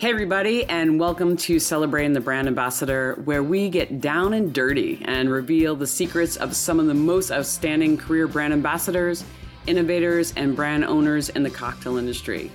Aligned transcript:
Hey, 0.00 0.08
everybody, 0.08 0.64
and 0.64 0.98
welcome 0.98 1.36
to 1.36 1.58
Celebrating 1.58 2.14
the 2.14 2.22
Brand 2.22 2.48
Ambassador, 2.48 3.20
where 3.26 3.42
we 3.42 3.68
get 3.68 4.00
down 4.00 4.32
and 4.32 4.50
dirty 4.50 5.02
and 5.04 5.28
reveal 5.28 5.76
the 5.76 5.86
secrets 5.86 6.36
of 6.36 6.56
some 6.56 6.80
of 6.80 6.86
the 6.86 6.94
most 6.94 7.30
outstanding 7.30 7.98
career 7.98 8.26
brand 8.26 8.54
ambassadors, 8.54 9.22
innovators, 9.66 10.32
and 10.38 10.56
brand 10.56 10.86
owners 10.86 11.28
in 11.28 11.42
the 11.42 11.50
cocktail 11.50 11.98
industry. 11.98 12.50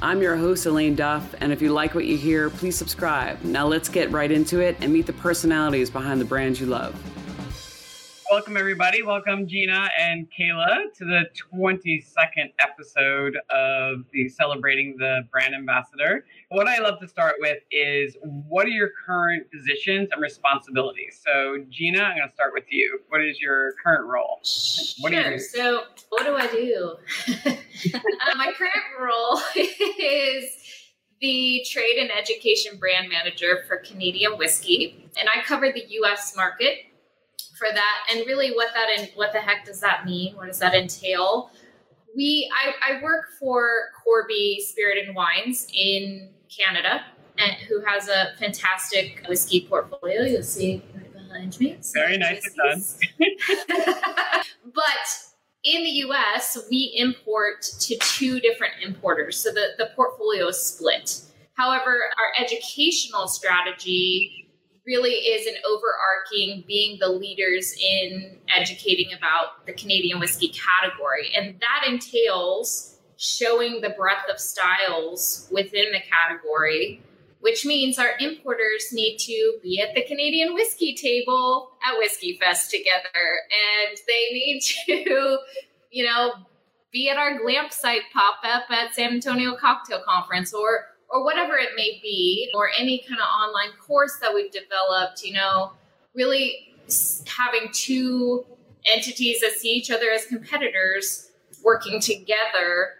I'm 0.00 0.22
your 0.22 0.36
host, 0.36 0.64
Elaine 0.64 0.94
Duff, 0.94 1.34
and 1.42 1.52
if 1.52 1.60
you 1.60 1.70
like 1.70 1.94
what 1.94 2.06
you 2.06 2.16
hear, 2.16 2.48
please 2.48 2.78
subscribe. 2.78 3.44
Now, 3.44 3.66
let's 3.66 3.90
get 3.90 4.10
right 4.10 4.32
into 4.32 4.60
it 4.60 4.78
and 4.80 4.90
meet 4.90 5.04
the 5.04 5.12
personalities 5.12 5.90
behind 5.90 6.18
the 6.18 6.24
brands 6.24 6.60
you 6.60 6.66
love. 6.66 6.98
Welcome, 8.28 8.56
everybody. 8.56 9.04
Welcome, 9.04 9.46
Gina 9.46 9.88
and 10.00 10.26
Kayla, 10.36 10.92
to 10.96 11.04
the 11.04 11.26
22nd 11.52 12.52
episode 12.58 13.36
of 13.50 14.04
the 14.12 14.28
Celebrating 14.28 14.96
the 14.98 15.20
Brand 15.30 15.54
Ambassador. 15.54 16.24
What 16.48 16.66
I 16.66 16.78
love 16.78 16.98
to 17.00 17.06
start 17.06 17.36
with 17.38 17.58
is 17.70 18.16
what 18.22 18.66
are 18.66 18.70
your 18.70 18.90
current 19.06 19.46
positions 19.52 20.08
and 20.10 20.20
responsibilities? 20.20 21.22
So, 21.24 21.64
Gina, 21.70 22.00
I'm 22.00 22.16
going 22.16 22.28
to 22.28 22.34
start 22.34 22.50
with 22.52 22.64
you. 22.68 22.98
What 23.10 23.22
is 23.22 23.40
your 23.40 23.74
current 23.84 24.06
role? 24.06 24.40
What 24.98 25.12
sure. 25.12 25.38
So, 25.38 25.82
what 26.08 26.24
do 26.24 26.34
I 26.34 26.48
do? 26.48 26.96
uh, 27.94 28.34
my 28.36 28.52
current 28.56 28.74
role 29.00 29.40
is 29.56 30.50
the 31.20 31.64
trade 31.70 31.98
and 32.00 32.10
education 32.10 32.76
brand 32.78 33.08
manager 33.08 33.62
for 33.68 33.76
Canadian 33.76 34.32
whiskey, 34.32 35.08
and 35.16 35.28
I 35.32 35.42
cover 35.42 35.70
the 35.70 35.84
U.S. 35.88 36.34
market 36.34 36.78
for 37.56 37.68
that. 37.72 38.06
And 38.10 38.26
really, 38.26 38.52
what 38.52 38.68
that 38.74 38.88
and 38.98 39.10
what 39.14 39.32
the 39.32 39.40
heck 39.40 39.64
does 39.64 39.80
that 39.80 40.04
mean? 40.04 40.36
What 40.36 40.46
does 40.46 40.58
that 40.58 40.74
entail? 40.74 41.50
We 42.14 42.50
I, 42.54 42.94
I 42.94 43.02
work 43.02 43.26
for 43.38 43.68
Corby 44.02 44.62
Spirit 44.66 45.06
and 45.06 45.14
Wines 45.14 45.66
in 45.74 46.30
Canada, 46.54 47.02
and 47.38 47.52
who 47.68 47.82
has 47.84 48.08
a 48.08 48.36
fantastic 48.38 49.24
whiskey 49.28 49.66
portfolio. 49.68 50.22
You'll 50.22 50.42
see 50.42 50.82
right 50.94 51.12
behind 51.12 51.58
me. 51.60 51.76
Very 51.94 52.18
nice 52.18 52.48
done. 52.54 52.82
but 54.74 55.26
in 55.64 55.82
the 55.82 55.90
US, 56.06 56.56
we 56.70 56.94
import 56.96 57.62
to 57.80 57.96
two 57.98 58.40
different 58.40 58.74
importers. 58.82 59.36
So 59.36 59.50
the, 59.50 59.70
the 59.78 59.90
portfolio 59.96 60.48
is 60.48 60.64
split. 60.64 61.20
However, 61.54 61.90
our 61.90 62.44
educational 62.44 63.26
strategy 63.26 64.45
really 64.86 65.10
is 65.10 65.46
an 65.46 65.54
overarching 65.68 66.64
being 66.66 66.98
the 67.00 67.08
leaders 67.08 67.74
in 67.80 68.38
educating 68.54 69.12
about 69.16 69.66
the 69.66 69.72
Canadian 69.72 70.20
whiskey 70.20 70.48
category. 70.48 71.32
And 71.36 71.60
that 71.60 71.84
entails 71.88 72.96
showing 73.16 73.80
the 73.80 73.90
breadth 73.90 74.30
of 74.30 74.38
styles 74.38 75.48
within 75.50 75.86
the 75.92 76.00
category, 76.00 77.02
which 77.40 77.66
means 77.66 77.98
our 77.98 78.12
importers 78.20 78.92
need 78.92 79.18
to 79.18 79.58
be 79.62 79.80
at 79.80 79.94
the 79.94 80.02
Canadian 80.02 80.54
whiskey 80.54 80.94
table 80.94 81.70
at 81.84 81.98
Whiskey 81.98 82.38
Fest 82.40 82.70
together. 82.70 83.10
And 83.88 83.98
they 84.06 84.34
need 84.34 84.60
to, 84.86 85.38
you 85.90 86.04
know, 86.04 86.32
be 86.92 87.10
at 87.10 87.16
our 87.16 87.38
Glamp 87.42 87.72
site 87.72 88.02
pop 88.12 88.36
up 88.44 88.70
at 88.70 88.94
San 88.94 89.14
Antonio 89.14 89.56
Cocktail 89.56 90.02
Conference 90.06 90.54
or 90.54 90.86
or 91.10 91.24
whatever 91.24 91.56
it 91.56 91.70
may 91.76 92.00
be, 92.02 92.50
or 92.54 92.70
any 92.78 93.04
kind 93.08 93.20
of 93.20 93.26
online 93.26 93.76
course 93.80 94.18
that 94.20 94.34
we've 94.34 94.50
developed, 94.50 95.22
you 95.22 95.32
know, 95.32 95.72
really 96.14 96.74
having 97.26 97.70
two 97.72 98.44
entities 98.92 99.40
that 99.40 99.52
see 99.52 99.70
each 99.70 99.90
other 99.90 100.10
as 100.10 100.26
competitors 100.26 101.30
working 101.64 102.00
together, 102.00 102.94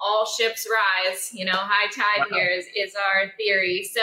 all 0.00 0.26
ships 0.26 0.66
rise, 0.70 1.30
you 1.32 1.44
know, 1.44 1.52
high 1.52 1.90
tide 1.90 2.26
wow. 2.30 2.36
here 2.36 2.48
is, 2.48 2.66
is 2.76 2.94
our 2.94 3.30
theory. 3.36 3.88
So 3.92 4.00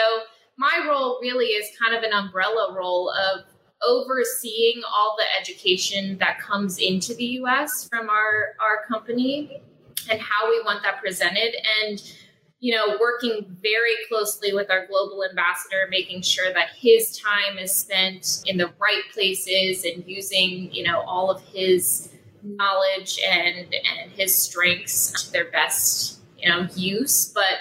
my 0.56 0.84
role 0.88 1.18
really 1.20 1.46
is 1.46 1.74
kind 1.78 1.96
of 1.96 2.02
an 2.02 2.12
umbrella 2.12 2.74
role 2.74 3.10
of 3.10 3.44
overseeing 3.86 4.82
all 4.94 5.16
the 5.18 5.24
education 5.40 6.18
that 6.18 6.38
comes 6.38 6.78
into 6.78 7.14
the 7.14 7.24
US 7.24 7.88
from 7.88 8.10
our, 8.10 8.56
our 8.60 8.84
company 8.86 9.62
and 10.10 10.20
how 10.20 10.50
we 10.50 10.60
want 10.64 10.82
that 10.82 11.00
presented. 11.00 11.54
And 11.82 12.02
you 12.60 12.74
know, 12.74 12.98
working 13.00 13.56
very 13.62 13.96
closely 14.06 14.52
with 14.52 14.70
our 14.70 14.86
global 14.86 15.24
ambassador, 15.24 15.88
making 15.88 16.20
sure 16.20 16.52
that 16.52 16.68
his 16.78 17.18
time 17.18 17.58
is 17.58 17.72
spent 17.72 18.42
in 18.46 18.58
the 18.58 18.70
right 18.78 19.02
places 19.12 19.84
and 19.84 20.04
using, 20.06 20.70
you 20.70 20.84
know, 20.84 21.00
all 21.00 21.30
of 21.30 21.40
his 21.42 22.12
knowledge 22.42 23.18
and 23.26 23.74
and 23.74 24.12
his 24.12 24.34
strengths 24.34 25.24
to 25.24 25.32
their 25.32 25.50
best, 25.50 26.20
you 26.38 26.48
know, 26.48 26.68
use. 26.74 27.32
But 27.34 27.58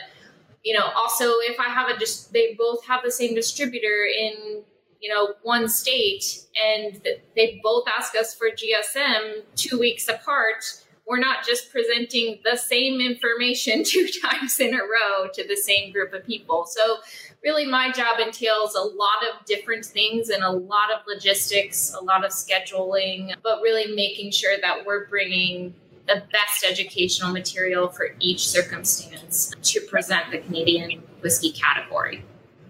you 0.64 0.78
know, 0.78 0.90
also 0.96 1.26
if 1.44 1.60
I 1.60 1.70
have 1.70 1.90
a 1.90 1.98
just 1.98 2.34
they 2.34 2.56
both 2.58 2.86
have 2.86 3.02
the 3.04 3.12
same 3.12 3.34
distributor 3.34 4.06
in 4.06 4.64
you 5.00 5.14
know 5.14 5.34
one 5.44 5.70
state 5.70 6.44
and 6.62 7.02
they 7.38 7.62
both 7.64 7.86
ask 7.88 8.16
us 8.16 8.36
for 8.36 8.48
GSM 8.48 9.44
two 9.56 9.80
weeks 9.80 10.10
apart 10.10 10.66
we're 11.10 11.20
not 11.20 11.44
just 11.44 11.72
presenting 11.72 12.40
the 12.46 12.56
same 12.56 13.02
information 13.02 13.84
two 13.84 14.08
times 14.24 14.60
in 14.60 14.76
a 14.76 14.78
row 14.78 15.28
to 15.34 15.46
the 15.46 15.58
same 15.58 15.92
group 15.92 16.14
of 16.14 16.26
people. 16.26 16.66
So, 16.66 17.00
really, 17.44 17.66
my 17.66 17.92
job 17.92 18.20
entails 18.20 18.76
a 18.76 18.82
lot 18.82 19.24
of 19.24 19.46
different 19.46 19.84
things 19.84 20.30
and 20.30 20.44
a 20.44 20.52
lot 20.52 20.92
of 20.92 21.02
logistics, 21.08 21.94
a 22.00 22.04
lot 22.04 22.24
of 22.24 22.32
scheduling, 22.32 23.34
but 23.44 23.62
really 23.62 23.94
making 23.96 24.32
sure 24.32 24.56
that 24.62 24.86
we're 24.86 25.08
bringing 25.08 25.74
the 26.08 26.24
best 26.32 26.66
educational 26.68 27.32
material 27.32 27.88
for 27.88 28.16
each 28.20 28.48
circumstance 28.48 29.54
to 29.62 29.82
present 29.82 30.32
the 30.32 30.40
Canadian 30.40 31.02
whiskey 31.22 31.52
category. 31.52 32.24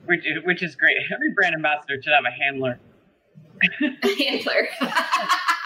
Which 0.05 0.25
is, 0.25 0.43
which 0.43 0.63
is 0.63 0.75
great. 0.75 0.97
Every 1.13 1.31
brand 1.33 1.55
ambassador 1.55 2.01
should 2.01 2.13
have 2.13 2.25
a 2.25 2.31
handler. 2.31 2.79
A 4.03 4.23
handler. 4.23 4.69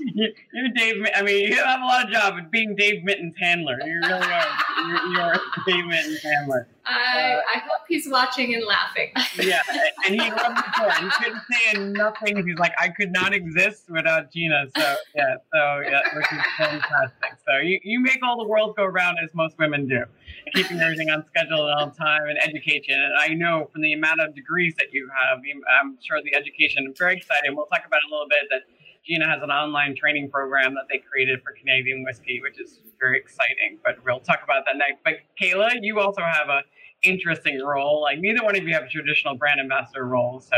you, 0.00 0.64
are 0.64 0.68
Dave. 0.74 1.06
I 1.14 1.22
mean, 1.22 1.48
you 1.48 1.56
have 1.56 1.80
a 1.80 1.84
lot 1.84 2.04
of 2.04 2.10
job 2.12 2.34
at 2.38 2.50
being 2.50 2.74
Dave 2.76 3.04
Mitton's 3.04 3.34
handler. 3.40 3.78
You 3.84 4.00
really 4.02 4.12
are. 4.12 4.46
You're, 4.88 5.12
you're 5.12 5.34
Dave 5.66 5.86
Mitton's 5.86 6.22
handler. 6.22 6.68
I, 6.88 7.34
uh, 7.34 7.40
I 7.54 7.58
hope 7.58 7.82
he's 7.86 8.08
watching 8.08 8.54
and 8.54 8.64
laughing. 8.64 9.10
yeah, 9.38 9.60
and 10.06 10.20
he 10.20 10.30
loved 10.30 10.56
the 10.56 10.64
tour. 10.74 10.90
He 10.92 11.10
couldn't 11.22 11.42
say 11.50 11.78
nothing. 11.78 12.46
He's 12.46 12.58
like, 12.58 12.72
I 12.78 12.88
could 12.88 13.12
not 13.12 13.34
exist 13.34 13.90
without 13.90 14.32
Gina. 14.32 14.66
So 14.74 14.94
yeah, 15.14 15.36
so 15.52 15.80
yeah, 15.84 16.00
which 16.14 16.32
is 16.32 16.38
fantastic. 16.56 17.36
So 17.46 17.58
you, 17.58 17.78
you 17.82 18.00
make 18.00 18.20
all 18.22 18.38
the 18.38 18.48
world 18.48 18.74
go 18.76 18.86
round 18.86 19.18
as 19.22 19.34
most 19.34 19.58
women 19.58 19.86
do, 19.86 20.04
keeping 20.54 20.80
everything 20.80 21.10
on 21.10 21.24
schedule 21.26 21.66
and 21.66 21.80
on 21.80 21.94
time 21.94 22.22
and 22.26 22.38
education. 22.42 22.94
And 22.94 23.12
I 23.18 23.34
know 23.34 23.68
from 23.72 23.82
the 23.82 23.92
amount 23.92 24.20
of 24.20 24.34
degrees 24.34 24.74
that 24.78 24.92
you 24.92 25.08
have, 25.08 25.40
I'm 25.80 25.98
sure 26.00 26.20
the 26.22 26.34
education. 26.34 26.86
is 26.90 26.98
very 26.98 27.16
exciting. 27.16 27.54
We'll 27.54 27.66
talk 27.66 27.84
about 27.86 27.98
it 27.98 28.10
a 28.10 28.14
little 28.14 28.28
bit. 28.28 28.48
That 28.50 28.62
Gina 29.06 29.26
has 29.26 29.42
an 29.42 29.50
online 29.50 29.94
training 29.96 30.30
program 30.30 30.74
that 30.74 30.84
they 30.90 30.98
created 30.98 31.40
for 31.42 31.52
Canadian 31.52 32.04
whiskey, 32.04 32.40
which 32.42 32.60
is 32.60 32.80
very 33.00 33.18
exciting. 33.18 33.78
But 33.84 33.96
we'll 34.04 34.20
talk 34.20 34.40
about 34.44 34.64
that 34.66 34.76
next. 34.76 35.02
But 35.04 35.14
Kayla, 35.40 35.78
you 35.80 36.00
also 36.00 36.22
have 36.22 36.48
a 36.48 36.62
interesting 37.02 37.60
role. 37.64 38.02
Like 38.02 38.18
neither 38.18 38.44
one 38.44 38.56
of 38.56 38.64
you 38.64 38.74
have 38.74 38.84
a 38.84 38.88
traditional 38.88 39.36
brand 39.36 39.60
ambassador 39.60 40.06
role, 40.06 40.40
so. 40.40 40.56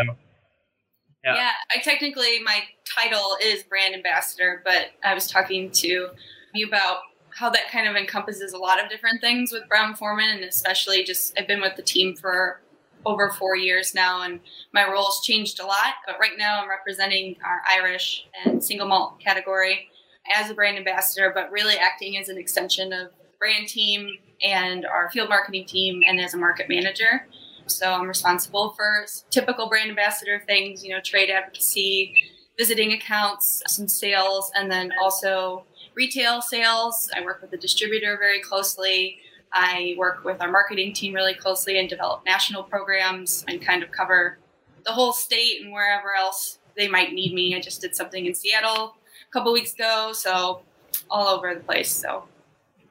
Yeah. 1.23 1.35
yeah, 1.35 1.51
I 1.71 1.81
technically 1.83 2.39
my 2.43 2.63
title 2.87 3.37
is 3.43 3.63
brand 3.63 3.95
ambassador, 3.95 4.63
but 4.65 4.87
I 5.05 5.13
was 5.13 5.31
talking 5.31 5.71
to 5.71 6.09
you 6.55 6.67
about 6.67 7.01
how 7.37 7.51
that 7.51 7.71
kind 7.71 7.87
of 7.87 7.95
encompasses 7.95 8.55
a 8.55 8.59
lot 8.59 8.83
of 8.83 8.89
different 8.89 9.21
things 9.21 9.53
with 9.53 9.69
Brown 9.69 9.95
Forman, 9.95 10.31
and 10.31 10.45
especially 10.45 11.05
just 11.05 11.39
I've 11.39 11.47
been 11.47 11.61
with 11.61 11.77
the 11.77 11.83
team 11.83 12.17
for 12.17 12.61
over 13.07 13.31
four 13.31 13.57
years 13.57 13.95
now, 13.95 14.23
and 14.23 14.41
my 14.73 14.89
role's 14.91 15.25
changed 15.25 15.61
a 15.61 15.67
lot. 15.67 15.95
But 16.07 16.19
right 16.21 16.39
now, 16.39 16.63
I'm 16.63 16.69
representing 16.69 17.37
our 17.45 17.63
Irish 17.71 18.27
and 18.45 18.63
single 18.63 18.89
malt 18.89 19.21
category 19.21 19.89
as 20.35 20.51
a 20.51 20.55
brand 20.55 20.77
ambassador, 20.77 21.33
but 21.35 21.51
really 21.51 21.77
acting 21.77 22.17
as 22.19 22.29
an 22.29 22.39
extension 22.39 22.93
of 22.93 23.09
the 23.09 23.29
brand 23.39 23.69
team 23.69 24.19
and 24.43 24.87
our 24.87 25.11
field 25.11 25.29
marketing 25.29 25.67
team, 25.67 26.03
and 26.07 26.21
as 26.21 26.35
a 26.35 26.39
market 26.39 26.69
manager. 26.69 27.27
So 27.67 27.93
I'm 27.93 28.09
responsible 28.09 28.71
for 28.71 29.07
typical 29.31 29.69
brand 29.69 29.91
ambassador 29.91 30.43
things, 30.47 30.83
you 30.83 30.91
know, 30.91 31.01
trade 31.01 31.31
advocacy, 31.31 32.15
visiting 32.59 32.93
accounts, 32.93 33.63
some 33.69 33.87
sales, 33.89 34.51
and 34.55 34.71
then 34.71 34.93
also 35.01 35.65
retail 35.95 36.43
sales. 36.43 37.11
I 37.15 37.23
work 37.25 37.41
with 37.41 37.51
the 37.51 37.57
distributor 37.57 38.17
very 38.19 38.41
closely 38.41 39.19
I 39.53 39.95
work 39.99 40.25
with 40.25 40.41
our 40.41 40.51
marketing 40.51 40.93
team 40.93 41.15
really 41.15 41.35
closely 41.35 41.79
and 41.79 41.89
develop 41.89 42.25
national 42.25 42.63
programs 42.63 43.45
and 43.49 43.61
kind 43.61 43.83
of 43.83 43.91
cover 43.91 44.39
the 44.85 44.93
whole 44.93 45.13
state 45.13 45.61
and 45.63 45.73
wherever 45.73 46.15
else 46.15 46.59
they 46.77 46.89
might 46.89 47.13
need 47.13 47.35
me. 47.35 47.55
I 47.55 47.61
just 47.61 47.81
did 47.81 47.97
something 47.97 48.27
in 48.27 48.35
Seattle 48.35 48.95
a 49.29 49.33
couple 49.33 49.53
weeks 49.53 49.75
ago, 49.75 50.13
so 50.13 50.63
all 51.11 51.29
over 51.29 51.55
the 51.55 51.61
place. 51.61 51.91
So 51.91 52.25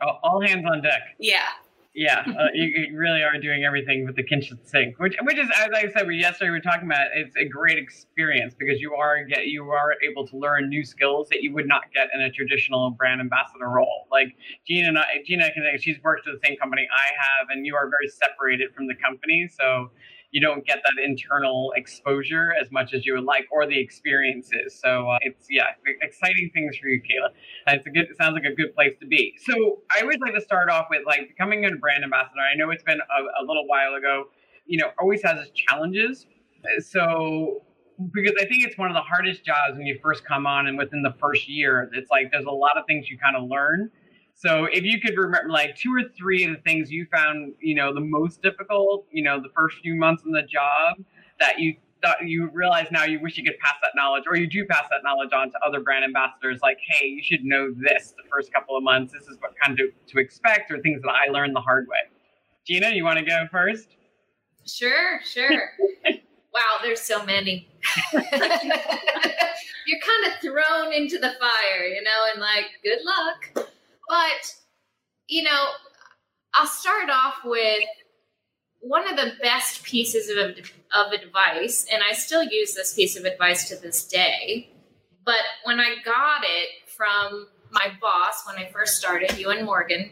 all 0.01 0.41
hands 0.41 0.65
on 0.69 0.81
deck. 0.81 1.15
Yeah. 1.17 1.47
Yeah, 1.95 2.19
uh, 2.39 2.47
you, 2.53 2.65
you, 2.65 2.97
really 2.97 3.23
are 3.23 3.37
doing 3.39 3.63
everything 3.63 4.05
with 4.05 4.15
the 4.15 4.23
kitchen 4.23 4.59
sink, 4.63 4.99
which 4.99 5.15
which 5.23 5.37
is 5.37 5.49
as 5.57 5.69
I 5.73 5.89
said 5.91 6.05
we 6.05 6.17
yesterday 6.17 6.51
we 6.51 6.57
were 6.57 6.61
talking 6.61 6.85
about. 6.85 7.07
It's 7.15 7.35
a 7.35 7.45
great 7.45 7.77
experience 7.77 8.53
because 8.57 8.79
you 8.79 8.93
are 8.93 9.23
get 9.23 9.47
you 9.47 9.69
are 9.71 9.95
able 10.07 10.27
to 10.27 10.37
learn 10.37 10.69
new 10.69 10.85
skills 10.85 11.29
that 11.29 11.41
you 11.41 11.51
would 11.53 11.67
not 11.67 11.91
get 11.93 12.09
in 12.13 12.21
a 12.21 12.31
traditional 12.31 12.91
brand 12.91 13.21
ambassador 13.21 13.69
role. 13.69 14.07
Like 14.11 14.35
Gina 14.67 14.89
and 14.89 14.99
I, 14.99 15.05
Gina 15.25 15.51
can 15.51 15.65
she's 15.79 15.97
worked 16.03 16.27
at 16.27 16.33
the 16.39 16.47
same 16.47 16.57
company 16.57 16.87
I 16.93 17.07
have, 17.07 17.47
and 17.49 17.65
you 17.65 17.75
are 17.75 17.89
very 17.89 18.07
separated 18.07 18.73
from 18.75 18.87
the 18.87 18.95
company, 18.95 19.49
so 19.51 19.89
you 20.31 20.41
don't 20.41 20.65
get 20.65 20.79
that 20.83 21.03
internal 21.03 21.73
exposure 21.75 22.53
as 22.61 22.71
much 22.71 22.93
as 22.93 23.05
you 23.05 23.13
would 23.15 23.23
like 23.23 23.47
or 23.51 23.65
the 23.65 23.79
experiences. 23.79 24.79
So 24.79 25.09
uh, 25.09 25.17
it's 25.21 25.47
yeah, 25.49 25.65
exciting 26.01 26.51
things 26.53 26.77
for 26.77 26.87
you, 26.87 27.01
Kayla. 27.01 27.29
it's 27.67 27.85
a 27.87 27.89
good. 27.89 28.05
It 28.09 28.17
sounds 28.17 28.33
like 28.33 28.43
a 28.43 28.53
good 28.53 28.75
place 28.75 28.93
to 29.01 29.07
be. 29.07 29.35
So 29.43 29.79
I 29.95 30.01
always 30.01 30.19
like 30.19 30.35
to 30.35 30.41
start 30.41 30.69
off 30.69 30.87
with 30.89 31.01
like 31.05 31.27
becoming 31.27 31.65
a 31.65 31.71
brand 31.75 32.03
ambassador. 32.03 32.41
I 32.41 32.55
know 32.55 32.69
it's 32.69 32.83
been 32.83 32.99
a, 32.99 33.43
a 33.43 33.43
little 33.45 33.65
while 33.67 33.95
ago. 33.95 34.25
You 34.65 34.79
know, 34.79 34.91
always 34.99 35.23
has 35.23 35.39
its 35.39 35.51
challenges. 35.51 36.27
So 36.79 37.63
because 38.13 38.33
I 38.39 38.45
think 38.45 38.63
it's 38.63 38.77
one 38.77 38.89
of 38.89 38.95
the 38.95 39.01
hardest 39.01 39.43
jobs 39.43 39.77
when 39.77 39.85
you 39.85 39.99
first 40.01 40.23
come 40.25 40.45
on 40.45 40.67
and 40.67 40.77
within 40.77 41.01
the 41.01 41.13
first 41.19 41.49
year, 41.49 41.89
it's 41.93 42.09
like 42.11 42.31
there's 42.31 42.45
a 42.45 42.51
lot 42.51 42.77
of 42.77 42.85
things 42.87 43.09
you 43.09 43.17
kind 43.17 43.35
of 43.35 43.49
learn 43.49 43.91
so 44.39 44.69
if 44.71 44.85
you 44.85 45.01
could 45.01 45.17
remember 45.17 45.49
like 45.49 45.75
two 45.75 45.93
or 45.93 46.03
three 46.17 46.45
of 46.45 46.51
the 46.51 46.61
things 46.61 46.89
you 46.89 47.05
found, 47.11 47.55
you 47.59 47.75
know, 47.75 47.93
the 47.93 47.99
most 47.99 48.41
difficult, 48.41 49.05
you 49.11 49.21
know, 49.21 49.41
the 49.41 49.49
first 49.53 49.79
few 49.79 49.95
months 49.95 50.23
in 50.25 50.31
the 50.31 50.43
job 50.43 50.95
that 51.41 51.59
you 51.59 51.75
thought 52.01 52.25
you 52.25 52.49
realize 52.53 52.87
now 52.89 53.03
you 53.03 53.19
wish 53.21 53.37
you 53.37 53.43
could 53.43 53.59
pass 53.59 53.75
that 53.81 53.91
knowledge 53.95 54.23
or 54.29 54.37
you 54.37 54.47
do 54.47 54.65
pass 54.65 54.85
that 54.91 55.03
knowledge 55.03 55.31
on 55.33 55.51
to 55.51 55.59
other 55.59 55.81
brand 55.81 56.05
ambassadors 56.05 56.61
like, 56.63 56.77
hey, 56.87 57.05
you 57.05 57.21
should 57.21 57.43
know 57.43 57.73
this 57.75 58.13
the 58.15 58.23
first 58.31 58.53
couple 58.53 58.77
of 58.77 58.83
months. 58.83 59.11
This 59.11 59.23
is 59.23 59.35
what 59.41 59.55
kind 59.61 59.77
of 59.77 59.87
to 60.07 60.19
expect 60.19 60.71
or 60.71 60.79
things 60.79 61.01
that 61.01 61.11
I 61.11 61.25
learned 61.29 61.53
the 61.53 61.59
hard 61.59 61.89
way. 61.89 61.97
Gina, 62.65 62.91
you 62.91 63.03
want 63.03 63.19
to 63.19 63.25
go 63.25 63.45
first? 63.51 63.97
Sure, 64.65 65.19
sure. 65.25 65.49
wow, 66.53 66.77
there's 66.81 67.01
so 67.01 67.25
many. 67.25 67.67
You're 68.13 68.23
kind 68.23 68.71
of 70.27 70.33
thrown 70.41 70.93
into 70.93 71.19
the 71.19 71.33
fire, 71.41 71.87
you 71.87 72.01
know, 72.03 72.27
and 72.31 72.39
like, 72.39 72.67
good 72.85 72.99
luck. 73.03 73.67
But, 74.09 74.55
you 75.27 75.43
know, 75.43 75.67
I'll 76.55 76.67
start 76.67 77.11
off 77.11 77.35
with 77.45 77.83
one 78.81 79.07
of 79.07 79.15
the 79.15 79.33
best 79.41 79.83
pieces 79.83 80.29
of, 80.29 80.57
of 80.95 81.13
advice, 81.13 81.85
and 81.93 82.01
I 82.01 82.13
still 82.13 82.43
use 82.43 82.73
this 82.73 82.93
piece 82.95 83.15
of 83.15 83.25
advice 83.25 83.69
to 83.69 83.75
this 83.75 84.07
day. 84.07 84.71
But 85.23 85.43
when 85.63 85.79
I 85.79 85.95
got 86.03 86.41
it 86.43 86.89
from 86.89 87.47
my 87.69 87.91
boss 88.01 88.47
when 88.47 88.57
I 88.57 88.71
first 88.71 88.97
started, 88.97 89.37
Ewan 89.37 89.63
Morgan, 89.63 90.09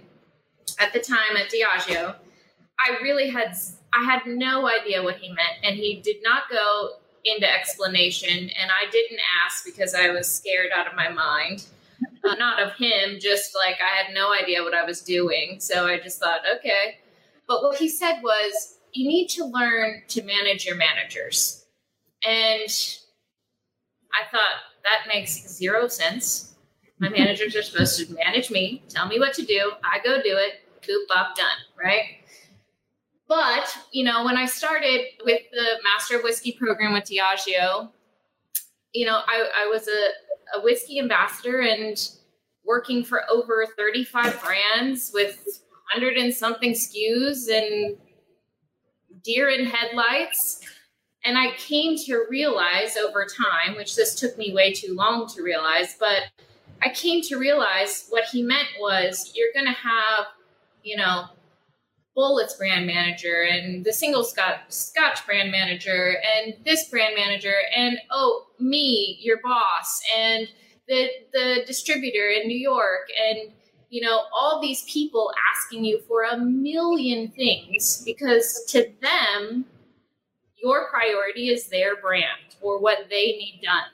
at 0.80 0.94
the 0.94 1.00
time 1.00 1.36
at 1.36 1.50
Diageo, 1.50 2.16
I 2.80 3.00
really 3.02 3.30
had 3.30 3.58
I 3.94 4.04
had 4.04 4.28
no 4.28 4.70
idea 4.70 5.02
what 5.02 5.16
he 5.16 5.30
meant, 5.30 5.58
and 5.64 5.76
he 5.76 6.02
did 6.04 6.18
not 6.22 6.44
go 6.52 6.92
into 7.26 7.52
explanation, 7.52 8.30
and 8.30 8.70
I 8.70 8.92
didn't 8.92 9.20
ask 9.44 9.66
because 9.66 9.96
I 9.96 10.12
was 10.12 10.30
scared 10.30 10.70
out 10.76 10.86
of 10.86 10.94
my 10.94 11.10
mind 11.10 11.66
uh, 12.28 12.36
not 12.36 12.62
of 12.62 12.74
him, 12.74 13.20
just 13.20 13.56
like 13.56 13.78
I 13.82 14.04
had 14.04 14.14
no 14.14 14.34
idea 14.34 14.64
what 14.64 14.74
I 14.74 14.84
was 14.84 15.02
doing. 15.02 15.60
So 15.60 15.88
I 15.88 16.00
just 16.00 16.20
thought, 16.20 16.42
okay. 16.58 16.98
But 17.48 17.64
what 17.64 17.78
he 17.78 17.90
said 17.90 18.22
was, 18.22 18.78
you 18.94 19.08
need 19.08 19.28
to 19.30 19.46
learn 19.46 20.02
to 20.10 20.24
manage 20.24 20.66
your 20.66 20.76
managers. 20.76 21.66
And 22.26 22.70
I 24.14 24.30
thought, 24.32 24.42
that 24.84 25.08
makes 25.08 25.48
zero 25.48 25.88
sense. 25.88 26.56
My 27.00 27.10
managers 27.18 27.56
are 27.56 27.62
supposed 27.62 28.00
to 28.00 28.14
manage 28.14 28.50
me, 28.50 28.84
tell 28.90 29.08
me 29.08 29.20
what 29.20 29.34
to 29.34 29.44
do. 29.44 29.72
I 29.84 30.00
go 30.04 30.22
do 30.22 30.38
it, 30.38 30.62
coop 30.82 31.08
up, 31.16 31.36
done, 31.36 31.46
right? 31.78 32.18
But, 33.28 33.78
you 33.92 34.06
know, 34.06 34.24
when 34.24 34.38
I 34.38 34.46
started 34.46 35.02
with 35.26 35.42
the 35.52 35.66
Master 35.84 36.18
of 36.18 36.24
Whiskey 36.24 36.54
program 36.54 36.94
with 36.94 37.04
Diageo, 37.04 37.90
you 38.94 39.06
know, 39.06 39.20
I, 39.28 39.66
I 39.66 39.68
was 39.68 39.88
a, 39.88 40.58
a 40.58 40.64
whiskey 40.64 41.00
ambassador 41.00 41.60
and 41.60 41.98
working 42.68 43.04
for 43.04 43.22
over 43.32 43.66
35 43.78 44.44
brands 44.44 45.12
with 45.14 45.62
100 45.94 46.18
and 46.18 46.34
something 46.34 46.74
SKUs 46.74 47.50
and 47.50 47.98
deer 49.24 49.50
in 49.50 49.66
headlights. 49.66 50.62
And 51.24 51.38
I 51.38 51.52
came 51.58 51.98
to 52.06 52.26
realize 52.30 52.98
over 52.98 53.26
time, 53.26 53.76
which 53.76 53.96
this 53.96 54.16
took 54.16 54.38
me 54.38 54.54
way 54.54 54.74
too 54.74 54.94
long 54.94 55.28
to 55.30 55.42
realize, 55.42 55.96
but 56.00 56.24
I 56.82 56.90
came 56.90 57.22
to 57.24 57.38
realize 57.38 58.08
what 58.10 58.26
he 58.26 58.44
meant 58.44 58.68
was 58.80 59.34
you're 59.36 59.54
going 59.54 59.66
to 59.66 59.80
have, 59.80 60.28
you 60.84 60.98
know, 60.98 61.26
Bulleit's 62.16 62.56
brand 62.56 62.88
manager 62.88 63.44
and 63.44 63.86
the 63.86 63.94
single 63.94 64.24
Scotch, 64.24 64.60
Scotch 64.70 65.24
brand 65.26 65.52
manager 65.52 66.18
and 66.36 66.56
this 66.66 66.90
brand 66.90 67.14
manager 67.16 67.54
and 67.76 68.00
oh 68.10 68.48
me 68.60 69.20
your 69.22 69.38
boss 69.44 70.02
and 70.18 70.48
the 70.88 71.10
the 71.34 71.64
distributor 71.66 72.30
in 72.30 72.48
New 72.48 72.58
York 72.58 73.10
and 73.30 73.52
you 73.90 74.02
know 74.02 74.24
all 74.34 74.62
these 74.62 74.84
people 74.84 75.32
asking 75.56 75.86
you 75.86 76.00
for 76.08 76.24
a 76.24 76.38
million 76.38 77.30
things 77.30 78.04
because 78.06 78.64
to 78.70 78.92
them 79.02 79.66
your 80.62 80.90
priority 80.90 81.50
is 81.50 81.68
their 81.68 81.96
brand 81.98 82.56
or 82.62 82.80
what 82.80 83.08
they 83.10 83.38
need 83.38 83.62
done 83.64 83.90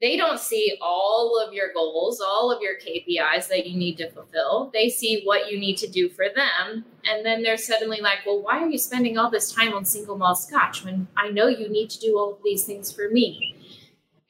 they 0.00 0.16
don't 0.16 0.38
see 0.38 0.78
all 0.80 1.44
of 1.44 1.52
your 1.52 1.72
goals, 1.72 2.20
all 2.20 2.52
of 2.52 2.62
your 2.62 2.74
KPIs 2.76 3.48
that 3.48 3.66
you 3.66 3.76
need 3.76 3.96
to 3.98 4.08
fulfill. 4.10 4.70
They 4.72 4.88
see 4.88 5.22
what 5.24 5.50
you 5.50 5.58
need 5.58 5.76
to 5.78 5.88
do 5.88 6.08
for 6.08 6.26
them. 6.34 6.84
And 7.04 7.26
then 7.26 7.42
they're 7.42 7.56
suddenly 7.56 8.00
like, 8.00 8.18
well, 8.24 8.40
why 8.40 8.62
are 8.62 8.68
you 8.68 8.78
spending 8.78 9.18
all 9.18 9.28
this 9.28 9.52
time 9.52 9.74
on 9.74 9.84
single 9.84 10.16
malt 10.16 10.38
scotch 10.38 10.84
when 10.84 11.08
I 11.16 11.30
know 11.30 11.48
you 11.48 11.68
need 11.68 11.90
to 11.90 11.98
do 11.98 12.16
all 12.16 12.34
of 12.34 12.38
these 12.44 12.64
things 12.64 12.92
for 12.92 13.08
me? 13.10 13.56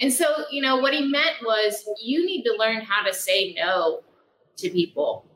And 0.00 0.12
so, 0.12 0.44
you 0.50 0.62
know, 0.62 0.76
what 0.76 0.94
he 0.94 1.06
meant 1.06 1.36
was 1.44 1.84
you 2.02 2.24
need 2.24 2.44
to 2.44 2.56
learn 2.58 2.82
how 2.82 3.04
to 3.04 3.12
say 3.12 3.54
no 3.54 4.02
to 4.58 4.70
people. 4.70 5.26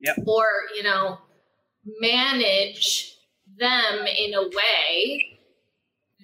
Yep. 0.00 0.16
Or, 0.26 0.44
you 0.76 0.82
know, 0.82 1.18
manage 2.00 3.16
them 3.58 4.06
in 4.06 4.34
a 4.34 4.42
way 4.42 5.38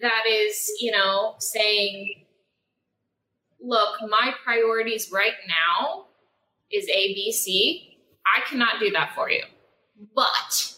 that 0.01 0.25
is, 0.29 0.71
you 0.81 0.91
know, 0.91 1.35
saying, 1.39 2.25
look, 3.61 3.97
my 4.09 4.33
priorities 4.45 5.11
right 5.13 5.33
now 5.49 6.07
is 6.71 6.89
ABC. 6.89 7.97
I 8.37 8.49
cannot 8.49 8.81
do 8.81 8.91
that 8.91 9.15
for 9.15 9.31
you, 9.31 9.43
but 10.15 10.75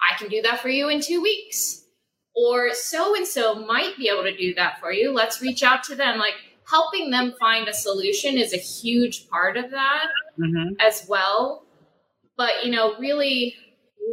I 0.00 0.16
can 0.18 0.28
do 0.28 0.42
that 0.42 0.60
for 0.60 0.68
you 0.68 0.88
in 0.88 1.00
two 1.00 1.22
weeks. 1.22 1.81
Or 2.34 2.72
so 2.72 3.14
and 3.14 3.26
so 3.26 3.54
might 3.66 3.96
be 3.98 4.08
able 4.08 4.22
to 4.22 4.36
do 4.36 4.54
that 4.54 4.80
for 4.80 4.92
you. 4.92 5.12
Let's 5.12 5.42
reach 5.42 5.62
out 5.62 5.82
to 5.84 5.94
them. 5.94 6.18
Like 6.18 6.34
helping 6.70 7.10
them 7.10 7.34
find 7.38 7.68
a 7.68 7.74
solution 7.74 8.38
is 8.38 8.54
a 8.54 8.58
huge 8.58 9.28
part 9.28 9.56
of 9.56 9.70
that 9.70 10.06
mm-hmm. 10.38 10.74
as 10.80 11.06
well. 11.08 11.64
But, 12.36 12.64
you 12.64 12.70
know, 12.70 12.96
really 12.98 13.54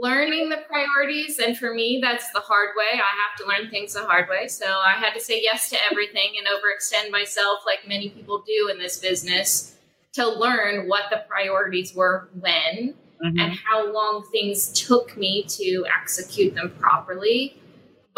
learning 0.01 0.49
the 0.49 0.57
priorities 0.67 1.39
and 1.39 1.57
for 1.57 1.73
me 1.73 1.99
that's 2.01 2.31
the 2.31 2.39
hard 2.39 2.69
way 2.77 2.93
i 2.93 2.97
have 2.97 3.35
to 3.37 3.45
learn 3.47 3.69
things 3.71 3.93
the 3.93 4.05
hard 4.05 4.29
way 4.29 4.47
so 4.47 4.65
i 4.85 4.91
had 4.91 5.13
to 5.13 5.19
say 5.19 5.41
yes 5.41 5.69
to 5.69 5.77
everything 5.89 6.33
and 6.37 6.47
overextend 6.47 7.11
myself 7.11 7.59
like 7.65 7.79
many 7.87 8.09
people 8.09 8.43
do 8.45 8.69
in 8.71 8.77
this 8.77 8.99
business 8.99 9.75
to 10.13 10.27
learn 10.27 10.87
what 10.87 11.03
the 11.09 11.23
priorities 11.27 11.95
were 11.95 12.29
when 12.39 12.93
mm-hmm. 12.93 13.39
and 13.39 13.53
how 13.53 13.91
long 13.91 14.23
things 14.31 14.71
took 14.73 15.17
me 15.17 15.43
to 15.43 15.85
execute 15.99 16.53
them 16.53 16.71
properly 16.79 17.58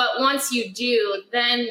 but 0.02 0.22
once 0.22 0.52
you 0.52 0.72
do 0.72 1.24
then 1.32 1.68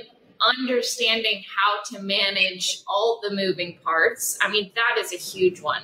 understanding 0.59 1.43
how 1.57 1.83
to 1.85 2.03
manage 2.03 2.83
all 2.87 3.21
the 3.23 3.35
moving 3.35 3.79
parts 3.85 4.39
i 4.41 4.51
mean 4.51 4.71
that 4.75 5.03
is 5.03 5.13
a 5.13 5.17
huge 5.17 5.61
one 5.61 5.83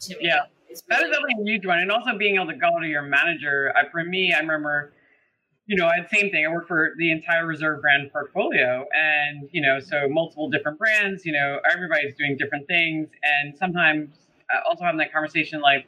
to 0.00 0.16
me 0.16 0.20
yeah 0.22 0.42
that 0.88 1.02
is 1.02 1.10
definitely 1.10 1.34
a 1.40 1.44
huge 1.44 1.66
one, 1.66 1.78
and 1.78 1.90
also 1.90 2.16
being 2.16 2.36
able 2.36 2.46
to 2.46 2.56
go 2.56 2.78
to 2.80 2.86
your 2.86 3.02
manager. 3.02 3.72
I, 3.76 3.88
for 3.90 4.04
me, 4.04 4.32
I 4.32 4.40
remember, 4.40 4.92
you 5.66 5.76
know, 5.76 5.86
I 5.86 6.06
same 6.12 6.30
thing. 6.30 6.46
I 6.46 6.52
work 6.52 6.68
for 6.68 6.92
the 6.98 7.10
entire 7.10 7.46
Reserve 7.46 7.80
brand 7.80 8.10
portfolio, 8.12 8.86
and 8.92 9.48
you 9.52 9.60
know, 9.60 9.80
so 9.80 10.08
multiple 10.08 10.48
different 10.50 10.78
brands. 10.78 11.24
You 11.24 11.32
know, 11.32 11.60
everybody's 11.72 12.14
doing 12.16 12.36
different 12.36 12.66
things, 12.66 13.08
and 13.22 13.56
sometimes 13.56 14.10
uh, 14.54 14.68
also 14.68 14.84
having 14.84 14.98
that 14.98 15.12
conversation 15.12 15.60
like, 15.60 15.86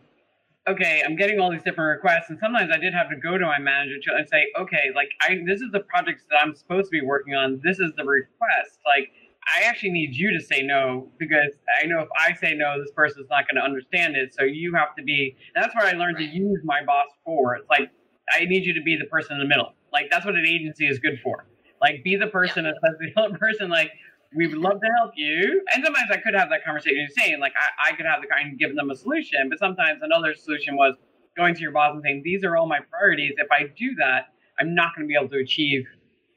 okay, 0.69 1.03
I'm 1.05 1.17
getting 1.17 1.41
all 1.41 1.51
these 1.51 1.63
different 1.63 1.97
requests, 1.97 2.31
and 2.31 2.39
sometimes 2.39 2.71
I 2.73 2.79
did 2.79 2.93
have 2.95 3.09
to 3.11 3.17
go 3.17 3.39
to 3.39 3.47
my 3.47 3.59
manager 3.59 3.97
to 4.03 4.17
and 4.17 4.29
say, 4.29 4.47
okay, 4.59 4.91
like 4.95 5.09
I 5.23 5.39
this 5.47 5.61
is 5.61 5.71
the 5.73 5.81
projects 5.81 6.25
that 6.31 6.37
I'm 6.43 6.55
supposed 6.55 6.87
to 6.87 6.91
be 6.91 7.05
working 7.05 7.35
on. 7.35 7.61
This 7.65 7.79
is 7.79 7.93
the 7.97 8.05
request, 8.05 8.79
like 8.87 9.11
I 9.59 9.65
actually 9.65 9.91
need 9.91 10.15
you 10.15 10.31
to 10.33 10.45
say 10.45 10.63
no 10.63 11.09
because 11.19 11.53
I 11.83 11.87
know 11.87 12.01
if 12.01 12.09
I 12.19 12.35
say 12.35 12.55
no, 12.55 12.81
this 12.81 12.91
person's 12.93 13.29
not 13.31 13.47
going 13.49 13.57
to 13.57 13.63
understand 13.63 14.17
it. 14.17 14.35
So 14.35 14.45
you 14.45 14.75
have 14.75 14.95
to 14.97 15.03
be. 15.03 15.37
that's 15.55 15.75
where 15.75 15.87
I 15.87 15.93
learned 15.93 16.17
right. 16.17 16.31
to 16.31 16.37
use 16.37 16.61
my 16.65 16.85
boss 16.85 17.07
for. 17.25 17.57
It's 17.57 17.69
like 17.69 17.91
I 18.33 18.45
need 18.45 18.65
you 18.65 18.75
to 18.75 18.83
be 18.83 18.97
the 18.97 19.07
person 19.07 19.35
in 19.35 19.39
the 19.41 19.49
middle. 19.49 19.75
Like 19.93 20.07
that's 20.11 20.25
what 20.25 20.35
an 20.35 20.47
agency 20.47 20.87
is 20.87 20.99
good 20.99 21.19
for. 21.23 21.47
Like 21.81 22.05
be 22.05 22.17
the 22.17 22.27
person 22.27 22.65
yeah. 22.65 22.73
that 22.73 22.91
says 22.91 22.99
the 23.15 23.21
other 23.21 23.39
person 23.39 23.71
like 23.71 23.91
we 24.35 24.47
would 24.47 24.59
love 24.59 24.81
to 24.81 24.89
help 24.99 25.13
you. 25.17 25.63
And 25.75 25.85
sometimes 25.85 26.09
I 26.11 26.19
could 26.19 26.35
have 26.35 26.51
that 26.51 26.65
conversation 26.65 27.09
saying 27.17 27.41
like 27.41 27.53
I, 27.57 27.91
I 27.91 27.97
could 27.97 28.07
have 28.07 28.21
the 28.21 28.29
kind 28.29 28.53
of 28.53 28.59
give 28.59 28.77
them 28.77 28.91
a 28.91 28.97
solution, 28.97 29.49
but 29.49 29.59
sometimes 29.59 30.01
another 30.03 30.35
solution 30.35 30.77
was 30.77 30.95
going 31.37 31.55
to 31.55 31.61
your 31.61 31.73
boss 31.73 31.93
and 31.95 32.03
saying, 32.03 32.23
these 32.25 32.45
are 32.45 32.57
all 32.57 32.67
my 32.67 32.81
priorities. 32.91 33.35
If 33.39 33.49
I 33.51 33.65
do 33.77 33.95
that, 33.99 34.27
I'm 34.59 34.75
not 34.75 34.95
going 34.95 35.07
to 35.07 35.09
be 35.09 35.17
able 35.17 35.29
to 35.31 35.39
achieve 35.39 35.87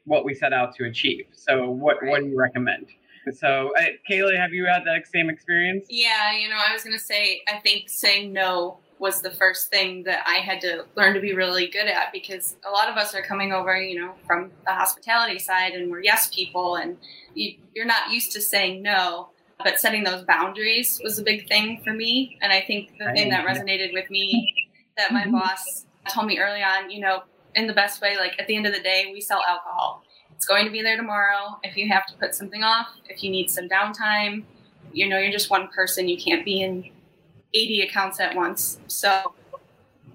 what 0.04 0.24
we 0.24 0.34
set 0.34 0.52
out 0.52 0.74
to 0.76 0.84
achieve. 0.84 1.26
So 1.32 1.70
what, 1.70 2.02
right. 2.02 2.10
what 2.10 2.20
do 2.20 2.28
you 2.28 2.38
recommend? 2.38 2.88
So, 3.32 3.72
uh, 3.78 3.82
Kayla, 4.10 4.36
have 4.36 4.52
you 4.52 4.66
had 4.66 4.82
that 4.84 5.06
same 5.06 5.30
experience? 5.30 5.86
Yeah, 5.88 6.36
you 6.36 6.48
know, 6.48 6.56
I 6.56 6.74
was 6.74 6.84
going 6.84 6.96
to 6.96 7.02
say, 7.02 7.42
I 7.48 7.58
think 7.58 7.88
saying 7.88 8.32
no 8.32 8.80
was 8.98 9.20
the 9.20 9.30
first 9.30 9.70
thing 9.70 10.04
that 10.04 10.24
I 10.26 10.36
had 10.36 10.60
to 10.62 10.84
learn 10.96 11.14
to 11.14 11.20
be 11.20 11.34
really 11.34 11.66
good 11.66 11.86
at 11.86 12.12
because 12.12 12.56
a 12.66 12.70
lot 12.70 12.88
of 12.88 12.96
us 12.96 13.14
are 13.14 13.22
coming 13.22 13.52
over, 13.52 13.76
you 13.76 14.00
know, 14.00 14.14
from 14.26 14.50
the 14.64 14.72
hospitality 14.72 15.38
side 15.38 15.72
and 15.72 15.90
we're 15.90 16.02
yes 16.02 16.28
people 16.32 16.76
and 16.76 16.96
you, 17.34 17.54
you're 17.74 17.86
not 17.86 18.10
used 18.10 18.32
to 18.32 18.40
saying 18.40 18.82
no. 18.82 19.30
But 19.62 19.78
setting 19.78 20.04
those 20.04 20.24
boundaries 20.24 21.00
was 21.02 21.18
a 21.18 21.22
big 21.22 21.48
thing 21.48 21.80
for 21.84 21.92
me. 21.92 22.38
And 22.42 22.52
I 22.52 22.60
think 22.60 22.90
the 22.98 23.12
thing 23.12 23.30
that 23.30 23.46
resonated 23.46 23.92
with 23.92 24.10
me 24.10 24.52
that 24.96 25.12
my 25.12 25.26
boss 25.26 25.86
told 26.08 26.26
me 26.26 26.38
early 26.38 26.62
on, 26.62 26.90
you 26.90 27.00
know, 27.00 27.22
in 27.54 27.66
the 27.66 27.72
best 27.72 28.00
way, 28.02 28.16
like 28.16 28.32
at 28.38 28.46
the 28.46 28.56
end 28.56 28.66
of 28.66 28.74
the 28.74 28.80
day, 28.80 29.10
we 29.12 29.20
sell 29.20 29.42
alcohol. 29.48 30.02
It's 30.34 30.44
going 30.44 30.64
to 30.64 30.72
be 30.72 30.82
there 30.82 30.96
tomorrow. 30.96 31.58
If 31.62 31.76
you 31.76 31.88
have 31.88 32.04
to 32.06 32.14
put 32.14 32.34
something 32.34 32.62
off, 32.62 32.88
if 33.08 33.22
you 33.22 33.30
need 33.30 33.48
some 33.48 33.68
downtime, 33.68 34.42
you 34.92 35.08
know, 35.08 35.18
you're 35.18 35.32
just 35.32 35.50
one 35.50 35.68
person. 35.68 36.08
You 36.08 36.16
can't 36.16 36.44
be 36.44 36.62
in 36.62 36.90
80 37.54 37.82
accounts 37.82 38.20
at 38.20 38.34
once. 38.34 38.78
So 38.88 39.34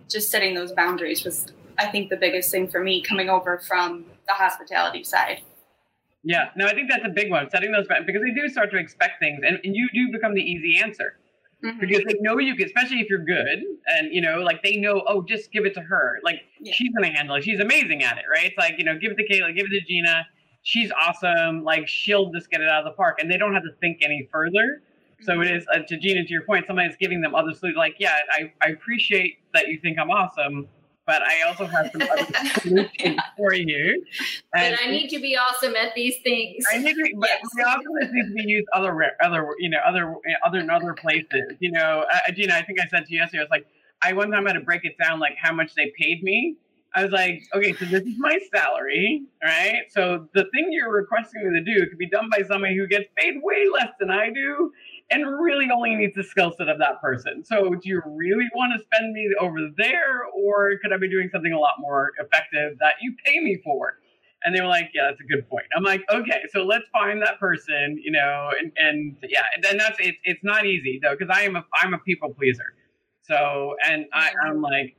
just 0.09 0.29
setting 0.29 0.53
those 0.53 0.71
boundaries 0.73 1.23
was, 1.23 1.47
I 1.77 1.87
think, 1.87 2.09
the 2.09 2.17
biggest 2.17 2.51
thing 2.51 2.67
for 2.67 2.83
me 2.83 3.01
coming 3.01 3.29
over 3.29 3.59
from 3.59 4.05
the 4.27 4.33
hospitality 4.33 5.03
side. 5.03 5.41
Yeah, 6.23 6.49
no, 6.55 6.65
I 6.65 6.73
think 6.73 6.89
that's 6.89 7.05
a 7.05 7.09
big 7.09 7.31
one. 7.31 7.49
Setting 7.49 7.71
those 7.71 7.87
boundaries 7.87 8.07
because 8.07 8.21
they 8.21 8.33
do 8.33 8.49
start 8.49 8.71
to 8.71 8.77
expect 8.77 9.19
things, 9.19 9.39
and, 9.45 9.57
and 9.63 9.75
you 9.75 9.87
do 9.93 10.11
become 10.11 10.33
the 10.33 10.41
easy 10.41 10.79
answer. 10.81 11.15
Mm-hmm. 11.63 11.79
Because 11.79 12.03
they 12.05 12.15
know 12.21 12.39
you 12.39 12.55
can, 12.55 12.67
especially 12.67 13.01
if 13.01 13.09
you're 13.09 13.23
good, 13.23 13.63
and 13.87 14.13
you 14.13 14.21
know, 14.21 14.39
like 14.39 14.63
they 14.63 14.77
know, 14.77 15.03
oh, 15.07 15.21
just 15.21 15.51
give 15.51 15.65
it 15.65 15.73
to 15.73 15.81
her. 15.81 16.19
Like 16.23 16.41
yeah. 16.59 16.73
she's 16.73 16.89
gonna 16.93 17.13
handle 17.13 17.35
it. 17.35 17.43
She's 17.43 17.59
amazing 17.59 18.03
at 18.03 18.17
it, 18.17 18.23
right? 18.33 18.45
It's 18.45 18.57
like 18.57 18.75
you 18.77 18.85
know, 18.85 18.97
give 18.97 19.11
it 19.11 19.17
to 19.17 19.27
Kayla, 19.27 19.55
give 19.55 19.65
it 19.69 19.79
to 19.79 19.85
Gina. 19.85 20.25
She's 20.63 20.91
awesome. 20.91 21.63
Like 21.63 21.87
she'll 21.87 22.31
just 22.31 22.49
get 22.49 22.61
it 22.61 22.69
out 22.69 22.85
of 22.85 22.91
the 22.91 22.95
park, 22.95 23.19
and 23.21 23.29
they 23.29 23.37
don't 23.37 23.53
have 23.53 23.63
to 23.63 23.73
think 23.81 23.99
any 24.03 24.27
further. 24.31 24.81
So 25.21 25.41
it 25.41 25.51
is 25.51 25.65
uh, 25.73 25.79
to 25.87 25.97
Gina, 25.97 26.23
to 26.23 26.29
your 26.29 26.43
point, 26.43 26.65
somebody's 26.67 26.95
giving 26.97 27.21
them 27.21 27.35
other 27.35 27.53
solutions. 27.53 27.77
Like, 27.77 27.95
yeah, 27.99 28.15
I, 28.31 28.53
I 28.61 28.69
appreciate 28.69 29.39
that 29.53 29.67
you 29.67 29.79
think 29.81 29.99
I'm 29.99 30.09
awesome, 30.09 30.67
but 31.05 31.21
I 31.21 31.41
also 31.47 31.65
have 31.65 31.91
some 31.91 32.01
other 32.03 32.25
solutions 32.61 32.89
yeah. 32.99 33.21
for 33.35 33.53
you. 33.53 34.03
And 34.53 34.75
but 34.75 34.85
I 34.85 34.91
need 34.91 35.09
to 35.09 35.19
be 35.19 35.35
awesome 35.35 35.75
at 35.75 35.93
these 35.95 36.17
things. 36.23 36.63
I 36.71 36.77
need 36.77 36.93
to, 36.93 37.13
but 37.17 37.29
yes. 37.29 37.41
the 37.55 37.63
awesomeness 37.63 38.09
needs 38.11 38.29
to 38.29 38.35
be 38.35 38.43
used 38.43 38.67
other, 38.73 38.95
other, 39.21 39.47
you 39.59 39.69
know, 39.69 39.79
other, 39.85 40.15
other, 40.45 40.59
in 40.59 40.69
other 40.69 40.93
places. 40.93 41.57
You 41.59 41.71
know, 41.71 42.05
uh, 42.11 42.31
Gina, 42.31 42.53
I 42.53 42.63
think 42.63 42.79
I 42.79 42.87
said 42.87 43.05
to 43.05 43.13
you 43.13 43.19
yesterday, 43.19 43.39
I 43.39 43.43
was 43.43 43.51
like, 43.51 43.67
I 44.01 44.13
one 44.13 44.31
time 44.31 44.45
had 44.45 44.53
to 44.53 44.61
break 44.61 44.85
it 44.85 44.97
down, 45.01 45.19
like 45.19 45.35
how 45.41 45.53
much 45.53 45.75
they 45.75 45.91
paid 45.99 46.23
me. 46.23 46.55
I 46.95 47.03
was 47.03 47.11
like, 47.11 47.43
okay, 47.53 47.73
so 47.73 47.85
this 47.85 48.01
is 48.03 48.15
my 48.17 48.39
salary, 48.53 49.23
right? 49.43 49.83
So 49.89 50.27
the 50.33 50.45
thing 50.53 50.69
you're 50.71 50.91
requesting 50.91 51.47
me 51.47 51.59
to 51.59 51.63
do 51.63 51.87
could 51.87 51.99
be 51.99 52.09
done 52.09 52.29
by 52.31 52.43
somebody 52.43 52.75
who 52.75 52.87
gets 52.87 53.05
paid 53.15 53.35
way 53.43 53.67
less 53.71 53.89
than 53.99 54.09
I 54.09 54.31
do 54.31 54.71
and 55.11 55.25
really 55.39 55.67
only 55.73 55.95
needs 55.95 56.15
the 56.15 56.23
skill 56.23 56.53
set 56.57 56.69
of 56.69 56.77
that 56.79 57.01
person. 57.01 57.43
So, 57.43 57.75
do 57.75 57.89
you 57.89 58.01
really 58.05 58.47
want 58.53 58.73
to 58.77 58.83
spend 58.83 59.13
me 59.13 59.29
over 59.39 59.57
there, 59.77 60.23
or 60.33 60.73
could 60.81 60.93
I 60.93 60.97
be 60.97 61.09
doing 61.09 61.29
something 61.31 61.51
a 61.51 61.59
lot 61.59 61.73
more 61.79 62.11
effective 62.19 62.77
that 62.79 62.95
you 63.01 63.15
pay 63.25 63.39
me 63.39 63.59
for? 63.63 63.95
And 64.43 64.55
they 64.55 64.61
were 64.61 64.67
like, 64.67 64.91
"Yeah, 64.93 65.07
that's 65.09 65.19
a 65.19 65.23
good 65.23 65.49
point." 65.49 65.65
I'm 65.75 65.83
like, 65.83 66.01
"Okay, 66.11 66.41
so 66.51 66.63
let's 66.63 66.85
find 66.93 67.21
that 67.21 67.39
person, 67.39 67.99
you 68.01 68.11
know." 68.11 68.51
And, 68.57 68.71
and 68.77 69.17
yeah, 69.27 69.43
and 69.55 69.79
that's 69.79 69.97
it's 69.99 70.17
it's 70.23 70.43
not 70.43 70.65
easy 70.65 70.99
though 71.01 71.15
because 71.17 71.35
I 71.35 71.43
am 71.43 71.55
a 71.55 71.65
I'm 71.81 71.93
a 71.93 71.99
people 71.99 72.33
pleaser. 72.33 72.73
So, 73.29 73.75
and 73.85 74.05
I, 74.11 74.29
mm-hmm. 74.29 74.47
I'm 74.47 74.61
like, 74.61 74.95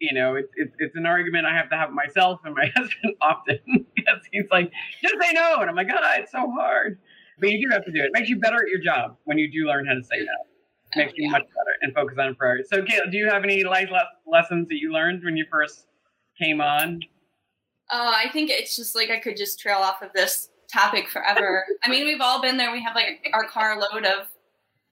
you 0.00 0.12
know, 0.12 0.34
it's, 0.36 0.48
it's, 0.56 0.74
it's 0.78 0.96
an 0.96 1.06
argument 1.06 1.46
I 1.46 1.54
have 1.54 1.70
to 1.70 1.76
have 1.76 1.90
myself 1.90 2.40
and 2.44 2.54
my 2.54 2.72
husband 2.76 3.14
often 3.20 3.58
because 3.94 4.20
he's 4.32 4.46
like, 4.50 4.72
just 5.02 5.14
say 5.20 5.32
no. 5.32 5.58
And 5.60 5.70
I'm 5.70 5.76
like, 5.76 5.88
God, 5.88 6.02
it's 6.18 6.32
so 6.32 6.50
hard. 6.50 6.98
But 7.38 7.50
you 7.50 7.66
do 7.66 7.72
have 7.72 7.84
to 7.84 7.92
do 7.92 8.00
it. 8.00 8.06
it. 8.06 8.10
Makes 8.12 8.28
you 8.28 8.38
better 8.38 8.56
at 8.56 8.68
your 8.68 8.80
job 8.80 9.16
when 9.24 9.38
you 9.38 9.50
do 9.50 9.66
learn 9.66 9.86
how 9.86 9.94
to 9.94 10.02
say 10.02 10.18
no. 10.18 10.32
It 10.94 11.06
makes 11.06 11.12
you 11.16 11.30
much 11.30 11.42
better 11.42 11.76
and 11.82 11.92
focus 11.94 12.16
on 12.18 12.34
priorities. 12.36 12.68
So, 12.70 12.82
Kayla, 12.82 13.10
do 13.10 13.16
you 13.16 13.28
have 13.28 13.42
any 13.42 13.64
life 13.64 13.88
lessons 14.26 14.68
that 14.68 14.76
you 14.76 14.92
learned 14.92 15.24
when 15.24 15.36
you 15.36 15.44
first 15.50 15.86
came 16.40 16.60
on? 16.60 17.00
Oh, 17.90 18.12
I 18.14 18.30
think 18.30 18.50
it's 18.50 18.76
just 18.76 18.94
like 18.94 19.10
I 19.10 19.18
could 19.18 19.36
just 19.36 19.58
trail 19.58 19.78
off 19.78 20.02
of 20.02 20.12
this 20.14 20.50
topic 20.72 21.08
forever. 21.08 21.64
I 21.84 21.90
mean, 21.90 22.06
we've 22.06 22.20
all 22.20 22.40
been 22.40 22.56
there. 22.56 22.72
We 22.72 22.82
have 22.82 22.94
like 22.94 23.28
our 23.32 23.44
car 23.44 23.78
load 23.78 24.04
of 24.04 24.28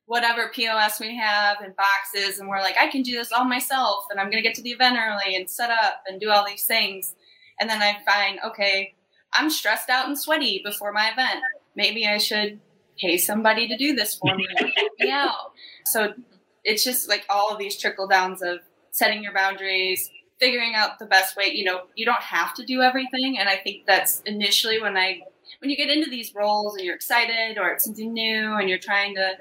whatever 0.06 0.50
POS 0.52 1.00
we 1.00 1.16
have 1.16 1.58
and 1.62 1.74
boxes, 1.76 2.40
and 2.40 2.48
we're 2.48 2.60
like, 2.60 2.76
I 2.78 2.88
can 2.88 3.02
do 3.02 3.12
this 3.12 3.32
all 3.32 3.44
myself, 3.44 4.06
and 4.10 4.18
I'm 4.18 4.26
going 4.26 4.42
to 4.42 4.46
get 4.46 4.56
to 4.56 4.62
the 4.62 4.70
event 4.70 4.98
early 4.98 5.36
and 5.36 5.48
set 5.48 5.70
up 5.70 6.02
and 6.08 6.20
do 6.20 6.30
all 6.30 6.44
these 6.44 6.64
things. 6.64 7.14
And 7.60 7.70
then 7.70 7.80
I 7.80 7.98
find, 8.04 8.40
okay, 8.44 8.94
I'm 9.32 9.48
stressed 9.48 9.88
out 9.88 10.08
and 10.08 10.18
sweaty 10.18 10.60
before 10.64 10.92
my 10.92 11.10
event 11.12 11.40
maybe 11.74 12.06
I 12.06 12.18
should 12.18 12.60
pay 12.98 13.18
somebody 13.18 13.68
to 13.68 13.76
do 13.76 13.94
this 13.94 14.14
for 14.14 14.34
me 14.34 14.46
and 14.56 14.70
help 14.76 14.92
me 15.00 15.10
out. 15.10 15.52
So 15.86 16.14
it's 16.64 16.84
just 16.84 17.08
like 17.08 17.24
all 17.28 17.50
of 17.50 17.58
these 17.58 17.76
trickle 17.76 18.06
downs 18.06 18.42
of 18.42 18.60
setting 18.90 19.22
your 19.22 19.32
boundaries, 19.32 20.10
figuring 20.38 20.74
out 20.74 20.98
the 20.98 21.06
best 21.06 21.36
way. 21.36 21.46
You 21.46 21.64
know, 21.64 21.82
you 21.94 22.04
don't 22.04 22.20
have 22.20 22.54
to 22.54 22.64
do 22.64 22.80
everything. 22.82 23.38
And 23.38 23.48
I 23.48 23.56
think 23.56 23.86
that's 23.86 24.20
initially 24.26 24.80
when 24.80 24.96
I, 24.96 25.22
when 25.60 25.70
you 25.70 25.76
get 25.76 25.90
into 25.90 26.10
these 26.10 26.34
roles 26.34 26.76
and 26.76 26.84
you're 26.84 26.94
excited 26.94 27.58
or 27.58 27.70
it's 27.70 27.84
something 27.84 28.12
new 28.12 28.54
and 28.54 28.68
you're 28.68 28.78
trying 28.78 29.14
to, 29.16 29.38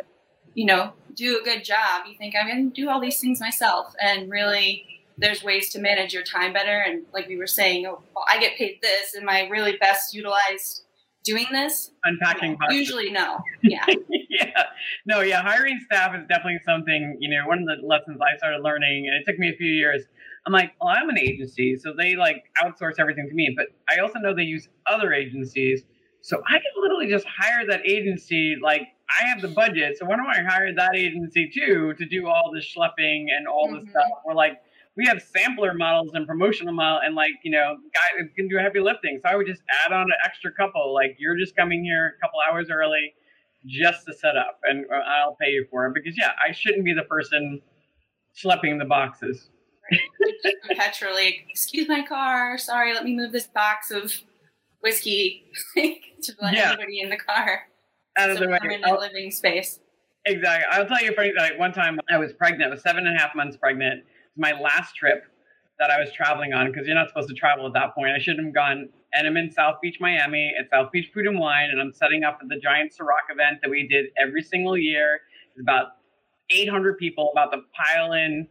you 0.54 0.66
know, 0.66 0.94
do 1.14 1.40
a 1.40 1.44
good 1.44 1.64
job, 1.64 2.06
you 2.08 2.16
think 2.18 2.36
I'm 2.36 2.48
going 2.48 2.72
to 2.72 2.82
do 2.82 2.90
all 2.90 3.02
these 3.02 3.20
things 3.20 3.40
myself. 3.40 3.94
And 4.02 4.30
really, 4.30 4.86
there's 5.18 5.44
ways 5.44 5.70
to 5.70 5.80
manage 5.80 6.14
your 6.14 6.24
time 6.24 6.54
better. 6.54 6.84
And 6.86 7.04
like 7.14 7.28
we 7.28 7.38
were 7.38 7.48
saying, 7.48 7.86
oh, 7.86 8.02
well, 8.16 8.26
I 8.32 8.40
get 8.40 8.58
paid 8.58 8.80
this. 8.82 9.16
Am 9.16 9.30
I 9.30 9.48
really 9.50 9.78
best 9.78 10.14
utilized 10.14 10.84
doing 11.24 11.48
this? 11.52 11.92
Unpacking. 12.04 12.58
Usually, 12.70 13.12
no. 13.12 13.38
Yeah. 13.62 13.86
yeah. 14.30 14.64
No, 15.06 15.22
yeah. 15.22 15.42
Hiring 15.42 15.80
staff 15.86 16.16
is 16.16 16.28
definitely 16.28 16.60
something, 16.66 17.18
you 17.20 17.30
know, 17.30 17.48
one 17.48 17.60
of 17.60 17.66
the 17.66 17.86
lessons 17.86 18.20
I 18.22 18.38
started 18.38 18.62
learning, 18.64 19.08
and 19.08 19.16
it 19.16 19.30
took 19.30 19.40
me 19.40 19.50
a 19.50 19.56
few 19.56 19.72
years. 19.72 20.04
I'm 20.46 20.54
like, 20.54 20.74
well, 20.82 20.94
I'm 20.96 21.10
an 21.10 21.20
agency, 21.20 21.78
so 21.78 21.94
they 21.96 22.16
like 22.16 22.44
outsource 22.64 22.94
everything 22.98 23.28
to 23.30 23.36
me, 23.36 23.54
but 23.56 23.68
I 23.90 24.00
also 24.02 24.20
know 24.20 24.36
they 24.36 24.44
use 24.44 24.68
other 24.88 25.14
agencies. 25.14 25.84
So 26.22 26.42
I 26.48 26.54
can 26.54 26.72
literally 26.82 27.08
just 27.08 27.26
hire 27.26 27.66
that 27.68 27.86
agency. 27.86 28.56
Like, 28.62 28.88
I 29.22 29.28
have 29.28 29.42
the 29.42 29.50
budget, 29.50 29.98
so 29.98 30.06
why 30.06 30.16
don't 30.16 30.28
I 30.28 30.42
hire 30.42 30.74
that 30.76 30.96
agency 30.96 31.52
too 31.54 31.94
to 31.98 32.06
do 32.06 32.28
all 32.28 32.52
the 32.54 32.62
schlepping 32.62 33.26
and 33.36 33.48
all 33.48 33.68
mm-hmm. 33.68 33.86
the 33.86 33.92
stuff? 33.92 34.08
We're 34.26 34.34
like, 34.34 34.62
we 34.98 35.06
have 35.06 35.22
sampler 35.22 35.74
models 35.74 36.12
and 36.14 36.28
promotional 36.28 36.74
model 36.74 37.00
and 37.04 37.16
like 37.16 37.32
you 37.44 37.52
know 37.52 37.78
guys 37.94 38.28
can 38.36 38.48
do 38.48 38.58
heavy 38.58 38.80
lifting. 38.80 39.20
So 39.24 39.32
i 39.32 39.36
would 39.36 39.48
just 39.48 39.62
add 39.86 39.92
on 39.92 40.04
an 40.04 40.18
extra 40.26 40.52
couple. 40.52 40.94
Like 40.94 41.16
you're 41.18 41.38
just 41.38 41.56
coming 41.56 41.84
here 41.84 42.16
a 42.18 42.22
couple 42.22 42.40
hours 42.50 42.70
early 42.70 43.14
just 43.68 44.06
to 44.08 44.14
set 44.14 44.36
up 44.38 44.60
and 44.64 44.86
uh, 44.92 44.98
i'll 45.08 45.38
pay 45.40 45.52
you 45.52 45.66
for 45.70 45.88
it. 45.88 45.94
Because 45.94 46.16
yeah 46.18 46.32
i 46.48 46.52
shouldn't 46.52 46.86
be 46.86 46.94
the 46.94 47.04
person 47.04 47.62
schlepping 48.36 48.80
the 48.80 48.86
boxes. 48.86 49.50
Perpetually 50.68 51.46
excuse 51.50 51.88
my 51.88 52.04
car. 52.06 52.58
Sorry 52.58 52.94
let 52.94 53.04
me 53.04 53.16
move 53.16 53.32
this 53.32 53.48
box 53.48 53.92
of 53.92 54.14
whiskey 54.82 55.46
to 55.76 56.34
let 56.42 56.54
yeah. 56.54 56.72
everybody 56.72 57.02
in 57.02 57.10
the 57.10 57.18
car. 57.18 57.62
Out 58.18 58.30
of 58.30 58.40
the 58.40 58.50
way. 58.50 58.60
living 59.00 59.32
space. 59.32 59.80
Exactly. 60.26 60.66
I'll 60.70 60.86
tell 60.86 61.02
you 61.02 61.14
funny 61.16 61.32
like 61.38 61.58
one 61.58 61.72
time 61.72 61.98
i 62.10 62.18
was 62.18 62.34
pregnant. 62.34 62.72
I 62.72 62.74
was 62.74 62.84
seven 62.84 63.08
and 63.08 63.16
a 63.16 63.20
half 63.20 63.34
months 63.36 63.56
pregnant 63.56 64.04
my 64.38 64.52
last 64.60 64.96
trip 64.96 65.24
that 65.80 65.90
I 65.90 66.00
was 66.00 66.12
traveling 66.12 66.54
on 66.54 66.68
because 66.68 66.86
you're 66.86 66.96
not 66.96 67.10
supposed 67.10 67.30
to 67.30 67.34
travel 67.34 67.66
at 67.66 67.74
that 67.74 67.96
point. 67.96 68.12
I 68.12 68.20
shouldn't 68.20 68.46
have 68.46 68.54
gone. 68.54 68.90
And 69.14 69.28
I'm 69.28 69.36
in 69.36 69.52
South 69.52 69.76
Beach, 69.82 69.98
Miami 70.00 70.54
at 70.58 70.70
South 70.70 70.92
Beach 70.92 71.10
Food 71.14 71.26
and 71.26 71.40
Wine, 71.40 71.70
and 71.72 71.82
I'm 71.82 71.92
setting 71.92 72.24
up 72.24 72.40
at 72.42 72.48
the 72.48 72.60
giant 72.62 72.92
Ciroc 72.92 73.32
event 73.32 73.60
that 73.62 73.70
we 73.70 73.88
did 73.88 74.06
every 74.18 74.44
single 74.44 74.78
year. 74.78 75.20
It's 75.50 75.60
about 75.60 75.88
800 76.50 76.98
people 76.98 77.32
about 77.34 77.52
to 77.52 77.60
pile 77.76 78.14
in 78.14 78.48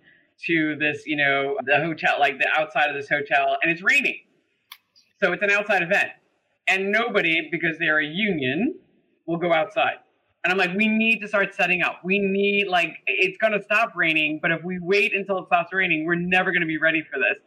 to 0.47 0.77
this, 0.79 1.05
you 1.07 1.17
know, 1.17 1.57
the 1.65 1.77
hotel, 1.77 2.17
like 2.19 2.39
the 2.39 2.49
outside 2.57 2.89
of 2.89 2.97
this 2.97 3.09
hotel, 3.09 3.57
and 3.63 3.71
it's 3.71 3.83
raining. 3.83 4.19
So 5.23 5.33
it's 5.33 5.43
an 5.43 5.51
outside 5.51 5.83
event. 5.83 6.11
And 6.69 6.91
nobody, 6.91 7.49
because 7.51 7.79
they're 7.79 8.01
a 8.01 8.07
union, 8.07 8.75
will 9.27 9.39
go 9.39 9.53
outside. 9.53 9.97
And 10.43 10.51
I'm 10.51 10.59
like, 10.59 10.75
we 10.75 10.89
need 10.89 11.21
to 11.21 11.29
start 11.29 11.55
setting 11.55 11.83
up. 11.83 12.01
We 12.03 12.19
need, 12.19 12.67
like, 12.69 12.97
it's 13.07 13.37
going 13.39 13.53
to 13.53 13.63
stop 13.63 13.93
raining, 13.95 14.39
but 14.41 14.51
if 14.51 14.65
we 14.65 14.79
wait 14.81 15.15
until 15.15 15.39
it 15.39 15.47
stops 15.47 15.73
raining, 15.73 16.07
we're 16.07 16.15
never 16.15 16.51
going 16.51 16.63
to 16.63 16.67
be 16.67 16.79
ready 16.79 17.03
for 17.03 17.19
this. 17.19 17.39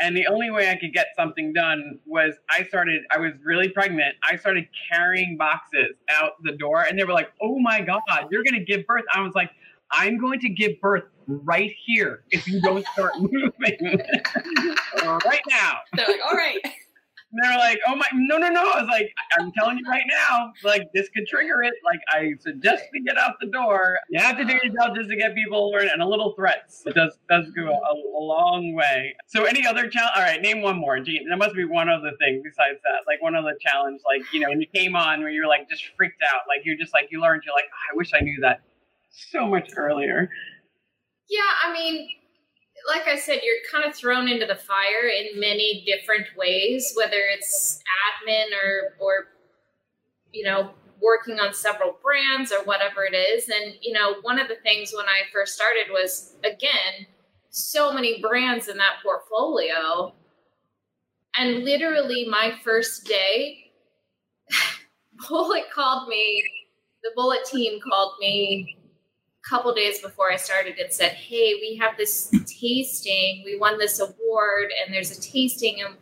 And 0.00 0.16
the 0.16 0.26
only 0.26 0.50
way 0.50 0.70
I 0.70 0.76
could 0.76 0.92
get 0.92 1.08
something 1.14 1.52
done 1.52 1.98
was 2.06 2.34
I 2.50 2.64
started, 2.64 3.02
I 3.14 3.18
was 3.18 3.32
really 3.44 3.68
pregnant. 3.68 4.14
I 4.28 4.36
started 4.36 4.66
carrying 4.90 5.36
boxes 5.36 5.94
out 6.10 6.32
the 6.42 6.52
door, 6.52 6.82
and 6.82 6.98
they 6.98 7.04
were 7.04 7.12
like, 7.12 7.30
oh 7.40 7.58
my 7.58 7.80
God, 7.80 8.00
you're 8.30 8.42
going 8.42 8.58
to 8.58 8.64
give 8.64 8.86
birth. 8.86 9.04
I 9.14 9.20
was 9.20 9.34
like, 9.34 9.50
I'm 9.92 10.18
going 10.18 10.40
to 10.40 10.48
give 10.48 10.80
birth 10.80 11.04
right 11.26 11.70
here 11.84 12.24
if 12.30 12.48
you 12.48 12.60
don't 12.62 12.86
start 12.88 13.12
moving 13.18 13.52
right 13.60 15.40
now. 15.48 15.78
They're 15.92 16.08
like, 16.08 16.20
all 16.24 16.36
right. 16.36 16.58
And 17.32 17.42
they're 17.42 17.58
like, 17.58 17.78
oh 17.86 17.96
my, 17.96 18.06
no, 18.12 18.36
no, 18.36 18.48
no. 18.48 18.60
I 18.60 18.80
was 18.80 18.88
like, 18.88 19.10
I'm 19.38 19.52
telling 19.52 19.78
you 19.78 19.84
right 19.88 20.04
now, 20.06 20.52
like 20.64 20.88
this 20.92 21.08
could 21.08 21.26
trigger 21.26 21.62
it. 21.62 21.72
Like 21.84 22.00
I 22.10 22.32
suggest 22.40 22.84
we 22.92 23.02
get 23.02 23.16
out 23.16 23.36
the 23.40 23.46
door. 23.46 23.98
You 24.10 24.20
have 24.20 24.36
to 24.36 24.44
do 24.44 24.52
your 24.52 24.74
job 24.74 24.94
just 24.94 25.08
to 25.08 25.16
get 25.16 25.34
people 25.34 25.70
learn 25.70 25.88
and 25.90 26.02
a 26.02 26.06
little 26.06 26.34
threats. 26.34 26.82
It 26.84 26.94
does 26.94 27.18
does 27.30 27.50
go 27.50 27.68
a, 27.68 27.94
a 27.94 28.22
long 28.22 28.74
way. 28.74 29.14
So 29.28 29.44
any 29.44 29.66
other 29.66 29.88
challenge? 29.88 30.12
All 30.14 30.22
right, 30.22 30.40
name 30.42 30.60
one 30.60 30.76
more. 30.78 31.00
Gee, 31.00 31.24
there 31.26 31.38
must 31.38 31.54
be 31.54 31.64
one 31.64 31.88
other 31.88 32.12
thing 32.18 32.42
besides 32.44 32.78
that. 32.84 33.04
Like 33.06 33.22
one 33.22 33.34
other 33.34 33.56
challenge, 33.60 34.02
like 34.04 34.30
you 34.32 34.40
know, 34.40 34.50
when 34.50 34.60
you 34.60 34.66
came 34.74 34.94
on 34.94 35.20
where 35.20 35.30
you're 35.30 35.48
like 35.48 35.68
just 35.70 35.84
freaked 35.96 36.22
out, 36.34 36.42
like 36.48 36.66
you're 36.66 36.76
just 36.76 36.92
like 36.92 37.08
you 37.10 37.20
learned, 37.20 37.42
you're 37.46 37.54
like, 37.54 37.64
oh, 37.72 37.94
I 37.94 37.96
wish 37.96 38.12
I 38.12 38.20
knew 38.20 38.40
that 38.42 38.60
so 39.10 39.46
much 39.46 39.70
earlier. 39.76 40.28
Yeah, 41.30 41.40
I 41.64 41.72
mean, 41.72 42.08
like 42.88 43.06
I 43.08 43.16
said, 43.16 43.40
you're 43.42 43.56
kind 43.70 43.88
of 43.88 43.94
thrown 43.94 44.28
into 44.28 44.46
the 44.46 44.56
fire 44.56 45.08
in 45.08 45.38
many 45.38 45.84
different 45.86 46.26
ways, 46.36 46.92
whether 46.96 47.18
it's 47.34 47.82
admin 48.26 48.46
or 48.52 48.96
or 48.98 49.28
you 50.32 50.44
know 50.44 50.70
working 51.00 51.40
on 51.40 51.52
several 51.52 51.96
brands 52.02 52.52
or 52.52 52.64
whatever 52.64 53.04
it 53.04 53.14
is. 53.14 53.48
And 53.48 53.74
you 53.80 53.92
know, 53.92 54.16
one 54.22 54.38
of 54.38 54.48
the 54.48 54.56
things 54.62 54.92
when 54.94 55.06
I 55.06 55.22
first 55.32 55.54
started 55.54 55.92
was 55.92 56.36
again 56.44 57.06
so 57.50 57.92
many 57.92 58.20
brands 58.20 58.68
in 58.68 58.78
that 58.78 58.96
portfolio, 59.02 60.14
and 61.38 61.64
literally 61.64 62.26
my 62.28 62.54
first 62.64 63.04
day, 63.04 63.70
Bulleit 65.28 65.70
called 65.74 66.08
me. 66.08 66.42
The 67.02 67.10
Bulleit 67.20 67.44
team 67.50 67.80
called 67.80 68.12
me 68.20 68.76
couple 69.48 69.74
days 69.74 70.00
before 70.00 70.32
I 70.32 70.36
started 70.36 70.78
and 70.78 70.92
said, 70.92 71.12
"Hey, 71.12 71.54
we 71.54 71.76
have 71.80 71.96
this 71.96 72.30
tasting. 72.46 73.42
We 73.44 73.58
won 73.58 73.78
this 73.78 74.00
award, 74.00 74.72
and 74.84 74.94
there's 74.94 75.16
a 75.16 75.20
tasting. 75.20 75.82
And 75.82 75.96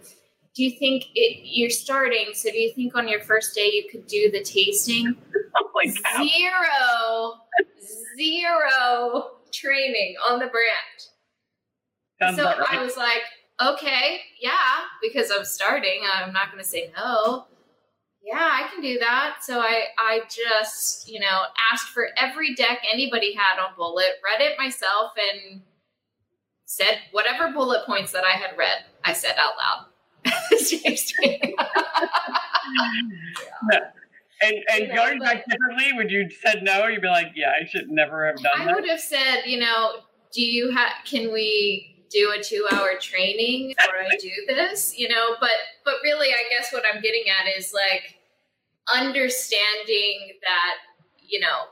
do 0.55 0.65
you 0.65 0.79
think 0.79 1.07
it, 1.15 1.41
you're 1.45 1.71
starting? 1.71 2.29
So 2.35 2.51
do 2.51 2.59
you 2.59 2.73
think 2.73 2.95
on 2.95 3.09
your 3.09 3.21
first 3.21 3.55
day 3.55 3.71
you 3.73 3.89
could 3.91 4.07
do 4.07 4.31
the 4.31 4.43
tasting?" 4.43 5.17
Zero, 5.87 7.35
zero 8.17 9.31
training 9.53 10.15
on 10.29 10.39
the 10.39 10.47
brand. 10.47 11.01
Sounds 12.21 12.37
so 12.37 12.45
right. 12.45 12.79
I 12.79 12.83
was 12.83 12.97
like, 12.97 13.23
"Okay, 13.63 14.21
yeah," 14.41 14.85
because 15.03 15.31
I'm 15.31 15.45
starting. 15.45 16.03
I'm 16.13 16.33
not 16.33 16.53
going 16.53 16.63
to 16.63 16.69
say 16.69 16.93
no 16.97 17.47
yeah, 18.23 18.51
I 18.53 18.69
can 18.73 18.83
do 18.83 18.99
that. 18.99 19.39
So 19.43 19.61
I, 19.61 19.85
I 19.99 20.21
just, 20.29 21.11
you 21.11 21.21
know, 21.21 21.43
asked 21.73 21.89
for 21.89 22.09
every 22.17 22.55
deck 22.55 22.81
anybody 22.93 23.35
had 23.35 23.59
on 23.59 23.75
Bulleit, 23.79 24.21
read 24.23 24.41
it 24.41 24.59
myself, 24.59 25.13
and 25.17 25.63
said 26.67 26.99
whatever 27.13 27.51
bullet 27.53 27.87
points 27.87 28.13
that 28.13 28.25
I 28.25 28.33
had 28.33 28.57
read, 28.57 28.85
I 29.05 29.13
said 29.13 29.37
out 29.39 29.55
loud. 29.57 29.87
yeah. 33.73 33.81
And 34.43 34.57
and 34.73 34.81
you 34.81 34.89
know, 34.89 34.95
going 34.95 35.19
back 35.21 35.45
differently, 35.49 35.93
would 35.95 36.11
you 36.11 36.29
said 36.31 36.63
no? 36.63 36.87
You'd 36.87 37.03
be 37.03 37.09
like, 37.09 37.33
yeah, 37.35 37.53
I 37.61 37.67
should 37.67 37.91
never 37.91 38.27
have 38.27 38.37
done 38.37 38.53
I 38.55 38.65
that. 38.65 38.71
I 38.71 38.75
would 38.75 38.89
have 38.89 39.01
said, 39.01 39.43
you 39.47 39.59
know, 39.59 39.93
do 40.33 40.43
you 40.43 40.71
have? 40.71 40.93
Can 41.05 41.33
we 41.33 42.00
do 42.11 42.35
a 42.39 42.43
two 42.43 42.67
hour 42.73 42.93
training 43.01 43.75
before 43.77 44.01
I 44.01 44.17
do 44.21 44.31
this, 44.47 44.99
you 44.99 45.09
know, 45.09 45.37
but 45.41 45.51
but 45.85 45.95
really 46.03 46.29
I 46.29 46.45
guess 46.51 46.73
what 46.73 46.85
I'm 46.93 47.01
getting 47.01 47.25
at 47.29 47.57
is 47.57 47.73
like 47.73 48.19
understanding 48.93 50.33
that, 50.43 50.75
you 51.21 51.41
know, 51.41 51.69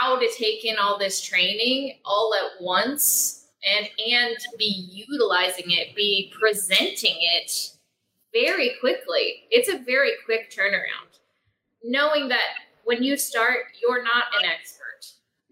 how 0.00 0.18
to 0.18 0.28
take 0.36 0.64
in 0.64 0.76
all 0.78 0.98
this 0.98 1.20
training 1.22 1.98
all 2.04 2.32
at 2.34 2.62
once 2.62 3.46
and 3.70 3.88
and 4.10 4.36
be 4.58 4.88
utilizing 4.90 5.70
it, 5.70 5.94
be 5.94 6.32
presenting 6.38 7.16
it 7.20 7.70
very 8.32 8.72
quickly. 8.80 9.44
It's 9.50 9.68
a 9.68 9.78
very 9.78 10.12
quick 10.24 10.50
turnaround. 10.50 11.18
Knowing 11.84 12.28
that 12.28 12.54
when 12.84 13.02
you 13.02 13.16
start, 13.16 13.58
you're 13.80 14.02
not 14.02 14.24
an 14.40 14.48
expert 14.48 14.81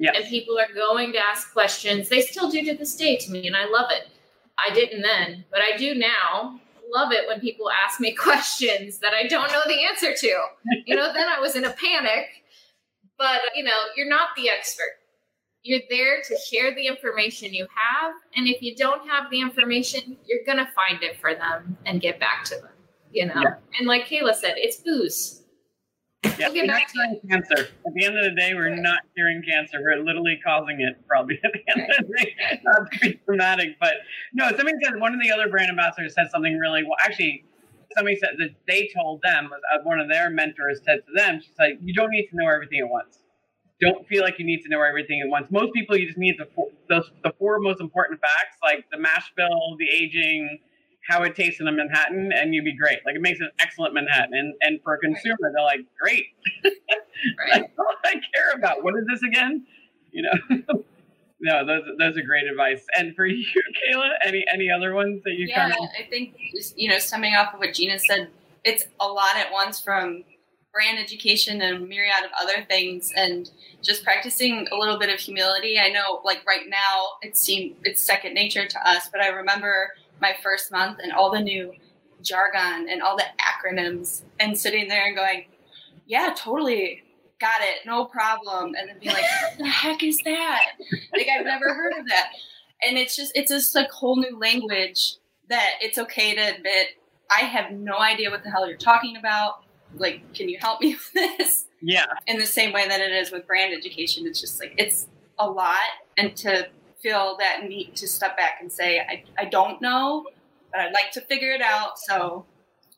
Yes. 0.00 0.16
And 0.16 0.24
people 0.28 0.58
are 0.58 0.72
going 0.74 1.12
to 1.12 1.18
ask 1.18 1.52
questions. 1.52 2.08
They 2.08 2.22
still 2.22 2.50
do 2.50 2.64
to 2.64 2.74
this 2.74 2.96
day 2.96 3.18
to 3.18 3.30
me, 3.30 3.46
and 3.46 3.54
I 3.54 3.66
love 3.66 3.90
it. 3.90 4.08
I 4.58 4.72
didn't 4.72 5.02
then, 5.02 5.44
but 5.50 5.60
I 5.60 5.76
do 5.76 5.94
now. 5.94 6.58
Love 6.92 7.12
it 7.12 7.28
when 7.28 7.38
people 7.38 7.70
ask 7.70 8.00
me 8.00 8.12
questions 8.16 8.98
that 8.98 9.12
I 9.12 9.26
don't 9.26 9.52
know 9.52 9.60
the 9.66 9.84
answer 9.84 10.14
to. 10.14 10.40
You 10.86 10.96
know, 10.96 11.12
then 11.12 11.28
I 11.28 11.38
was 11.38 11.54
in 11.54 11.64
a 11.64 11.70
panic. 11.70 12.28
But, 13.18 13.40
you 13.54 13.62
know, 13.62 13.78
you're 13.94 14.08
not 14.08 14.30
the 14.34 14.48
expert. 14.48 14.96
You're 15.62 15.82
there 15.90 16.22
to 16.22 16.36
share 16.38 16.74
the 16.74 16.86
information 16.86 17.52
you 17.52 17.66
have. 17.76 18.14
And 18.34 18.48
if 18.48 18.62
you 18.62 18.74
don't 18.74 19.06
have 19.06 19.30
the 19.30 19.42
information, 19.42 20.16
you're 20.24 20.44
going 20.46 20.56
to 20.56 20.72
find 20.72 21.02
it 21.02 21.20
for 21.20 21.34
them 21.34 21.76
and 21.84 22.00
get 22.00 22.18
back 22.18 22.44
to 22.44 22.54
them, 22.54 22.70
you 23.12 23.26
know? 23.26 23.34
Yeah. 23.36 23.54
And 23.78 23.86
like 23.86 24.06
Kayla 24.06 24.34
said, 24.34 24.54
it's 24.56 24.78
booze 24.78 25.39
yeah, 26.22 26.48
we're 26.50 26.66
not 26.66 26.82
curing 26.92 27.20
cancer. 27.28 27.68
At 27.86 27.94
the 27.94 28.04
end 28.04 28.18
of 28.18 28.24
the 28.24 28.38
day, 28.38 28.54
we're 28.54 28.74
not 28.74 29.00
curing 29.14 29.42
cancer. 29.42 29.78
We're 29.80 30.02
literally 30.02 30.38
causing 30.44 30.80
it, 30.80 30.96
probably 31.06 31.40
at 31.44 31.52
the 31.52 31.62
end 31.72 31.90
of 31.98 32.06
the 32.06 32.14
day. 32.16 32.60
Not 32.62 32.92
to 32.92 32.98
be 32.98 33.20
dramatic, 33.24 33.76
but 33.80 33.94
no, 34.32 34.48
somebody 34.48 34.76
said 34.82 35.00
one 35.00 35.14
of 35.14 35.20
the 35.20 35.30
other 35.30 35.48
brand 35.48 35.70
ambassadors 35.70 36.14
said 36.14 36.30
something 36.30 36.58
really 36.58 36.82
well. 36.82 36.96
Actually, 37.02 37.44
somebody 37.96 38.16
said 38.16 38.30
that 38.38 38.50
they 38.66 38.90
told 38.94 39.20
them, 39.22 39.50
uh, 39.52 39.78
one 39.82 40.00
of 40.00 40.08
their 40.08 40.30
mentors 40.30 40.80
said 40.84 41.00
to 41.06 41.12
them, 41.14 41.40
she's 41.40 41.58
like, 41.58 41.78
you 41.80 41.94
don't 41.94 42.10
need 42.10 42.26
to 42.28 42.36
know 42.36 42.48
everything 42.48 42.80
at 42.80 42.88
once. 42.88 43.18
Don't 43.80 44.06
feel 44.06 44.22
like 44.22 44.38
you 44.38 44.44
need 44.44 44.60
to 44.62 44.68
know 44.68 44.82
everything 44.82 45.22
at 45.22 45.28
once. 45.28 45.46
Most 45.50 45.72
people, 45.72 45.96
you 45.96 46.06
just 46.06 46.18
need 46.18 46.36
the 46.38 46.46
four, 46.54 46.68
those, 46.90 47.10
the 47.24 47.32
four 47.38 47.58
most 47.60 47.80
important 47.80 48.20
facts, 48.20 48.58
like 48.62 48.84
the 48.92 48.98
mash 48.98 49.32
bill, 49.36 49.76
the 49.78 49.88
aging, 49.88 50.58
how 51.10 51.22
it 51.24 51.34
tastes 51.34 51.60
in 51.60 51.66
a 51.66 51.72
Manhattan, 51.72 52.30
and 52.32 52.54
you'd 52.54 52.64
be 52.64 52.76
great. 52.76 52.98
Like 53.04 53.16
it 53.16 53.20
makes 53.20 53.40
an 53.40 53.50
excellent 53.58 53.94
Manhattan. 53.94 54.32
And 54.32 54.54
and 54.60 54.80
for 54.82 54.94
a 54.94 54.98
consumer, 54.98 55.36
right. 55.42 55.52
they're 55.54 55.64
like, 55.64 55.80
great. 56.00 56.26
right. 57.38 57.62
That's 57.62 57.78
all 57.78 57.94
I 58.04 58.12
care 58.12 58.52
about. 58.54 58.84
What 58.84 58.94
is 58.94 59.04
this 59.08 59.22
again? 59.22 59.66
You 60.12 60.22
know. 60.22 60.84
no, 61.40 61.66
those 61.66 61.82
those 61.98 62.16
are 62.16 62.22
great 62.22 62.46
advice. 62.46 62.84
And 62.96 63.14
for 63.16 63.26
you, 63.26 63.44
Kayla, 63.92 64.10
any 64.24 64.44
any 64.52 64.70
other 64.70 64.94
ones 64.94 65.22
that 65.24 65.32
you? 65.32 65.46
Yeah, 65.48 65.70
kind 65.70 65.72
of... 65.72 65.88
I 65.98 66.08
think 66.08 66.36
you 66.76 66.88
know, 66.88 66.98
stemming 66.98 67.34
off 67.34 67.54
of 67.54 67.60
what 67.60 67.74
Gina 67.74 67.98
said, 67.98 68.28
it's 68.64 68.84
a 69.00 69.06
lot 69.06 69.36
at 69.36 69.52
once 69.52 69.80
from 69.80 70.24
brand 70.72 71.00
education 71.00 71.60
and 71.62 71.88
myriad 71.88 72.24
of 72.24 72.30
other 72.40 72.64
things 72.68 73.12
and 73.16 73.50
just 73.82 74.04
practicing 74.04 74.68
a 74.70 74.76
little 74.76 75.00
bit 75.00 75.12
of 75.12 75.18
humility 75.18 75.80
i 75.80 75.88
know 75.88 76.20
like 76.24 76.46
right 76.46 76.68
now 76.68 77.06
it 77.22 77.36
seemed 77.36 77.74
it's 77.82 78.00
second 78.00 78.34
nature 78.34 78.68
to 78.68 78.88
us 78.88 79.08
but 79.10 79.20
i 79.20 79.26
remember 79.26 79.90
my 80.20 80.34
first 80.42 80.70
month 80.70 80.98
and 81.02 81.12
all 81.12 81.30
the 81.30 81.40
new 81.40 81.72
jargon 82.22 82.88
and 82.88 83.02
all 83.02 83.16
the 83.16 83.24
acronyms 83.40 84.22
and 84.38 84.56
sitting 84.56 84.88
there 84.88 85.06
and 85.06 85.16
going, 85.16 85.46
yeah, 86.06 86.34
totally 86.36 87.02
got 87.40 87.60
it, 87.62 87.86
no 87.86 88.04
problem. 88.04 88.74
And 88.78 88.88
then 88.88 88.98
be 89.00 89.08
like, 89.08 89.24
what 89.42 89.58
the 89.58 89.66
heck 89.66 90.02
is 90.02 90.18
that? 90.24 90.72
Like, 91.12 91.26
I've 91.28 91.44
never 91.44 91.74
heard 91.74 91.94
of 91.98 92.06
that. 92.08 92.32
And 92.82 92.98
it's 92.98 93.16
just, 93.16 93.32
it's 93.34 93.50
just 93.50 93.74
like 93.74 93.90
whole 93.90 94.16
new 94.16 94.38
language 94.38 95.16
that 95.48 95.74
it's 95.80 95.98
okay 95.98 96.34
to 96.34 96.56
admit, 96.56 96.88
I 97.30 97.44
have 97.44 97.72
no 97.72 97.98
idea 97.98 98.30
what 98.30 98.42
the 98.42 98.50
hell 98.50 98.68
you're 98.68 98.76
talking 98.76 99.16
about. 99.16 99.64
Like, 99.96 100.34
can 100.34 100.48
you 100.48 100.58
help 100.60 100.80
me 100.80 100.94
with 101.14 101.38
this? 101.38 101.66
Yeah. 101.80 102.06
In 102.26 102.38
the 102.38 102.46
same 102.46 102.72
way 102.72 102.86
that 102.86 103.00
it 103.00 103.12
is 103.12 103.32
with 103.32 103.46
brand 103.46 103.74
education, 103.74 104.26
it's 104.26 104.40
just 104.40 104.60
like, 104.60 104.74
it's 104.76 105.08
a 105.38 105.48
lot. 105.48 105.78
And 106.16 106.36
to 106.38 106.68
feel 107.02 107.36
that 107.38 107.68
need 107.68 107.94
to 107.96 108.06
step 108.06 108.36
back 108.36 108.58
and 108.60 108.70
say, 108.70 109.00
I, 109.00 109.24
I 109.38 109.44
don't 109.46 109.80
know, 109.80 110.26
but 110.70 110.80
I'd 110.80 110.92
like 110.92 111.10
to 111.12 111.20
figure 111.20 111.52
it 111.52 111.62
out. 111.62 111.98
So 111.98 112.44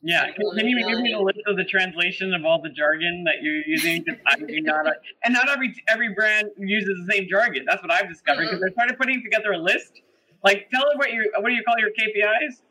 yeah, 0.05 0.25
can, 0.31 0.57
can 0.57 0.67
you 0.67 0.85
give 0.85 0.99
me 0.99 1.13
a 1.13 1.19
list 1.19 1.39
of 1.47 1.55
the 1.55 1.63
translation 1.63 2.33
of 2.33 2.43
all 2.43 2.61
the 2.61 2.69
jargon 2.69 3.23
that 3.23 3.41
you're 3.41 3.61
using? 3.65 4.05
I 4.27 4.35
do 4.35 4.45
not, 4.61 4.85
and 5.23 5.33
not 5.33 5.49
every 5.49 5.73
every 5.87 6.13
brand 6.13 6.49
uses 6.57 7.05
the 7.05 7.13
same 7.13 7.27
jargon. 7.29 7.63
That's 7.65 7.81
what 7.81 7.91
I've 7.91 8.09
discovered 8.09 8.43
because 8.43 8.57
mm-hmm. 8.57 8.69
I 8.69 8.73
started 8.73 8.97
putting 8.97 9.23
together 9.23 9.53
a 9.53 9.57
list. 9.57 10.01
Like, 10.43 10.69
tell 10.71 10.81
them 10.89 10.97
what 10.97 11.13
your 11.13 11.25
what 11.39 11.47
do 11.47 11.55
you 11.55 11.63
call 11.63 11.75
your 11.79 11.91
KPIs? 11.91 12.61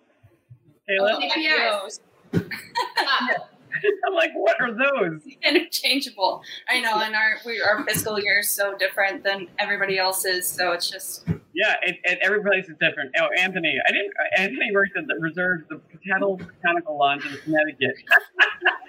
Kayla? 0.88 1.16
Oh, 1.16 1.88
KPIs. 2.34 3.42
I'm 4.06 4.14
like, 4.14 4.30
what 4.34 4.60
are 4.60 4.70
those? 4.72 5.22
Interchangeable. 5.42 6.42
I 6.68 6.80
know, 6.80 7.00
and 7.00 7.14
our 7.14 7.36
we, 7.44 7.60
our 7.60 7.84
fiscal 7.84 8.18
year 8.20 8.40
is 8.40 8.50
so 8.50 8.76
different 8.76 9.24
than 9.24 9.48
everybody 9.58 9.98
else's, 9.98 10.46
so 10.46 10.72
it's 10.72 10.90
just. 10.90 11.26
Yeah, 11.54 11.74
it, 11.82 11.96
it, 12.04 12.18
every 12.22 12.42
place 12.42 12.64
is 12.68 12.76
different. 12.80 13.14
Oh, 13.18 13.28
Anthony, 13.36 13.76
I 13.86 13.92
didn't. 13.92 14.12
Anthony 14.38 14.70
worked 14.72 14.96
at 14.96 15.06
the 15.06 15.16
reserves, 15.20 15.64
the 15.68 15.80
Ketel 16.02 16.38
Botanical 16.38 16.98
in 17.12 17.20
Connecticut. 17.20 17.96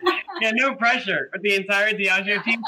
yeah, 0.41 0.51
no 0.53 0.73
pressure. 0.75 1.29
But 1.31 1.41
the 1.41 1.55
entire 1.55 1.91
Diageo 1.91 2.41
team. 2.43 2.61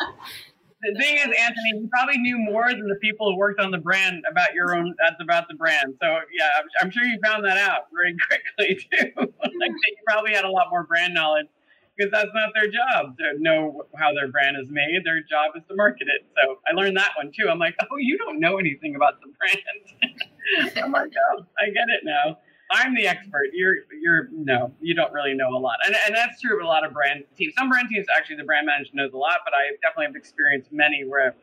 The 0.82 1.00
thing 1.00 1.16
is, 1.16 1.24
Anthony, 1.24 1.82
you 1.82 1.90
probably 1.92 2.18
knew 2.18 2.38
more 2.38 2.70
than 2.70 2.88
the 2.88 2.98
people 3.02 3.32
who 3.32 3.38
worked 3.38 3.60
on 3.60 3.72
the 3.72 3.78
brand 3.78 4.24
about 4.30 4.54
your 4.54 4.76
own. 4.76 4.94
That's 5.04 5.20
about 5.22 5.48
the 5.48 5.56
brand. 5.56 5.96
So 6.02 6.08
yeah, 6.08 6.50
I'm, 6.60 6.66
I'm 6.82 6.92
sure 6.92 7.04
you 7.04 7.18
found 7.24 7.46
that 7.46 7.58
out 7.58 7.88
very 7.92 8.16
quickly 8.28 8.76
too. 8.76 9.12
like 9.18 9.72
you 9.72 9.96
probably 10.06 10.34
had 10.34 10.46
a 10.46 10.52
lot 10.52 10.68
more 10.70 10.84
brand 10.84 11.14
knowledge 11.14 11.48
because 11.96 12.12
that's 12.12 12.32
not 12.34 12.52
their 12.54 12.68
job 12.68 13.18
to 13.18 13.40
know 13.40 13.84
how 13.96 14.14
their 14.14 14.28
brand 14.28 14.58
is 14.62 14.68
made. 14.70 15.02
Their 15.04 15.22
job 15.22 15.56
is 15.56 15.64
to 15.70 15.76
market 15.76 16.08
it. 16.08 16.28
So 16.36 16.60
I 16.68 16.76
learned 16.76 16.98
that 16.98 17.12
one 17.16 17.32
too. 17.32 17.48
I'm 17.50 17.60
like, 17.60 17.76
oh, 17.82 17.98
you 17.98 18.18
don't 18.18 18.40
know 18.40 18.58
anything 18.58 18.96
about 18.96 19.22
the 19.22 19.32
brand. 19.38 20.78
I'm 20.84 20.92
like, 20.92 21.12
oh, 21.16 21.46
I 21.60 21.68
get 21.72 21.88
it 21.90 22.04
now. 22.04 22.38
I'm 22.72 22.96
the 22.96 23.08
expert. 23.08 23.54
You're 23.54 23.76
you're 24.02 24.28
no, 24.32 24.74
you 24.82 24.96
don't 24.96 25.14
really 25.14 25.36
know 25.36 25.50
a 25.50 25.62
lot, 25.62 25.78
and 25.86 25.96
and 26.08 26.16
that's 26.16 26.42
true 26.42 26.58
of 26.58 26.66
a 26.66 26.68
lot 26.68 26.86
of 26.86 26.94
brand 26.94 27.24
teams. 27.38 27.54
Some 27.58 27.70
brand 27.70 27.90
teams 27.90 28.08
actually 28.16 28.38
the 28.38 28.44
brand 28.44 28.66
manager 28.66 28.90
knows 28.94 29.14
a 29.14 29.18
lot, 29.18 29.42
but 29.46 29.54
I 29.54 29.78
definitely 29.82 30.08
have 30.08 30.16
experienced 30.16 30.72
many 30.72 31.06
where 31.06 31.36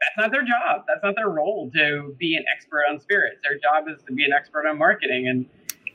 that's 0.00 0.16
not 0.16 0.32
their 0.32 0.42
job. 0.42 0.84
That's 0.88 1.02
not 1.02 1.16
their 1.16 1.28
role 1.28 1.70
to 1.74 2.16
be 2.18 2.34
an 2.34 2.44
expert 2.56 2.84
on 2.90 2.98
spirits. 2.98 3.40
Their 3.42 3.58
job 3.58 3.88
is 3.88 4.02
to 4.04 4.14
be 4.14 4.24
an 4.24 4.32
expert 4.32 4.66
on 4.66 4.78
marketing, 4.78 5.28
and 5.28 5.44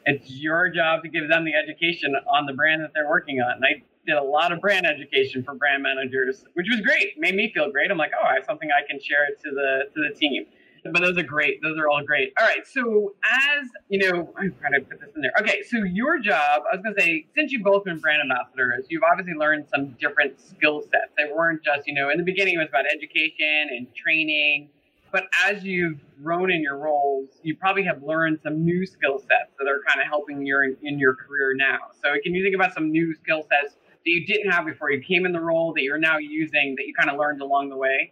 it's 0.06 0.30
your 0.30 0.70
job 0.70 1.02
to 1.02 1.10
give 1.10 1.30
them 1.30 1.46
the 1.46 1.56
education 1.56 2.14
on 2.30 2.46
the 2.46 2.54
brand 2.54 2.84
that 2.84 2.92
they're 2.94 3.10
working 3.10 3.42
on. 3.42 3.58
And 3.58 3.66
I 3.66 3.84
did 4.06 4.16
a 4.16 4.24
lot 4.24 4.52
of 4.52 4.62
brand 4.62 4.86
education 4.86 5.44
for 5.44 5.56
brand 5.56 5.84
managers, 5.84 6.44
which 6.54 6.68
was 6.70 6.82
great. 6.82 7.18
Made 7.18 7.36
me 7.36 7.52
feel 7.54 7.72
great. 7.72 7.92
I'm 7.92 7.98
like, 7.98 8.12
oh, 8.20 8.26
I 8.26 8.36
have 8.36 8.46
something 8.46 8.70
I 8.72 8.86
can 8.88 9.00
share 9.02 9.28
to 9.28 9.50
the 9.52 9.84
to 9.94 10.10
the 10.10 10.16
team 10.16 10.46
but 10.92 11.02
those 11.02 11.18
are 11.18 11.24
great. 11.24 11.62
Those 11.62 11.78
are 11.78 11.88
all 11.90 12.04
great. 12.06 12.34
All 12.40 12.46
right. 12.46 12.66
So 12.66 13.16
as 13.24 13.68
you 13.90 14.00
know, 14.00 14.34
I'm 14.38 14.54
trying 14.60 14.74
to 14.74 14.82
put 14.82 15.00
this 15.00 15.10
in 15.16 15.22
there. 15.22 15.32
Okay. 15.40 15.64
So 15.64 15.78
your 15.84 16.20
job, 16.20 16.64
I 16.72 16.76
was 16.76 16.84
going 16.84 16.96
to 16.96 17.02
say, 17.02 17.26
since 17.36 17.52
you've 17.52 17.64
both 17.64 17.86
been 17.86 18.00
brand 18.00 18.22
ambassadors, 18.22 18.86
you've 18.90 19.04
obviously 19.04 19.34
learned 19.34 19.66
some 19.74 19.96
different 20.00 20.40
skill 20.40 20.82
sets. 20.82 21.12
They 21.18 21.32
weren't 21.32 21.64
just, 21.64 21.88
you 21.88 21.94
know, 21.94 22.10
in 22.10 22.18
the 22.18 22.24
beginning 22.24 22.56
it 22.56 22.60
was 22.60 22.70
about 22.70 22.86
education 22.86 23.70
and 23.72 23.88
training. 23.96 24.70
But 25.12 25.26
as 25.46 25.64
you've 25.64 26.00
grown 26.22 26.52
in 26.52 26.62
your 26.62 26.78
roles, 26.78 27.30
you 27.42 27.56
probably 27.56 27.84
have 27.84 28.04
learned 28.04 28.40
some 28.44 28.66
new 28.66 28.86
skill 28.86 29.18
sets 29.20 29.54
that 29.58 29.68
are 29.68 29.80
kind 29.88 30.02
of 30.02 30.08
helping 30.08 30.46
you 30.46 30.60
in, 30.62 30.76
in 30.84 31.00
your 31.00 31.16
career 31.16 31.54
now. 31.56 31.78
So 32.04 32.16
can 32.22 32.36
you 32.36 32.44
think 32.44 32.54
about 32.54 32.74
some 32.74 32.92
new 32.92 33.16
skill 33.16 33.44
sets 33.44 33.76
that 34.06 34.12
you 34.12 34.26
didn't 34.26 34.52
have 34.52 34.66
before 34.66 34.92
you 34.92 35.02
came 35.02 35.26
in 35.26 35.32
the 35.32 35.42
role 35.42 35.74
that 35.74 35.82
you're 35.82 35.98
now 35.98 36.18
using 36.18 36.76
that 36.78 36.86
you 36.86 36.94
kind 36.94 37.10
of 37.10 37.18
learned 37.18 37.42
along 37.42 37.70
the 37.70 37.78
way? 37.78 38.12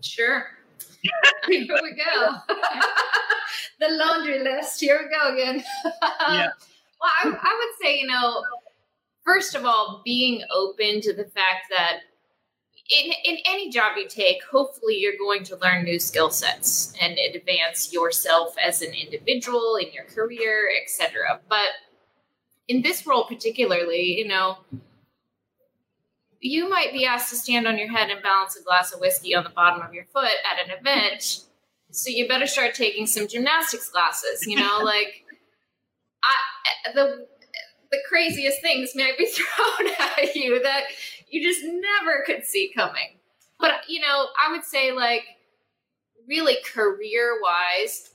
Sure. 0.00 0.46
Here 1.48 1.60
we 1.60 1.66
go. 1.66 2.34
the 3.80 3.88
laundry 3.90 4.38
list. 4.38 4.80
Here 4.80 5.00
we 5.02 5.16
go 5.16 5.34
again. 5.34 5.62
yeah. 6.28 6.48
Well, 7.00 7.10
I, 7.24 7.28
I 7.28 7.28
would 7.28 7.84
say, 7.84 7.98
you 7.98 8.06
know, 8.06 8.42
first 9.24 9.54
of 9.54 9.64
all, 9.64 10.02
being 10.04 10.42
open 10.54 11.00
to 11.00 11.12
the 11.12 11.24
fact 11.24 11.66
that 11.70 11.98
in, 12.90 13.12
in 13.24 13.38
any 13.46 13.70
job 13.70 13.96
you 13.96 14.08
take, 14.08 14.42
hopefully 14.44 14.96
you're 14.98 15.16
going 15.18 15.44
to 15.44 15.56
learn 15.56 15.84
new 15.84 15.98
skill 15.98 16.30
sets 16.30 16.94
and 17.00 17.16
advance 17.34 17.92
yourself 17.92 18.54
as 18.64 18.82
an 18.82 18.92
individual 18.92 19.76
in 19.76 19.92
your 19.92 20.04
career, 20.04 20.68
etc. 20.82 21.40
But 21.48 21.70
in 22.72 22.80
this 22.80 23.06
role 23.06 23.24
particularly, 23.24 24.18
you 24.18 24.26
know, 24.26 24.56
you 26.40 26.68
might 26.68 26.90
be 26.92 27.04
asked 27.04 27.28
to 27.30 27.36
stand 27.36 27.66
on 27.66 27.76
your 27.76 27.90
head 27.90 28.08
and 28.08 28.22
balance 28.22 28.56
a 28.56 28.64
glass 28.64 28.92
of 28.92 29.00
whiskey 29.00 29.34
on 29.34 29.44
the 29.44 29.50
bottom 29.50 29.82
of 29.82 29.92
your 29.92 30.06
foot 30.06 30.30
at 30.50 30.64
an 30.64 30.76
event. 30.76 31.44
So 31.90 32.08
you 32.08 32.26
better 32.26 32.46
start 32.46 32.74
taking 32.74 33.06
some 33.06 33.28
gymnastics 33.28 33.90
classes, 33.90 34.46
you 34.46 34.56
know, 34.56 34.78
like 34.82 35.24
I, 36.24 36.92
the 36.94 37.26
the 37.90 37.98
craziest 38.08 38.62
things 38.62 38.92
may 38.94 39.12
be 39.18 39.26
thrown 39.30 39.90
at 40.00 40.34
you 40.34 40.62
that 40.62 40.84
you 41.28 41.42
just 41.42 41.62
never 41.62 42.24
could 42.24 42.46
see 42.46 42.72
coming. 42.74 43.18
But 43.60 43.82
you 43.86 44.00
know, 44.00 44.28
I 44.42 44.50
would 44.50 44.64
say 44.64 44.92
like 44.92 45.24
really 46.26 46.56
career 46.64 47.38
wise 47.42 48.14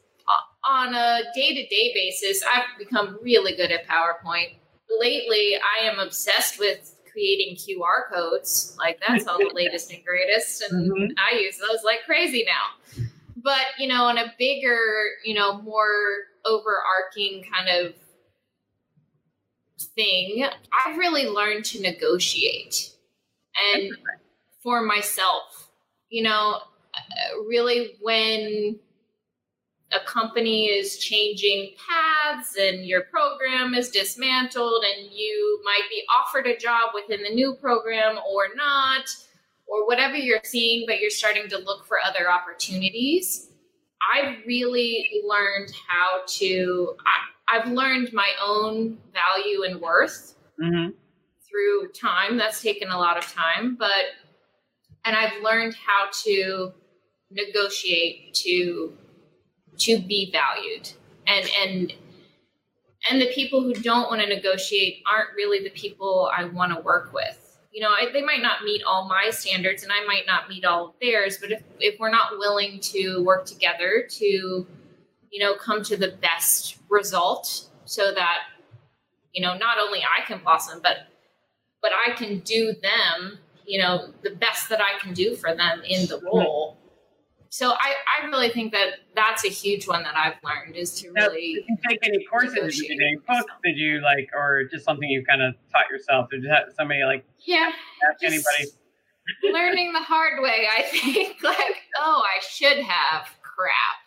on 0.67 0.93
a 0.93 1.21
day-to-day 1.34 1.91
basis, 1.93 2.43
I've 2.43 2.77
become 2.77 3.17
really 3.21 3.56
good 3.56 3.71
at 3.71 3.88
PowerPoint. 3.88 4.56
Lately, 4.99 5.56
I 5.56 5.86
am 5.86 5.99
obsessed 5.99 6.60
with 6.60 6.95
creating 7.12 7.56
QR 7.56 8.13
codes. 8.13 8.75
Like 8.77 8.99
that's 9.08 9.25
all 9.27 9.38
the 9.38 9.51
latest 9.56 9.91
and 9.91 10.03
greatest. 10.06 10.62
And 10.62 10.91
mm-hmm. 10.91 11.12
I 11.17 11.39
use 11.39 11.58
those 11.58 11.84
like 11.84 11.99
crazy 12.06 12.45
now. 12.45 13.06
But, 13.36 13.65
you 13.80 13.88
know, 13.88 14.06
on 14.06 14.17
a 14.17 14.34
bigger, 14.38 14.80
you 15.23 15.34
know, 15.34 15.62
more 15.62 15.88
overarching 16.45 17.43
kind 17.51 17.69
of 17.69 17.93
thing, 19.95 20.45
I've 20.45 20.97
really 20.97 21.27
learned 21.27 21.65
to 21.65 21.82
negotiate. 21.82 22.91
And 23.73 23.91
for 24.62 24.82
myself, 24.82 25.71
you 26.10 26.23
know, 26.23 26.60
really 27.47 27.95
when 28.01 28.80
a 29.93 30.06
company 30.06 30.65
is 30.65 30.97
changing 30.97 31.73
paths 31.78 32.56
and 32.60 32.86
your 32.86 33.04
program 33.04 33.73
is 33.73 33.89
dismantled 33.89 34.84
and 34.84 35.10
you 35.12 35.62
might 35.63 35.88
be 35.89 36.04
offered 36.19 36.45
a 36.45 36.58
job 36.58 36.91
within 36.93 37.23
the 37.23 37.34
new 37.34 37.56
program 37.56 38.17
or 38.30 38.47
not 38.56 39.06
or 39.65 39.88
whatever 39.88 40.15
you're 40.15 40.41
seeing 40.43 40.86
but 40.88 41.00
you're 41.00 41.10
starting 41.10 41.47
to 41.47 41.58
look 41.58 41.86
for 41.86 41.97
other 42.06 42.30
opportunities 42.30 43.50
i've 44.13 44.36
really 44.45 45.21
learned 45.26 45.71
how 45.88 46.21
to 46.28 46.95
I, 47.47 47.60
have 47.60 47.71
learned 47.71 48.12
my 48.12 48.30
own 48.43 48.97
value 49.13 49.63
and 49.63 49.80
worth 49.80 50.36
mm-hmm. 50.62 50.91
through 51.50 51.91
time 51.93 52.38
that's 52.38 52.62
taken 52.62 52.89
a 52.89 52.97
lot 52.97 53.17
of 53.17 53.23
time 53.34 53.78
but 53.80 54.06
and 55.06 55.15
i've 55.15 55.41
learned 55.41 55.76
how 55.76 56.08
to 56.26 56.73
negotiate 57.32 58.34
to 58.34 58.93
to 59.80 60.00
be 60.00 60.32
valued 60.32 60.92
and 61.28 61.50
and 61.62 61.94
and 63.10 63.22
the 63.22 63.28
people 63.28 63.62
who 63.62 63.74
don't 63.74 64.10
want 64.10 64.22
to 64.22 64.28
negotiate 64.28 65.04
aren't 65.10 65.36
really 65.36 65.63
the 65.63 65.70
people 65.70 66.32
I 66.36 66.46
want 66.46 66.74
to 66.74 66.82
work 66.82 67.13
with. 67.13 67.60
You 67.72 67.82
know, 67.82 67.90
I, 67.90 68.12
they 68.12 68.24
might 68.24 68.42
not 68.42 68.63
meet 68.63 68.82
all 68.84 69.08
my 69.08 69.30
standards 69.30 69.84
and 69.84 69.92
I 69.92 70.06
might 70.06 70.26
not 70.26 70.50
meet 70.50 70.66
all 70.66 70.88
of 70.88 70.94
theirs, 71.00 71.38
but 71.40 71.52
if, 71.52 71.62
if 71.80 72.00
we're 72.00 72.10
not 72.10 72.38
willing 72.40 72.80
to 72.80 73.24
work 73.24 73.46
together 73.46 74.08
to, 74.10 74.26
you 74.26 75.40
know, 75.40 75.56
come 75.56 75.84
to 75.84 75.96
the 75.96 76.18
best 76.22 76.78
result 76.90 77.70
so 77.86 78.13
that, 78.13 78.40
you 79.32 79.42
know, 79.42 79.56
not 79.56 79.78
only 79.78 80.00
I 80.00 80.26
can 80.26 80.40
blossom, 80.40 80.80
but 80.82 81.08
but 81.82 81.92
I 81.94 82.13
can 82.13 82.40
do 82.40 82.74
them, 82.82 83.38
you 83.66 83.80
know, 83.80 84.12
the 84.24 84.32
best 84.32 84.70
that 84.70 84.82
I 84.82 85.00
can 85.00 85.13
do 85.13 85.36
for 85.36 85.56
them 85.56 85.82
in 85.88 86.08
the 86.08 86.20
role 86.20 86.78
so 87.49 87.71
I, 87.71 87.93
I 88.21 88.27
really 88.27 88.49
think 88.49 88.71
that 88.73 88.93
that's 89.15 89.45
a 89.45 89.49
huge 89.49 89.88
one 89.88 90.03
that 90.03 90.15
I've 90.15 90.36
learned 90.43 90.75
is 90.75 90.93
to 91.01 91.12
really. 91.12 91.55
did 91.55 91.65
you 91.67 91.77
take 91.88 91.99
any 92.03 92.25
courses? 92.25 92.77
Did 92.77 92.89
you 92.89 92.99
take 92.99 93.25
books? 93.25 93.51
Did 93.63 93.77
you 93.77 94.01
like, 94.01 94.29
or 94.33 94.65
just 94.65 94.86
something 94.86 95.10
you 95.10 95.23
kind 95.25 95.41
of 95.41 95.55
taught 95.71 95.89
yourself? 95.89 96.29
Did 96.29 96.43
you 96.43 96.49
have 96.49 96.73
somebody 96.77 97.03
like? 97.03 97.25
Yeah. 97.45 97.71
Ask 98.10 98.23
anybody. 98.23 98.71
learning 99.51 99.93
the 99.93 99.99
hard 99.99 100.41
way, 100.41 100.67
I 100.71 100.83
think. 100.83 101.38
Like, 101.43 101.77
oh, 101.97 102.23
I 102.25 102.41
should 102.41 102.79
have 102.79 103.27
crap. 103.41 103.97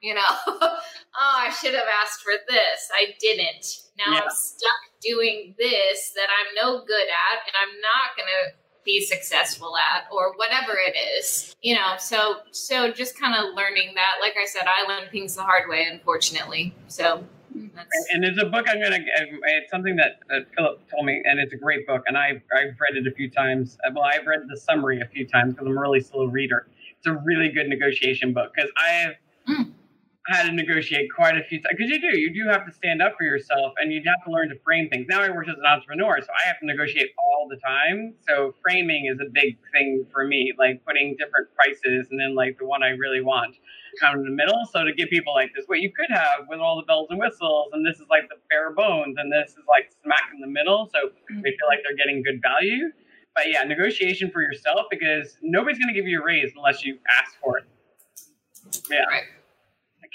You 0.00 0.14
know, 0.14 0.20
oh, 0.46 0.78
I 1.18 1.50
should 1.50 1.74
have 1.74 1.88
asked 2.02 2.22
for 2.22 2.32
this. 2.48 2.88
I 2.94 3.14
didn't. 3.18 3.66
Now 3.98 4.14
yeah. 4.14 4.20
I'm 4.22 4.30
stuck 4.30 4.82
doing 5.02 5.54
this 5.58 6.12
that 6.14 6.28
I'm 6.30 6.54
no 6.54 6.84
good 6.84 7.08
at, 7.08 7.42
and 7.46 7.54
I'm 7.58 7.74
not 7.80 8.14
gonna 8.16 8.54
be 8.88 9.04
successful 9.04 9.74
at 9.76 10.04
or 10.10 10.32
whatever 10.36 10.72
it 10.88 10.96
is 11.18 11.54
you 11.62 11.74
know? 11.74 11.94
So 11.98 12.36
so 12.52 12.90
just 12.90 13.18
kind 13.18 13.34
of 13.34 13.54
learning 13.54 13.92
that 13.94 14.14
like 14.20 14.34
i 14.40 14.46
said 14.46 14.62
i 14.66 14.88
learned 14.88 15.10
things 15.10 15.34
the 15.36 15.42
hard 15.42 15.68
way 15.68 15.86
unfortunately. 15.90 16.74
So 16.88 17.24
mm-hmm. 17.56 17.78
and 18.14 18.24
it's 18.24 18.40
a 18.40 18.46
book 18.46 18.66
i'm 18.68 18.80
gonna 18.80 18.98
it's 19.00 19.70
something 19.70 19.96
that, 19.96 20.20
that 20.28 20.46
philip 20.56 20.88
told 20.90 21.06
me 21.06 21.20
and 21.24 21.38
it's 21.40 21.52
a 21.52 21.56
great 21.56 21.86
book 21.86 22.02
and 22.06 22.16
i've, 22.16 22.40
I've 22.56 22.76
read 22.80 22.96
it 22.96 23.06
a 23.06 23.14
few 23.14 23.30
times. 23.30 23.76
Uh, 23.86 23.90
well 23.94 24.04
i've 24.04 24.26
read 24.26 24.40
the 24.48 24.56
summary 24.56 25.00
a 25.00 25.06
few 25.06 25.26
times 25.26 25.54
because 25.54 25.66
i'm 25.66 25.76
a 25.76 25.80
really 25.80 26.00
slow 26.00 26.24
reader. 26.24 26.68
It's 26.96 27.06
a 27.06 27.14
really 27.24 27.48
good 27.50 27.68
negotiation 27.68 28.32
book 28.32 28.52
because 28.54 28.70
i 28.76 28.90
have 28.90 29.14
had 30.28 30.44
to 30.44 30.52
negotiate 30.52 31.08
quite 31.14 31.36
a 31.36 31.42
few 31.44 31.58
times 31.58 31.74
because 31.76 31.90
you 31.90 32.00
do 32.00 32.18
you 32.18 32.32
do 32.32 32.48
have 32.50 32.66
to 32.66 32.72
stand 32.72 33.00
up 33.00 33.14
for 33.16 33.24
yourself 33.24 33.72
and 33.78 33.92
you 33.92 34.02
have 34.06 34.22
to 34.24 34.30
learn 34.30 34.48
to 34.50 34.56
frame 34.62 34.88
things. 34.90 35.06
Now 35.08 35.22
i 35.22 35.30
work 35.30 35.48
as 35.48 35.56
an 35.56 35.64
entrepreneur 35.64 36.20
so 36.20 36.28
i 36.28 36.46
have 36.46 36.60
to 36.60 36.66
negotiate 36.66 37.10
all 37.18 37.48
the 37.48 37.56
time. 37.56 38.14
So 38.28 38.54
framing 38.62 39.06
is 39.06 39.18
a 39.20 39.30
big 39.32 39.56
thing 39.72 40.06
for 40.12 40.26
me 40.26 40.52
like 40.58 40.84
putting 40.86 41.16
different 41.18 41.48
prices 41.54 42.08
and 42.10 42.20
then 42.20 42.34
like 42.34 42.58
the 42.58 42.66
one 42.66 42.82
i 42.82 42.90
really 42.90 43.22
want 43.22 43.56
kind 44.00 44.14
of 44.14 44.20
in 44.20 44.26
the 44.26 44.36
middle. 44.36 44.68
So 44.70 44.84
to 44.84 44.92
give 44.92 45.08
people 45.08 45.32
like 45.34 45.50
this 45.56 45.64
what 45.66 45.80
you 45.80 45.90
could 45.90 46.10
have 46.10 46.46
with 46.48 46.60
all 46.60 46.76
the 46.76 46.84
bells 46.84 47.08
and 47.10 47.18
whistles 47.18 47.70
and 47.72 47.84
this 47.84 47.96
is 47.96 48.06
like 48.10 48.28
the 48.28 48.36
bare 48.50 48.72
bones 48.72 49.16
and 49.16 49.32
this 49.32 49.52
is 49.52 49.64
like 49.66 49.90
smack 50.04 50.28
in 50.34 50.40
the 50.40 50.46
middle 50.46 50.90
so 50.92 51.08
mm. 51.32 51.42
they 51.42 51.50
feel 51.56 51.68
like 51.68 51.80
they're 51.82 51.96
getting 51.96 52.22
good 52.22 52.42
value. 52.42 52.92
But 53.34 53.48
yeah 53.48 53.62
negotiation 53.64 54.30
for 54.30 54.42
yourself 54.42 54.86
because 54.90 55.38
nobody's 55.40 55.78
going 55.78 55.88
to 55.88 55.98
give 55.98 56.06
you 56.06 56.20
a 56.20 56.24
raise 56.24 56.52
unless 56.54 56.84
you 56.84 56.98
ask 57.18 57.32
for 57.42 57.56
it. 57.56 57.64
Yeah. 58.90 59.04
Right. 59.04 59.22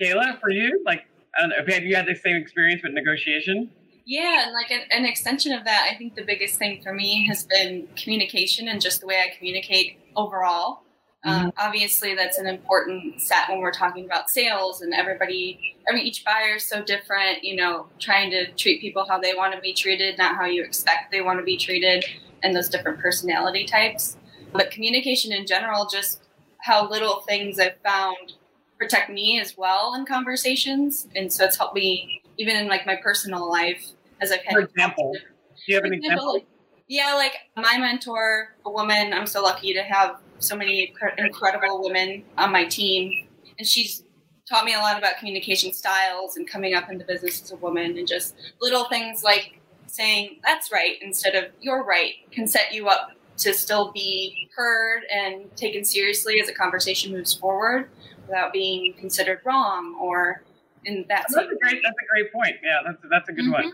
Kayla, 0.02 0.40
for 0.40 0.50
you, 0.50 0.82
like, 0.86 1.06
I 1.36 1.42
don't 1.42 1.50
know, 1.50 1.74
have 1.74 1.84
you 1.84 1.96
had 1.96 2.06
the 2.06 2.16
same 2.16 2.36
experience 2.36 2.82
with 2.84 2.94
negotiation? 2.94 3.70
Yeah, 4.06 4.46
and 4.46 4.54
like 4.54 4.70
an, 4.70 4.82
an, 4.92 5.06
extension 5.06 5.54
of 5.54 5.64
that, 5.64 5.90
I 5.90 5.96
think 5.96 6.16
the 6.16 6.26
biggest 6.26 6.60
thing 6.60 6.82
for 6.84 6.94
me 6.94 7.26
has 7.28 7.46
been 7.46 7.88
communication 7.96 8.68
and 8.68 8.82
just 8.82 9.00
the 9.00 9.08
way 9.08 9.20
I 9.20 9.36
communicate 9.36 9.98
overall. 10.16 10.82
Mm-hmm. 11.26 11.46
Um, 11.46 11.54
obviously, 11.58 12.14
that's 12.14 12.38
an 12.38 12.46
important 12.46 13.22
set 13.22 13.48
when 13.48 13.60
we're 13.60 13.72
talking 13.72 14.04
about 14.04 14.30
sales 14.30 14.82
and 14.82 14.94
everybody, 14.94 15.78
every 15.88 16.02
each 16.02 16.26
buyer 16.26 16.56
is 16.56 16.66
so 16.66 16.84
different. 16.84 17.44
You 17.44 17.56
know, 17.56 17.88
trying 17.98 18.30
to 18.32 18.52
treat 18.52 18.82
people 18.82 19.06
how 19.08 19.20
they 19.20 19.34
want 19.34 19.56
to 19.56 19.62
be 19.62 19.74
treated, 19.74 20.18
not 20.18 20.36
how 20.36 20.46
you 20.46 20.64
expect 20.64 21.12
they 21.12 21.22
want 21.22 21.40
to 21.40 21.46
be 21.46 21.56
treated, 21.56 22.04
and 22.44 22.54
those 22.54 22.68
different 22.68 23.00
personality 23.00 23.66
types. 23.66 24.18
But 24.52 24.70
communication 24.70 25.32
in 25.32 25.48
general, 25.48 25.88
just 25.88 26.22
how 26.60 26.90
little 26.90 27.22
things 27.22 27.58
I've 27.58 27.78
found 27.86 28.34
protect 28.84 29.10
me 29.10 29.40
as 29.40 29.58
well 29.58 29.96
in 29.96 30.06
conversations. 30.06 31.08
And 31.16 31.32
so 31.32 31.46
it's 31.46 31.56
helped 31.56 31.76
me 31.76 32.22
even 32.38 32.58
in 32.58 32.68
like 32.68 32.86
my 32.86 32.98
personal 33.02 33.50
life 33.50 33.82
as 34.22 34.32
I've 34.32 34.44
had. 34.44 34.54
For 34.54 34.60
example, 34.60 35.14
do 35.14 35.20
you 35.68 35.76
have 35.76 35.86
an 35.86 35.94
example? 35.94 36.36
example? 36.36 36.50
Yeah, 36.90 37.14
like 37.14 37.34
my 37.56 37.78
mentor, 37.78 38.56
a 38.66 38.70
woman. 38.70 39.14
I'm 39.14 39.26
so 39.26 39.42
lucky 39.42 39.74
to 39.74 39.82
have 39.84 40.20
so 40.40 40.58
many 40.58 40.94
incredible 41.18 41.82
women 41.82 42.24
on 42.38 42.52
my 42.52 42.66
team, 42.66 43.28
and 43.58 43.66
she's 43.66 44.04
taught 44.50 44.66
me 44.66 44.74
a 44.74 44.80
lot 44.80 44.98
about 44.98 45.18
communication 45.18 45.72
styles 45.72 46.36
and 46.36 46.46
coming 46.46 46.74
up 46.74 46.92
in 46.92 46.98
the 46.98 47.06
business 47.06 47.42
as 47.42 47.52
a 47.52 47.56
woman, 47.56 47.98
and 47.98 48.06
just 48.06 48.36
little 48.60 48.84
things 48.90 49.24
like 49.24 49.62
saying 49.88 50.42
"that's 50.44 50.74
right" 50.74 50.98
instead 51.02 51.36
of 51.36 51.46
"you're 51.62 51.86
right" 51.86 52.16
can 52.32 52.48
set 52.48 52.74
you 52.74 52.90
up 52.90 53.12
to 53.38 53.54
still 53.54 53.92
be 53.94 54.50
heard 54.56 55.04
and 55.12 55.56
taken 55.56 55.86
seriously 55.86 56.40
as 56.42 56.50
a 56.50 56.54
conversation 56.54 57.14
moves 57.14 57.34
forward 57.34 57.90
without 58.28 58.54
being 58.54 58.94
considered 58.94 59.40
wrong 59.46 59.98
or 60.00 60.44
in 60.86 61.06
that. 61.10 61.26
That's 61.30 61.36
a 61.36 61.56
great. 61.62 61.82
That's 61.84 61.96
a 61.96 62.08
great 62.10 62.34
point. 62.34 62.58
Yeah, 62.64 62.80
that's 62.86 62.98
that's 63.10 63.30
a 63.30 63.34
good 63.34 63.46
mm-hmm. 63.46 63.54
one. 63.54 63.74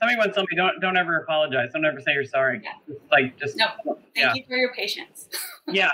Somebody 0.00 0.18
once 0.18 0.34
told 0.34 0.48
me, 0.50 0.56
"Don't 0.56 0.80
don't 0.80 0.96
ever 0.96 1.18
apologize. 1.18 1.70
Don't 1.72 1.84
ever 1.84 2.00
say 2.00 2.12
you're 2.12 2.24
sorry. 2.24 2.60
Yeah. 2.62 2.70
Just, 2.86 3.00
like 3.10 3.38
just 3.38 3.56
no. 3.56 3.66
Thank 3.84 3.98
yeah. 4.16 4.34
you 4.34 4.44
for 4.48 4.56
your 4.56 4.72
patience. 4.74 5.28
yeah. 5.68 5.90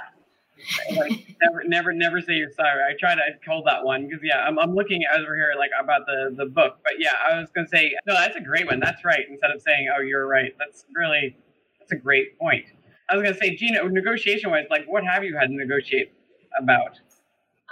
like 0.96 1.36
never 1.42 1.64
never 1.64 1.92
never 1.92 2.20
say 2.20 2.34
you're 2.34 2.52
sorry. 2.52 2.82
I 2.82 2.94
try 2.98 3.14
to 3.14 3.22
hold 3.46 3.66
that 3.66 3.84
one 3.84 4.06
because 4.06 4.22
yeah, 4.22 4.38
I'm, 4.38 4.58
I'm 4.58 4.74
looking 4.74 5.02
over 5.16 5.34
here 5.34 5.54
like 5.58 5.70
about 5.80 6.06
the 6.06 6.34
the 6.36 6.46
book, 6.46 6.78
but 6.84 6.94
yeah, 6.98 7.14
I 7.28 7.40
was 7.40 7.50
gonna 7.54 7.68
say 7.68 7.94
no, 8.06 8.14
that's 8.14 8.36
a 8.36 8.40
great 8.40 8.66
one. 8.66 8.78
That's 8.80 9.04
right. 9.04 9.24
Instead 9.28 9.50
of 9.50 9.60
saying 9.60 9.88
oh 9.96 10.00
you're 10.00 10.26
right, 10.26 10.54
that's 10.58 10.84
really 10.94 11.36
that's 11.78 11.92
a 11.92 11.96
great 11.96 12.38
point. 12.38 12.66
I 13.10 13.16
was 13.16 13.24
gonna 13.24 13.36
say 13.36 13.56
Gina, 13.56 13.88
negotiation 13.88 14.50
wise, 14.50 14.66
like 14.70 14.84
what 14.86 15.04
have 15.04 15.24
you 15.24 15.36
had 15.36 15.48
to 15.48 15.56
negotiate 15.56 16.12
about? 16.60 16.98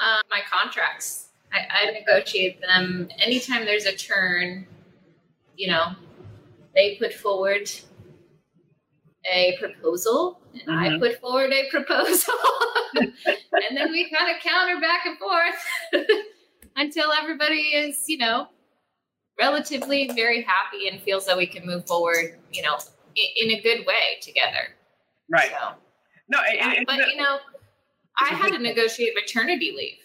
Uh, 0.00 0.16
my 0.30 0.40
contracts. 0.50 1.28
I, 1.52 1.88
I 1.88 1.90
negotiate 1.90 2.60
them 2.60 3.08
anytime 3.18 3.64
there's 3.64 3.86
a 3.86 3.94
turn. 3.94 4.66
You 5.56 5.68
know, 5.68 5.92
they 6.74 6.96
put 6.96 7.12
forward 7.12 7.70
a 9.30 9.56
proposal 9.58 10.40
and 10.52 10.62
mm-hmm. 10.62 10.94
I 10.94 10.98
put 10.98 11.20
forward 11.20 11.52
a 11.52 11.68
proposal. 11.70 12.34
and 12.94 13.76
then 13.76 13.90
we 13.90 14.10
kind 14.10 14.34
of 14.34 14.42
counter 14.42 14.80
back 14.80 15.06
and 15.06 15.18
forth 15.18 16.06
until 16.76 17.12
everybody 17.12 17.60
is, 17.74 18.04
you 18.08 18.18
know, 18.18 18.48
relatively 19.38 20.10
very 20.14 20.42
happy 20.42 20.88
and 20.88 21.00
feels 21.02 21.26
that 21.26 21.36
we 21.36 21.46
can 21.46 21.66
move 21.66 21.86
forward, 21.86 22.38
you 22.52 22.62
know, 22.62 22.78
in, 23.16 23.50
in 23.50 23.58
a 23.58 23.62
good 23.62 23.86
way 23.86 24.18
together. 24.22 24.74
Right. 25.30 25.50
So, 25.50 25.74
no, 26.28 26.38
yeah, 26.52 26.72
it, 26.72 26.86
but 26.86 26.98
you 27.08 27.16
know, 27.16 27.38
I 28.20 28.34
had 28.34 28.52
to 28.52 28.58
negotiate 28.58 29.14
maternity 29.14 29.72
leave. 29.76 29.98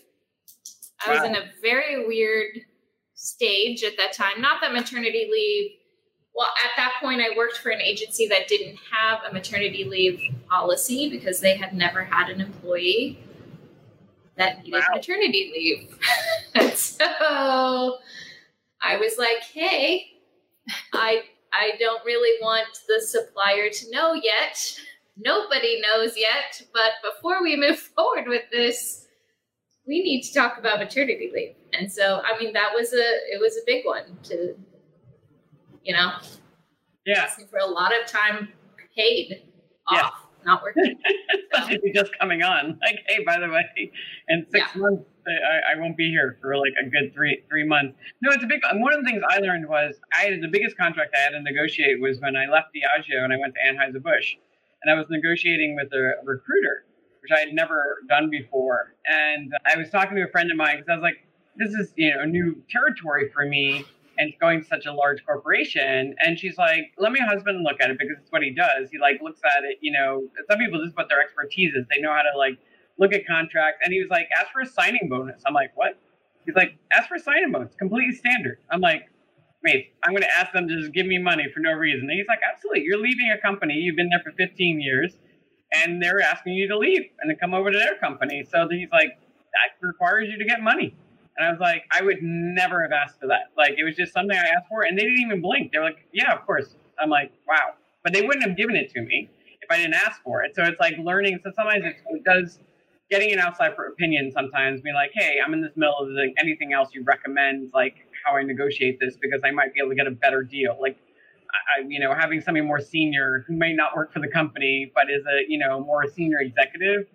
I 1.05 1.09
wow. 1.13 1.21
was 1.21 1.29
in 1.29 1.35
a 1.35 1.45
very 1.61 2.07
weird 2.07 2.61
stage 3.13 3.83
at 3.83 3.97
that 3.97 4.13
time. 4.13 4.41
Not 4.41 4.61
that 4.61 4.73
maternity 4.73 5.29
leave 5.31 5.71
well, 6.35 6.49
at 6.65 6.71
that 6.75 6.95
point, 6.99 7.21
I 7.21 7.35
worked 7.37 7.59
for 7.59 7.69
an 7.69 7.79
agency 7.79 8.27
that 8.27 8.49
didn't 8.49 8.77
have 8.91 9.19
a 9.29 9.33
maternity 9.33 9.85
leave 9.85 10.19
policy 10.49 11.09
because 11.09 11.39
they 11.39 11.55
had 11.55 11.73
never 11.73 12.03
had 12.03 12.29
an 12.29 12.41
employee 12.41 13.17
that 14.35 14.57
needed 14.63 14.73
wow. 14.73 14.95
maternity 14.95 15.51
leave. 15.55 15.97
and 16.55 16.73
so 16.73 17.05
I 18.81 18.97
was 18.97 19.17
like, 19.17 19.43
hey, 19.43 20.07
I 20.91 21.21
I 21.53 21.71
don't 21.79 22.03
really 22.03 22.37
want 22.41 22.67
the 22.85 23.01
supplier 23.01 23.69
to 23.69 23.91
know 23.91 24.13
yet. 24.13 24.77
Nobody 25.17 25.81
knows 25.81 26.15
yet, 26.17 26.61
but 26.73 26.91
before 27.03 27.41
we 27.41 27.55
move 27.55 27.77
forward 27.95 28.27
with 28.27 28.43
this, 28.51 29.07
we 29.87 30.01
need 30.01 30.23
to 30.23 30.33
talk 30.33 30.57
about 30.57 30.79
maternity 30.79 31.31
leave. 31.33 31.55
And 31.73 31.91
so, 31.91 32.21
I 32.25 32.37
mean, 32.39 32.53
that 32.53 32.71
was 32.73 32.91
a 32.93 32.97
it 33.31 33.39
was 33.39 33.55
a 33.55 33.61
big 33.65 33.85
one 33.85 34.17
to 34.23 34.55
you 35.85 35.93
know, 35.93 36.13
yeah, 37.05 37.27
for 37.27 37.59
a 37.59 37.65
lot 37.65 37.91
of 37.97 38.07
time 38.07 38.49
paid 38.97 39.43
off, 39.87 39.95
yeah. 39.95 40.09
not 40.45 40.63
working. 40.63 40.97
Especially 41.53 41.75
if 41.75 41.81
you're 41.83 42.03
just 42.03 42.17
coming 42.19 42.41
on, 42.41 42.79
like, 42.85 42.99
hey, 43.07 43.23
by 43.23 43.39
the 43.39 43.47
way, 43.47 43.91
in 44.27 44.45
six 44.51 44.65
yeah. 44.73 44.81
months, 44.81 45.03
I, 45.27 45.73
I, 45.73 45.79
won't 45.79 45.95
be 45.95 46.09
here 46.09 46.37
for 46.41 46.57
like 46.57 46.73
a 46.83 46.89
good 46.89 47.13
three 47.13 47.43
three 47.47 47.65
months. 47.65 47.95
No, 48.21 48.31
it's 48.31 48.43
a 48.43 48.47
big. 48.47 48.61
One 48.73 48.93
of 48.93 49.03
the 49.03 49.09
things 49.09 49.21
I 49.29 49.37
learned 49.37 49.67
was 49.69 49.95
I 50.13 50.25
had 50.25 50.41
the 50.41 50.49
biggest 50.51 50.75
contract 50.77 51.15
I 51.15 51.21
had 51.21 51.29
to 51.29 51.41
negotiate 51.41 52.01
was 52.01 52.19
when 52.19 52.35
I 52.35 52.47
left 52.47 52.69
Diageo 52.75 53.23
and 53.23 53.31
I 53.31 53.37
went 53.37 53.53
to 53.53 53.59
Anheuser 53.71 54.01
Busch, 54.01 54.35
and 54.85 54.95
I 54.95 54.99
was 54.99 55.07
negotiating 55.09 55.75
with 55.75 55.91
a 55.91 56.13
recruiter, 56.23 56.85
which 57.21 57.31
I 57.35 57.39
had 57.39 57.53
never 57.53 57.97
done 58.07 58.29
before. 58.29 58.93
And 59.05 59.51
I 59.65 59.77
was 59.77 59.89
talking 59.89 60.15
to 60.15 60.23
a 60.23 60.29
friend 60.29 60.51
of 60.51 60.57
mine 60.57 60.77
because 60.77 60.89
I 60.89 60.95
was 60.95 61.01
like, 61.01 61.25
this 61.57 61.73
is 61.73 61.91
you 61.95 62.13
know 62.13 62.21
a 62.21 62.27
new 62.27 62.61
territory 62.69 63.31
for 63.33 63.45
me 63.45 63.85
and 64.17 64.31
going 64.39 64.61
to 64.61 64.67
such 64.67 64.85
a 64.85 64.93
large 64.93 65.25
corporation. 65.25 66.15
And 66.19 66.39
she's 66.39 66.57
like, 66.57 66.93
let 66.97 67.11
my 67.11 67.25
husband 67.25 67.63
look 67.63 67.81
at 67.81 67.89
it 67.89 67.97
because 67.99 68.15
it's 68.21 68.31
what 68.31 68.43
he 68.43 68.51
does. 68.51 68.89
He 68.91 68.97
like 68.97 69.19
looks 69.21 69.41
at 69.43 69.63
it, 69.65 69.77
you 69.81 69.91
know, 69.91 70.23
some 70.49 70.59
people 70.59 70.83
just 70.83 70.95
what 70.95 71.09
their 71.09 71.21
expertise 71.21 71.73
is. 71.73 71.85
They 71.93 71.99
know 71.99 72.13
how 72.13 72.21
to 72.21 72.37
like 72.37 72.57
look 72.97 73.11
at 73.11 73.25
contracts. 73.27 73.81
And 73.83 73.91
he 73.91 73.99
was 73.99 74.09
like, 74.09 74.29
ask 74.39 74.51
for 74.53 74.61
a 74.61 74.65
signing 74.65 75.09
bonus. 75.09 75.41
I'm 75.45 75.53
like, 75.53 75.71
what? 75.75 75.99
He's 76.45 76.55
like, 76.55 76.77
ask 76.93 77.09
for 77.09 77.15
a 77.15 77.19
signing 77.19 77.51
bonus, 77.51 77.73
completely 77.75 78.13
standard. 78.13 78.59
I'm 78.69 78.79
like, 78.79 79.09
wait, 79.65 79.93
I'm 80.03 80.11
going 80.11 80.23
to 80.23 80.37
ask 80.37 80.53
them 80.53 80.67
to 80.67 80.79
just 80.79 80.93
give 80.93 81.07
me 81.07 81.17
money 81.17 81.45
for 81.53 81.59
no 81.59 81.71
reason. 81.71 82.01
And 82.01 82.17
he's 82.17 82.27
like, 82.27 82.39
absolutely. 82.47 82.83
You're 82.83 82.99
leaving 82.99 83.31
a 83.31 83.41
company. 83.41 83.73
You've 83.73 83.95
been 83.95 84.09
there 84.09 84.21
for 84.23 84.31
15 84.31 84.79
years 84.79 85.17
and 85.73 86.01
they're 86.01 86.21
asking 86.21 86.53
you 86.53 86.67
to 86.67 86.77
leave 86.77 87.01
and 87.19 87.29
to 87.29 87.35
come 87.35 87.53
over 87.53 87.71
to 87.71 87.77
their 87.77 87.97
company. 87.97 88.45
So 88.49 88.67
he's 88.69 88.89
like, 88.91 89.17
that 89.55 89.85
requires 89.85 90.29
you 90.29 90.37
to 90.37 90.45
get 90.45 90.61
money. 90.61 90.95
And 91.37 91.47
I 91.47 91.51
was 91.51 91.59
like, 91.59 91.83
I 91.91 92.01
would 92.01 92.19
never 92.21 92.81
have 92.81 92.91
asked 92.91 93.19
for 93.19 93.27
that. 93.27 93.51
Like, 93.57 93.75
it 93.77 93.83
was 93.83 93.95
just 93.95 94.13
something 94.13 94.37
I 94.37 94.47
asked 94.55 94.69
for, 94.69 94.83
and 94.83 94.97
they 94.97 95.03
didn't 95.03 95.19
even 95.19 95.41
blink. 95.41 95.71
They 95.71 95.79
were 95.79 95.85
like, 95.85 96.07
yeah, 96.13 96.33
of 96.33 96.45
course. 96.45 96.75
I'm 96.97 97.09
like, 97.09 97.33
wow. 97.45 97.73
But 98.03 98.13
they 98.13 98.21
wouldn't 98.21 98.45
have 98.45 98.55
given 98.55 98.75
it 98.75 98.89
to 98.91 99.01
me 99.01 99.29
if 99.61 99.69
I 99.69 99.77
didn't 99.77 99.95
ask 99.95 100.21
for 100.23 100.43
it. 100.43 100.55
So 100.55 100.63
it's 100.63 100.79
like 100.79 100.95
learning. 100.97 101.39
So 101.43 101.51
sometimes 101.53 101.83
it 101.85 102.23
does 102.23 102.59
getting 103.09 103.33
an 103.33 103.39
outside 103.39 103.73
opinion 103.73 104.31
sometimes, 104.31 104.81
being 104.81 104.95
like, 104.95 105.11
hey, 105.13 105.37
I'm 105.45 105.53
in 105.53 105.61
this 105.61 105.73
middle 105.75 105.97
of 105.99 106.09
anything 106.39 106.73
else 106.73 106.89
you 106.93 107.03
recommend, 107.03 107.71
like 107.73 108.04
how 108.25 108.35
I 108.35 108.43
negotiate 108.43 108.99
this, 108.99 109.15
because 109.15 109.41
I 109.43 109.51
might 109.51 109.73
be 109.73 109.79
able 109.79 109.89
to 109.89 109.95
get 109.95 110.07
a 110.07 110.11
better 110.11 110.43
deal. 110.43 110.77
Like, 110.81 110.97
I, 111.77 111.85
you 111.87 111.99
know, 111.99 112.13
having 112.13 112.41
somebody 112.41 112.65
more 112.65 112.81
senior 112.81 113.45
who 113.47 113.55
may 113.55 113.73
not 113.73 113.95
work 113.95 114.11
for 114.11 114.19
the 114.19 114.27
company, 114.27 114.91
but 114.93 115.05
is 115.09 115.23
a, 115.25 115.45
you 115.47 115.57
know, 115.57 115.79
more 115.79 116.07
senior 116.09 116.39
executive 116.39 117.07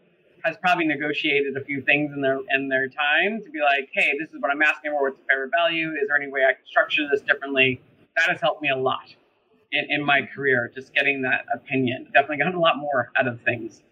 has 0.44 0.57
probably 0.62 0.87
negotiated 0.87 1.55
a 1.57 1.64
few 1.64 1.83
things 1.83 2.12
in 2.14 2.23
their 2.23 2.38
in 2.51 2.68
their 2.68 2.88
time 2.88 3.42
to 3.44 3.51
be 3.51 3.61
like, 3.61 3.90
hey, 3.92 4.14
this 4.18 4.31
is 4.31 4.40
what 4.40 4.51
I'm 4.51 4.62
asking 4.62 4.92
for. 4.92 5.03
What's 5.03 5.18
the 5.18 5.25
fair 5.29 5.51
value? 5.51 5.90
Is 6.01 6.09
there 6.09 6.16
any 6.16 6.31
way 6.33 6.44
I 6.49 6.55
can 6.55 6.64
structure 6.66 7.07
this 7.11 7.20
differently? 7.20 7.81
That 8.16 8.31
has 8.31 8.40
helped 8.40 8.62
me 8.62 8.70
a 8.70 8.77
lot 8.77 9.14
in, 9.73 9.87
in 9.90 10.05
my 10.05 10.23
career, 10.35 10.70
just 10.75 10.94
getting 10.94 11.23
that 11.23 11.44
opinion. 11.53 12.07
Definitely 12.14 12.38
gotten 12.38 12.55
a 12.55 12.61
lot 12.61 12.79
more 12.79 13.11
out 13.18 13.29
of 13.29 13.40
things. 13.42 13.83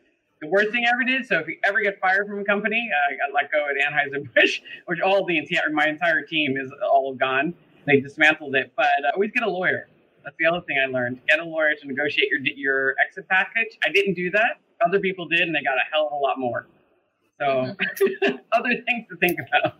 The 0.40 0.48
worst 0.48 0.70
thing 0.70 0.84
I 0.86 0.90
ever 0.92 1.04
did. 1.04 1.26
So 1.26 1.38
if 1.38 1.48
you 1.48 1.56
ever 1.64 1.80
get 1.80 1.98
fired 2.00 2.28
from 2.28 2.38
a 2.38 2.44
company, 2.44 2.88
uh, 2.92 3.14
I 3.14 3.16
got 3.16 3.34
let 3.34 3.50
go 3.50 3.66
at 3.68 3.76
Anheuser 3.76 4.32
Busch, 4.34 4.60
which 4.86 5.00
all 5.00 5.24
the 5.24 5.38
entire 5.38 5.70
my 5.70 5.86
entire 5.86 6.22
team 6.22 6.56
is 6.56 6.70
all 6.82 7.14
gone. 7.14 7.54
They 7.86 8.00
dismantled 8.00 8.54
it, 8.54 8.72
but 8.76 8.86
uh, 8.86 9.12
always 9.14 9.30
get 9.32 9.42
a 9.42 9.50
lawyer. 9.50 9.88
That's 10.24 10.36
the 10.38 10.46
other 10.46 10.60
thing 10.66 10.78
I 10.78 10.86
learned. 10.86 11.20
Get 11.28 11.38
a 11.38 11.44
lawyer 11.44 11.74
to 11.74 11.86
negotiate 11.86 12.28
your 12.30 12.40
your 12.40 12.94
exit 13.04 13.28
package. 13.28 13.78
I 13.84 13.90
didn't 13.90 14.14
do 14.14 14.30
that 14.32 14.60
other 14.84 15.00
people 15.00 15.26
did, 15.26 15.40
and 15.40 15.54
they 15.54 15.62
got 15.62 15.76
a 15.76 15.86
hell 15.92 16.06
of 16.06 16.12
a 16.12 16.16
lot 16.16 16.38
more. 16.38 16.66
So, 17.40 17.46
mm-hmm. 17.46 18.36
other 18.52 18.70
things 18.70 19.06
to 19.10 19.16
think 19.16 19.38
about. 19.38 19.76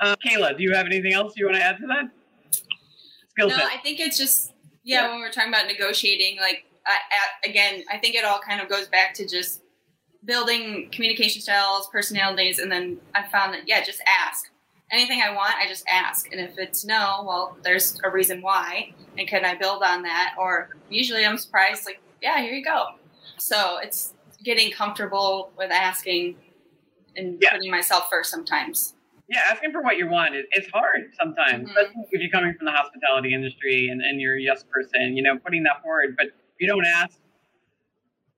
Uh, 0.00 0.16
Kayla, 0.24 0.56
do 0.56 0.62
you 0.62 0.74
have 0.74 0.86
anything 0.86 1.12
else 1.12 1.34
you 1.36 1.46
want 1.46 1.56
to 1.56 1.62
add 1.62 1.78
to 1.78 1.86
that? 1.86 2.10
Skill 3.30 3.48
no, 3.48 3.56
set. 3.56 3.66
I 3.66 3.78
think 3.78 4.00
it's 4.00 4.18
just 4.18 4.52
yeah, 4.82 5.02
yeah. 5.02 5.10
When 5.10 5.20
we're 5.20 5.30
talking 5.30 5.50
about 5.50 5.66
negotiating, 5.66 6.38
like 6.38 6.64
I, 6.86 7.48
again, 7.48 7.84
I 7.90 7.98
think 7.98 8.14
it 8.14 8.24
all 8.24 8.40
kind 8.40 8.60
of 8.60 8.68
goes 8.68 8.88
back 8.88 9.14
to 9.14 9.26
just 9.26 9.62
building 10.24 10.88
communication 10.90 11.42
styles, 11.42 11.88
personalities, 11.88 12.58
and 12.58 12.70
then 12.70 12.98
I 13.14 13.22
found 13.28 13.54
that 13.54 13.66
yeah, 13.66 13.82
just 13.82 14.02
ask 14.26 14.50
anything 14.90 15.22
I 15.22 15.34
want. 15.34 15.54
I 15.56 15.68
just 15.68 15.84
ask, 15.90 16.30
and 16.32 16.40
if 16.40 16.58
it's 16.58 16.84
no, 16.84 17.24
well, 17.26 17.56
there's 17.62 18.00
a 18.04 18.10
reason 18.10 18.42
why, 18.42 18.94
and 19.18 19.26
can 19.28 19.44
I 19.44 19.54
build 19.54 19.82
on 19.82 20.02
that? 20.02 20.34
Or 20.38 20.76
usually 20.88 21.24
I'm 21.24 21.38
surprised, 21.38 21.84
like 21.86 22.00
yeah, 22.22 22.40
here 22.40 22.52
you 22.52 22.64
go 22.64 22.94
so 23.38 23.78
it's 23.82 24.14
getting 24.42 24.70
comfortable 24.70 25.50
with 25.56 25.70
asking 25.70 26.36
and 27.16 27.38
yeah. 27.40 27.52
putting 27.52 27.70
myself 27.70 28.08
first 28.10 28.30
sometimes. 28.30 28.94
Yeah, 29.28 29.40
asking 29.50 29.72
for 29.72 29.82
what 29.82 29.96
you 29.96 30.08
want 30.08 30.34
is 30.34 30.44
it's 30.50 30.68
hard 30.70 31.10
sometimes, 31.18 31.70
mm-hmm. 31.70 32.00
if 32.10 32.20
you're 32.20 32.30
coming 32.30 32.54
from 32.54 32.66
the 32.66 32.72
hospitality 32.72 33.32
industry 33.32 33.88
and, 33.88 34.02
and 34.02 34.20
you're 34.20 34.36
a 34.36 34.40
yes 34.40 34.64
person, 34.70 35.16
you 35.16 35.22
know, 35.22 35.38
putting 35.38 35.62
that 35.62 35.82
forward. 35.82 36.14
But 36.16 36.26
if 36.26 36.60
you 36.60 36.68
don't 36.68 36.84
ask, 36.84 37.16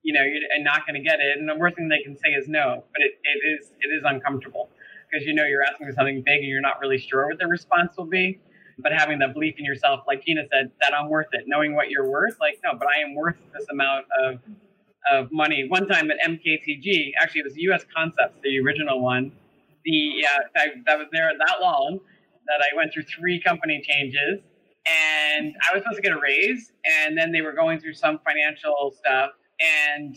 you 0.06 0.12
know, 0.12 0.22
you're 0.22 0.62
not 0.62 0.86
going 0.86 0.94
to 0.94 1.02
get 1.02 1.18
it. 1.18 1.36
And 1.36 1.48
the 1.48 1.56
worst 1.56 1.74
thing 1.74 1.88
they 1.88 2.00
can 2.00 2.16
say 2.16 2.30
is 2.30 2.46
no. 2.46 2.84
But 2.92 3.02
it, 3.02 3.18
it 3.24 3.60
is 3.60 3.72
it 3.80 3.88
is 3.88 4.04
uncomfortable 4.06 4.70
because 5.10 5.26
you 5.26 5.34
know 5.34 5.44
you're 5.44 5.64
asking 5.64 5.88
for 5.88 5.92
something 5.92 6.22
big 6.24 6.38
and 6.38 6.46
you're 6.46 6.60
not 6.60 6.78
really 6.80 6.98
sure 6.98 7.26
what 7.26 7.40
the 7.40 7.48
response 7.48 7.96
will 7.98 8.06
be. 8.06 8.38
But 8.78 8.92
having 8.92 9.18
that 9.18 9.34
belief 9.34 9.56
in 9.58 9.64
yourself, 9.64 10.04
like 10.06 10.24
Gina 10.24 10.42
said, 10.52 10.70
that 10.80 10.94
I'm 10.94 11.08
worth 11.08 11.26
it, 11.32 11.44
knowing 11.48 11.74
what 11.74 11.90
you're 11.90 12.08
worth, 12.08 12.36
like 12.40 12.60
no, 12.62 12.78
but 12.78 12.86
I 12.86 13.02
am 13.02 13.16
worth 13.16 13.36
this 13.52 13.66
amount 13.68 14.06
of 14.22 14.38
of 15.10 15.32
money. 15.32 15.66
One 15.68 15.88
time 15.88 16.08
at 16.12 16.18
MKTG, 16.24 17.12
actually 17.20 17.40
it 17.40 17.44
was 17.44 17.56
US 17.56 17.84
Concepts, 17.94 18.38
the 18.44 18.60
original 18.60 19.00
one. 19.02 19.32
The 19.84 19.92
yeah, 20.22 20.38
I, 20.56 20.66
that 20.86 20.98
was 20.98 21.08
there 21.10 21.32
that 21.36 21.56
long. 21.60 21.98
that 22.46 22.60
I 22.60 22.76
went 22.76 22.92
through 22.92 23.04
three 23.04 23.42
company 23.42 23.82
changes 23.82 24.40
and 24.86 25.54
I 25.68 25.74
was 25.74 25.82
supposed 25.82 25.96
to 25.96 26.02
get 26.02 26.12
a 26.12 26.20
raise. 26.20 26.72
And 27.02 27.16
then 27.18 27.32
they 27.32 27.40
were 27.40 27.52
going 27.52 27.80
through 27.80 27.94
some 27.94 28.20
financial 28.24 28.94
stuff. 28.96 29.30
And 29.60 30.16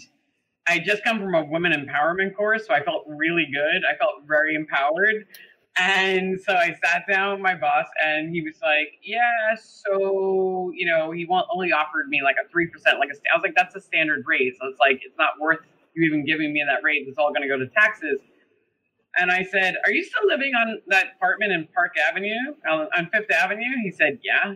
I 0.67 0.79
just 0.79 1.03
come 1.03 1.19
from 1.19 1.33
a 1.33 1.43
women 1.45 1.71
empowerment 1.73 2.35
course. 2.35 2.67
So 2.67 2.73
I 2.73 2.83
felt 2.83 3.03
really 3.07 3.47
good. 3.51 3.83
I 3.91 3.97
felt 3.97 4.27
very 4.27 4.55
empowered. 4.55 5.25
And 5.77 6.39
so 6.41 6.53
I 6.53 6.75
sat 6.83 7.03
down 7.09 7.33
with 7.33 7.41
my 7.41 7.55
boss 7.55 7.85
and 8.03 8.31
he 8.31 8.41
was 8.41 8.55
like, 8.61 8.99
yeah, 9.01 9.55
so, 9.55 10.71
you 10.75 10.85
know, 10.85 11.11
he 11.11 11.27
only 11.29 11.71
offered 11.71 12.09
me 12.09 12.21
like 12.23 12.35
a 12.35 12.47
3%, 12.53 12.99
like 12.99 13.09
a." 13.09 13.15
I 13.33 13.37
was 13.37 13.43
like, 13.43 13.55
that's 13.55 13.75
a 13.75 13.81
standard 13.81 14.23
raise. 14.27 14.55
So 14.59 14.67
it's 14.67 14.79
like, 14.79 15.01
it's 15.05 15.17
not 15.17 15.39
worth 15.39 15.59
you 15.95 16.03
even 16.03 16.25
giving 16.25 16.51
me 16.53 16.63
that 16.67 16.83
raise. 16.83 17.07
It's 17.07 17.17
all 17.17 17.29
going 17.29 17.43
to 17.43 17.47
go 17.47 17.57
to 17.57 17.67
taxes. 17.67 18.19
And 19.17 19.31
I 19.31 19.43
said, 19.43 19.75
Are 19.85 19.91
you 19.91 20.03
still 20.03 20.27
living 20.27 20.53
on 20.53 20.81
that 20.87 21.13
apartment 21.15 21.51
in 21.51 21.67
Park 21.73 21.93
Avenue, 22.09 22.55
on 22.69 23.09
Fifth 23.11 23.31
Avenue? 23.31 23.75
He 23.83 23.91
said, 23.91 24.19
Yeah. 24.23 24.53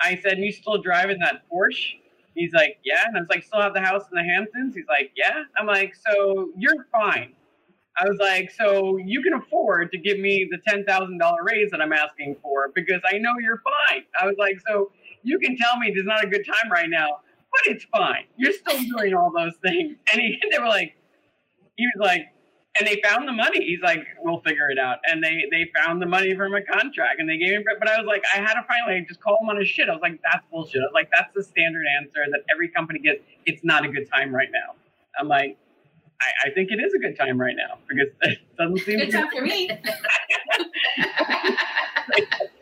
I 0.00 0.18
said, 0.22 0.38
You 0.38 0.52
still 0.52 0.80
driving 0.82 1.18
that 1.20 1.42
Porsche? 1.52 2.01
He's 2.34 2.52
like, 2.52 2.78
Yeah. 2.84 3.06
And 3.06 3.16
I 3.16 3.20
was 3.20 3.28
like, 3.28 3.44
Still 3.44 3.60
have 3.60 3.74
the 3.74 3.80
house 3.80 4.04
in 4.10 4.16
the 4.16 4.24
Hamptons? 4.24 4.74
He's 4.74 4.86
like, 4.88 5.12
Yeah. 5.16 5.44
I'm 5.58 5.66
like, 5.66 5.94
So 5.94 6.50
you're 6.56 6.86
fine. 6.92 7.32
I 7.98 8.08
was 8.08 8.18
like, 8.18 8.50
So 8.50 8.96
you 8.98 9.22
can 9.22 9.34
afford 9.34 9.92
to 9.92 9.98
give 9.98 10.18
me 10.18 10.48
the 10.50 10.58
$10,000 10.70 11.36
raise 11.42 11.70
that 11.70 11.80
I'm 11.80 11.92
asking 11.92 12.36
for 12.42 12.70
because 12.74 13.00
I 13.12 13.18
know 13.18 13.32
you're 13.40 13.62
fine. 13.62 14.04
I 14.20 14.26
was 14.26 14.36
like, 14.38 14.58
So 14.68 14.92
you 15.22 15.38
can 15.38 15.56
tell 15.56 15.78
me 15.78 15.92
there's 15.94 16.06
not 16.06 16.24
a 16.24 16.28
good 16.28 16.44
time 16.46 16.70
right 16.70 16.88
now, 16.88 17.20
but 17.50 17.74
it's 17.74 17.84
fine. 17.84 18.24
You're 18.36 18.52
still 18.52 18.80
doing 18.82 19.14
all 19.14 19.32
those 19.36 19.54
things. 19.62 19.96
And 20.12 20.20
he, 20.20 20.38
they 20.50 20.58
were 20.58 20.68
like, 20.68 20.96
He 21.76 21.86
was 21.86 22.06
like, 22.06 22.26
and 22.78 22.86
they 22.86 23.00
found 23.04 23.28
the 23.28 23.32
money. 23.32 23.64
He's 23.64 23.80
like, 23.82 24.06
we'll 24.20 24.40
figure 24.40 24.70
it 24.70 24.78
out. 24.78 24.98
And 25.04 25.22
they 25.22 25.44
they 25.50 25.70
found 25.76 26.00
the 26.00 26.06
money 26.06 26.34
from 26.34 26.54
a 26.54 26.62
contract 26.62 27.20
and 27.20 27.28
they 27.28 27.36
gave 27.36 27.52
him. 27.52 27.64
But 27.78 27.88
I 27.88 27.98
was 27.98 28.06
like, 28.06 28.22
I 28.34 28.38
had 28.38 28.54
to 28.54 28.64
finally 28.66 29.04
just 29.06 29.20
call 29.20 29.38
him 29.42 29.50
on 29.50 29.58
his 29.58 29.68
shit. 29.68 29.88
I 29.88 29.92
was 29.92 30.02
like, 30.02 30.20
that's 30.22 30.44
bullshit. 30.50 30.80
I 30.80 30.84
was 30.84 30.92
like, 30.94 31.10
that's 31.14 31.32
the 31.34 31.42
standard 31.42 31.84
answer 32.00 32.20
that 32.30 32.40
every 32.50 32.68
company 32.68 33.00
gets. 33.00 33.20
It's 33.44 33.64
not 33.64 33.84
a 33.84 33.88
good 33.88 34.08
time 34.10 34.34
right 34.34 34.48
now. 34.50 34.74
I'm 35.18 35.28
like, 35.28 35.58
I, 36.20 36.48
I 36.48 36.54
think 36.54 36.70
it 36.70 36.80
is 36.80 36.94
a 36.94 36.98
good 36.98 37.18
time 37.18 37.38
right 37.38 37.56
now 37.56 37.78
because 37.88 38.08
it 38.22 38.38
doesn't 38.56 38.78
seem 38.78 39.00
good 39.00 39.12
time 39.12 39.28
for 39.30 39.42
me. 39.42 39.70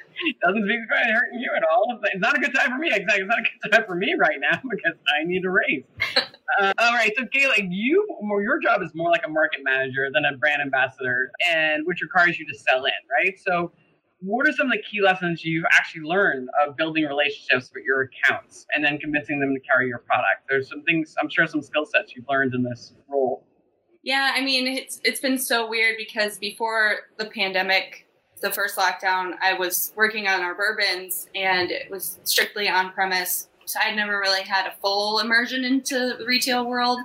doesn't 0.43 0.69
seem 0.69 0.81
to 0.83 0.87
be 0.89 1.13
hurting 1.13 1.41
you 1.41 1.51
at 1.57 1.63
all. 1.65 1.99
It's 2.05 2.21
not 2.21 2.37
a 2.37 2.41
good 2.41 2.55
time 2.55 2.71
for 2.71 2.79
me. 2.79 2.89
Exactly, 2.89 3.23
it's 3.23 3.29
not 3.29 3.39
a 3.39 3.43
good 3.43 3.73
time 3.73 3.85
for 3.87 3.95
me 3.95 4.15
right 4.19 4.39
now 4.41 4.61
because 4.71 4.99
I 5.21 5.25
need 5.25 5.45
a 5.45 5.51
raise. 5.51 5.85
Uh, 6.59 6.73
all 6.79 6.93
right, 6.93 7.13
so 7.17 7.23
Kayla, 7.27 7.69
you 7.71 8.05
your 8.43 8.59
job 8.59 8.83
is 8.83 8.91
more 8.93 9.09
like 9.09 9.23
a 9.25 9.31
market 9.31 9.61
manager 9.63 10.09
than 10.13 10.25
a 10.25 10.37
brand 10.37 10.61
ambassador, 10.61 11.31
and 11.49 11.87
which 11.87 12.03
requires 12.03 12.41
you 12.41 12.47
to 12.47 12.59
sell 12.59 12.85
in, 12.85 12.93
right? 13.09 13.39
So, 13.39 13.71
what 14.19 14.49
are 14.49 14.53
some 14.53 14.67
of 14.67 14.73
the 14.73 14.83
key 14.83 15.01
lessons 15.01 15.45
you've 15.45 15.65
actually 15.73 16.03
learned 16.03 16.49
of 16.67 16.77
building 16.77 17.05
relationships 17.05 17.71
with 17.73 17.85
your 17.85 18.03
accounts 18.03 18.67
and 18.75 18.85
then 18.85 18.99
convincing 18.99 19.39
them 19.39 19.55
to 19.55 19.61
carry 19.61 19.87
your 19.87 20.01
product? 20.01 20.49
There's 20.49 20.69
some 20.69 20.83
things 20.83 21.15
I'm 21.23 21.31
sure 21.31 21.47
some 21.47 21.63
skill 21.63 21.87
sets 21.87 22.15
you've 22.17 22.29
learned 22.29 22.53
in 22.53 22.65
this 22.65 22.95
role. 23.09 23.45
Yeah, 24.03 24.33
I 24.35 24.41
mean 24.41 24.67
it's 24.67 25.01
it's 25.05 25.21
been 25.21 25.39
so 25.39 25.69
weird 25.69 25.97
because 25.99 26.39
before 26.39 26.97
the 27.17 27.27
pandemic, 27.27 28.09
the 28.41 28.51
first 28.51 28.77
lockdown, 28.77 29.35
I 29.43 29.55
was 29.55 29.93
working 29.97 30.27
on 30.27 30.41
our 30.41 30.55
bourbons 30.55 31.29
and 31.35 31.71
it 31.71 31.91
was 31.91 32.19
strictly 32.25 32.69
on 32.69 32.93
premise 32.93 33.49
so 33.71 33.79
I'd 33.81 33.95
never 33.95 34.19
really 34.19 34.43
had 34.43 34.67
a 34.67 34.73
full 34.83 35.21
immersion 35.21 35.65
into 35.65 36.17
the 36.19 36.25
retail 36.27 36.67
world. 36.67 36.99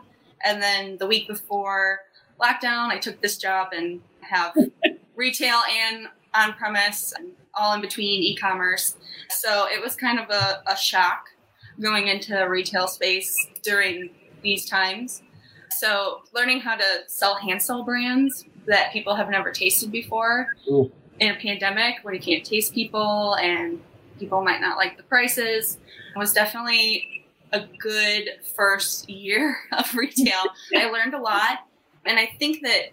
And 0.43 0.59
then 0.59 0.97
the 0.97 1.05
week 1.05 1.27
before 1.27 1.99
lockdown, 2.41 2.89
I 2.89 2.97
took 2.97 3.21
this 3.21 3.37
job 3.37 3.67
and 3.71 4.01
have 4.21 4.55
retail 5.15 5.59
and 5.69 6.07
on 6.33 6.53
premise 6.53 7.13
and 7.15 7.33
all 7.53 7.75
in 7.75 7.81
between 7.81 8.23
e 8.23 8.35
commerce. 8.35 8.95
So 9.29 9.67
it 9.67 9.79
was 9.79 9.95
kind 9.95 10.19
of 10.19 10.31
a, 10.31 10.63
a 10.65 10.75
shock 10.75 11.27
going 11.79 12.07
into 12.07 12.35
retail 12.49 12.87
space 12.87 13.47
during 13.61 14.09
these 14.41 14.65
times. 14.65 15.21
So 15.69 16.23
learning 16.33 16.61
how 16.61 16.77
to 16.77 17.03
sell 17.05 17.35
hand 17.35 17.61
sell 17.61 17.83
brands 17.83 18.43
that 18.65 18.91
people 18.91 19.13
have 19.13 19.29
never 19.29 19.51
tasted 19.51 19.91
before 19.91 20.47
Ooh. 20.67 20.91
In 21.19 21.31
a 21.31 21.35
pandemic 21.35 21.95
where 22.03 22.13
you 22.13 22.19
can't 22.19 22.45
taste 22.45 22.73
people 22.73 23.35
and 23.35 23.81
people 24.19 24.43
might 24.43 24.61
not 24.61 24.77
like 24.77 24.97
the 24.97 25.03
prices 25.03 25.77
it 26.15 26.19
was 26.19 26.31
definitely 26.31 27.25
a 27.51 27.65
good 27.77 28.29
first 28.55 29.09
year 29.09 29.57
of 29.77 29.93
retail. 29.95 30.39
I 30.75 30.89
learned 30.91 31.13
a 31.13 31.19
lot. 31.19 31.59
And 32.05 32.17
I 32.19 32.27
think 32.39 32.61
that 32.63 32.89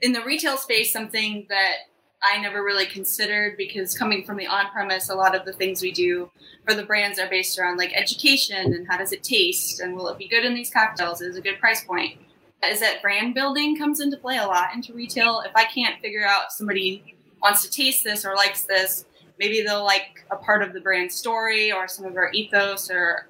in 0.00 0.12
the 0.12 0.22
retail 0.22 0.56
space, 0.56 0.92
something 0.92 1.46
that 1.48 1.74
I 2.22 2.40
never 2.40 2.64
really 2.64 2.86
considered 2.86 3.56
because 3.56 3.96
coming 3.96 4.24
from 4.24 4.38
the 4.38 4.46
on 4.46 4.70
premise, 4.70 5.08
a 5.08 5.14
lot 5.14 5.36
of 5.36 5.44
the 5.44 5.52
things 5.52 5.82
we 5.82 5.92
do 5.92 6.30
for 6.66 6.74
the 6.74 6.84
brands 6.84 7.18
are 7.18 7.28
based 7.28 7.58
around 7.58 7.76
like 7.76 7.92
education 7.94 8.72
and 8.74 8.86
how 8.88 8.96
does 8.96 9.12
it 9.12 9.22
taste 9.22 9.80
and 9.80 9.94
will 9.94 10.08
it 10.08 10.18
be 10.18 10.28
good 10.28 10.44
in 10.44 10.54
these 10.54 10.70
cocktails? 10.70 11.20
Is 11.20 11.36
a 11.36 11.40
good 11.40 11.60
price 11.60 11.84
point? 11.84 12.18
Is 12.64 12.80
that 12.80 13.02
brand 13.02 13.34
building 13.34 13.76
comes 13.76 14.00
into 14.00 14.16
play 14.16 14.38
a 14.38 14.46
lot 14.46 14.74
into 14.74 14.92
retail. 14.92 15.42
If 15.46 15.52
I 15.54 15.64
can't 15.64 16.00
figure 16.00 16.26
out 16.26 16.50
somebody 16.50 17.16
wants 17.42 17.62
to 17.62 17.70
taste 17.70 18.04
this 18.04 18.24
or 18.24 18.34
likes 18.34 18.64
this, 18.64 19.04
maybe 19.38 19.62
they'll 19.62 19.84
like 19.84 20.24
a 20.30 20.36
part 20.36 20.62
of 20.62 20.72
the 20.72 20.80
brand 20.80 21.10
story 21.10 21.72
or 21.72 21.88
some 21.88 22.04
of 22.04 22.16
our 22.16 22.30
ethos 22.32 22.90
or 22.90 23.28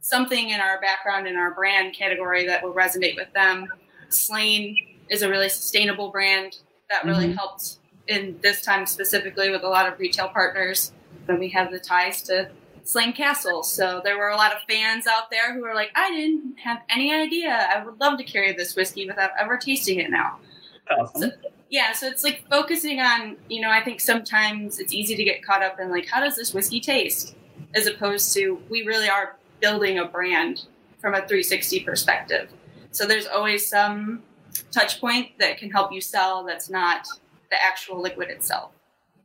something 0.00 0.50
in 0.50 0.60
our 0.60 0.80
background 0.80 1.26
in 1.26 1.36
our 1.36 1.54
brand 1.54 1.94
category 1.94 2.46
that 2.46 2.62
will 2.62 2.74
resonate 2.74 3.16
with 3.16 3.32
them. 3.32 3.68
Slane 4.08 4.76
is 5.08 5.22
a 5.22 5.28
really 5.28 5.48
sustainable 5.48 6.10
brand 6.10 6.58
that 6.90 7.04
really 7.04 7.26
mm-hmm. 7.26 7.36
helped 7.36 7.78
in 8.08 8.38
this 8.42 8.62
time 8.62 8.84
specifically 8.86 9.50
with 9.50 9.62
a 9.62 9.68
lot 9.68 9.90
of 9.90 9.98
retail 9.98 10.28
partners. 10.28 10.92
And 11.28 11.38
we 11.38 11.48
have 11.50 11.70
the 11.70 11.78
ties 11.78 12.22
to 12.22 12.50
Slane 12.84 13.12
Castle. 13.12 13.62
So 13.62 14.00
there 14.02 14.18
were 14.18 14.30
a 14.30 14.36
lot 14.36 14.52
of 14.52 14.58
fans 14.68 15.06
out 15.06 15.30
there 15.30 15.54
who 15.54 15.62
were 15.62 15.74
like, 15.74 15.90
I 15.94 16.10
didn't 16.10 16.58
have 16.58 16.80
any 16.88 17.14
idea. 17.14 17.50
I 17.50 17.84
would 17.84 18.00
love 18.00 18.18
to 18.18 18.24
carry 18.24 18.52
this 18.52 18.74
whiskey 18.74 19.06
without 19.06 19.30
ever 19.38 19.56
tasting 19.56 20.00
it 20.00 20.10
now. 20.10 20.38
Awesome. 20.90 21.22
So, 21.22 21.30
yeah, 21.72 21.92
so 21.94 22.06
it's 22.06 22.22
like 22.22 22.44
focusing 22.50 23.00
on, 23.00 23.38
you 23.48 23.62
know, 23.62 23.70
I 23.70 23.82
think 23.82 23.98
sometimes 23.98 24.78
it's 24.78 24.92
easy 24.92 25.16
to 25.16 25.24
get 25.24 25.42
caught 25.42 25.62
up 25.62 25.80
in 25.80 25.90
like, 25.90 26.06
how 26.06 26.20
does 26.20 26.36
this 26.36 26.52
whiskey 26.52 26.80
taste? 26.80 27.34
As 27.74 27.86
opposed 27.86 28.34
to, 28.34 28.60
we 28.68 28.82
really 28.82 29.08
are 29.08 29.36
building 29.60 29.98
a 29.98 30.04
brand 30.04 30.66
from 31.00 31.14
a 31.14 31.20
360 31.20 31.80
perspective. 31.80 32.50
So 32.90 33.06
there's 33.06 33.26
always 33.26 33.66
some 33.66 34.22
touch 34.70 35.00
point 35.00 35.30
that 35.38 35.56
can 35.56 35.70
help 35.70 35.94
you 35.94 36.02
sell 36.02 36.44
that's 36.44 36.68
not 36.68 37.06
the 37.50 37.56
actual 37.64 38.02
liquid 38.02 38.28
itself. 38.28 38.72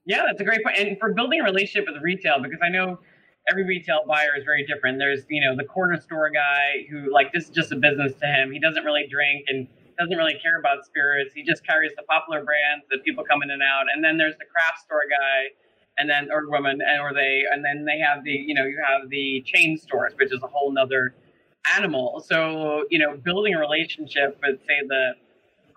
Yeah, 0.05 0.23
that's 0.25 0.39
a 0.39 0.45
great 0.45 0.63
point. 0.63 0.77
And 0.77 0.97
for 0.99 1.11
building 1.13 1.41
a 1.41 1.43
relationship 1.43 1.85
with 1.91 2.01
retail, 2.01 2.41
because 2.41 2.59
I 2.63 2.69
know 2.69 2.97
every 3.51 3.65
retail 3.65 4.03
buyer 4.07 4.37
is 4.37 4.45
very 4.45 4.65
different. 4.65 4.99
There's, 4.99 5.23
you 5.29 5.41
know, 5.41 5.53
the 5.53 5.65
corner 5.65 5.99
store 5.99 6.29
guy 6.29 6.87
who 6.89 7.11
like 7.11 7.33
this 7.33 7.43
is 7.43 7.49
just 7.49 7.73
a 7.73 7.75
business 7.75 8.13
to 8.21 8.25
him. 8.25 8.53
He 8.53 8.59
doesn't 8.59 8.85
really 8.85 9.05
drink 9.11 9.47
and 9.49 9.67
doesn't 9.97 10.17
really 10.17 10.37
care 10.41 10.59
about 10.59 10.85
spirits. 10.85 11.33
He 11.33 11.43
just 11.43 11.65
carries 11.65 11.91
the 11.95 12.03
popular 12.03 12.43
brands 12.43 12.85
that 12.91 13.03
people 13.03 13.23
come 13.23 13.41
in 13.43 13.51
and 13.51 13.61
out. 13.61 13.85
And 13.93 14.03
then 14.03 14.17
there's 14.17 14.37
the 14.37 14.45
craft 14.45 14.83
store 14.83 15.03
guy, 15.09 15.53
and 15.97 16.09
then 16.09 16.29
or 16.31 16.49
woman, 16.49 16.79
and 16.81 17.01
or 17.01 17.13
they, 17.13 17.43
and 17.51 17.63
then 17.63 17.85
they 17.85 17.99
have 17.99 18.23
the 18.23 18.31
you 18.31 18.53
know 18.53 18.65
you 18.65 18.81
have 18.85 19.09
the 19.09 19.43
chain 19.45 19.77
stores, 19.77 20.13
which 20.17 20.31
is 20.31 20.41
a 20.43 20.47
whole 20.47 20.71
nother 20.71 21.15
animal. 21.75 22.23
So 22.27 22.85
you 22.89 22.99
know, 22.99 23.17
building 23.17 23.55
a 23.55 23.59
relationship 23.59 24.39
with 24.41 24.59
say 24.67 24.85
the 24.87 25.13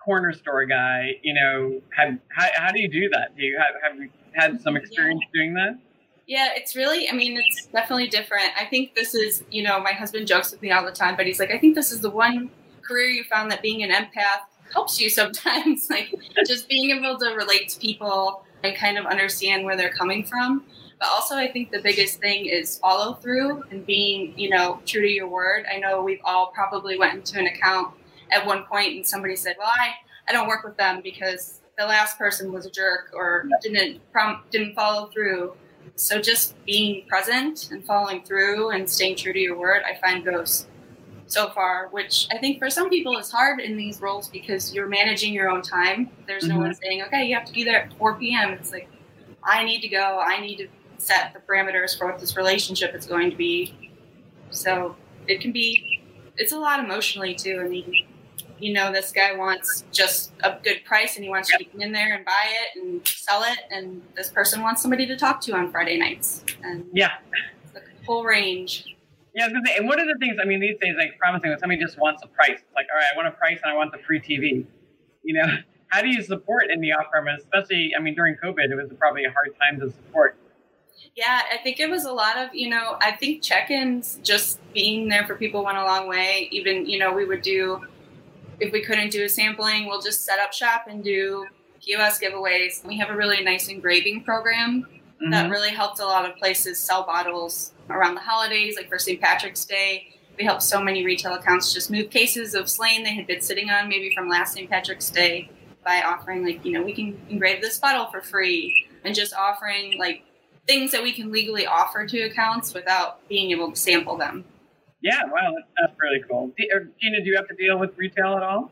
corner 0.03 0.33
store 0.33 0.65
guy, 0.65 1.11
you 1.21 1.33
know, 1.33 1.79
have, 1.95 2.17
how, 2.35 2.47
how 2.55 2.71
do 2.71 2.81
you 2.81 2.89
do 2.89 3.09
that? 3.09 3.35
Do 3.37 3.43
you 3.43 3.57
have 3.57 3.75
have 3.83 4.01
you 4.01 4.09
had 4.33 4.61
some 4.61 4.75
experience 4.75 5.21
yeah. 5.33 5.39
doing 5.39 5.53
that? 5.55 5.79
Yeah, 6.27 6.49
it's 6.55 6.75
really, 6.75 7.09
I 7.09 7.13
mean, 7.13 7.35
it's 7.35 7.65
definitely 7.67 8.07
different. 8.07 8.51
I 8.57 8.65
think 8.65 8.95
this 8.95 9.13
is, 9.13 9.43
you 9.51 9.63
know, 9.63 9.81
my 9.81 9.91
husband 9.91 10.27
jokes 10.27 10.51
with 10.51 10.61
me 10.61 10.71
all 10.71 10.85
the 10.85 10.91
time, 10.91 11.17
but 11.17 11.25
he's 11.25 11.39
like, 11.39 11.51
I 11.51 11.57
think 11.57 11.75
this 11.75 11.91
is 11.91 11.99
the 11.99 12.09
one 12.09 12.49
career 12.91 13.07
you 13.07 13.23
found 13.23 13.49
that 13.51 13.61
being 13.61 13.83
an 13.83 13.91
empath 13.91 14.41
helps 14.73 14.99
you 14.99 15.09
sometimes 15.09 15.87
like 15.89 16.13
just 16.45 16.67
being 16.67 16.91
able 16.91 17.17
to 17.17 17.33
relate 17.35 17.69
to 17.69 17.79
people 17.79 18.43
and 18.63 18.75
kind 18.75 18.97
of 18.97 19.05
understand 19.05 19.63
where 19.65 19.75
they're 19.77 19.93
coming 19.93 20.23
from. 20.23 20.65
But 20.99 21.09
also 21.09 21.35
i 21.35 21.51
think 21.51 21.71
the 21.71 21.81
biggest 21.81 22.19
thing 22.19 22.45
is 22.45 22.77
follow 22.77 23.15
through 23.15 23.63
and 23.71 23.85
being 23.85 24.37
you 24.37 24.49
know 24.49 24.79
true 24.85 25.01
to 25.01 25.09
your 25.09 25.27
word. 25.27 25.65
I 25.71 25.79
know 25.79 26.03
we've 26.03 26.21
all 26.23 26.51
probably 26.53 26.97
went 26.97 27.15
into 27.15 27.39
an 27.39 27.47
account 27.47 27.95
at 28.31 28.45
one 28.45 28.63
point 28.63 28.95
and 28.95 29.05
somebody 29.05 29.35
said 29.35 29.55
well 29.57 29.71
i 29.73 29.93
i 30.29 30.31
don't 30.31 30.47
work 30.47 30.63
with 30.63 30.77
them 30.77 31.01
because 31.03 31.61
the 31.77 31.85
last 31.85 32.19
person 32.19 32.51
was 32.51 32.65
a 32.65 32.69
jerk 32.69 33.09
or 33.13 33.47
didn't 33.63 33.99
prom- 34.11 34.43
didn't 34.51 34.75
follow 34.75 35.07
through. 35.07 35.53
So 35.95 36.21
just 36.21 36.63
being 36.65 37.05
present 37.07 37.69
and 37.71 37.83
following 37.83 38.23
through 38.23 38.69
and 38.69 38.87
staying 38.87 39.15
true 39.15 39.33
to 39.33 39.39
your 39.39 39.57
word 39.57 39.81
i 39.85 39.99
find 39.99 40.23
goes 40.23 40.67
so 41.31 41.49
far, 41.49 41.87
which 41.91 42.27
I 42.31 42.37
think 42.37 42.59
for 42.59 42.69
some 42.69 42.89
people 42.89 43.17
is 43.17 43.31
hard 43.31 43.59
in 43.59 43.77
these 43.77 44.01
roles 44.01 44.27
because 44.27 44.73
you're 44.73 44.87
managing 44.87 45.33
your 45.33 45.49
own 45.49 45.61
time. 45.61 46.09
There's 46.27 46.43
mm-hmm. 46.43 46.57
no 46.57 46.59
one 46.59 46.75
saying, 46.75 47.03
okay, 47.03 47.25
you 47.25 47.35
have 47.35 47.45
to 47.45 47.53
be 47.53 47.63
there 47.63 47.83
at 47.83 47.93
4 47.93 48.15
p.m. 48.15 48.51
It's 48.51 48.71
like, 48.71 48.89
I 49.43 49.63
need 49.63 49.81
to 49.81 49.87
go. 49.87 50.19
I 50.19 50.39
need 50.41 50.57
to 50.57 50.67
set 50.97 51.33
the 51.33 51.39
parameters 51.39 51.97
for 51.97 52.05
what 52.05 52.19
this 52.19 52.35
relationship 52.35 52.93
is 52.93 53.05
going 53.05 53.31
to 53.31 53.35
be. 53.35 53.91
So 54.51 54.95
it 55.27 55.41
can 55.41 55.51
be, 55.51 56.01
it's 56.37 56.51
a 56.51 56.59
lot 56.59 56.83
emotionally 56.83 57.33
too. 57.33 57.61
I 57.63 57.67
mean, 57.67 58.07
you 58.59 58.73
know, 58.73 58.91
this 58.91 59.11
guy 59.11 59.35
wants 59.35 59.85
just 59.91 60.33
a 60.43 60.57
good 60.61 60.83
price 60.85 61.15
and 61.15 61.23
he 61.23 61.29
wants 61.29 61.51
you 61.51 61.57
to 61.57 61.63
get 61.63 61.81
in 61.81 61.91
there 61.91 62.13
and 62.13 62.25
buy 62.25 62.45
it 62.49 62.79
and 62.79 63.07
sell 63.07 63.43
it. 63.43 63.59
And 63.71 64.01
this 64.15 64.29
person 64.29 64.61
wants 64.61 64.81
somebody 64.81 65.05
to 65.07 65.17
talk 65.17 65.41
to 65.41 65.53
on 65.53 65.71
Friday 65.71 65.97
nights. 65.97 66.43
And 66.63 66.85
yeah, 66.93 67.13
the 67.73 67.81
whole 68.05 68.23
range. 68.23 68.95
Yeah, 69.33 69.43
I 69.43 69.47
was 69.47 69.53
gonna 69.53 69.65
say, 69.67 69.77
and 69.77 69.87
one 69.87 69.99
of 69.99 70.07
the 70.07 70.15
things 70.19 70.37
I 70.41 70.45
mean 70.45 70.59
these 70.59 70.77
days, 70.81 70.95
like 70.97 71.17
promising 71.17 71.49
when 71.49 71.59
somebody 71.59 71.81
just 71.81 71.97
wants 71.97 72.21
a 72.23 72.27
price, 72.27 72.59
it's 72.59 72.75
like, 72.75 72.87
all 72.91 72.97
right, 72.97 73.07
I 73.13 73.15
want 73.15 73.27
a 73.27 73.31
price 73.31 73.59
and 73.63 73.71
I 73.71 73.75
want 73.75 73.91
the 73.91 73.99
free 73.99 74.19
TV. 74.19 74.65
You 75.23 75.33
know, 75.35 75.47
how 75.87 76.01
do 76.01 76.09
you 76.09 76.21
support 76.21 76.69
in 76.69 76.81
the 76.81 76.91
off 76.91 77.09
premise? 77.11 77.41
Especially, 77.41 77.93
I 77.97 78.01
mean, 78.01 78.15
during 78.15 78.35
COVID, 78.43 78.69
it 78.69 78.75
was 78.75 78.91
probably 78.97 79.23
a 79.25 79.31
hard 79.31 79.55
time 79.59 79.79
to 79.79 79.91
support. 79.91 80.37
Yeah, 81.15 81.41
I 81.51 81.57
think 81.57 81.79
it 81.79 81.89
was 81.89 82.05
a 82.05 82.11
lot 82.11 82.37
of, 82.37 82.53
you 82.53 82.69
know, 82.69 82.97
I 83.01 83.11
think 83.11 83.41
check 83.41 83.69
ins, 83.69 84.19
just 84.23 84.59
being 84.73 85.09
there 85.09 85.25
for 85.25 85.35
people 85.35 85.63
went 85.63 85.77
a 85.77 85.83
long 85.83 86.07
way. 86.07 86.47
Even, 86.51 86.85
you 86.85 86.99
know, 86.99 87.11
we 87.11 87.25
would 87.25 87.41
do, 87.41 87.81
if 88.59 88.71
we 88.71 88.81
couldn't 88.81 89.11
do 89.11 89.23
a 89.23 89.29
sampling, 89.29 89.87
we'll 89.87 90.01
just 90.01 90.23
set 90.23 90.39
up 90.39 90.53
shop 90.53 90.85
and 90.87 91.03
do 91.03 91.47
POS 91.85 92.19
giveaways. 92.19 92.85
We 92.85 92.97
have 92.97 93.09
a 93.09 93.15
really 93.15 93.43
nice 93.43 93.67
engraving 93.67 94.23
program 94.23 94.87
mm-hmm. 95.21 95.31
that 95.31 95.49
really 95.49 95.71
helped 95.71 95.99
a 95.99 96.05
lot 96.05 96.29
of 96.29 96.37
places 96.37 96.79
sell 96.79 97.03
bottles 97.03 97.73
around 97.91 98.15
the 98.15 98.21
holidays, 98.21 98.75
like 98.75 98.89
for 98.89 98.99
St. 98.99 99.21
Patrick's 99.21 99.65
Day. 99.65 100.15
We 100.37 100.45
helped 100.45 100.63
so 100.63 100.81
many 100.81 101.05
retail 101.05 101.33
accounts 101.33 101.73
just 101.73 101.91
move 101.91 102.09
cases 102.09 102.53
of 102.55 102.69
Slane 102.69 103.03
they 103.03 103.13
had 103.13 103.27
been 103.27 103.41
sitting 103.41 103.69
on 103.69 103.89
maybe 103.89 104.13
from 104.15 104.27
last 104.27 104.53
St. 104.53 104.69
Patrick's 104.69 105.09
Day 105.09 105.49
by 105.83 106.01
offering, 106.01 106.45
like, 106.45 106.63
you 106.63 106.71
know, 106.71 106.83
we 106.83 106.93
can 106.93 107.19
engrave 107.29 107.61
this 107.61 107.77
bottle 107.79 108.07
for 108.11 108.21
free 108.21 108.87
and 109.03 109.15
just 109.15 109.33
offering, 109.33 109.97
like, 109.99 110.23
things 110.67 110.91
that 110.91 111.01
we 111.01 111.11
can 111.11 111.31
legally 111.31 111.65
offer 111.65 112.05
to 112.05 112.21
accounts 112.21 112.73
without 112.73 113.27
being 113.27 113.51
able 113.51 113.71
to 113.71 113.75
sample 113.75 114.17
them. 114.17 114.45
Yeah, 115.01 115.23
wow, 115.25 115.53
that's 115.79 115.93
really 115.99 116.23
cool. 116.29 116.51
Gina, 116.57 117.23
do 117.23 117.29
you 117.29 117.35
have 117.35 117.47
to 117.47 117.55
deal 117.55 117.79
with 117.79 117.97
retail 117.97 118.37
at 118.37 118.43
all? 118.43 118.71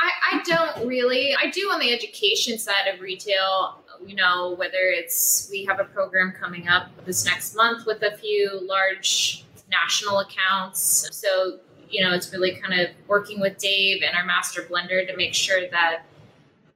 I, 0.00 0.10
I 0.32 0.42
don't 0.42 0.88
really. 0.88 1.34
I 1.40 1.50
do 1.50 1.70
on 1.70 1.78
the 1.78 1.92
education 1.92 2.58
side 2.58 2.88
of 2.92 3.00
retail. 3.00 3.78
You 4.06 4.16
know, 4.16 4.54
whether 4.58 4.78
it's 4.78 5.48
we 5.50 5.64
have 5.64 5.80
a 5.80 5.84
program 5.84 6.32
coming 6.38 6.68
up 6.68 6.90
this 7.04 7.24
next 7.24 7.56
month 7.56 7.86
with 7.86 8.02
a 8.02 8.16
few 8.16 8.60
large 8.62 9.44
national 9.70 10.18
accounts. 10.20 11.08
So, 11.12 11.58
you 11.88 12.04
know, 12.04 12.14
it's 12.14 12.32
really 12.32 12.56
kind 12.56 12.80
of 12.80 12.90
working 13.06 13.40
with 13.40 13.58
Dave 13.58 14.02
and 14.02 14.16
our 14.16 14.24
master 14.24 14.62
blender 14.62 15.06
to 15.06 15.16
make 15.16 15.34
sure 15.34 15.68
that 15.70 16.02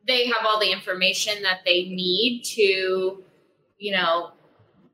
they 0.07 0.27
have 0.27 0.47
all 0.47 0.59
the 0.59 0.73
information 0.73 1.43
that 1.43 1.61
they 1.67 1.85
need 1.85 2.43
to 2.45 3.23
you 3.79 3.93
know, 3.93 4.33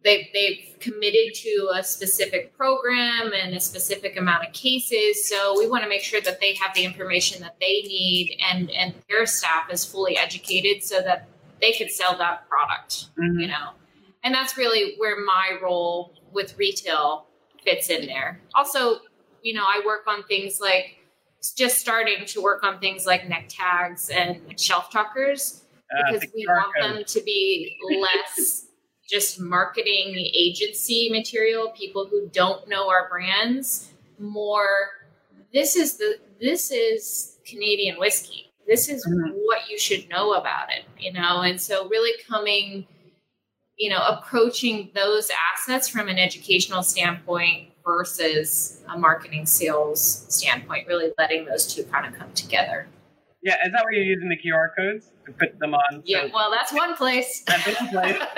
they've, 0.02 0.26
they've 0.32 0.76
committed 0.80 1.34
to 1.34 1.70
a 1.74 1.82
specific 1.82 2.56
program 2.56 3.32
and 3.32 3.54
a 3.54 3.60
specific 3.60 4.16
amount 4.18 4.46
of 4.46 4.52
cases. 4.52 5.28
So 5.28 5.58
we 5.58 5.66
want 5.66 5.82
to 5.82 5.88
make 5.88 6.02
sure 6.02 6.20
that 6.20 6.40
they 6.40 6.54
have 6.54 6.74
the 6.74 6.84
information 6.84 7.40
that 7.42 7.56
they 7.58 7.82
need 7.82 8.38
and, 8.52 8.70
and 8.70 8.94
their 9.08 9.26
staff 9.26 9.72
is 9.72 9.84
fully 9.84 10.16
educated 10.16 10.82
so 10.82 11.00
that 11.02 11.28
they 11.64 11.72
could 11.72 11.90
sell 11.90 12.16
that 12.18 12.48
product, 12.48 13.06
mm-hmm. 13.18 13.40
you 13.40 13.46
know. 13.48 13.70
And 14.22 14.34
that's 14.34 14.56
really 14.56 14.94
where 14.98 15.16
my 15.24 15.58
role 15.62 16.14
with 16.32 16.56
retail 16.58 17.26
fits 17.62 17.88
in 17.88 18.06
there. 18.06 18.40
Also, 18.54 19.00
you 19.42 19.54
know, 19.54 19.64
I 19.64 19.82
work 19.84 20.06
on 20.06 20.24
things 20.24 20.60
like 20.60 20.98
just 21.56 21.78
starting 21.78 22.24
to 22.26 22.42
work 22.42 22.62
on 22.64 22.78
things 22.80 23.06
like 23.06 23.28
neck 23.28 23.46
tags 23.48 24.08
and 24.08 24.58
shelf 24.58 24.90
talkers 24.90 25.64
uh, 25.92 26.12
because 26.12 26.28
we 26.34 26.46
want 26.46 26.72
them 26.80 27.04
to 27.04 27.22
be 27.22 27.76
less 28.00 28.66
just 29.08 29.38
marketing 29.40 30.16
agency 30.34 31.10
material, 31.10 31.72
people 31.76 32.06
who 32.06 32.28
don't 32.32 32.66
know 32.68 32.88
our 32.88 33.08
brands, 33.10 33.92
more 34.18 34.88
this 35.52 35.76
is 35.76 35.96
the 35.96 36.18
this 36.40 36.70
is 36.70 37.38
Canadian 37.46 37.98
whiskey. 37.98 38.50
This 38.66 38.88
is 38.88 39.06
mm-hmm. 39.06 39.30
what 39.44 39.68
you 39.68 39.78
should 39.78 40.08
know 40.08 40.34
about 40.34 40.68
it, 40.70 40.84
you 40.98 41.12
know? 41.12 41.42
And 41.42 41.60
so 41.60 41.88
really 41.88 42.12
coming, 42.28 42.86
you 43.76 43.90
know, 43.90 44.00
approaching 44.06 44.90
those 44.94 45.30
assets 45.52 45.88
from 45.88 46.08
an 46.08 46.18
educational 46.18 46.82
standpoint 46.82 47.68
versus 47.84 48.82
a 48.88 48.98
marketing 48.98 49.46
sales 49.46 50.26
standpoint, 50.28 50.88
really 50.88 51.12
letting 51.18 51.44
those 51.44 51.72
two 51.72 51.84
kind 51.84 52.06
of 52.06 52.18
come 52.18 52.32
together. 52.32 52.88
Yeah, 53.42 53.56
is 53.66 53.72
that 53.72 53.84
where 53.84 53.92
you're 53.92 54.04
using 54.04 54.30
the 54.30 54.38
QR 54.38 54.68
codes 54.74 55.10
to 55.26 55.32
put 55.32 55.58
them 55.58 55.74
on? 55.74 56.02
Yeah, 56.06 56.28
well, 56.32 56.50
that's 56.50 56.72
one 56.72 56.96
place. 56.96 57.42
That's 57.46 57.66
one 57.66 57.90
place. 57.90 58.16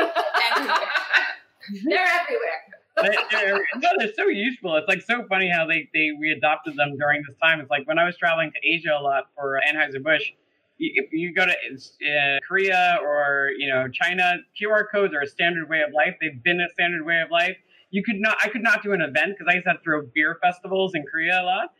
they're 1.84 2.06
everywhere. 2.06 2.65
They're, 3.02 3.60
no, 3.76 3.90
they're 3.98 4.14
so 4.14 4.28
useful. 4.28 4.76
It's 4.76 4.88
like 4.88 5.02
so 5.02 5.24
funny 5.28 5.50
how 5.50 5.66
they, 5.66 5.88
they 5.92 6.10
readopted 6.22 6.76
them 6.76 6.96
during 6.98 7.22
this 7.26 7.36
time. 7.42 7.60
It's 7.60 7.70
like 7.70 7.86
when 7.86 7.98
I 7.98 8.04
was 8.04 8.16
traveling 8.16 8.52
to 8.52 8.68
Asia 8.68 8.96
a 8.98 9.02
lot 9.02 9.24
for 9.34 9.60
Anheuser-Busch, 9.68 10.32
if 10.78 11.12
you 11.12 11.32
go 11.32 11.46
to 11.46 11.52
uh, 11.52 12.38
Korea 12.46 12.98
or 13.02 13.50
you 13.56 13.68
know 13.68 13.88
China, 13.88 14.36
QR 14.60 14.84
codes 14.92 15.14
are 15.14 15.22
a 15.22 15.26
standard 15.26 15.68
way 15.68 15.80
of 15.80 15.92
life. 15.94 16.16
They've 16.20 16.42
been 16.42 16.60
a 16.60 16.68
standard 16.72 17.04
way 17.04 17.20
of 17.20 17.30
life. 17.30 17.56
You 17.90 18.02
could 18.02 18.16
not, 18.16 18.36
I 18.42 18.48
could 18.48 18.62
not 18.62 18.82
do 18.82 18.92
an 18.92 19.00
event 19.00 19.36
because 19.38 19.46
I 19.50 19.54
used 19.54 19.66
to, 19.66 19.74
to 19.74 19.78
throw 19.82 20.02
beer 20.14 20.38
festivals 20.42 20.94
in 20.94 21.04
Korea 21.10 21.40
a 21.40 21.44
lot, 21.44 21.72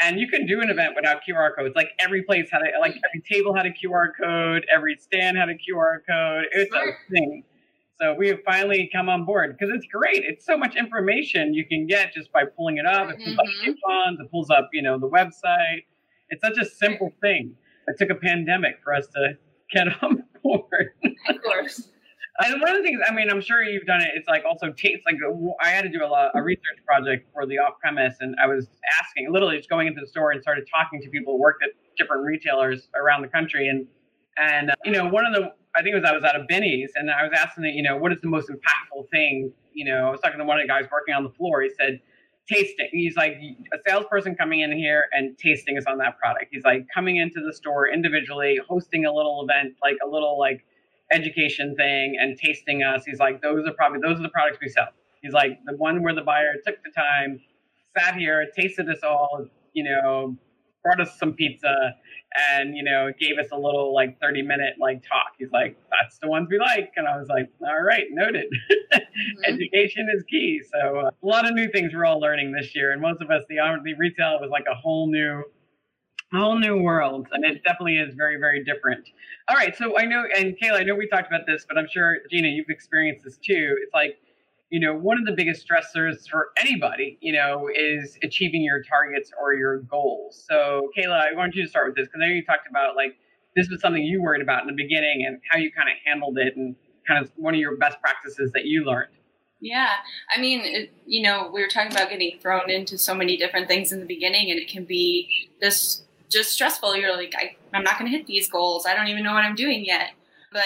and 0.00 0.20
you 0.20 0.28
can 0.28 0.46
do 0.46 0.60
an 0.60 0.70
event 0.70 0.94
without 0.94 1.22
QR 1.28 1.50
codes. 1.56 1.74
Like 1.74 1.88
every 1.98 2.22
place 2.22 2.48
had 2.50 2.62
a, 2.62 2.78
like 2.80 2.92
every 2.92 3.22
table 3.28 3.54
had 3.54 3.66
a 3.66 3.70
QR 3.70 4.08
code, 4.20 4.66
every 4.72 4.96
stand 5.00 5.36
had 5.36 5.48
a 5.48 5.54
QR 5.54 5.98
code. 6.08 6.44
It 6.52 6.68
was 6.70 6.80
a 6.80 7.10
thing. 7.10 7.44
So 8.00 8.14
we 8.14 8.28
have 8.28 8.38
finally 8.44 8.90
come 8.92 9.08
on 9.08 9.24
board 9.24 9.56
because 9.56 9.72
it's 9.74 9.86
great. 9.86 10.24
It's 10.24 10.44
so 10.44 10.56
much 10.56 10.74
information 10.76 11.54
you 11.54 11.64
can 11.64 11.86
get 11.86 12.12
just 12.12 12.32
by 12.32 12.44
pulling 12.44 12.78
it 12.78 12.86
up. 12.86 13.08
It 13.10 13.18
pulls 13.18 13.28
mm-hmm. 13.28 13.38
up 13.38 13.46
coupons. 13.64 14.20
It 14.20 14.30
pulls 14.30 14.50
up, 14.50 14.68
you 14.72 14.82
know, 14.82 14.98
the 14.98 15.08
website. 15.08 15.84
It's 16.30 16.42
such 16.42 16.58
a 16.58 16.64
simple 16.64 17.12
thing. 17.20 17.54
It 17.86 17.96
took 17.98 18.10
a 18.10 18.14
pandemic 18.14 18.76
for 18.82 18.94
us 18.94 19.06
to 19.14 19.38
get 19.72 19.86
on 20.02 20.24
board. 20.42 20.90
Of 21.28 21.42
course. 21.42 21.88
And 22.40 22.60
one 22.60 22.70
of 22.70 22.78
the 22.78 22.82
things, 22.82 23.00
I 23.08 23.14
mean, 23.14 23.30
I'm 23.30 23.40
sure 23.40 23.62
you've 23.62 23.86
done 23.86 24.00
it. 24.00 24.10
It's 24.16 24.26
like 24.26 24.44
also 24.44 24.72
taste. 24.72 25.02
Like 25.06 25.16
I 25.62 25.68
had 25.68 25.82
to 25.82 25.88
do 25.88 26.04
a, 26.04 26.06
lot, 26.06 26.32
a 26.34 26.42
research 26.42 26.82
project 26.84 27.28
for 27.32 27.46
the 27.46 27.58
off 27.58 27.74
premise, 27.80 28.16
and 28.18 28.34
I 28.42 28.48
was 28.48 28.66
asking, 29.00 29.32
literally, 29.32 29.56
just 29.56 29.70
going 29.70 29.86
into 29.86 30.00
the 30.00 30.06
store 30.08 30.32
and 30.32 30.42
started 30.42 30.64
talking 30.68 31.00
to 31.02 31.08
people 31.10 31.34
who 31.34 31.40
worked 31.40 31.62
at 31.62 31.70
different 31.96 32.24
retailers 32.24 32.88
around 32.96 33.22
the 33.22 33.28
country, 33.28 33.68
and 33.68 33.86
and 34.36 34.70
uh, 34.70 34.74
you 34.84 34.90
know, 34.90 35.08
one 35.08 35.24
of 35.24 35.32
the 35.32 35.52
I 35.76 35.82
think 35.82 35.94
it 35.94 36.00
was 36.00 36.04
I 36.08 36.12
was 36.12 36.24
at 36.24 36.36
a 36.36 36.44
Binny's 36.48 36.92
and 36.94 37.10
I 37.10 37.24
was 37.24 37.32
asking 37.36 37.64
you 37.64 37.82
know, 37.82 37.96
what 37.96 38.12
is 38.12 38.20
the 38.20 38.28
most 38.28 38.48
impactful 38.48 39.10
thing? 39.10 39.52
You 39.72 39.84
know, 39.86 40.08
I 40.08 40.10
was 40.10 40.20
talking 40.20 40.38
to 40.38 40.44
one 40.44 40.58
of 40.58 40.64
the 40.64 40.68
guys 40.68 40.84
working 40.90 41.14
on 41.14 41.24
the 41.24 41.30
floor. 41.30 41.62
He 41.62 41.70
said, 41.70 42.00
tasting. 42.48 42.88
He's 42.92 43.16
like 43.16 43.38
a 43.72 43.78
salesperson 43.88 44.34
coming 44.34 44.60
in 44.60 44.72
here 44.72 45.06
and 45.12 45.36
tasting 45.38 45.76
is 45.76 45.86
on 45.86 45.98
that 45.98 46.18
product. 46.18 46.46
He's 46.50 46.64
like 46.64 46.86
coming 46.94 47.16
into 47.16 47.40
the 47.44 47.52
store 47.52 47.88
individually, 47.88 48.60
hosting 48.68 49.06
a 49.06 49.12
little 49.12 49.46
event, 49.48 49.74
like 49.82 49.96
a 50.04 50.08
little 50.08 50.38
like 50.38 50.64
education 51.12 51.74
thing 51.76 52.16
and 52.20 52.38
tasting 52.38 52.82
us. 52.82 53.04
He's 53.04 53.18
like, 53.18 53.42
those 53.42 53.66
are 53.66 53.72
probably 53.72 54.00
those 54.02 54.18
are 54.18 54.22
the 54.22 54.28
products 54.28 54.58
we 54.60 54.68
sell. 54.68 54.88
He's 55.22 55.32
like 55.32 55.58
the 55.64 55.76
one 55.76 56.02
where 56.02 56.14
the 56.14 56.22
buyer 56.22 56.54
took 56.66 56.76
the 56.84 56.90
time, 56.90 57.40
sat 57.98 58.16
here, 58.16 58.46
tasted 58.56 58.88
us 58.90 58.98
all, 59.02 59.46
you 59.72 59.84
know, 59.84 60.36
brought 60.84 61.00
us 61.00 61.18
some 61.18 61.32
pizza 61.32 61.94
and 62.50 62.76
you 62.76 62.82
know 62.84 63.10
gave 63.18 63.38
us 63.38 63.46
a 63.52 63.56
little 63.56 63.92
like 63.92 64.20
30 64.20 64.42
minute 64.42 64.74
like 64.80 65.02
talk. 65.02 65.32
He's 65.38 65.50
like 65.50 65.76
that's 65.90 66.18
the 66.18 66.28
ones 66.28 66.48
we 66.50 66.58
like. 66.58 66.92
And 66.96 67.08
i 67.08 67.16
was 67.18 67.28
like 67.28 67.50
all 67.66 67.82
right 67.82 68.04
noted. 68.12 68.46
Mm-hmm. 69.14 69.54
education 69.54 70.08
is 70.12 70.24
key. 70.24 70.60
So 70.72 70.98
uh, 70.98 71.10
a 71.22 71.26
lot 71.26 71.46
of 71.46 71.54
new 71.54 71.68
things 71.68 71.94
we're 71.94 72.04
all 72.04 72.18
learning 72.18 72.50
this 72.50 72.74
year. 72.74 72.90
And 72.90 73.00
most 73.00 73.22
of 73.22 73.30
us 73.30 73.44
the, 73.48 73.56
the 73.84 73.94
retail 73.94 74.40
was 74.40 74.50
like 74.50 74.64
a 74.68 74.74
whole 74.74 75.06
new 75.08 75.44
whole 76.32 76.58
new 76.58 76.82
world. 76.82 77.28
And 77.30 77.44
it 77.44 77.62
definitely 77.62 77.98
is 77.98 78.14
very 78.16 78.38
very 78.38 78.64
different. 78.64 79.08
All 79.48 79.54
right. 79.54 79.76
So 79.76 79.96
i 79.98 80.04
know 80.04 80.24
and 80.36 80.56
kayla 80.60 80.80
i 80.80 80.82
know 80.82 80.96
we 80.96 81.08
talked 81.08 81.28
about 81.28 81.46
this 81.46 81.64
but 81.68 81.78
i'm 81.78 81.86
sure 81.88 82.18
gina 82.28 82.48
you've 82.48 82.68
experienced 82.68 83.24
this 83.24 83.36
too. 83.38 83.76
It's 83.82 83.94
like 83.94 84.18
you 84.74 84.80
know, 84.80 84.92
one 84.92 85.16
of 85.18 85.24
the 85.24 85.30
biggest 85.30 85.64
stressors 85.64 86.28
for 86.28 86.48
anybody, 86.60 87.16
you 87.20 87.32
know, 87.32 87.70
is 87.72 88.18
achieving 88.24 88.60
your 88.60 88.82
targets 88.82 89.30
or 89.40 89.54
your 89.54 89.82
goals. 89.82 90.44
So, 90.50 90.90
Kayla, 90.98 91.30
I 91.30 91.32
want 91.36 91.54
you 91.54 91.62
to 91.62 91.68
start 91.68 91.86
with 91.86 91.94
this 91.94 92.08
because 92.08 92.20
I 92.20 92.26
know 92.26 92.34
you 92.34 92.44
talked 92.44 92.68
about 92.68 92.96
like 92.96 93.16
this 93.54 93.68
was 93.68 93.80
something 93.80 94.02
you 94.02 94.20
worried 94.20 94.42
about 94.42 94.62
in 94.62 94.66
the 94.66 94.74
beginning 94.74 95.26
and 95.28 95.40
how 95.48 95.58
you 95.58 95.70
kind 95.70 95.88
of 95.88 95.94
handled 96.04 96.38
it 96.38 96.56
and 96.56 96.74
kind 97.06 97.24
of 97.24 97.30
one 97.36 97.54
of 97.54 97.60
your 97.60 97.76
best 97.76 98.00
practices 98.00 98.50
that 98.50 98.64
you 98.64 98.84
learned. 98.84 99.12
Yeah, 99.60 99.90
I 100.36 100.40
mean, 100.40 100.62
it, 100.64 100.92
you 101.06 101.22
know, 101.22 101.52
we 101.54 101.62
were 101.62 101.68
talking 101.68 101.92
about 101.92 102.10
getting 102.10 102.40
thrown 102.40 102.68
into 102.68 102.98
so 102.98 103.14
many 103.14 103.36
different 103.36 103.68
things 103.68 103.92
in 103.92 104.00
the 104.00 104.06
beginning, 104.06 104.50
and 104.50 104.58
it 104.58 104.66
can 104.66 104.84
be 104.84 105.50
this 105.60 106.02
just 106.28 106.50
stressful. 106.50 106.96
You're 106.96 107.16
like, 107.16 107.32
I, 107.38 107.54
I'm 107.72 107.84
not 107.84 107.96
going 107.96 108.10
to 108.10 108.18
hit 108.18 108.26
these 108.26 108.48
goals. 108.48 108.86
I 108.86 108.94
don't 108.96 109.06
even 109.06 109.22
know 109.22 109.34
what 109.34 109.44
I'm 109.44 109.54
doing 109.54 109.84
yet. 109.84 110.14
But 110.52 110.64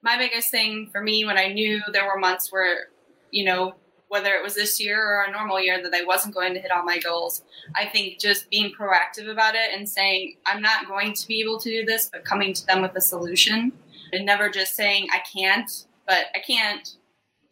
my 0.00 0.16
biggest 0.16 0.50
thing 0.50 0.88
for 0.90 1.02
me 1.02 1.26
when 1.26 1.36
I 1.36 1.48
knew 1.48 1.82
there 1.92 2.06
were 2.06 2.18
months 2.18 2.50
where 2.50 2.86
you 3.32 3.44
know, 3.44 3.74
whether 4.08 4.34
it 4.34 4.42
was 4.42 4.54
this 4.54 4.78
year 4.78 5.02
or 5.02 5.24
a 5.24 5.32
normal 5.32 5.60
year 5.60 5.82
that 5.82 5.94
I 5.94 6.04
wasn't 6.04 6.34
going 6.34 6.54
to 6.54 6.60
hit 6.60 6.70
all 6.70 6.84
my 6.84 6.98
goals. 6.98 7.42
I 7.74 7.86
think 7.86 8.20
just 8.20 8.48
being 8.50 8.72
proactive 8.78 9.28
about 9.28 9.54
it 9.54 9.70
and 9.74 9.88
saying, 9.88 10.36
I'm 10.46 10.62
not 10.62 10.86
going 10.86 11.14
to 11.14 11.26
be 11.26 11.40
able 11.40 11.58
to 11.58 11.70
do 11.70 11.84
this, 11.84 12.10
but 12.12 12.24
coming 12.24 12.52
to 12.52 12.66
them 12.66 12.82
with 12.82 12.94
a 12.94 13.00
solution. 13.00 13.72
And 14.12 14.26
never 14.26 14.50
just 14.50 14.76
saying, 14.76 15.08
I 15.12 15.20
can't, 15.20 15.86
but 16.06 16.26
I 16.36 16.40
can't 16.46 16.86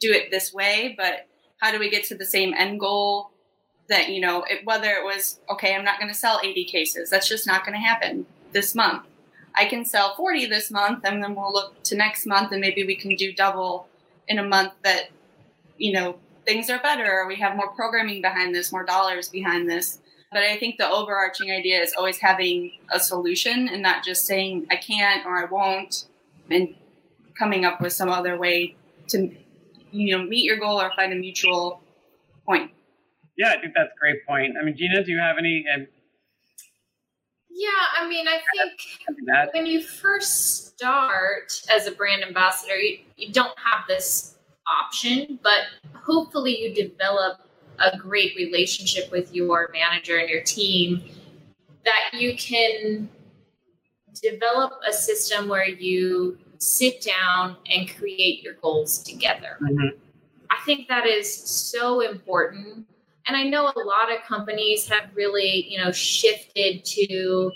do 0.00 0.12
it 0.12 0.30
this 0.30 0.52
way, 0.52 0.94
but 0.96 1.26
how 1.60 1.72
do 1.72 1.78
we 1.78 1.90
get 1.90 2.04
to 2.04 2.14
the 2.14 2.26
same 2.26 2.54
end 2.54 2.78
goal 2.78 3.30
that 3.90 4.08
you 4.08 4.20
know 4.20 4.44
it, 4.44 4.64
whether 4.64 4.88
it 4.88 5.04
was 5.04 5.40
okay 5.50 5.74
i'm 5.74 5.84
not 5.84 5.98
going 5.98 6.10
to 6.10 6.18
sell 6.18 6.40
80 6.42 6.64
cases. 6.64 7.10
That's 7.10 7.28
just 7.28 7.46
not 7.46 7.66
going 7.66 7.74
to 7.74 7.86
happen 7.86 8.24
this 8.52 8.74
month. 8.74 9.04
I 9.54 9.66
can 9.66 9.84
sell 9.84 10.14
40 10.14 10.46
this 10.46 10.70
month 10.70 11.04
and 11.04 11.22
then 11.22 11.34
we'll 11.34 11.52
look 11.52 11.82
to 11.84 11.96
next 11.96 12.24
month 12.24 12.52
and 12.52 12.60
maybe 12.60 12.86
we 12.86 12.96
can 12.96 13.14
do 13.16 13.32
double 13.32 13.88
in 14.28 14.38
a 14.38 14.46
month 14.46 14.72
that 14.84 15.10
you 15.80 15.92
know 15.92 16.16
things 16.46 16.70
are 16.70 16.78
better 16.80 17.24
we 17.26 17.36
have 17.36 17.56
more 17.56 17.70
programming 17.72 18.22
behind 18.22 18.54
this 18.54 18.72
more 18.72 18.84
dollars 18.84 19.28
behind 19.28 19.68
this 19.68 19.98
but 20.30 20.42
i 20.42 20.56
think 20.56 20.76
the 20.78 20.88
overarching 20.88 21.50
idea 21.50 21.80
is 21.80 21.94
always 21.96 22.18
having 22.18 22.72
a 22.92 23.00
solution 23.00 23.68
and 23.68 23.82
not 23.82 24.04
just 24.04 24.24
saying 24.26 24.66
i 24.70 24.76
can't 24.76 25.26
or 25.26 25.36
i 25.36 25.44
won't 25.44 26.06
and 26.50 26.74
coming 27.38 27.64
up 27.64 27.80
with 27.80 27.92
some 27.92 28.08
other 28.08 28.36
way 28.36 28.74
to 29.08 29.34
you 29.90 30.16
know 30.16 30.22
meet 30.22 30.44
your 30.44 30.58
goal 30.58 30.80
or 30.80 30.92
find 30.96 31.12
a 31.12 31.16
mutual 31.16 31.82
point 32.46 32.70
yeah, 33.40 33.54
I 33.56 33.58
think 33.58 33.72
that's 33.74 33.90
a 33.90 33.98
great 33.98 34.26
point. 34.26 34.56
I 34.60 34.64
mean, 34.64 34.76
Gina, 34.76 35.02
do 35.02 35.10
you 35.10 35.18
have 35.18 35.38
any? 35.38 35.64
Um, 35.74 35.86
yeah, 37.48 37.70
I 37.98 38.06
mean, 38.06 38.26
I 38.28 38.38
think 38.52 39.54
when 39.54 39.64
you 39.64 39.82
first 39.82 40.74
start 40.74 41.50
as 41.74 41.86
a 41.86 41.92
brand 41.92 42.22
ambassador, 42.22 42.76
you, 42.76 42.98
you 43.16 43.32
don't 43.32 43.58
have 43.58 43.86
this 43.88 44.36
option, 44.78 45.38
but 45.42 45.60
hopefully 45.94 46.58
you 46.58 46.74
develop 46.74 47.40
a 47.78 47.96
great 47.96 48.36
relationship 48.36 49.10
with 49.10 49.34
your 49.34 49.70
manager 49.72 50.18
and 50.18 50.28
your 50.28 50.42
team 50.42 51.02
that 51.84 52.20
you 52.20 52.36
can 52.36 53.08
develop 54.22 54.72
a 54.88 54.92
system 54.92 55.48
where 55.48 55.66
you 55.66 56.38
sit 56.58 57.00
down 57.00 57.56
and 57.70 57.88
create 57.96 58.42
your 58.42 58.54
goals 58.54 58.98
together. 58.98 59.56
Mm-hmm. 59.62 59.96
I 60.50 60.56
think 60.66 60.88
that 60.88 61.06
is 61.06 61.32
so 61.32 62.00
important 62.00 62.86
and 63.30 63.36
I 63.36 63.44
know 63.44 63.66
a 63.66 63.78
lot 63.78 64.12
of 64.12 64.22
companies 64.26 64.88
have 64.88 65.10
really, 65.14 65.66
you 65.70 65.78
know, 65.78 65.92
shifted 65.92 66.84
to 66.84 67.52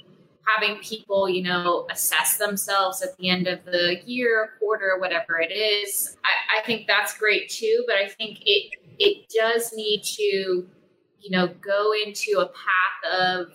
having 0.46 0.78
people, 0.82 1.28
you 1.28 1.42
know, 1.42 1.86
assess 1.90 2.36
themselves 2.36 3.02
at 3.02 3.16
the 3.16 3.28
end 3.28 3.46
of 3.46 3.64
the 3.64 4.00
year, 4.04 4.50
quarter, 4.58 4.96
whatever 4.98 5.40
it 5.40 5.52
is. 5.52 6.16
I, 6.24 6.60
I 6.60 6.66
think 6.66 6.86
that's 6.86 7.16
great 7.18 7.48
too, 7.48 7.84
but 7.86 7.96
I 7.96 8.08
think 8.08 8.40
it 8.44 8.72
it 8.98 9.28
does 9.28 9.72
need 9.74 10.02
to, 10.04 10.22
you 10.22 11.30
know, 11.30 11.48
go 11.60 11.92
into 12.06 12.40
a 12.40 12.46
path 12.46 13.12
of 13.12 13.52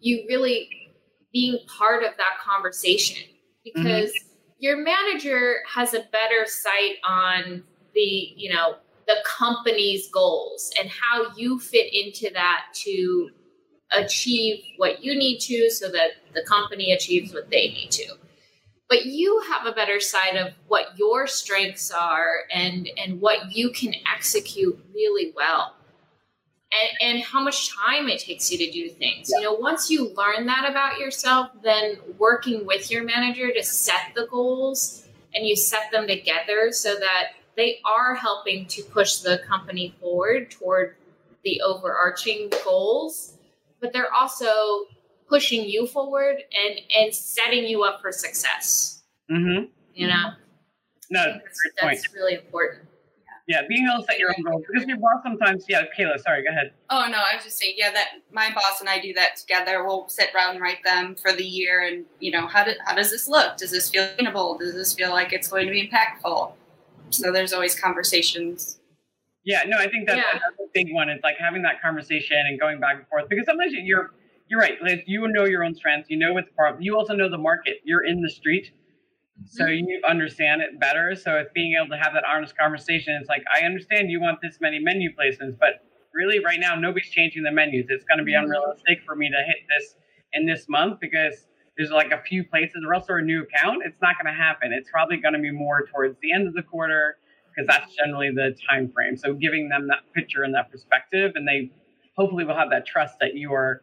you 0.00 0.24
really 0.28 0.68
being 1.32 1.58
part 1.66 2.04
of 2.04 2.16
that 2.16 2.38
conversation 2.40 3.28
because 3.64 4.10
mm-hmm. 4.10 4.28
your 4.58 4.76
manager 4.78 5.56
has 5.68 5.94
a 5.94 6.04
better 6.12 6.46
sight 6.46 6.96
on 7.04 7.62
the, 7.94 8.32
you 8.36 8.52
know, 8.52 8.76
the 9.06 9.16
company's 9.24 10.08
goals 10.10 10.70
and 10.80 10.88
how 10.88 11.26
you 11.36 11.58
fit 11.58 11.92
into 11.92 12.32
that 12.32 12.66
to 12.72 13.30
achieve 13.96 14.62
what 14.76 15.02
you 15.02 15.16
need 15.16 15.38
to 15.40 15.70
so 15.70 15.90
that 15.90 16.10
the 16.34 16.42
company 16.42 16.92
achieves 16.92 17.32
what 17.32 17.50
they 17.50 17.68
need 17.68 17.90
to. 17.92 18.06
But 18.88 19.06
you 19.06 19.42
have 19.48 19.66
a 19.66 19.72
better 19.72 19.98
side 19.98 20.36
of 20.36 20.52
what 20.68 20.96
your 20.96 21.26
strengths 21.26 21.90
are 21.90 22.44
and 22.52 22.88
and 22.96 23.20
what 23.20 23.52
you 23.54 23.70
can 23.70 23.94
execute 24.14 24.78
really 24.94 25.32
well. 25.34 25.74
And, 27.00 27.14
and 27.14 27.24
how 27.24 27.42
much 27.42 27.70
time 27.74 28.08
it 28.08 28.18
takes 28.18 28.50
you 28.50 28.58
to 28.58 28.70
do 28.70 28.88
things. 28.90 29.30
Yeah. 29.30 29.38
you 29.38 29.44
know 29.44 29.54
once 29.54 29.88
you 29.90 30.12
learn 30.14 30.46
that 30.46 30.68
about 30.68 30.98
yourself 30.98 31.50
then 31.62 31.96
working 32.18 32.66
with 32.66 32.90
your 32.90 33.04
manager 33.04 33.52
to 33.52 33.62
set 33.62 34.12
the 34.16 34.26
goals 34.26 35.06
and 35.34 35.46
you 35.46 35.54
set 35.54 35.92
them 35.92 36.08
together 36.08 36.72
so 36.72 36.96
that 36.96 37.28
they 37.56 37.80
are 37.84 38.14
helping 38.14 38.66
to 38.66 38.82
push 38.82 39.16
the 39.16 39.40
company 39.46 39.94
forward 40.00 40.50
toward 40.50 40.96
the 41.42 41.60
overarching 41.62 42.50
goals, 42.64 43.35
but 43.80 43.92
they're 43.92 44.12
also 44.12 44.46
pushing 45.28 45.68
you 45.68 45.86
forward 45.86 46.36
and 46.36 46.80
and 46.96 47.14
setting 47.14 47.64
you 47.64 47.82
up 47.82 48.00
for 48.00 48.12
success. 48.12 49.02
Mm-hmm. 49.30 49.66
You 49.94 50.08
know, 50.08 50.30
no, 51.10 51.24
that's, 51.24 52.02
that's 52.02 52.14
really 52.14 52.34
important. 52.34 52.88
Yeah, 53.48 53.62
being 53.68 53.86
able 53.88 54.02
to 54.02 54.06
set 54.06 54.18
your 54.18 54.30
own 54.30 54.42
goals 54.42 54.64
because 54.66 54.88
your 54.88 54.96
boss 54.96 55.22
sometimes. 55.22 55.66
Yeah, 55.68 55.82
Kayla, 55.96 56.18
sorry, 56.18 56.42
go 56.42 56.50
ahead. 56.50 56.72
Oh 56.90 57.06
no, 57.08 57.18
I 57.18 57.36
was 57.36 57.44
just 57.44 57.58
saying. 57.58 57.74
Yeah, 57.76 57.92
that 57.92 58.08
my 58.32 58.52
boss 58.52 58.80
and 58.80 58.88
I 58.88 59.00
do 59.00 59.12
that 59.14 59.36
together. 59.36 59.84
We'll 59.84 60.08
sit 60.08 60.32
down 60.32 60.52
and 60.52 60.60
write 60.60 60.82
them 60.84 61.14
for 61.14 61.32
the 61.32 61.44
year, 61.44 61.86
and 61.86 62.04
you 62.18 62.32
know, 62.32 62.48
how 62.48 62.64
did 62.64 62.78
how 62.84 62.96
does 62.96 63.12
this 63.12 63.28
look? 63.28 63.56
Does 63.56 63.70
this 63.70 63.88
feel 63.88 64.04
sustainable? 64.08 64.58
Does 64.58 64.74
this 64.74 64.94
feel 64.94 65.10
like 65.10 65.32
it's 65.32 65.46
going 65.46 65.66
to 65.66 65.72
be 65.72 65.88
impactful? 65.88 66.52
So 67.10 67.30
there's 67.30 67.52
always 67.52 67.78
conversations. 67.78 68.80
Yeah, 69.46 69.62
no, 69.66 69.78
I 69.78 69.88
think 69.88 70.08
that's, 70.08 70.18
yeah. 70.18 70.32
that's 70.32 70.58
a 70.58 70.68
big 70.74 70.92
one. 70.92 71.08
It's 71.08 71.22
like 71.22 71.36
having 71.38 71.62
that 71.62 71.80
conversation 71.80 72.36
and 72.36 72.58
going 72.58 72.80
back 72.80 72.96
and 72.96 73.06
forth 73.06 73.28
because 73.30 73.46
sometimes 73.46 73.72
you're 73.72 74.10
you're 74.48 74.60
right. 74.60 74.74
Like 74.82 75.04
you 75.06 75.26
know 75.28 75.44
your 75.44 75.64
own 75.64 75.74
strengths. 75.74 76.10
You 76.10 76.18
know 76.18 76.32
what's 76.32 76.50
problem. 76.56 76.82
You 76.82 76.96
also 76.96 77.14
know 77.14 77.30
the 77.30 77.38
market. 77.38 77.76
You're 77.84 78.04
in 78.04 78.20
the 78.20 78.28
street, 78.28 78.72
so 79.46 79.64
mm-hmm. 79.64 79.88
you 79.88 80.02
understand 80.06 80.62
it 80.62 80.78
better. 80.80 81.14
So 81.14 81.36
it's 81.38 81.50
being 81.54 81.74
able 81.80 81.96
to 81.96 82.02
have 82.02 82.12
that 82.14 82.24
honest 82.24 82.56
conversation. 82.58 83.16
It's 83.20 83.28
like 83.28 83.44
I 83.50 83.64
understand 83.64 84.10
you 84.10 84.20
want 84.20 84.40
this 84.42 84.58
many 84.60 84.80
menu 84.80 85.10
placements, 85.14 85.56
but 85.58 85.86
really 86.12 86.40
right 86.44 86.58
now 86.58 86.74
nobody's 86.74 87.10
changing 87.10 87.44
the 87.44 87.52
menus. 87.52 87.86
It's 87.88 88.04
going 88.04 88.18
to 88.18 88.24
be 88.24 88.32
mm-hmm. 88.32 88.44
unrealistic 88.44 88.98
for 89.06 89.14
me 89.14 89.30
to 89.30 89.42
hit 89.46 89.62
this 89.68 89.94
in 90.32 90.44
this 90.44 90.66
month 90.68 90.98
because 91.00 91.46
there's 91.76 91.90
like 91.90 92.10
a 92.10 92.22
few 92.22 92.42
places 92.42 92.82
or 92.86 92.94
else 92.94 93.06
or 93.08 93.18
a 93.18 93.22
new 93.22 93.42
account, 93.42 93.82
it's 93.84 94.00
not 94.00 94.16
going 94.20 94.32
to 94.32 94.38
happen. 94.38 94.72
It's 94.72 94.90
probably 94.90 95.18
going 95.18 95.34
to 95.34 95.40
be 95.40 95.52
more 95.52 95.86
towards 95.92 96.16
the 96.22 96.32
end 96.32 96.48
of 96.48 96.54
the 96.54 96.62
quarter 96.62 97.18
because 97.56 97.66
that's 97.68 97.94
generally 97.94 98.30
the 98.30 98.54
time 98.68 98.90
frame. 98.92 99.16
So 99.16 99.34
giving 99.34 99.68
them 99.68 99.88
that 99.88 100.00
picture 100.14 100.42
and 100.42 100.54
that 100.54 100.70
perspective, 100.70 101.32
and 101.34 101.46
they 101.46 101.70
hopefully 102.16 102.44
will 102.44 102.56
have 102.56 102.70
that 102.70 102.86
trust 102.86 103.14
that 103.20 103.34
you 103.34 103.52
are, 103.52 103.82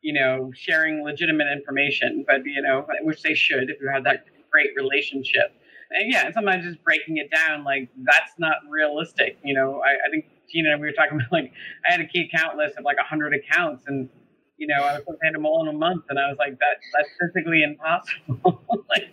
you 0.00 0.12
know, 0.12 0.50
sharing 0.54 1.04
legitimate 1.04 1.46
information, 1.52 2.24
but 2.26 2.44
you 2.44 2.62
know, 2.62 2.86
which 3.02 3.22
they 3.22 3.34
should 3.34 3.70
if 3.70 3.80
you 3.80 3.90
have 3.92 4.04
that 4.04 4.24
great 4.50 4.70
relationship. 4.76 5.54
And 5.90 6.10
yeah, 6.10 6.24
and 6.24 6.34
sometimes 6.34 6.64
just 6.64 6.82
breaking 6.82 7.18
it 7.18 7.30
down, 7.30 7.64
like 7.64 7.88
that's 8.04 8.32
not 8.38 8.56
realistic. 8.68 9.38
You 9.44 9.54
know, 9.54 9.82
I, 9.84 9.90
I 10.06 10.10
think 10.10 10.26
Gina, 10.50 10.72
and 10.72 10.80
we 10.80 10.88
were 10.88 10.92
talking 10.92 11.14
about 11.20 11.30
like 11.32 11.52
I 11.88 11.92
had 11.92 12.00
a 12.00 12.06
key 12.06 12.28
account 12.32 12.56
list 12.56 12.76
of 12.78 12.84
like 12.84 12.96
100 12.96 13.34
accounts, 13.34 13.84
and 13.86 14.08
you 14.56 14.66
know, 14.66 14.76
I 14.76 14.92
was 14.92 15.00
supposed 15.00 15.20
to 15.20 15.24
hand 15.24 15.34
them 15.34 15.46
all 15.46 15.62
in 15.62 15.74
a 15.74 15.78
month, 15.78 16.04
and 16.08 16.18
I 16.18 16.28
was 16.28 16.36
like, 16.38 16.58
that 16.58 16.78
that's 16.94 17.08
physically 17.20 17.62
impossible. 17.62 18.62
like, 18.88 19.12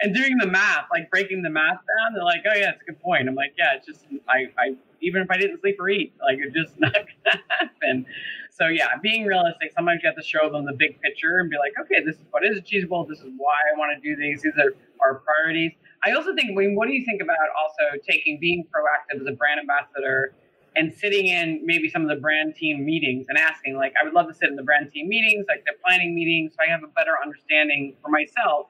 and, 0.00 0.14
doing 0.14 0.36
the 0.38 0.46
math, 0.46 0.86
like 0.90 1.10
breaking 1.10 1.42
the 1.42 1.50
math 1.50 1.76
down, 1.76 2.14
they're 2.14 2.24
like, 2.24 2.42
oh 2.46 2.56
yeah, 2.56 2.70
it's 2.70 2.82
a 2.82 2.84
good 2.84 3.00
point. 3.00 3.28
I'm 3.28 3.34
like, 3.34 3.54
yeah, 3.58 3.76
it's 3.76 3.86
just 3.86 4.04
I, 4.28 4.50
I 4.58 4.74
even 5.00 5.22
if 5.22 5.30
I 5.30 5.36
didn't 5.36 5.60
sleep 5.60 5.76
or 5.78 5.88
eat, 5.88 6.12
like 6.22 6.38
it's 6.40 6.54
just 6.54 6.72
not 6.80 6.92
gonna 6.92 7.42
happen. 7.48 8.06
So 8.50 8.66
yeah, 8.66 8.88
being 9.02 9.24
realistic. 9.24 9.72
Sometimes 9.74 10.00
you 10.02 10.08
have 10.08 10.16
to 10.16 10.22
show 10.22 10.50
them 10.50 10.66
the 10.66 10.74
big 10.78 11.00
picture 11.00 11.38
and 11.38 11.48
be 11.48 11.56
like, 11.56 11.72
okay, 11.80 12.04
this 12.04 12.16
is 12.16 12.22
what 12.30 12.44
is 12.44 12.58
achievable. 12.58 13.06
This 13.06 13.20
is 13.20 13.32
why 13.36 13.56
I 13.72 13.78
want 13.78 13.92
to 13.96 14.00
do 14.00 14.16
these. 14.16 14.42
These 14.42 14.54
are 14.58 14.74
our 15.00 15.22
priorities. 15.24 15.72
I 16.04 16.12
also 16.12 16.34
think, 16.34 16.50
I 16.50 16.54
mean, 16.54 16.74
what 16.76 16.88
do 16.88 16.94
you 16.94 17.04
think 17.04 17.22
about 17.22 17.36
also 17.58 17.98
taking 18.08 18.38
being 18.40 18.64
proactive 18.64 19.20
as 19.20 19.26
a 19.26 19.32
brand 19.32 19.60
ambassador? 19.60 20.34
and 20.76 20.94
sitting 20.94 21.26
in 21.26 21.60
maybe 21.64 21.88
some 21.88 22.02
of 22.02 22.08
the 22.08 22.16
brand 22.16 22.54
team 22.54 22.84
meetings 22.84 23.26
and 23.28 23.36
asking, 23.36 23.76
like, 23.76 23.92
I 24.00 24.04
would 24.04 24.14
love 24.14 24.28
to 24.28 24.34
sit 24.34 24.48
in 24.48 24.56
the 24.56 24.62
brand 24.62 24.90
team 24.92 25.08
meetings, 25.08 25.46
like 25.48 25.64
the 25.64 25.72
planning 25.84 26.14
meetings, 26.14 26.52
so 26.52 26.58
I 26.64 26.70
have 26.70 26.84
a 26.84 26.86
better 26.88 27.16
understanding 27.20 27.96
for 28.02 28.08
myself 28.08 28.68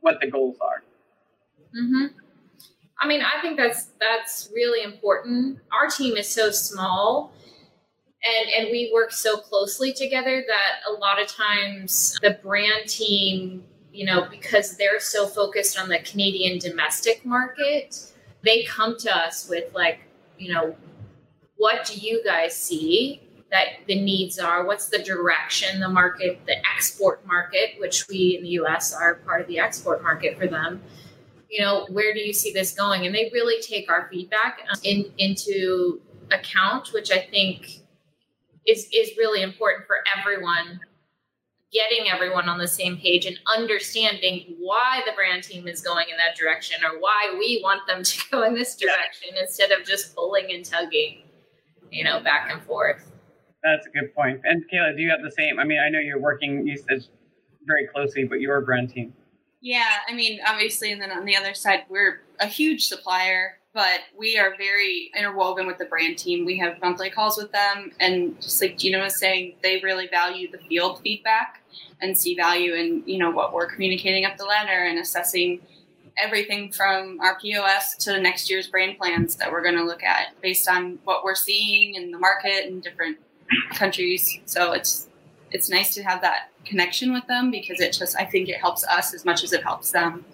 what 0.00 0.18
the 0.20 0.30
goals 0.30 0.56
are. 0.60 0.82
Mm-hmm. 1.76 2.06
I 3.00 3.06
mean, 3.06 3.22
I 3.22 3.40
think 3.40 3.56
that's 3.56 3.88
that's 3.98 4.50
really 4.54 4.82
important. 4.82 5.58
Our 5.72 5.88
team 5.88 6.16
is 6.16 6.28
so 6.28 6.50
small, 6.50 7.32
and 8.24 8.50
and 8.58 8.70
we 8.70 8.90
work 8.92 9.12
so 9.12 9.38
closely 9.38 9.92
together 9.92 10.44
that 10.46 10.72
a 10.88 10.92
lot 10.98 11.20
of 11.20 11.28
times 11.28 12.18
the 12.22 12.38
brand 12.42 12.88
team, 12.88 13.64
you 13.92 14.04
know, 14.04 14.26
because 14.30 14.76
they're 14.76 15.00
so 15.00 15.26
focused 15.26 15.78
on 15.78 15.88
the 15.88 15.98
Canadian 16.00 16.58
domestic 16.58 17.24
market, 17.24 18.12
they 18.42 18.64
come 18.64 18.98
to 18.98 19.16
us 19.16 19.48
with 19.48 19.72
like, 19.74 20.00
you 20.38 20.52
know, 20.52 20.76
what 21.56 21.86
do 21.86 21.94
you 21.98 22.22
guys 22.24 22.54
see 22.54 23.22
that 23.50 23.86
the 23.86 24.00
needs 24.00 24.38
are? 24.38 24.66
What's 24.66 24.88
the 24.88 25.02
direction 25.02 25.80
the 25.80 25.88
market, 25.88 26.40
the 26.46 26.56
export 26.74 27.26
market, 27.26 27.74
which 27.78 28.08
we 28.08 28.36
in 28.36 28.42
the 28.42 28.50
US 28.50 28.92
are 28.94 29.16
part 29.16 29.40
of 29.40 29.48
the 29.48 29.58
export 29.58 30.02
market 30.02 30.38
for 30.38 30.46
them? 30.46 30.82
You 31.50 31.62
know, 31.62 31.86
where 31.90 32.14
do 32.14 32.20
you 32.20 32.32
see 32.32 32.52
this 32.52 32.72
going? 32.72 33.06
And 33.06 33.14
they 33.14 33.30
really 33.32 33.60
take 33.60 33.90
our 33.90 34.08
feedback 34.10 34.60
um, 34.72 34.78
in, 34.84 35.12
into 35.18 36.00
account, 36.30 36.92
which 36.92 37.10
I 37.10 37.18
think 37.18 37.80
is 38.66 38.88
is 38.92 39.16
really 39.16 39.42
important 39.42 39.86
for 39.86 39.96
everyone 40.16 40.80
getting 41.72 42.10
everyone 42.10 42.48
on 42.48 42.58
the 42.58 42.66
same 42.66 42.96
page 42.96 43.26
and 43.26 43.38
understanding 43.46 44.56
why 44.58 45.00
the 45.06 45.12
brand 45.12 45.42
team 45.44 45.68
is 45.68 45.80
going 45.80 46.06
in 46.10 46.16
that 46.16 46.36
direction 46.36 46.76
or 46.84 46.98
why 46.98 47.34
we 47.38 47.60
want 47.62 47.86
them 47.86 48.02
to 48.04 48.20
go 48.30 48.42
in 48.42 48.54
this 48.54 48.76
direction 48.76 49.30
yeah. 49.34 49.42
instead 49.42 49.70
of 49.70 49.86
just 49.86 50.14
pulling 50.14 50.52
and 50.52 50.64
tugging 50.64 51.22
you 51.90 52.04
know, 52.04 52.20
back 52.20 52.50
and 52.50 52.62
forth. 52.62 53.09
That's 53.62 53.86
a 53.86 53.90
good 53.90 54.14
point. 54.14 54.40
And 54.44 54.64
Kayla, 54.72 54.96
do 54.96 55.02
you 55.02 55.10
have 55.10 55.22
the 55.22 55.30
same? 55.30 55.58
I 55.58 55.64
mean, 55.64 55.78
I 55.78 55.88
know 55.88 55.98
you're 55.98 56.20
working, 56.20 56.66
you 56.66 56.76
said 56.76 57.04
very 57.66 57.86
closely, 57.86 58.24
but 58.24 58.40
your 58.40 58.60
brand 58.62 58.90
team. 58.90 59.12
Yeah, 59.60 59.90
I 60.08 60.14
mean, 60.14 60.40
obviously, 60.46 60.92
and 60.92 61.02
then 61.02 61.10
on 61.10 61.26
the 61.26 61.36
other 61.36 61.52
side, 61.52 61.84
we're 61.90 62.22
a 62.40 62.46
huge 62.46 62.86
supplier 62.86 63.60
but 63.72 64.00
we 64.16 64.36
are 64.36 64.56
very 64.56 65.10
interwoven 65.16 65.66
with 65.66 65.78
the 65.78 65.84
brand 65.84 66.18
team. 66.18 66.44
We 66.44 66.58
have 66.58 66.80
monthly 66.80 67.10
calls 67.10 67.36
with 67.36 67.52
them, 67.52 67.92
and 68.00 68.40
just 68.40 68.60
like 68.60 68.78
Gina 68.78 68.98
was 68.98 69.16
saying, 69.16 69.54
they 69.62 69.80
really 69.80 70.08
value 70.08 70.50
the 70.50 70.58
field 70.58 71.00
feedback 71.02 71.62
and 72.00 72.18
see 72.18 72.34
value 72.34 72.74
in 72.74 73.02
you 73.06 73.18
know 73.18 73.30
what 73.30 73.52
we're 73.52 73.70
communicating 73.70 74.24
up 74.24 74.36
the 74.36 74.44
ladder 74.44 74.84
and 74.84 74.98
assessing 74.98 75.60
everything 76.20 76.72
from 76.72 77.20
our 77.20 77.38
POS 77.38 77.96
to 77.96 78.20
next 78.20 78.50
year's 78.50 78.66
brand 78.66 78.98
plans 78.98 79.36
that 79.36 79.50
we're 79.50 79.62
going 79.62 79.76
to 79.76 79.84
look 79.84 80.02
at 80.02 80.38
based 80.42 80.68
on 80.68 80.98
what 81.04 81.22
we're 81.22 81.36
seeing 81.36 81.94
in 81.94 82.10
the 82.10 82.18
market 82.18 82.66
and 82.66 82.82
different 82.82 83.16
countries. 83.74 84.40
So 84.46 84.72
it's 84.72 85.08
it's 85.52 85.68
nice 85.68 85.94
to 85.94 86.02
have 86.02 86.20
that 86.22 86.50
connection 86.64 87.12
with 87.12 87.26
them 87.26 87.50
because 87.50 87.80
it 87.80 87.92
just 87.92 88.16
I 88.16 88.24
think 88.24 88.48
it 88.48 88.56
helps 88.56 88.84
us 88.84 89.14
as 89.14 89.24
much 89.24 89.42
as 89.42 89.52
it 89.52 89.62
helps 89.62 89.90
them. 89.90 90.24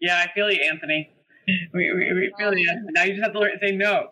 Yeah, 0.00 0.24
I 0.26 0.32
feel 0.32 0.50
you, 0.50 0.62
Anthony. 0.70 1.10
We, 1.46 1.92
we, 1.92 2.12
we 2.12 2.32
feel 2.38 2.56
you. 2.56 2.86
Now 2.90 3.04
you 3.04 3.14
just 3.14 3.24
have 3.24 3.32
to 3.32 3.40
learn 3.40 3.52
to 3.52 3.66
say 3.66 3.76
no. 3.76 4.10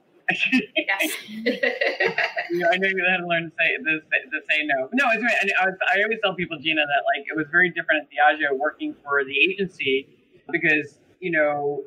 yes. 0.77 1.12
you 1.29 2.59
know, 2.59 2.69
I 2.71 2.77
know 2.77 2.89
you 2.89 3.05
had 3.09 3.19
to 3.19 3.27
learn 3.27 3.45
to 3.45 3.53
say 3.59 3.77
to 3.77 4.01
say, 4.11 4.31
to 4.31 4.41
say 4.51 4.64
no. 4.64 4.89
No, 4.93 5.11
it's 5.12 5.23
right. 5.23 5.53
I, 5.61 5.99
I 5.99 6.03
always 6.03 6.19
tell 6.23 6.35
people, 6.35 6.59
Gina, 6.59 6.83
that 6.83 7.03
like 7.16 7.27
it 7.27 7.37
was 7.37 7.47
very 7.51 7.71
different 7.71 8.03
at 8.03 8.09
Diageo 8.11 8.57
working 8.57 8.95
for 9.03 9.25
the 9.25 9.39
agency 9.39 10.09
because 10.51 10.99
you 11.21 11.31
know 11.31 11.85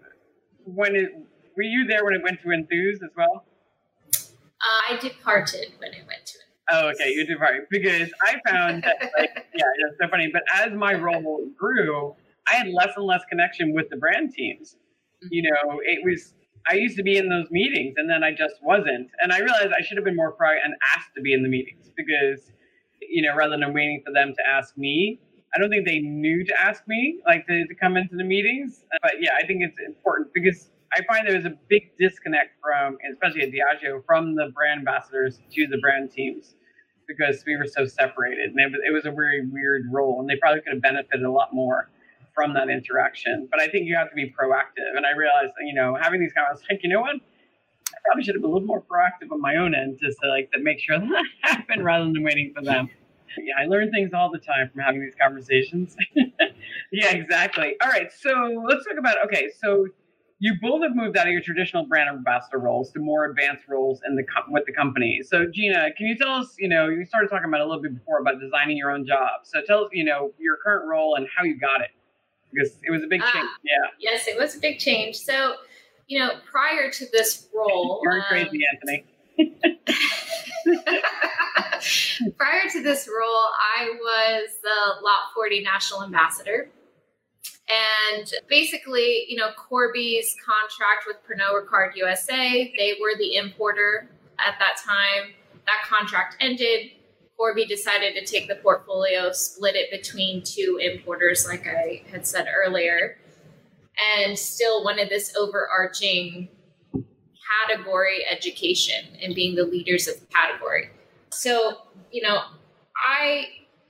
when 0.66 0.96
it 0.96 1.12
were 1.56 1.64
you 1.64 1.86
there 1.86 2.04
when 2.04 2.14
it 2.14 2.24
went 2.24 2.42
to 2.42 2.52
Enthuse 2.52 3.02
as 3.04 3.10
well? 3.16 3.46
Uh, 4.62 4.94
I 4.94 5.00
departed 5.00 5.74
when 5.80 5.92
I 5.92 6.06
went 6.08 6.26
to. 6.26 6.38
It. 6.38 6.42
Oh, 6.72 6.90
okay, 6.90 7.12
you 7.12 7.26
departed 7.26 7.64
because 7.70 8.12
I 8.22 8.40
found 8.50 8.84
that 8.84 9.12
like 9.18 9.32
yeah, 9.56 9.66
it's 9.90 9.98
so 10.02 10.08
funny. 10.10 10.30
But 10.32 10.44
as 10.54 10.72
my 10.74 10.94
role 10.94 11.48
grew, 11.58 12.16
I 12.52 12.56
had 12.56 12.68
less 12.68 12.94
and 12.96 13.06
less 13.06 13.22
connection 13.30 13.74
with 13.74 13.90
the 13.90 13.98
brand 13.98 14.34
teams. 14.34 14.78
You 15.30 15.44
know, 15.44 15.82
it 15.84 16.00
was 16.04 16.34
I 16.70 16.76
used 16.76 16.98
to 16.98 17.04
be 17.04 17.18
in 17.18 17.30
those 17.30 17.50
meetings 17.52 17.96
and 17.98 18.10
then 18.10 18.24
I 18.24 18.32
just 18.32 18.56
wasn't. 18.62 19.10
And 19.22 19.32
I 19.32 19.40
realized 19.40 19.74
I 19.78 19.82
should 19.82 19.98
have 19.98 20.06
been 20.06 20.16
more 20.16 20.36
proactive 20.36 20.66
and 20.66 20.76
asked 20.96 21.10
to 21.16 21.22
be 21.22 21.34
in 21.34 21.44
the 21.44 21.50
meetings 21.50 21.90
because, 21.96 22.52
you 23.02 23.22
know, 23.22 23.36
rather 23.36 23.58
than 23.58 23.74
waiting 23.74 24.02
for 24.06 24.14
them 24.14 24.34
to 24.38 24.48
ask 24.48 24.78
me, 24.78 25.20
I 25.56 25.60
don't 25.60 25.70
think 25.70 25.86
they 25.86 26.00
knew 26.00 26.46
to 26.46 26.62
ask 26.62 26.84
me, 26.88 27.20
like 27.26 27.46
to, 27.48 27.68
to 27.68 27.76
come 27.76 27.98
into 27.98 28.16
the 28.16 28.24
meetings. 28.24 28.84
But 29.02 29.14
yeah, 29.20 29.32
I 29.42 29.46
think 29.46 29.62
it's 29.64 29.78
important 29.86 30.34
because 30.34 30.70
I 30.94 31.02
find 31.04 31.28
there 31.28 31.36
was 31.36 31.46
a 31.46 31.58
big 31.70 31.92
disconnect 31.98 32.52
from, 32.62 32.98
especially 33.12 33.44
at 33.44 33.50
Diageo, 33.52 34.04
from 34.06 34.36
the 34.36 34.52
brand 34.54 34.80
ambassadors 34.80 35.40
to 35.54 35.68
the 35.68 35.78
brand 35.78 36.12
teams 36.12 36.56
because 37.08 37.44
we 37.46 37.58
were 37.58 37.66
so 37.66 37.86
separated. 37.86 38.52
And 38.52 38.60
it 38.60 38.72
was, 38.72 38.82
it 38.88 38.94
was 38.94 39.06
a 39.06 39.12
very 39.12 39.46
weird 39.46 39.84
role 39.92 40.20
and 40.20 40.30
they 40.30 40.36
probably 40.38 40.62
could 40.62 40.74
have 40.74 40.82
benefited 40.82 41.24
a 41.24 41.32
lot 41.32 41.54
more 41.54 41.90
from 42.34 42.54
that 42.54 42.70
interaction. 42.70 43.48
But 43.52 43.60
I 43.60 43.68
think 43.68 43.88
you 43.88 43.96
have 43.96 44.10
to 44.10 44.16
be 44.16 44.26
proactive. 44.32 44.96
And 44.96 45.06
I 45.06 45.12
realized, 45.12 45.54
you 45.62 45.74
know, 45.74 45.98
having 46.00 46.20
these 46.20 46.34
comments, 46.34 46.62
like, 46.70 46.82
you 46.84 46.90
know 46.90 47.02
what? 47.02 47.16
I 47.16 47.98
probably 48.06 48.24
should 48.24 48.36
have 48.36 48.42
been 48.42 48.50
a 48.50 48.54
little 48.54 48.68
more 48.68 48.82
proactive 48.82 49.32
on 49.32 49.42
my 49.42 49.58
own 49.58 49.76
end 49.76 50.00
just 50.02 50.18
to 50.24 50.30
like 50.30 50.52
to 50.52 50.60
make 50.60 50.80
sure 50.80 51.00
that 51.00 51.26
happened 51.42 51.84
rather 51.84 52.06
than 52.06 52.24
waiting 52.24 52.54
for 52.56 52.64
them. 52.64 52.90
Yeah, 53.38 53.54
I 53.60 53.66
learn 53.66 53.92
things 53.92 54.12
all 54.14 54.30
the 54.30 54.40
time 54.40 54.70
from 54.70 54.82
having 54.82 55.02
these 55.02 55.16
conversations. 55.20 55.96
yeah, 56.92 57.12
exactly. 57.12 57.76
All 57.82 57.90
right, 57.90 58.12
so 58.12 58.62
let's 58.68 58.86
talk 58.86 58.98
about 58.98 59.18
okay. 59.26 59.50
So 59.62 59.88
you 60.42 60.56
both 60.60 60.82
have 60.82 60.96
moved 60.96 61.16
out 61.18 61.28
of 61.28 61.32
your 61.32 61.42
traditional 61.42 61.86
brand 61.86 62.10
ambassador 62.10 62.58
roles 62.58 62.92
to 62.92 63.00
more 63.00 63.26
advanced 63.26 63.68
roles 63.70 64.02
in 64.08 64.16
the 64.16 64.24
with 64.50 64.66
the 64.66 64.74
company. 64.74 65.22
So 65.24 65.46
Gina, 65.46 65.90
can 65.96 66.08
you 66.08 66.18
tell 66.18 66.32
us? 66.32 66.56
You 66.58 66.68
know, 66.68 66.90
you 66.90 67.06
started 67.06 67.30
talking 67.30 67.48
about 67.48 67.62
a 67.62 67.66
little 67.66 67.82
bit 67.82 67.94
before 67.94 68.18
about 68.18 68.40
designing 68.40 68.76
your 68.76 68.90
own 68.90 69.06
job. 69.06 69.42
So 69.44 69.62
tell 69.62 69.86
us, 69.86 69.92
you 69.94 70.04
know, 70.04 70.34
your 70.40 70.58
current 70.58 70.90
role 70.90 71.14
and 71.14 71.28
how 71.38 71.44
you 71.44 71.60
got 71.60 71.82
it 71.82 71.92
because 72.52 72.76
it 72.84 72.90
was 72.90 73.04
a 73.04 73.08
big 73.08 73.22
change. 73.22 73.36
Uh, 73.36 73.62
yeah. 73.64 73.92
Yes, 74.00 74.28
it 74.28 74.36
was 74.36 74.56
a 74.56 74.60
big 74.60 74.80
change. 74.80 75.18
So, 75.18 75.58
you 76.08 76.18
know, 76.18 76.32
prior 76.52 76.90
to 76.90 77.06
this 77.14 77.48
role, 77.56 78.02
you're 78.04 78.14
um, 78.14 78.24
crazy, 78.28 78.62
Anthony. 78.74 79.06
prior 82.36 82.68
to 82.72 82.82
this 82.82 83.08
role, 83.08 83.46
I 83.78 83.92
was 83.92 84.50
the 84.64 85.04
Lot 85.04 85.34
40 85.36 85.62
National 85.62 86.04
Ambassador. 86.04 86.72
And 87.70 88.32
basically, 88.50 89.26
you 89.30 89.38
know, 89.38 89.52
Corby's 89.56 90.36
contract 90.46 91.06
with 91.08 91.18
Pernod 91.24 91.66
Ricard 91.66 91.96
USA, 91.96 92.74
they 92.78 92.96
were 93.00 93.18
the 93.18 93.36
importer 93.36 94.10
at 94.40 94.56
that 94.60 94.78
time. 94.84 95.34
That 95.66 95.88
contract 95.88 96.36
ended. 96.40 96.92
Corby 97.38 97.66
decided 97.66 98.14
to 98.16 98.26
take 98.26 98.48
the 98.48 98.56
portfolio, 98.56 99.32
split 99.32 99.76
it 99.76 99.90
between 99.90 100.44
two 100.44 100.80
importers, 100.82 101.48
like 101.48 101.66
I 101.68 102.04
had 102.12 102.28
said 102.28 102.46
earlier, 102.54 103.18
and 104.16 104.38
still 104.38 104.84
wanted 104.84 105.10
this 105.10 105.34
overarching 105.36 106.50
category 107.68 108.26
education 108.30 109.18
and 109.24 109.34
being 109.34 109.56
the 109.56 109.64
leaders 109.64 110.08
of 110.08 110.20
the 110.20 110.26
category. 110.28 110.90
So, 111.32 111.78
you 112.12 112.22
know, 112.22 112.42
I 112.96 113.46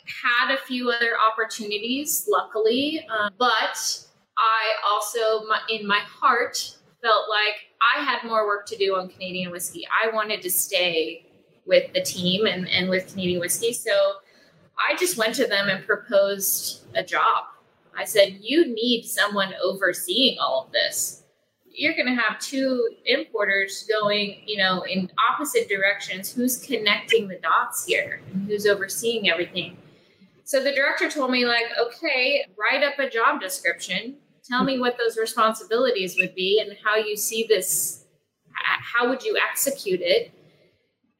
had 0.06 0.54
a 0.54 0.58
few 0.58 0.90
other 0.90 1.14
opportunities, 1.32 2.28
luckily, 2.30 3.06
uh, 3.10 3.30
but 3.38 4.06
I 4.38 4.74
also, 4.90 5.46
in 5.70 5.88
my 5.88 6.00
heart, 6.00 6.78
felt 7.02 7.30
like 7.30 7.56
I 7.96 8.04
had 8.04 8.24
more 8.24 8.46
work 8.46 8.66
to 8.68 8.78
do 8.78 8.96
on 8.96 9.10
Canadian 9.10 9.52
whiskey. 9.52 9.88
I 9.88 10.14
wanted 10.14 10.42
to 10.44 10.52
stay 10.52 11.26
with 11.66 11.92
the 11.94 12.02
team 12.02 12.46
and, 12.46 12.68
and 12.68 12.90
with 12.90 13.08
Canadian 13.12 13.40
Whiskey. 13.40 13.74
So 13.74 13.92
I 14.78 14.96
just 14.98 15.18
went 15.18 15.36
to 15.36 15.48
them 15.48 15.70
and 15.70 15.86
proposed 15.86 16.86
a 16.96 17.04
job. 17.04 17.46
I 17.98 18.06
said, 18.06 18.38
You 18.42 18.74
need 18.74 19.04
someone 19.04 19.54
overseeing 19.62 20.40
all 20.40 20.66
of 20.66 20.72
this. 20.72 21.24
You're 21.74 21.96
going 21.96 22.14
to 22.14 22.22
have 22.22 22.40
two 22.40 22.90
importers 23.06 23.88
going, 23.90 24.42
you 24.46 24.58
know, 24.58 24.82
in 24.82 25.10
opposite 25.32 25.70
directions. 25.70 26.34
Who's 26.34 26.58
connecting 26.58 27.28
the 27.28 27.38
dots 27.38 27.86
here? 27.86 28.22
And 28.34 28.46
who's 28.48 28.66
overseeing 28.66 29.30
everything? 29.30 29.78
So 30.52 30.62
the 30.62 30.74
director 30.74 31.10
told 31.10 31.32
me, 31.32 31.46
like, 31.46 31.68
okay, 31.82 32.44
write 32.60 32.84
up 32.84 33.00
a 33.00 33.10
job 33.10 33.40
description. 33.40 34.18
Tell 34.44 34.66
me 34.66 34.82
what 34.82 34.98
those 34.98 35.16
responsibilities 35.18 36.18
would 36.20 36.36
be 36.36 36.60
and 36.60 36.78
how 36.84 36.98
you 36.98 37.16
see 37.16 37.46
this. 37.48 38.04
How 38.54 39.08
would 39.08 39.24
you 39.24 39.40
execute 39.50 40.02
it? 40.02 40.34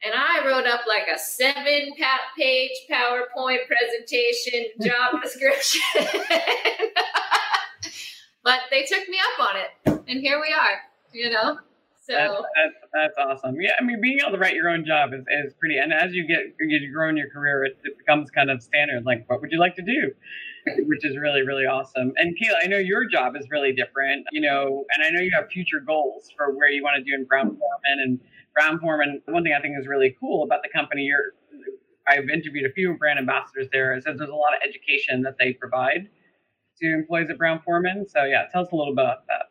and 0.04 0.14
I 0.14 0.46
wrote 0.46 0.66
up 0.66 0.82
like 0.86 1.08
a 1.08 1.18
seven 1.18 1.94
page 2.38 2.72
PowerPoint 2.92 3.60
presentation 3.68 4.66
job 4.82 5.22
description. 5.22 5.80
but 8.44 8.60
they 8.70 8.84
took 8.84 9.08
me 9.08 9.18
up 9.18 9.48
on 9.48 9.56
it, 9.56 9.70
and 10.10 10.20
here 10.20 10.42
we 10.42 10.54
are. 10.54 10.82
You 11.14 11.30
know, 11.30 11.60
so 12.12 12.46
that's, 12.56 12.76
that's, 12.94 13.14
that's, 13.18 13.18
awesome. 13.18 13.56
Yeah, 13.60 13.72
I 13.80 13.84
mean, 13.84 14.02
being 14.02 14.20
able 14.22 14.32
to 14.32 14.38
write 14.38 14.56
your 14.56 14.70
own 14.70 14.86
job 14.86 15.14
is, 15.14 15.22
is 15.46 15.54
pretty. 15.60 15.78
And 15.78 15.94
as 15.94 16.14
you 16.14 16.28
get 16.28 16.56
you 16.60 16.94
grow 16.94 17.10
in 17.10 17.18
your 17.18 17.30
career, 17.30 17.64
it, 17.64 17.78
it 17.84 17.98
becomes 17.98 18.30
kind 18.32 18.50
of 18.50 18.62
standard. 18.62 19.06
Like, 19.06 19.30
what 19.30 19.42
would 19.42 19.52
you 19.52 19.60
like 19.60 19.76
to 19.76 19.82
do? 19.82 20.12
Which 20.86 21.04
is 21.04 21.18
really, 21.18 21.42
really 21.42 21.66
awesome. 21.66 22.14
And 22.18 22.36
Kayla, 22.38 22.64
I 22.64 22.68
know 22.68 22.78
your 22.78 23.08
job 23.08 23.36
is 23.36 23.48
really 23.50 23.74
different, 23.74 24.26
you 24.32 24.42
know, 24.42 24.86
and 24.94 25.04
I 25.04 25.10
know 25.10 25.22
you 25.22 25.32
have 25.34 25.50
future 25.50 25.80
goals 25.80 26.30
for 26.38 26.56
where 26.56 26.70
you 26.70 26.84
want 26.84 26.98
to 26.98 27.04
do 27.04 27.16
in 27.16 27.26
Brown 27.26 27.48
Forman 27.48 28.00
and 28.04 28.20
Brown 28.54 28.80
Forman, 28.80 29.22
one 29.26 29.44
thing 29.44 29.54
I 29.58 29.62
think 29.62 29.76
is 29.80 29.88
really 29.88 30.16
cool 30.20 30.44
about 30.44 30.62
the 30.64 30.70
company, 30.70 31.04
you're, 31.04 31.34
I've 32.08 32.30
interviewed 32.30 32.70
a 32.70 32.74
few 32.74 32.96
brand 32.98 33.20
ambassadors 33.20 33.68
there, 33.72 33.96
is 33.96 34.04
that 34.04 34.18
there's 34.18 34.30
a 34.30 34.36
lot 34.36 34.54
of 34.54 34.68
education 34.68 35.22
that 35.22 35.36
they 35.40 35.54
provide 35.54 36.10
to 36.82 36.94
employees 36.94 37.30
at 37.30 37.38
Brown 37.38 37.62
Forman. 37.64 38.08
So 38.10 38.24
yeah, 38.24 38.46
tell 38.52 38.64
us 38.64 38.72
a 38.72 38.76
little 38.76 38.96
bit 38.96 39.04
about 39.04 39.28
that. 39.28 39.51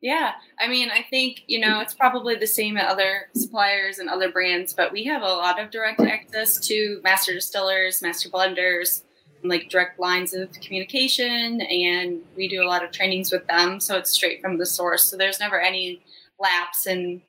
Yeah, 0.00 0.32
I 0.60 0.68
mean, 0.68 0.90
I 0.90 1.04
think, 1.10 1.42
you 1.48 1.58
know, 1.58 1.80
it's 1.80 1.94
probably 1.94 2.36
the 2.36 2.46
same 2.46 2.76
at 2.76 2.88
other 2.88 3.28
suppliers 3.34 3.98
and 3.98 4.08
other 4.08 4.30
brands, 4.30 4.72
but 4.72 4.92
we 4.92 5.04
have 5.04 5.22
a 5.22 5.26
lot 5.26 5.60
of 5.60 5.72
direct 5.72 6.00
access 6.00 6.58
to 6.68 7.00
master 7.02 7.34
distillers, 7.34 8.00
master 8.00 8.28
blenders, 8.28 9.02
like 9.42 9.68
direct 9.68 9.98
lines 9.98 10.34
of 10.34 10.52
communication, 10.60 11.60
and 11.62 12.20
we 12.36 12.48
do 12.48 12.62
a 12.62 12.66
lot 12.66 12.84
of 12.84 12.92
trainings 12.92 13.32
with 13.32 13.46
them. 13.48 13.80
So 13.80 13.96
it's 13.96 14.10
straight 14.10 14.40
from 14.40 14.58
the 14.58 14.66
source. 14.66 15.04
So 15.04 15.16
there's 15.16 15.40
never 15.40 15.60
any 15.60 16.00
lapse 16.38 16.86
in 16.86 17.22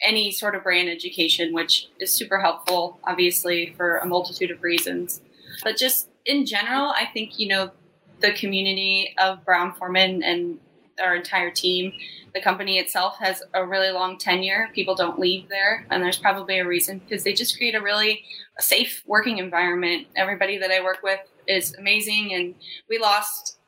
any 0.00 0.30
sort 0.30 0.54
of 0.54 0.62
brand 0.62 0.88
education, 0.88 1.52
which 1.52 1.88
is 2.00 2.10
super 2.10 2.38
helpful, 2.40 3.00
obviously, 3.04 3.74
for 3.76 3.98
a 3.98 4.06
multitude 4.06 4.50
of 4.50 4.62
reasons. 4.62 5.20
But 5.62 5.76
just 5.76 6.08
in 6.24 6.46
general, 6.46 6.90
I 6.90 7.06
think, 7.12 7.38
you 7.38 7.48
know, 7.48 7.72
the 8.20 8.32
community 8.32 9.14
of 9.18 9.44
Brown 9.44 9.74
Forman 9.74 10.22
and 10.22 10.58
our 10.98 11.14
entire 11.14 11.50
team, 11.50 11.92
the 12.34 12.40
company 12.40 12.78
itself 12.78 13.16
has 13.18 13.42
a 13.54 13.64
really 13.64 13.90
long 13.90 14.18
tenure. 14.18 14.68
People 14.74 14.94
don't 14.94 15.18
leave 15.18 15.48
there, 15.48 15.86
and 15.90 16.02
there's 16.02 16.18
probably 16.18 16.58
a 16.58 16.66
reason 16.66 16.98
because 16.98 17.24
they 17.24 17.32
just 17.32 17.56
create 17.56 17.74
a 17.74 17.80
really 17.80 18.24
safe 18.58 19.02
working 19.06 19.38
environment. 19.38 20.06
Everybody 20.16 20.58
that 20.58 20.70
I 20.70 20.82
work 20.82 20.98
with 21.02 21.20
is 21.46 21.74
amazing, 21.76 22.34
and 22.34 22.54
we 22.88 22.98
lost 22.98 23.58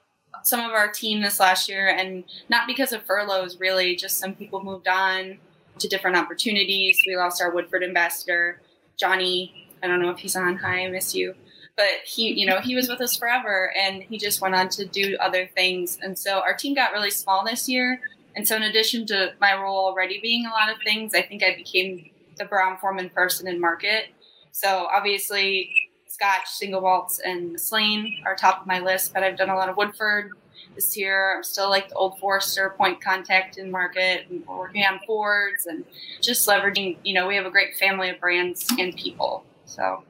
some 0.43 0.61
of 0.61 0.73
our 0.73 0.91
team 0.91 1.23
this 1.23 1.41
last 1.41 1.69
year, 1.69 1.89
and 1.89 2.25
not 2.49 2.67
because 2.67 2.93
of 2.93 3.05
furloughs, 3.05 3.59
really, 3.59 3.97
just 3.97 4.19
some 4.19 4.35
people 4.35 4.63
moved 4.63 4.89
on 4.89 5.39
to 5.79 5.89
different 5.89 6.17
opportunities. 6.17 6.99
We 7.07 7.17
lost 7.17 7.41
our 7.43 7.51
Woodford 7.51 7.83
ambassador, 7.83 8.61
Johnny. 8.99 9.69
I 9.83 9.87
don't 9.87 10.03
know 10.03 10.11
if 10.11 10.19
he's 10.19 10.37
on. 10.37 10.57
Hi, 10.57 10.85
I 10.85 10.91
miss 10.91 11.15
you. 11.15 11.35
But 11.81 12.05
he, 12.05 12.39
you 12.39 12.45
know, 12.45 12.61
he 12.61 12.75
was 12.75 12.91
with 12.91 13.01
us 13.01 13.17
forever, 13.17 13.73
and 13.75 14.03
he 14.03 14.19
just 14.19 14.43
went 14.43 14.55
on 14.55 14.69
to 14.69 14.85
do 14.85 15.17
other 15.19 15.49
things. 15.57 15.99
And 16.03 16.19
so 16.19 16.41
our 16.41 16.55
team 16.55 16.75
got 16.75 16.93
really 16.93 17.11
small 17.11 17.43
this 17.43 17.71
year, 17.71 18.03
And 18.37 18.47
so, 18.47 18.57
in 18.57 18.63
addition 18.63 19.07
to 19.07 19.33
my 19.41 19.55
role 19.55 19.87
already 19.87 20.21
being 20.21 20.47
a 20.47 20.51
lot 20.51 20.71
of 20.71 20.77
things, 20.83 21.15
I 21.15 21.23
think 21.23 21.43
I 21.43 21.57
became 21.57 22.11
the 22.39 22.45
Brown 22.45 22.79
Forman 22.79 23.11
person 23.11 23.49
in 23.49 23.61
market. 23.61 24.07
So, 24.53 24.89
obviously, 24.93 25.91
Scotch, 26.07 26.49
single 26.49 26.81
malts, 26.81 27.21
and 27.21 27.61
Slane 27.61 28.23
are 28.25 28.37
top 28.37 28.61
of 28.61 28.67
my 28.67 28.81
list, 28.81 29.13
but 29.15 29.23
I've 29.23 29.37
done 29.37 29.51
a 29.51 29.57
lot 29.57 29.69
of 29.69 29.77
Woodford 29.77 30.31
this 30.75 30.97
year. 30.97 31.37
I'm 31.37 31.43
still 31.43 31.71
like 31.71 31.89
the 31.89 31.95
old 31.97 32.19
Forester 32.19 32.75
point 32.77 33.03
contact 33.03 33.59
in 33.59 33.71
market, 33.71 34.27
and 34.31 34.47
we're 34.47 34.59
working 34.59 34.85
on 34.85 35.01
Fords 35.07 35.67
and 35.67 35.85
just 36.21 36.47
leveraging, 36.47 36.99
you 37.03 37.15
know, 37.15 37.27
we 37.27 37.37
have 37.37 37.47
a 37.47 37.51
great 37.51 37.77
family 37.77 38.11
of 38.11 38.21
brands 38.21 38.67
and 38.79 38.95
people. 38.97 39.45
So 39.65 40.05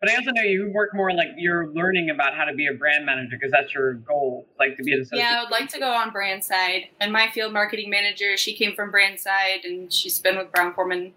but 0.00 0.10
I 0.10 0.16
also 0.16 0.30
know 0.30 0.42
you 0.42 0.70
work 0.72 0.94
more 0.94 1.12
like 1.12 1.28
you're 1.36 1.68
learning 1.72 2.10
about 2.10 2.34
how 2.34 2.44
to 2.44 2.54
be 2.54 2.68
a 2.68 2.72
brand 2.72 3.04
manager 3.04 3.36
because 3.36 3.50
that's 3.50 3.74
your 3.74 3.94
goal, 3.94 4.46
like 4.58 4.76
to 4.76 4.82
be 4.84 4.92
an 4.92 5.00
associate. 5.00 5.20
Yeah, 5.20 5.38
I 5.38 5.42
would 5.42 5.50
like 5.50 5.68
to 5.70 5.78
go 5.80 5.90
on 5.90 6.10
brand 6.10 6.44
side. 6.44 6.84
And 7.00 7.12
my 7.12 7.28
field 7.28 7.52
marketing 7.52 7.90
manager, 7.90 8.36
she 8.36 8.54
came 8.54 8.76
from 8.76 8.90
brand 8.90 9.18
side 9.18 9.64
and 9.64 9.92
she's 9.92 10.20
been 10.20 10.36
with 10.36 10.52
Brown 10.52 10.72
Forman 10.72 11.14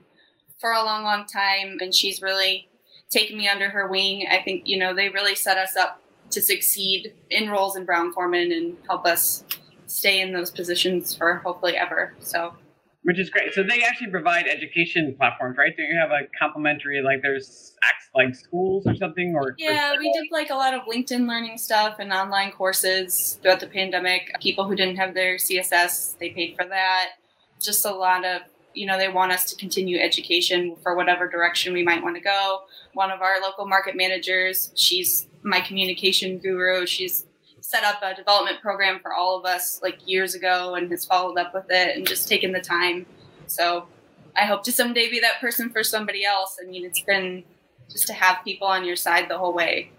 for 0.59 0.71
a 0.71 0.83
long, 0.83 1.03
long 1.03 1.25
time. 1.25 1.77
And 1.79 1.93
she's 1.93 2.23
really 2.23 2.69
taken 3.11 3.37
me 3.37 3.47
under 3.47 3.69
her 3.69 3.87
wing. 3.87 4.25
I 4.31 4.41
think, 4.41 4.67
you 4.67 4.79
know, 4.79 4.95
they 4.95 5.09
really 5.09 5.35
set 5.35 5.57
us 5.57 5.75
up 5.75 6.01
to 6.31 6.41
succeed 6.41 7.13
in 7.29 7.49
roles 7.49 7.75
in 7.75 7.85
Brown 7.85 8.13
Forman 8.13 8.51
and 8.51 8.77
help 8.87 9.05
us 9.05 9.43
stay 9.85 10.21
in 10.21 10.33
those 10.33 10.49
positions 10.49 11.13
for 11.13 11.35
hopefully 11.35 11.77
ever. 11.77 12.15
So 12.19 12.55
which 13.03 13.19
is 13.19 13.29
great. 13.29 13.53
So 13.53 13.63
they 13.63 13.83
actually 13.83 14.11
provide 14.11 14.47
education 14.47 15.15
platforms, 15.17 15.57
right? 15.57 15.75
Do 15.75 15.83
you 15.83 15.97
have 15.99 16.11
a 16.11 16.27
complimentary 16.39 17.01
like 17.01 17.21
there's 17.21 17.73
like 18.13 18.35
schools 18.35 18.85
or 18.85 18.95
something 18.95 19.33
or 19.35 19.55
Yeah, 19.57 19.93
we 19.97 20.11
did 20.11 20.27
like 20.31 20.49
a 20.49 20.55
lot 20.55 20.73
of 20.73 20.81
LinkedIn 20.81 21.27
learning 21.27 21.57
stuff 21.57 21.97
and 21.99 22.11
online 22.11 22.51
courses 22.51 23.39
throughout 23.41 23.59
the 23.59 23.67
pandemic. 23.67 24.31
People 24.41 24.67
who 24.67 24.75
didn't 24.75 24.97
have 24.97 25.13
their 25.13 25.35
CSS, 25.35 26.17
they 26.19 26.29
paid 26.29 26.55
for 26.55 26.65
that. 26.65 27.11
Just 27.59 27.85
a 27.85 27.91
lot 27.91 28.25
of 28.25 28.41
you 28.73 28.85
know, 28.85 28.97
they 28.97 29.09
want 29.09 29.31
us 29.31 29.45
to 29.51 29.55
continue 29.57 29.99
education 29.99 30.77
for 30.81 30.95
whatever 30.95 31.27
direction 31.27 31.73
we 31.73 31.83
might 31.83 32.01
want 32.01 32.15
to 32.15 32.21
go. 32.21 32.61
One 32.93 33.11
of 33.11 33.21
our 33.21 33.41
local 33.41 33.65
market 33.65 33.97
managers, 33.97 34.71
she's 34.75 35.27
my 35.43 35.59
communication 35.59 36.37
guru. 36.37 36.85
She's 36.85 37.25
set 37.71 37.85
up 37.85 38.01
a 38.03 38.13
development 38.13 38.59
program 38.61 38.99
for 39.01 39.13
all 39.13 39.39
of 39.39 39.45
us 39.45 39.79
like 39.81 39.97
years 40.05 40.35
ago 40.35 40.75
and 40.75 40.91
has 40.91 41.05
followed 41.05 41.37
up 41.37 41.53
with 41.53 41.67
it 41.69 41.95
and 41.95 42.05
just 42.05 42.27
taken 42.27 42.51
the 42.51 42.59
time. 42.59 43.05
So 43.47 43.87
I 44.35 44.41
hope 44.41 44.63
to 44.63 44.73
someday 44.73 45.09
be 45.09 45.21
that 45.21 45.39
person 45.39 45.69
for 45.69 45.81
somebody 45.81 46.25
else. 46.25 46.57
I 46.61 46.69
mean, 46.69 46.83
it's 46.83 46.99
been 47.01 47.45
just 47.89 48.07
to 48.07 48.13
have 48.13 48.43
people 48.43 48.67
on 48.67 48.83
your 48.83 48.97
side 48.97 49.29
the 49.29 49.37
whole 49.37 49.53
way 49.53 49.89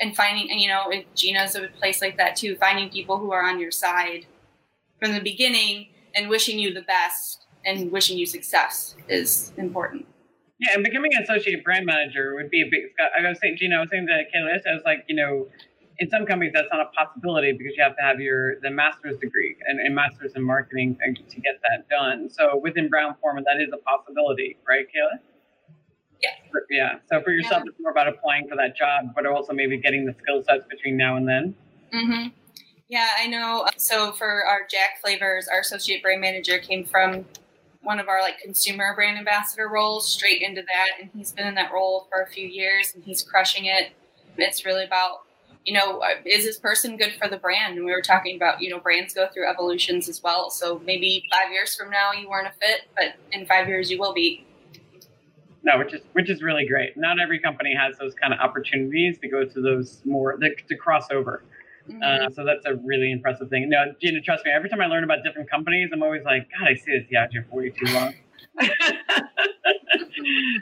and 0.00 0.16
finding, 0.16 0.58
you 0.58 0.68
know, 0.68 0.92
Gina's 1.14 1.54
a 1.54 1.68
place 1.68 2.02
like 2.02 2.16
that 2.16 2.34
too, 2.34 2.56
finding 2.56 2.90
people 2.90 3.18
who 3.18 3.30
are 3.30 3.44
on 3.44 3.60
your 3.60 3.70
side 3.70 4.26
from 5.00 5.12
the 5.12 5.20
beginning 5.20 5.90
and 6.16 6.28
wishing 6.28 6.58
you 6.58 6.74
the 6.74 6.82
best 6.82 7.46
and 7.64 7.92
wishing 7.92 8.18
you 8.18 8.26
success 8.26 8.96
is 9.08 9.52
important. 9.56 10.04
Yeah, 10.58 10.74
and 10.74 10.84
becoming 10.84 11.12
an 11.14 11.22
associate 11.22 11.62
brand 11.62 11.86
manager 11.86 12.34
would 12.34 12.50
be 12.50 12.62
a 12.62 12.64
big. 12.64 12.82
I 13.18 13.28
was 13.28 13.38
saying, 13.40 13.56
Gina, 13.58 13.76
I 13.76 13.80
was 13.80 13.90
saying 13.90 14.06
to 14.06 14.12
Kayla, 14.12 14.60
I 14.66 14.74
was 14.74 14.82
like, 14.84 15.04
you 15.08 15.16
know, 15.16 15.48
in 15.98 16.10
some 16.10 16.26
companies 16.26 16.52
that's 16.54 16.68
not 16.72 16.80
a 16.80 16.90
possibility 16.96 17.52
because 17.52 17.74
you 17.76 17.82
have 17.82 17.96
to 17.96 18.02
have 18.02 18.20
your 18.20 18.60
the 18.60 18.70
master's 18.70 19.18
degree 19.18 19.56
and, 19.68 19.78
and 19.80 19.94
master's 19.94 20.32
in 20.34 20.42
marketing 20.42 20.96
to 21.04 21.40
get 21.40 21.60
that 21.62 21.88
done. 21.88 22.28
So 22.28 22.56
within 22.56 22.88
Brown 22.88 23.14
Forman, 23.20 23.44
that 23.44 23.60
is 23.60 23.68
a 23.72 23.78
possibility, 23.78 24.56
right, 24.68 24.86
Kayla? 24.86 25.18
Yeah. 26.22 26.60
Yeah. 26.70 26.92
So 27.10 27.20
for 27.22 27.30
yourself, 27.30 27.62
yeah. 27.64 27.70
it's 27.70 27.80
more 27.80 27.90
about 27.90 28.08
applying 28.08 28.48
for 28.48 28.56
that 28.56 28.76
job, 28.76 29.14
but 29.14 29.26
also 29.26 29.52
maybe 29.52 29.76
getting 29.76 30.04
the 30.04 30.14
skill 30.22 30.42
sets 30.42 30.64
between 30.68 30.96
now 30.96 31.16
and 31.16 31.28
then. 31.28 31.54
Mm-hmm. 31.92 32.28
Yeah, 32.88 33.10
I 33.18 33.26
know. 33.26 33.66
So 33.76 34.12
for 34.12 34.44
our 34.46 34.60
Jack 34.70 35.00
flavors, 35.00 35.48
our 35.48 35.60
associate 35.60 36.02
brand 36.02 36.20
manager 36.20 36.58
came 36.58 36.84
from 36.84 37.24
one 37.82 38.00
of 38.00 38.08
our 38.08 38.20
like 38.20 38.38
consumer 38.38 38.94
brand 38.94 39.18
ambassador 39.18 39.68
roles 39.68 40.08
straight 40.08 40.42
into 40.42 40.62
that, 40.62 41.00
and 41.00 41.10
he's 41.14 41.32
been 41.32 41.46
in 41.46 41.54
that 41.54 41.72
role 41.72 42.06
for 42.10 42.22
a 42.22 42.26
few 42.26 42.48
years, 42.48 42.92
and 42.94 43.04
he's 43.04 43.22
crushing 43.22 43.66
it. 43.66 43.92
It's 44.36 44.64
really 44.64 44.84
about 44.84 45.23
you 45.64 45.72
know, 45.72 46.00
uh, 46.00 46.08
is 46.26 46.44
this 46.44 46.58
person 46.58 46.96
good 46.96 47.14
for 47.18 47.28
the 47.28 47.38
brand? 47.38 47.76
And 47.76 47.86
we 47.86 47.92
were 47.92 48.02
talking 48.02 48.36
about, 48.36 48.60
you 48.60 48.70
know, 48.70 48.78
brands 48.78 49.14
go 49.14 49.28
through 49.32 49.48
evolutions 49.48 50.08
as 50.08 50.22
well. 50.22 50.50
So 50.50 50.80
maybe 50.84 51.24
five 51.32 51.50
years 51.50 51.74
from 51.74 51.90
now 51.90 52.12
you 52.12 52.28
weren't 52.28 52.48
a 52.48 52.52
fit, 52.52 52.82
but 52.94 53.14
in 53.32 53.46
five 53.46 53.68
years 53.68 53.90
you 53.90 53.98
will 53.98 54.12
be. 54.12 54.44
No, 55.62 55.78
which 55.78 55.94
is 55.94 56.02
which 56.12 56.28
is 56.28 56.42
really 56.42 56.66
great. 56.66 56.94
Not 56.96 57.18
every 57.18 57.40
company 57.40 57.74
has 57.74 57.96
those 57.96 58.14
kind 58.14 58.34
of 58.34 58.40
opportunities 58.40 59.18
to 59.20 59.28
go 59.28 59.46
to 59.46 59.60
those 59.62 60.02
more 60.04 60.36
to, 60.36 60.54
to 60.54 60.76
cross 60.76 61.06
over. 61.10 61.42
Mm-hmm. 61.88 62.02
Uh, 62.02 62.30
so 62.30 62.44
that's 62.44 62.64
a 62.66 62.74
really 62.76 63.10
impressive 63.10 63.48
thing. 63.48 63.68
No, 63.70 63.94
Gina, 64.00 64.20
trust 64.20 64.44
me. 64.44 64.50
Every 64.54 64.68
time 64.68 64.80
I 64.80 64.86
learn 64.86 65.04
about 65.04 65.18
different 65.24 65.50
companies, 65.50 65.90
I'm 65.92 66.02
always 66.02 66.24
like, 66.24 66.48
God, 66.58 66.68
I 66.68 66.74
see 66.74 66.98
this 66.98 67.44
for 67.48 67.56
way 67.56 67.70
too 67.70 67.92
long. 67.92 68.14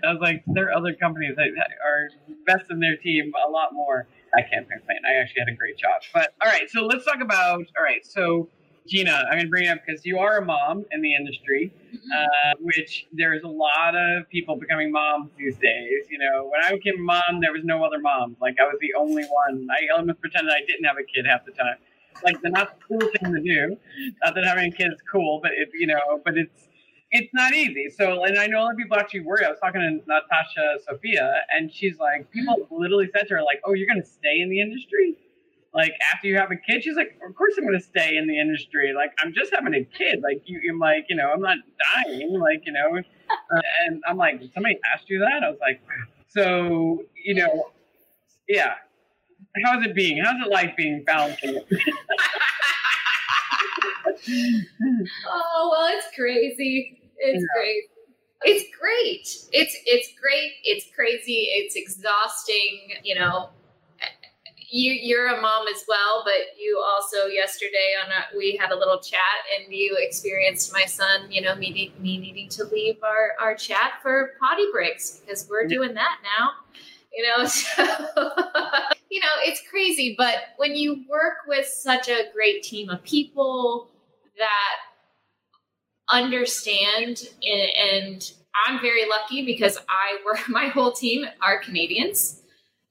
I 0.05 0.13
was 0.13 0.19
like, 0.21 0.43
there 0.47 0.69
are 0.69 0.75
other 0.75 0.95
companies 0.95 1.37
that 1.37 1.49
are 1.85 2.09
best 2.47 2.71
in 2.71 2.81
their 2.81 2.97
team 2.97 3.33
a 3.47 3.51
lot 3.51 3.73
more. 3.73 4.09
I 4.35 4.43
can't 4.43 4.69
complain. 4.69 4.99
I 5.07 5.21
actually 5.21 5.41
had 5.41 5.49
a 5.49 5.57
great 5.57 5.77
job. 5.77 6.03
But 6.13 6.35
all 6.43 6.51
right, 6.51 6.69
so 6.71 6.85
let's 6.87 7.05
talk 7.05 7.21
about. 7.21 7.61
All 7.77 7.85
right, 7.85 8.05
so 8.05 8.49
Gina, 8.89 9.13
I'm 9.13 9.33
going 9.33 9.45
to 9.45 9.49
bring 9.49 9.65
it 9.65 9.69
up 9.69 9.79
because 9.87 10.05
you 10.05 10.19
are 10.19 10.39
a 10.39 10.45
mom 10.45 10.85
in 10.91 11.03
the 11.03 11.15
industry, 11.15 11.73
mm-hmm. 11.95 12.13
uh, 12.13 12.55
which 12.61 13.07
there's 13.13 13.43
a 13.45 13.49
lot 13.49 13.95
of 13.95 14.29
people 14.29 14.57
becoming 14.57 14.91
moms 14.91 15.31
these 15.39 15.57
days. 15.57 16.07
You 16.11 16.19
know, 16.19 16.51
when 16.51 16.63
I 16.65 16.73
became 16.73 16.99
a 16.99 17.03
mom, 17.03 17.41
there 17.41 17.53
was 17.53 17.63
no 17.65 17.85
other 17.85 18.01
mom. 18.01 18.37
Like 18.41 18.57
I 18.61 18.65
was 18.65 18.77
the 18.81 18.95
only 18.99 19.25
one. 19.25 19.69
I 19.71 19.97
almost 19.97 20.21
pretended 20.21 20.53
I 20.53 20.65
didn't 20.67 20.85
have 20.85 20.97
a 20.97 21.05
kid 21.05 21.27
half 21.27 21.45
the 21.45 21.53
time. 21.53 21.77
Like 22.25 22.41
the 22.43 22.51
not 22.51 22.79
cool 22.87 23.01
thing 23.01 23.33
to 23.33 23.41
do. 23.41 23.77
Not 24.25 24.35
that 24.35 24.45
having 24.45 24.73
a 24.73 24.77
kid 24.77 24.93
is 24.93 25.01
cool, 25.11 25.41
but 25.43 25.53
it, 25.53 25.71
you 25.75 25.87
know, 25.87 26.21
but 26.25 26.37
it's 26.37 26.69
it's 27.13 27.33
not 27.35 27.53
easy. 27.53 27.91
So, 27.91 28.25
and 28.25 28.39
I 28.39 28.47
know 28.47 28.61
a 28.61 28.63
lot 28.63 28.73
of 28.73 28.79
people 28.79 28.97
actually 28.97 29.21
worry. 29.21 29.45
I 29.45 29.51
was 29.51 29.59
talking 29.61 29.83
to 29.83 30.11
Natasha 30.11 30.79
Sophia, 30.89 31.43
and 31.55 31.73
she's 31.73 31.99
like, 31.99 32.31
people 32.31 32.57
mm-hmm. 32.57 32.83
literally 32.83 33.11
said 33.15 33.29
to 33.29 33.35
her, 33.35 33.43
like, 33.43 33.61
"Oh, 33.65 33.75
you're 33.75 33.87
going 33.87 34.03
to 34.03 34.09
stay 34.09 34.41
in 34.41 34.49
the 34.49 34.61
industry." 34.61 35.17
Like 35.75 35.93
after 36.13 36.27
you 36.27 36.37
have 36.37 36.51
a 36.51 36.57
kid, 36.57 36.83
she's 36.83 36.97
like, 36.97 37.19
"Of 37.27 37.35
course 37.35 37.55
I'm 37.59 37.65
going 37.65 37.79
to 37.79 37.85
stay 37.85 38.17
in 38.17 38.27
the 38.27 38.41
industry. 38.41 38.93
Like 38.97 39.13
I'm 39.23 39.35
just 39.35 39.55
having 39.55 39.75
a 39.75 39.85
kid. 39.85 40.21
Like 40.23 40.43
you, 40.47 40.61
I'm 40.71 40.79
like, 40.79 41.07
you 41.09 41.17
know, 41.17 41.31
I'm 41.33 41.41
not 41.41 41.59
dying. 42.05 42.39
Like 42.41 42.63
you 42.67 42.73
know." 42.73 42.99
Uh, 42.99 43.61
and 43.87 44.03
I'm 44.07 44.17
like, 44.17 44.41
"Somebody 44.55 44.79
asked 44.93 45.09
you 45.09 45.19
that?" 45.21 45.45
I 45.45 45.51
was 45.51 45.59
like, 45.61 45.83
"So 46.29 47.05
you 47.23 47.35
know, 47.35 47.71
yeah. 48.49 48.75
How's 49.67 49.85
it 49.85 49.95
being? 49.95 50.23
How's 50.25 50.47
it 50.47 50.51
like 50.51 50.79
being 50.79 51.05
balancing 51.05 51.57
it?" 51.69 51.69
oh 55.27 55.69
well, 55.71 55.89
it's 55.93 56.15
crazy. 56.15 57.02
It's 57.23 57.41
yeah. 57.41 57.61
great. 57.61 57.83
It's 58.45 58.77
great. 58.77 59.29
It's 59.53 59.77
it's 59.87 60.09
great. 60.21 60.53
It's 60.65 60.87
crazy. 60.95 61.49
It's 61.53 61.77
exhausting. 61.77 62.99
You 63.05 63.15
know, 63.15 63.51
you 64.69 64.93
you're 64.93 65.29
a 65.29 65.41
mom 65.41 65.67
as 65.69 65.85
well, 65.87 66.23
but 66.25 66.59
you 66.59 66.83
also 66.85 67.27
yesterday 67.27 67.95
on 68.05 68.11
a, 68.11 68.37
we 68.37 68.57
had 68.57 68.73
a 68.73 68.77
little 68.77 68.99
chat 68.99 69.21
and 69.55 69.73
you 69.73 69.97
experienced 70.01 70.73
my 70.73 70.85
son. 70.87 71.31
You 71.31 71.43
know, 71.43 71.55
me 71.55 71.93
me 72.01 72.19
needing 72.19 72.49
to 72.51 72.65
leave 72.65 72.97
our 73.05 73.35
our 73.41 73.55
chat 73.55 74.01
for 74.03 74.33
potty 74.41 74.65
breaks 74.73 75.21
because 75.21 75.47
we're 75.49 75.69
doing 75.69 75.95
that 75.95 76.19
now. 76.25 76.51
You 77.15 77.29
know, 77.29 77.45
so 77.47 77.85
you 79.11 79.21
know 79.21 79.35
it's 79.45 79.63
crazy. 79.71 80.17
But 80.19 80.37
when 80.57 80.75
you 80.75 81.05
work 81.09 81.47
with 81.47 81.67
such 81.67 82.09
a 82.09 82.25
great 82.35 82.65
team 82.65 82.89
of 82.89 83.05
people 83.05 83.89
that 84.39 84.92
understand 86.13 87.23
and, 87.43 87.71
and 87.91 88.33
I'm 88.67 88.81
very 88.81 89.09
lucky 89.09 89.45
because 89.45 89.79
I 89.89 90.19
work 90.25 90.41
my 90.49 90.67
whole 90.67 90.93
team 90.93 91.25
are 91.41 91.59
Canadians, 91.59 92.43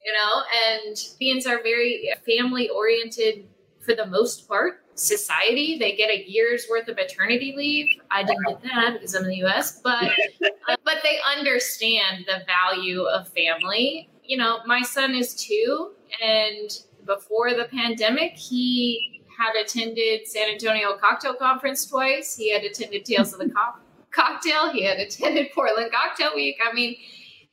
you 0.04 0.12
know, 0.12 0.42
and 0.66 0.96
Canadians 1.18 1.46
are 1.46 1.62
very 1.62 2.12
family 2.26 2.68
oriented 2.68 3.46
for 3.80 3.94
the 3.94 4.06
most 4.06 4.48
part. 4.48 4.80
Society, 4.94 5.78
they 5.78 5.96
get 5.96 6.10
a 6.10 6.28
year's 6.28 6.66
worth 6.70 6.86
of 6.88 6.96
maternity 6.96 7.54
leave. 7.56 7.88
I 8.10 8.22
didn't 8.22 8.44
get 8.46 8.62
that 8.62 8.92
because 8.94 9.14
I'm 9.14 9.24
in 9.24 9.30
the 9.30 9.44
US, 9.46 9.80
but 9.80 10.04
uh, 10.68 10.76
but 10.84 10.98
they 11.02 11.18
understand 11.36 12.26
the 12.26 12.44
value 12.46 13.04
of 13.04 13.28
family. 13.28 14.10
You 14.22 14.36
know, 14.36 14.60
my 14.66 14.82
son 14.82 15.14
is 15.14 15.34
2 15.34 15.92
and 16.22 16.70
before 17.06 17.54
the 17.54 17.64
pandemic, 17.64 18.32
he 18.32 19.21
had 19.42 19.60
attended 19.60 20.26
San 20.26 20.48
Antonio 20.48 20.96
Cocktail 20.96 21.34
Conference 21.34 21.86
twice. 21.86 22.36
He 22.36 22.52
had 22.52 22.62
attended 22.62 23.04
Tales 23.04 23.32
of 23.32 23.40
the 23.40 23.48
Co- 23.48 23.80
Cocktail. 24.10 24.72
He 24.72 24.84
had 24.84 24.98
attended 24.98 25.48
Portland 25.54 25.90
Cocktail 25.92 26.34
Week. 26.34 26.56
I 26.68 26.72
mean, 26.72 26.96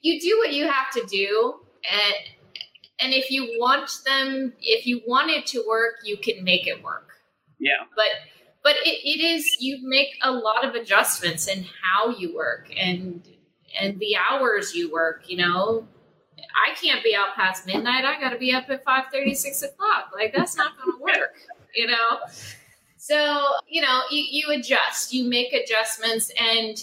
you 0.01 0.19
do 0.19 0.37
what 0.37 0.53
you 0.53 0.67
have 0.67 0.91
to 0.93 1.05
do, 1.05 1.55
and 1.89 2.13
and 3.01 3.13
if 3.13 3.31
you 3.31 3.57
want 3.59 3.89
them, 4.05 4.53
if 4.61 4.85
you 4.85 5.01
want 5.07 5.29
it 5.29 5.45
to 5.47 5.63
work, 5.67 5.95
you 6.03 6.17
can 6.17 6.43
make 6.43 6.67
it 6.67 6.83
work. 6.83 7.09
Yeah. 7.59 7.85
But 7.95 8.07
but 8.63 8.75
it, 8.85 8.99
it 9.03 9.23
is 9.23 9.57
you 9.59 9.79
make 9.83 10.09
a 10.21 10.31
lot 10.31 10.65
of 10.65 10.75
adjustments 10.75 11.47
in 11.47 11.65
how 11.81 12.09
you 12.09 12.35
work 12.35 12.69
and 12.77 13.25
and 13.79 13.99
the 13.99 14.15
hours 14.17 14.75
you 14.75 14.91
work. 14.91 15.29
You 15.29 15.37
know, 15.37 15.87
I 16.37 16.75
can't 16.75 17.03
be 17.03 17.15
out 17.15 17.35
past 17.35 17.65
midnight. 17.65 18.05
I 18.05 18.19
got 18.19 18.31
to 18.31 18.37
be 18.37 18.53
up 18.53 18.69
at 18.69 18.83
5 18.83 19.05
30, 19.11 19.33
6 19.33 19.63
o'clock. 19.63 20.11
Like, 20.13 20.33
that's 20.35 20.55
not 20.55 20.77
going 20.77 20.97
to 20.97 21.03
work 21.03 21.35
you 21.76 21.88
know? 21.88 22.20
So, 22.97 23.43
you 23.67 23.82
know, 23.82 24.01
you, 24.11 24.24
you 24.30 24.59
adjust, 24.59 25.13
you 25.13 25.30
make 25.30 25.53
adjustments, 25.53 26.32
and, 26.39 26.82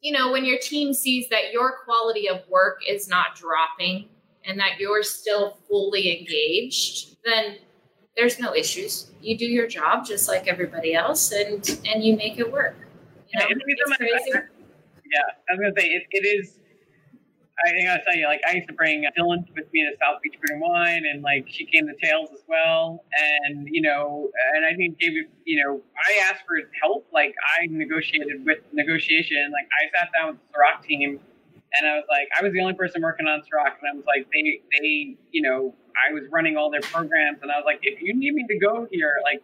you 0.00 0.12
know, 0.12 0.32
when 0.32 0.44
your 0.44 0.58
team 0.58 0.94
sees 0.94 1.28
that 1.28 1.52
your 1.52 1.78
quality 1.84 2.28
of 2.28 2.42
work 2.48 2.80
is 2.88 3.08
not 3.08 3.36
dropping 3.36 4.08
and 4.44 4.58
that 4.58 4.78
you're 4.78 5.02
still 5.02 5.58
fully 5.68 6.18
engaged, 6.18 7.16
then 7.24 7.58
there's 8.16 8.38
no 8.38 8.54
issues. 8.54 9.10
You 9.20 9.38
do 9.38 9.46
your 9.46 9.66
job 9.68 10.04
just 10.04 10.28
like 10.28 10.48
everybody 10.48 10.94
else 10.94 11.32
and 11.32 11.80
and 11.86 12.02
you 12.02 12.16
make 12.16 12.38
it 12.38 12.50
work. 12.50 12.76
You 13.32 13.40
know, 13.40 13.46
yeah, 13.50 14.40
yeah, 15.12 15.20
I 15.48 15.54
was 15.54 15.60
gonna 15.60 15.72
say 15.78 15.86
it, 15.88 16.04
it 16.10 16.26
is 16.26 16.57
I 17.66 17.84
gotta 17.84 18.02
tell 18.04 18.16
you, 18.16 18.26
like 18.26 18.40
I 18.48 18.54
used 18.54 18.68
to 18.68 18.74
bring 18.74 19.04
Dylan 19.18 19.44
with 19.54 19.66
me 19.72 19.82
to 19.82 19.96
South 20.00 20.22
Beach 20.22 20.34
Brewing 20.40 20.60
Wine, 20.60 21.04
and 21.10 21.22
like 21.22 21.46
she 21.48 21.64
came 21.64 21.86
to 21.86 21.94
Tales 22.02 22.30
as 22.32 22.42
well. 22.48 23.04
And 23.12 23.68
you 23.70 23.82
know, 23.82 24.30
and 24.54 24.64
I 24.64 24.74
think 24.74 24.96
you 25.00 25.64
know, 25.64 25.80
I 25.96 26.30
asked 26.30 26.44
for 26.46 26.56
his 26.56 26.68
help. 26.80 27.06
Like 27.12 27.34
I 27.60 27.66
negotiated 27.66 28.44
with 28.44 28.58
negotiation. 28.72 29.50
Like 29.52 29.68
I 29.74 29.98
sat 29.98 30.10
down 30.16 30.28
with 30.32 30.38
the 30.38 30.58
Ciroc 30.58 30.86
team, 30.86 31.18
and 31.78 31.88
I 31.88 31.94
was 31.96 32.04
like, 32.08 32.28
I 32.38 32.44
was 32.44 32.52
the 32.52 32.60
only 32.60 32.74
person 32.74 33.02
working 33.02 33.26
on 33.26 33.40
Ciroc, 33.40 33.74
and 33.80 33.90
I 33.92 33.96
was 33.96 34.04
like, 34.06 34.28
they, 34.32 34.60
they, 34.78 35.16
you 35.32 35.42
know, 35.42 35.74
I 35.96 36.12
was 36.14 36.24
running 36.30 36.56
all 36.56 36.70
their 36.70 36.82
programs, 36.82 37.38
and 37.42 37.50
I 37.50 37.56
was 37.56 37.64
like, 37.66 37.80
if 37.82 38.00
you 38.00 38.14
need 38.14 38.34
me 38.34 38.46
to 38.48 38.58
go 38.58 38.86
here, 38.90 39.16
like. 39.24 39.42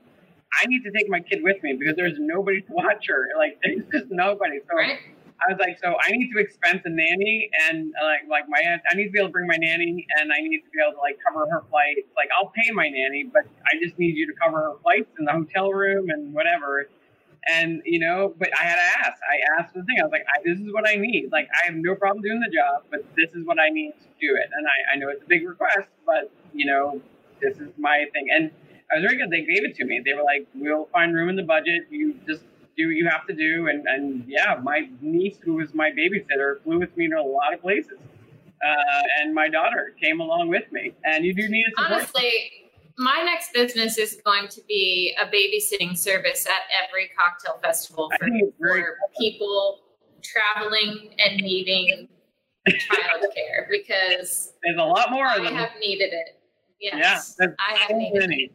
I 0.63 0.67
need 0.67 0.85
to 0.85 0.93
take 0.93 1.09
my 1.09 1.19
kid 1.19 1.43
with 1.43 1.61
me 1.65 1.73
because 1.73 1.97
there's 1.97 2.17
nobody 2.17 2.61
to 2.61 2.73
watch 2.73 3.09
her. 3.09 3.27
Like 3.37 3.59
there's 3.65 3.83
just 3.93 4.13
nobody. 4.13 4.61
So 4.71 4.77
right 4.77 5.01
I 5.41 5.53
was 5.53 5.59
like, 5.61 5.79
so 5.83 5.97
I 6.01 6.11
need 6.13 6.31
to 6.33 6.39
expense 6.39 6.83
a 6.85 6.91
nanny 6.91 7.51
and 7.69 7.93
like 8.03 8.23
like 8.31 8.45
my 8.49 8.61
aunt, 8.65 8.83
I 8.91 8.95
need 8.95 9.07
to 9.07 9.11
be 9.11 9.19
able 9.19 9.29
to 9.29 9.33
bring 9.33 9.47
my 9.47 9.57
nanny 9.59 10.07
and 10.19 10.33
I 10.33 10.41
need 10.41 10.61
to 10.61 10.71
be 10.71 10.79
able 10.81 10.95
to 10.95 11.01
like 11.01 11.19
cover 11.27 11.47
her 11.51 11.65
flights. 11.71 12.09
Like 12.17 12.29
I'll 12.39 12.51
pay 12.51 12.71
my 12.73 12.89
nanny, 12.89 13.25
but 13.25 13.45
I 13.67 13.77
just 13.83 13.99
need 13.99 14.17
you 14.17 14.27
to 14.27 14.33
cover 14.35 14.59
her 14.59 14.75
flights 14.83 15.11
and 15.19 15.27
the 15.27 15.33
hotel 15.33 15.71
room 15.73 16.09
and 16.11 16.33
whatever. 16.33 16.89
And 17.51 17.83
you 17.85 17.99
know, 17.99 18.35
but 18.39 18.51
I 18.59 18.63
had 18.63 18.77
to 18.77 18.99
ask. 19.07 19.21
I 19.21 19.61
asked 19.61 19.75
the 19.75 19.83
thing. 19.83 19.97
I 20.01 20.05
was 20.05 20.13
like, 20.13 20.25
I, 20.29 20.41
this 20.45 20.59
is 20.59 20.73
what 20.73 20.89
I 20.89 20.95
need. 20.97 21.29
Like 21.31 21.49
I 21.53 21.67
have 21.67 21.75
no 21.75 21.95
problem 21.95 22.23
doing 22.23 22.41
the 22.41 22.51
job, 22.55 22.85
but 22.91 23.05
this 23.17 23.35
is 23.35 23.45
what 23.45 23.59
I 23.61 23.69
need 23.69 23.93
to 24.01 24.09
do 24.21 24.37
it. 24.37 24.49
And 24.55 24.67
I, 24.67 24.95
I 24.95 24.97
know 24.97 25.11
it's 25.11 25.23
a 25.23 25.29
big 25.29 25.47
request, 25.47 25.89
but 26.07 26.31
you 26.55 26.65
know, 26.65 27.03
this 27.43 27.59
is 27.59 27.69
my 27.77 28.07
thing. 28.15 28.29
And 28.33 28.51
I 28.91 28.97
was 28.97 29.05
very 29.05 29.17
good. 29.19 29.31
They 29.31 29.45
gave 29.45 29.65
it 29.65 29.75
to 29.77 29.85
me. 29.85 30.01
They 30.05 30.15
were 30.15 30.23
like, 30.23 30.47
we'll 30.55 30.87
find 30.93 31.15
room 31.15 31.29
in 31.29 31.37
the 31.37 31.43
budget. 31.43 31.89
You 31.91 32.15
just 32.27 32.45
do 32.77 32.89
what 32.89 32.97
you 32.97 33.09
have 33.09 33.27
to 33.27 33.35
do. 33.35 33.69
And, 33.69 33.87
and 33.87 34.25
yeah, 34.27 34.59
my 34.63 34.89
niece, 35.01 35.37
who 35.43 35.55
was 35.55 35.75
my 35.75 35.91
babysitter, 35.91 36.63
flew 36.63 36.79
with 36.79 36.97
me 36.97 37.09
to 37.09 37.17
a 37.17 37.23
lot 37.23 37.55
of 37.55 37.61
places. 37.61 37.99
Uh, 38.65 39.03
and 39.21 39.35
my 39.35 39.49
daughter 39.49 39.95
came 40.01 40.21
along 40.21 40.49
with 40.49 40.71
me. 40.73 40.95
And 41.05 41.25
you 41.25 41.35
do 41.35 41.49
need 41.49 41.67
a 41.67 41.71
support. 41.71 41.91
Honestly, 41.93 42.33
my 42.97 43.23
next 43.25 43.53
business 43.53 43.99
is 43.99 44.21
going 44.25 44.49
to 44.49 44.61
be 44.69 45.17
a 45.21 45.27
babysitting 45.27 45.97
service 45.97 46.47
at 46.47 46.63
every 46.87 47.11
cocktail 47.17 47.59
festival 47.63 48.11
for, 48.19 48.29
for 48.59 48.99
people 49.19 49.81
traveling 50.23 51.11
and 51.19 51.37
needing 51.37 52.09
childcare 52.69 53.69
because 53.71 54.53
there's 54.63 54.79
a 54.79 54.83
lot 54.83 55.11
more 55.11 55.27
I 55.27 55.37
of 55.37 55.45
them. 55.45 55.55
have 55.55 55.73
needed 55.81 56.13
it. 56.13 56.41
Yes, 56.81 57.37
yeah, 57.41 57.49
I 57.59 57.77
have 57.77 57.91
so 57.91 57.97
needed 57.97 58.21
many. 58.21 58.43
it 58.45 58.53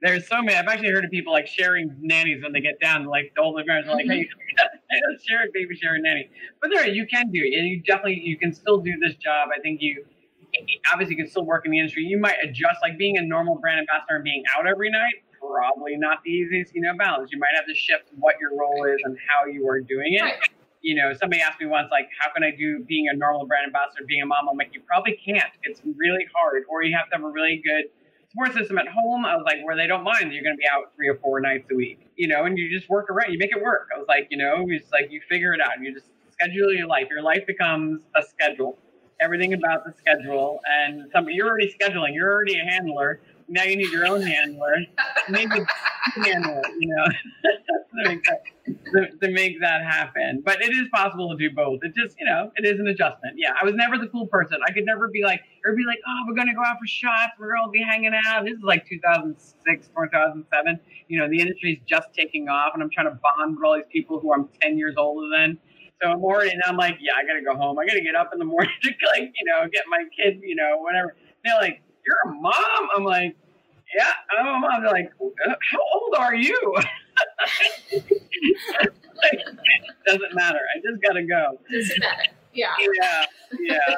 there's 0.00 0.28
so 0.28 0.42
many. 0.42 0.56
I've 0.56 0.68
actually 0.68 0.90
heard 0.90 1.04
of 1.04 1.10
people 1.10 1.32
like 1.32 1.46
sharing 1.46 1.94
nannies 2.00 2.42
when 2.42 2.52
they 2.52 2.60
get 2.60 2.80
down. 2.80 3.04
Like 3.06 3.32
the 3.34 3.42
older 3.42 3.64
parents 3.64 3.88
are 3.88 3.94
like. 3.96 4.06
"Hey, 4.06 4.28
share 5.26 5.42
a 5.42 5.46
baby, 5.52 5.74
share 5.76 5.94
a 5.94 6.00
nanny." 6.00 6.30
But 6.60 6.70
there, 6.72 6.86
you 6.86 7.06
can 7.06 7.30
do 7.30 7.40
it, 7.42 7.58
and 7.58 7.68
you 7.68 7.82
definitely 7.82 8.20
you 8.22 8.38
can 8.38 8.52
still 8.52 8.78
do 8.78 8.94
this 9.00 9.16
job. 9.16 9.48
I 9.56 9.60
think 9.60 9.80
you 9.82 10.04
obviously 10.92 11.16
you 11.16 11.22
can 11.22 11.30
still 11.30 11.44
work 11.44 11.64
in 11.64 11.72
the 11.72 11.78
industry. 11.78 12.04
You 12.04 12.18
might 12.18 12.36
adjust, 12.42 12.78
like 12.82 12.96
being 12.96 13.18
a 13.18 13.22
normal 13.22 13.56
brand 13.56 13.80
ambassador 13.80 14.16
and 14.16 14.24
being 14.24 14.42
out 14.56 14.66
every 14.66 14.90
night. 14.90 15.14
Probably 15.40 15.96
not 15.96 16.22
the 16.24 16.30
easiest, 16.30 16.74
you 16.74 16.80
know, 16.80 16.92
balance. 16.98 17.30
You 17.32 17.38
might 17.38 17.54
have 17.54 17.66
to 17.66 17.74
shift 17.74 18.10
what 18.18 18.34
your 18.40 18.58
role 18.58 18.84
is 18.84 19.00
and 19.04 19.16
how 19.28 19.46
you 19.46 19.68
are 19.68 19.80
doing 19.80 20.14
it. 20.14 20.34
You 20.82 20.94
know, 20.94 21.12
somebody 21.14 21.42
asked 21.42 21.60
me 21.60 21.66
once, 21.66 21.88
like, 21.90 22.08
how 22.20 22.32
can 22.32 22.42
I 22.42 22.50
do 22.50 22.84
being 22.86 23.08
a 23.08 23.16
normal 23.16 23.46
brand 23.46 23.66
ambassador, 23.66 24.04
being 24.06 24.22
a 24.22 24.26
mom? 24.26 24.48
I'm 24.50 24.56
like, 24.56 24.74
you 24.74 24.80
probably 24.86 25.18
can't. 25.24 25.50
It's 25.62 25.80
really 25.84 26.26
hard, 26.34 26.64
or 26.68 26.82
you 26.82 26.96
have 26.96 27.08
to 27.10 27.16
have 27.16 27.24
a 27.24 27.28
really 27.28 27.62
good 27.64 27.90
support 28.38 28.56
system 28.56 28.78
at 28.78 28.88
home. 28.88 29.24
I 29.24 29.36
was 29.36 29.44
like, 29.44 29.64
where 29.64 29.76
they 29.76 29.86
don't 29.86 30.04
mind 30.04 30.32
you're 30.32 30.42
going 30.42 30.56
to 30.56 30.60
be 30.60 30.68
out 30.68 30.92
three 30.96 31.08
or 31.08 31.16
four 31.16 31.40
nights 31.40 31.68
a 31.70 31.74
week, 31.74 32.08
you 32.16 32.28
know, 32.28 32.44
and 32.44 32.56
you 32.56 32.70
just 32.70 32.88
work 32.88 33.10
around, 33.10 33.32
you 33.32 33.38
make 33.38 33.50
it 33.50 33.62
work. 33.62 33.88
I 33.94 33.98
was 33.98 34.06
like, 34.08 34.28
you 34.30 34.36
know, 34.36 34.64
it's 34.68 34.90
like 34.92 35.10
you 35.10 35.20
figure 35.28 35.54
it 35.54 35.60
out. 35.60 35.80
You 35.80 35.92
just 35.92 36.06
schedule 36.32 36.72
your 36.72 36.86
life. 36.86 37.08
Your 37.10 37.22
life 37.22 37.46
becomes 37.46 38.02
a 38.16 38.22
schedule. 38.22 38.78
Everything 39.20 39.52
about 39.52 39.84
the 39.84 39.92
schedule, 39.98 40.60
and 40.70 41.10
some 41.12 41.28
you're 41.28 41.48
already 41.48 41.74
scheduling. 41.74 42.14
You're 42.14 42.32
already 42.32 42.56
a 42.60 42.62
handler. 42.62 43.20
Now 43.48 43.64
you 43.64 43.76
need 43.76 43.90
your 43.90 44.06
own 44.06 44.20
handler. 44.20 44.76
Maybe 45.28 45.54
need 45.54 45.66
to 46.14 46.20
handle 46.22 46.62
you 46.78 46.88
know, 46.94 47.04
to, 47.04 48.08
make 48.08 48.24
that, 48.24 49.20
to, 49.20 49.30
make 49.30 49.60
that 49.60 49.82
happen. 49.82 50.42
But 50.44 50.62
it 50.62 50.70
is 50.70 50.86
possible 50.92 51.30
to 51.30 51.36
do 51.36 51.54
both. 51.54 51.80
It 51.82 51.94
just, 51.94 52.16
you 52.18 52.26
know, 52.26 52.52
it 52.56 52.66
is 52.66 52.78
an 52.78 52.88
adjustment. 52.88 53.36
Yeah, 53.36 53.52
I 53.60 53.64
was 53.64 53.74
never 53.74 53.96
the 53.96 54.08
cool 54.08 54.26
person. 54.26 54.58
I 54.66 54.72
could 54.72 54.84
never 54.84 55.08
be 55.08 55.22
like, 55.22 55.40
or 55.64 55.74
be 55.74 55.84
like, 55.86 55.98
oh, 56.06 56.24
we're 56.28 56.34
gonna 56.34 56.54
go 56.54 56.60
out 56.60 56.76
for 56.78 56.86
shots. 56.86 57.32
We're 57.38 57.54
gonna 57.54 57.70
be 57.70 57.82
hanging 57.82 58.12
out. 58.14 58.44
This 58.44 58.54
is 58.54 58.62
like 58.62 58.86
2006, 58.86 59.88
2007. 59.88 60.80
You 61.08 61.18
know, 61.18 61.28
the 61.28 61.40
industry's 61.40 61.78
just 61.86 62.08
taking 62.12 62.48
off, 62.48 62.72
and 62.74 62.82
I'm 62.82 62.90
trying 62.90 63.06
to 63.06 63.18
bond 63.22 63.56
with 63.56 63.64
all 63.64 63.76
these 63.76 63.90
people 63.90 64.20
who 64.20 64.32
I'm 64.34 64.48
10 64.60 64.76
years 64.76 64.94
older 64.98 65.26
than. 65.34 65.58
So 66.02 66.08
I'm 66.08 66.22
already, 66.22 66.50
and 66.50 66.62
I'm 66.64 66.76
like, 66.76 66.98
yeah, 67.00 67.12
I 67.16 67.26
gotta 67.26 67.42
go 67.42 67.56
home. 67.56 67.78
I 67.78 67.86
gotta 67.86 68.02
get 68.02 68.14
up 68.14 68.30
in 68.32 68.38
the 68.38 68.44
morning 68.44 68.70
to 68.82 68.90
like, 69.16 69.32
you 69.34 69.44
know, 69.46 69.66
get 69.72 69.84
my 69.88 70.04
kid, 70.16 70.40
you 70.42 70.54
know, 70.54 70.76
whatever. 70.78 71.16
They're 71.44 71.56
like, 71.56 71.82
you're 72.08 72.32
a 72.32 72.34
mom. 72.40 72.88
I'm 72.96 73.04
like, 73.04 73.36
yeah, 73.96 74.12
I'm 74.38 74.46
a 74.46 74.58
mom. 74.58 74.82
They're 74.82 74.92
like, 74.92 75.12
uh, 75.20 75.54
how 75.72 75.78
old 75.94 76.14
are 76.18 76.34
you? 76.34 76.74
doesn't 80.06 80.34
matter. 80.34 80.60
I 80.74 80.80
just 80.80 81.02
gotta 81.02 81.22
go. 81.22 81.58
Doesn't 81.70 82.00
matter. 82.00 82.22
Yeah. 82.52 82.74
Yeah. 82.78 83.24
Yeah. 83.60 83.78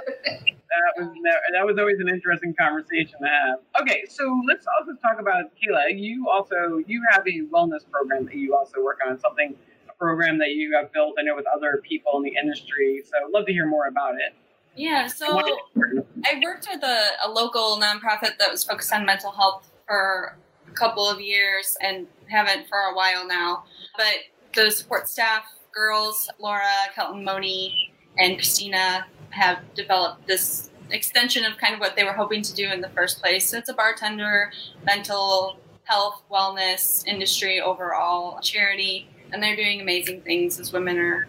that 0.70 0.92
was 0.96 1.08
that 1.52 1.66
was 1.66 1.78
always 1.78 1.98
an 2.00 2.08
interesting 2.08 2.54
conversation 2.58 3.18
to 3.20 3.28
have. 3.28 3.58
Okay, 3.80 4.04
so 4.08 4.40
let's 4.46 4.66
also 4.78 4.92
talk 5.00 5.20
about 5.20 5.50
Kayla. 5.56 5.98
You 5.98 6.28
also 6.28 6.78
you 6.86 7.02
have 7.10 7.26
a 7.26 7.42
wellness 7.52 7.88
program 7.90 8.26
that 8.26 8.34
you 8.34 8.54
also 8.54 8.82
work 8.82 8.98
on. 9.06 9.18
Something 9.18 9.56
a 9.88 9.92
program 9.94 10.38
that 10.38 10.50
you 10.50 10.74
have 10.76 10.92
built. 10.92 11.14
I 11.18 11.22
know 11.22 11.36
with 11.36 11.46
other 11.46 11.82
people 11.88 12.12
in 12.18 12.22
the 12.24 12.34
industry. 12.40 13.02
So 13.04 13.12
I'd 13.24 13.32
love 13.32 13.46
to 13.46 13.52
hear 13.52 13.66
more 13.66 13.86
about 13.86 14.14
it. 14.14 14.34
Yeah, 14.80 15.08
so 15.08 15.38
I 16.24 16.40
worked 16.42 16.66
with 16.72 16.82
a, 16.82 17.08
a 17.26 17.30
local 17.30 17.78
nonprofit 17.78 18.38
that 18.38 18.50
was 18.50 18.64
focused 18.64 18.90
on 18.94 19.04
mental 19.04 19.30
health 19.30 19.70
for 19.86 20.38
a 20.66 20.70
couple 20.70 21.06
of 21.06 21.20
years 21.20 21.76
and 21.82 22.06
haven't 22.28 22.66
for 22.66 22.78
a 22.78 22.94
while 22.94 23.28
now. 23.28 23.64
But 23.98 24.14
the 24.54 24.70
support 24.70 25.06
staff, 25.06 25.44
girls, 25.70 26.30
Laura, 26.38 26.62
Kelton, 26.94 27.22
Moni, 27.22 27.92
and 28.16 28.36
Christina 28.36 29.04
have 29.28 29.58
developed 29.74 30.26
this 30.26 30.70
extension 30.88 31.44
of 31.44 31.58
kind 31.58 31.74
of 31.74 31.80
what 31.80 31.94
they 31.94 32.04
were 32.04 32.14
hoping 32.14 32.40
to 32.40 32.54
do 32.54 32.66
in 32.70 32.80
the 32.80 32.88
first 32.88 33.20
place. 33.20 33.52
It's 33.52 33.68
a 33.68 33.74
bartender, 33.74 34.50
mental 34.82 35.58
health, 35.84 36.22
wellness 36.32 37.06
industry 37.06 37.60
overall 37.60 38.40
charity, 38.40 39.10
and 39.30 39.42
they're 39.42 39.56
doing 39.56 39.82
amazing 39.82 40.22
things 40.22 40.58
as 40.58 40.72
women 40.72 40.96
are 40.96 41.28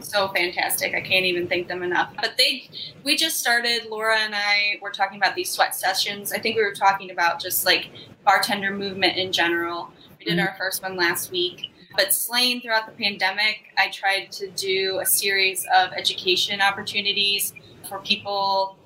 so 0.00 0.28
fantastic. 0.28 0.94
I 0.94 1.00
can't 1.00 1.24
even 1.24 1.46
thank 1.46 1.68
them 1.68 1.82
enough. 1.82 2.12
But 2.20 2.36
they, 2.36 2.68
we 3.04 3.16
just 3.16 3.38
started. 3.38 3.86
Laura 3.88 4.18
and 4.18 4.34
I 4.34 4.78
were 4.80 4.90
talking 4.90 5.18
about 5.18 5.34
these 5.34 5.50
sweat 5.50 5.74
sessions. 5.74 6.32
I 6.32 6.38
think 6.38 6.56
we 6.56 6.62
were 6.62 6.74
talking 6.74 7.10
about 7.10 7.40
just 7.40 7.64
like 7.64 7.90
bartender 8.24 8.72
movement 8.72 9.16
in 9.16 9.32
general. 9.32 9.90
We 10.18 10.26
did 10.26 10.38
mm-hmm. 10.38 10.48
our 10.48 10.54
first 10.56 10.82
one 10.82 10.96
last 10.96 11.30
week. 11.30 11.72
But 11.96 12.12
Slane, 12.12 12.60
throughout 12.60 12.86
the 12.86 12.92
pandemic, 12.92 13.72
I 13.78 13.88
tried 13.90 14.30
to 14.32 14.50
do 14.50 15.00
a 15.02 15.06
series 15.06 15.66
of 15.74 15.92
education 15.92 16.60
opportunities 16.60 17.54
for 17.88 18.00
people 18.00 18.76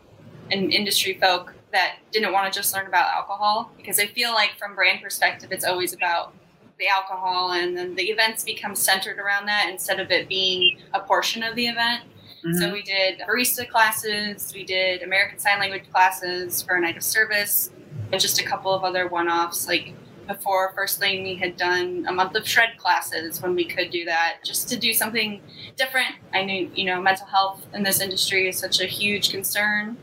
and 0.52 0.72
industry 0.72 1.18
folk 1.20 1.54
that 1.72 1.96
didn't 2.12 2.32
want 2.32 2.52
to 2.52 2.58
just 2.58 2.74
learn 2.74 2.86
about 2.86 3.12
alcohol 3.12 3.70
because 3.76 3.98
I 3.98 4.06
feel 4.06 4.32
like 4.32 4.50
from 4.58 4.74
brand 4.74 5.00
perspective 5.02 5.52
it's 5.52 5.64
always 5.64 5.92
about 5.92 6.34
the 6.80 6.88
alcohol, 6.88 7.52
and 7.52 7.76
then 7.76 7.94
the 7.94 8.10
events 8.10 8.42
become 8.42 8.74
centered 8.74 9.18
around 9.18 9.46
that 9.46 9.68
instead 9.70 10.00
of 10.00 10.10
it 10.10 10.28
being 10.28 10.78
a 10.92 11.00
portion 11.00 11.44
of 11.44 11.54
the 11.54 11.68
event. 11.68 12.02
Mm-hmm. 12.44 12.54
So 12.54 12.72
we 12.72 12.82
did 12.82 13.20
barista 13.20 13.68
classes, 13.68 14.52
we 14.54 14.64
did 14.64 15.02
American 15.02 15.38
Sign 15.38 15.60
Language 15.60 15.84
classes 15.92 16.62
for 16.62 16.76
a 16.76 16.80
night 16.80 16.96
of 16.96 17.02
service, 17.02 17.70
and 18.10 18.20
just 18.20 18.40
a 18.40 18.44
couple 18.44 18.74
of 18.74 18.82
other 18.82 19.06
one-offs. 19.06 19.68
Like 19.68 19.94
before 20.26 20.72
First 20.74 21.00
Lane, 21.00 21.22
we 21.22 21.34
had 21.34 21.56
done 21.56 22.06
a 22.08 22.12
month 22.12 22.34
of 22.36 22.48
shred 22.48 22.78
classes 22.78 23.42
when 23.42 23.54
we 23.54 23.64
could 23.64 23.90
do 23.90 24.04
that, 24.06 24.38
just 24.44 24.68
to 24.70 24.78
do 24.78 24.94
something 24.94 25.42
different. 25.76 26.14
I 26.32 26.44
knew, 26.44 26.70
you 26.74 26.84
know, 26.84 27.02
mental 27.02 27.26
health 27.26 27.66
in 27.74 27.82
this 27.82 28.00
industry 28.00 28.48
is 28.48 28.56
such 28.56 28.80
a 28.80 28.86
huge 28.86 29.30
concern, 29.30 29.98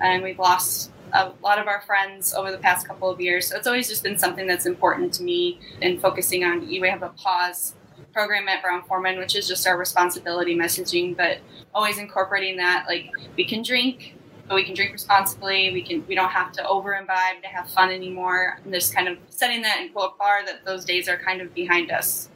and 0.00 0.22
we've 0.22 0.38
lost 0.38 0.91
a 1.12 1.32
lot 1.42 1.58
of 1.58 1.66
our 1.66 1.82
friends 1.82 2.34
over 2.34 2.50
the 2.50 2.58
past 2.58 2.86
couple 2.86 3.08
of 3.08 3.20
years. 3.20 3.48
So 3.48 3.56
it's 3.56 3.66
always 3.66 3.88
just 3.88 4.02
been 4.02 4.18
something 4.18 4.46
that's 4.46 4.66
important 4.66 5.12
to 5.14 5.22
me 5.22 5.60
and 5.80 6.00
focusing 6.00 6.44
on. 6.44 6.66
We 6.66 6.88
have 6.88 7.02
a 7.02 7.10
pause 7.10 7.74
program 8.12 8.48
at 8.48 8.62
Brown 8.62 8.82
Forman, 8.84 9.18
which 9.18 9.36
is 9.36 9.48
just 9.48 9.66
our 9.66 9.78
responsibility 9.78 10.54
messaging, 10.54 11.16
but 11.16 11.38
always 11.74 11.98
incorporating 11.98 12.56
that 12.58 12.84
like 12.86 13.10
we 13.36 13.44
can 13.44 13.62
drink, 13.62 14.16
but 14.48 14.54
we 14.54 14.64
can 14.64 14.74
drink 14.74 14.92
responsibly. 14.92 15.72
We 15.72 15.82
can 15.82 16.04
we 16.06 16.14
don't 16.14 16.30
have 16.30 16.52
to 16.52 16.66
over 16.66 16.94
imbibe 16.94 17.42
to 17.42 17.48
have 17.48 17.70
fun 17.70 17.90
anymore. 17.90 18.58
And 18.64 18.72
just 18.72 18.94
kind 18.94 19.08
of 19.08 19.18
setting 19.28 19.62
that 19.62 19.80
in 19.80 19.92
quote 19.92 20.18
bar 20.18 20.44
that 20.46 20.64
those 20.64 20.84
days 20.84 21.08
are 21.08 21.16
kind 21.16 21.40
of 21.40 21.54
behind 21.54 21.90
us 21.90 22.28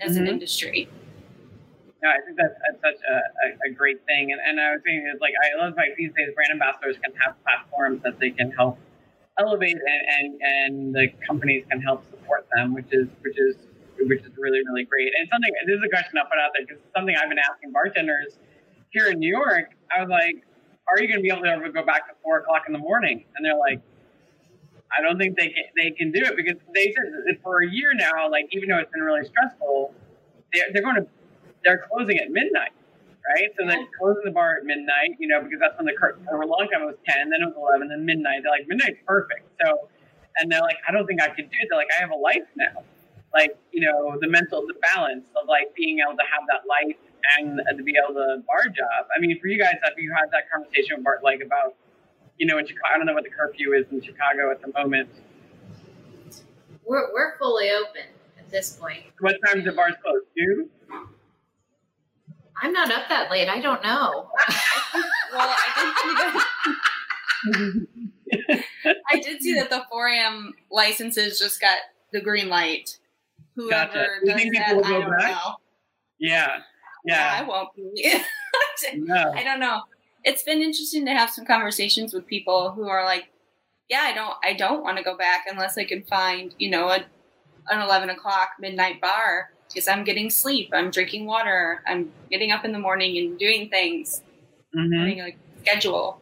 as 0.00 0.12
mm-hmm. 0.12 0.22
an 0.22 0.28
industry. 0.28 0.88
Yeah, 2.04 2.12
I 2.12 2.20
think 2.20 2.36
that's, 2.36 2.52
that's 2.60 2.80
such 2.84 3.00
a, 3.00 3.16
a, 3.16 3.46
a, 3.64 3.72
great 3.72 4.04
thing. 4.04 4.28
And, 4.28 4.36
and 4.36 4.60
I 4.60 4.76
was 4.76 4.84
thinking, 4.84 5.08
like, 5.24 5.32
I 5.40 5.56
love 5.56 5.72
like 5.72 5.96
these 5.96 6.12
days 6.12 6.36
brand 6.36 6.52
ambassadors 6.52 7.00
can 7.00 7.16
have 7.24 7.32
platforms 7.40 8.04
that 8.04 8.20
they 8.20 8.28
can 8.28 8.52
help 8.52 8.76
elevate 9.40 9.80
and, 9.80 10.02
and, 10.12 10.28
and 10.36 10.74
the 10.94 11.08
companies 11.24 11.64
can 11.70 11.80
help 11.80 12.04
support 12.10 12.44
them, 12.52 12.74
which 12.74 12.92
is, 12.92 13.08
which 13.24 13.40
is, 13.40 13.56
which 14.04 14.20
is 14.20 14.36
really, 14.36 14.60
really 14.68 14.84
great. 14.84 15.16
And 15.16 15.24
something, 15.32 15.48
this 15.64 15.80
is 15.80 15.82
a 15.82 15.88
question 15.88 16.20
I'll 16.20 16.28
put 16.28 16.36
out 16.36 16.52
there 16.52 16.68
because 16.68 16.84
something 16.92 17.16
I've 17.16 17.32
been 17.32 17.40
asking 17.40 17.72
bartenders 17.72 18.36
here 18.92 19.08
in 19.08 19.18
New 19.18 19.32
York. 19.32 19.72
I 19.88 20.04
was 20.04 20.12
like, 20.12 20.44
are 20.84 21.00
you 21.00 21.08
going 21.08 21.20
to 21.20 21.24
be 21.24 21.32
able 21.32 21.48
to 21.48 21.56
ever 21.56 21.72
go 21.72 21.88
back 21.88 22.04
to 22.12 22.14
four 22.20 22.44
o'clock 22.44 22.68
in 22.68 22.76
the 22.76 22.84
morning? 22.84 23.24
And 23.32 23.40
they're 23.40 23.56
like, 23.56 23.80
I 24.92 25.00
don't 25.00 25.16
think 25.16 25.40
they 25.40 25.48
can, 25.48 25.64
they 25.72 25.90
can 25.96 26.12
do 26.12 26.20
it 26.20 26.36
because 26.36 26.60
they 26.76 26.92
said 26.92 27.40
for 27.40 27.64
a 27.64 27.68
year 27.72 27.96
now, 27.96 28.28
like 28.28 28.52
even 28.52 28.68
though 28.68 28.76
it's 28.76 28.92
been 28.92 29.02
really 29.02 29.24
stressful, 29.24 29.94
they're, 30.52 30.68
they're 30.70 30.84
going 30.84 31.00
to 31.00 31.08
they're 31.64 31.84
closing 31.90 32.18
at 32.18 32.30
midnight, 32.30 32.72
right? 33.26 33.50
So 33.58 33.66
they're 33.66 33.86
closing 33.98 34.22
the 34.24 34.30
bar 34.30 34.56
at 34.58 34.64
midnight, 34.64 35.16
you 35.18 35.28
know, 35.28 35.42
because 35.42 35.58
that's 35.60 35.76
when 35.76 35.86
the 35.86 35.94
for 35.98 36.42
a 36.42 36.46
long 36.46 36.68
time 36.72 36.82
it 36.82 36.86
was 36.86 37.00
ten, 37.08 37.30
then 37.30 37.42
it 37.42 37.46
was 37.46 37.56
eleven, 37.56 37.88
then 37.88 38.04
midnight. 38.04 38.42
They're 38.42 38.52
like 38.52 38.68
midnight's 38.68 39.00
perfect. 39.06 39.48
So, 39.64 39.88
and 40.38 40.50
they're 40.50 40.60
like, 40.62 40.76
I 40.88 40.92
don't 40.92 41.06
think 41.06 41.22
I 41.22 41.28
could 41.28 41.50
do 41.50 41.56
it. 41.60 41.66
They're 41.70 41.78
like, 41.78 41.92
I 41.96 42.00
have 42.00 42.10
a 42.10 42.20
life 42.20 42.46
now, 42.56 42.84
like 43.32 43.56
you 43.72 43.80
know, 43.80 44.18
the 44.20 44.28
mental 44.28 44.62
the 44.66 44.78
balance 44.94 45.24
of 45.40 45.48
like 45.48 45.74
being 45.74 46.00
able 46.00 46.16
to 46.16 46.26
have 46.28 46.44
that 46.48 46.68
life 46.68 47.00
and 47.38 47.60
to 47.76 47.82
be 47.82 47.94
able 47.96 48.14
to 48.14 48.42
bar 48.46 48.68
job. 48.68 49.08
I 49.16 49.20
mean, 49.20 49.40
for 49.40 49.48
you 49.48 49.58
guys, 49.58 49.74
have 49.82 49.94
you 49.96 50.12
had 50.12 50.30
that 50.32 50.50
conversation 50.52 50.96
with 50.96 51.04
Bart, 51.04 51.24
like 51.24 51.40
about, 51.40 51.74
you 52.38 52.46
know, 52.46 52.58
in 52.58 52.66
Chicago? 52.66 52.94
I 52.94 52.98
don't 52.98 53.06
know 53.06 53.14
what 53.14 53.24
the 53.24 53.30
curfew 53.30 53.72
is 53.72 53.86
in 53.90 54.02
Chicago 54.02 54.50
at 54.50 54.60
the 54.60 54.72
moment. 54.78 55.08
We're, 56.84 57.12
we're 57.14 57.38
fully 57.38 57.70
open 57.70 58.12
at 58.38 58.50
this 58.50 58.76
point. 58.76 59.04
What 59.20 59.36
time 59.46 59.60
do 59.60 59.62
the 59.62 59.72
bars 59.72 59.94
close? 60.02 60.20
Two. 60.36 60.68
I'm 62.62 62.72
not 62.72 62.90
up 62.90 63.08
that 63.08 63.30
late. 63.30 63.48
I 63.48 63.60
don't 63.60 63.82
know. 63.82 64.30
well, 65.32 65.54
I 65.56 65.68
did 65.76 65.94
see 66.02 66.14
that. 66.14 67.86
I 69.10 69.20
did 69.20 69.42
see 69.42 69.54
that 69.54 69.70
the 69.70 69.84
4 69.90 70.08
a.m. 70.08 70.54
licenses 70.70 71.38
just 71.38 71.60
got 71.60 71.78
the 72.12 72.20
green 72.20 72.48
light. 72.48 72.98
Whoever 73.56 73.92
gotcha. 73.92 74.06
does 74.24 74.44
that, 74.54 74.68
I 74.68 74.72
don't 74.72 75.10
back? 75.10 75.30
know. 75.30 75.54
Yeah. 76.18 76.60
Yeah. 77.04 77.36
yeah. 77.36 77.40
I 77.40 77.46
won't 77.46 77.74
be. 77.74 78.20
no. 78.94 79.32
I 79.34 79.44
don't 79.44 79.60
know. 79.60 79.82
It's 80.24 80.42
been 80.42 80.62
interesting 80.62 81.04
to 81.06 81.12
have 81.12 81.30
some 81.30 81.44
conversations 81.44 82.14
with 82.14 82.26
people 82.26 82.72
who 82.72 82.88
are 82.88 83.04
like, 83.04 83.28
yeah, 83.88 84.02
I 84.04 84.14
don't, 84.14 84.34
I 84.42 84.54
don't 84.54 84.82
want 84.82 84.96
to 84.96 85.04
go 85.04 85.16
back 85.16 85.44
unless 85.50 85.76
I 85.76 85.84
can 85.84 86.02
find, 86.04 86.54
you 86.58 86.70
know, 86.70 86.88
a, 86.88 87.04
an 87.68 87.80
11 87.80 88.10
o'clock 88.10 88.50
midnight 88.58 89.00
bar 89.00 89.50
because 89.74 89.88
I'm 89.88 90.04
getting 90.04 90.30
sleep, 90.30 90.70
I'm 90.72 90.90
drinking 90.90 91.26
water, 91.26 91.82
I'm 91.86 92.12
getting 92.30 92.52
up 92.52 92.64
in 92.64 92.72
the 92.72 92.78
morning 92.78 93.18
and 93.18 93.38
doing 93.38 93.68
things, 93.68 94.22
mm-hmm. 94.74 94.92
having 94.92 95.20
a 95.20 95.36
schedule. 95.60 96.20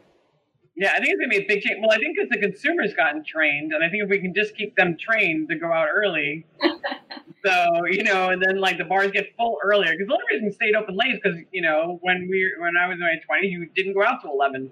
Yeah, 0.74 0.92
I 0.96 1.00
think 1.00 1.10
it's 1.10 1.20
gonna 1.20 1.28
be 1.28 1.44
a 1.44 1.46
big 1.46 1.62
change. 1.62 1.78
Well, 1.82 1.92
I 1.92 1.98
think 1.98 2.16
because 2.16 2.30
the 2.30 2.38
consumers 2.38 2.94
gotten 2.94 3.22
trained, 3.24 3.72
and 3.72 3.84
I 3.84 3.90
think 3.90 4.04
if 4.04 4.08
we 4.08 4.18
can 4.20 4.32
just 4.34 4.56
keep 4.56 4.74
them 4.74 4.96
trained 4.98 5.50
to 5.50 5.56
go 5.56 5.70
out 5.70 5.88
early, 5.94 6.46
so 7.44 7.84
you 7.90 8.02
know, 8.02 8.30
and 8.30 8.42
then 8.42 8.58
like 8.58 8.78
the 8.78 8.84
bars 8.84 9.10
get 9.10 9.36
full 9.36 9.58
earlier. 9.62 9.92
Because 9.92 10.08
the 10.08 10.14
only 10.14 10.24
reason 10.30 10.46
we 10.46 10.52
stayed 10.52 10.74
open 10.74 10.96
late 10.96 11.14
is 11.14 11.20
because 11.22 11.38
you 11.52 11.60
know 11.60 11.98
when 12.00 12.26
we 12.30 12.50
when 12.58 12.72
I 12.80 12.88
was 12.88 12.94
in 12.94 13.00
my 13.00 13.20
twenties, 13.26 13.52
you 13.52 13.68
didn't 13.76 13.92
go 13.92 14.02
out 14.02 14.22
till 14.22 14.32
eleven, 14.32 14.70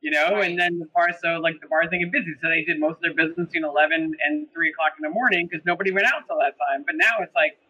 you 0.00 0.10
know, 0.10 0.32
right. 0.32 0.50
and 0.50 0.58
then 0.58 0.78
the 0.78 0.86
bars 0.94 1.16
so 1.22 1.36
like 1.36 1.60
the 1.60 1.68
bars 1.68 1.88
didn't 1.90 2.10
get 2.10 2.12
busy, 2.12 2.32
so 2.40 2.48
they 2.48 2.64
did 2.64 2.80
most 2.80 2.96
of 2.96 3.02
their 3.02 3.14
business 3.14 3.46
between 3.52 3.64
eleven 3.64 4.16
and 4.24 4.48
three 4.54 4.70
o'clock 4.70 4.96
in 4.98 5.02
the 5.02 5.12
morning 5.12 5.46
because 5.50 5.62
nobody 5.66 5.92
went 5.92 6.06
out 6.06 6.24
till 6.26 6.38
that 6.38 6.56
time. 6.56 6.82
But 6.86 6.96
now 6.96 7.20
it's 7.20 7.34
like 7.36 7.60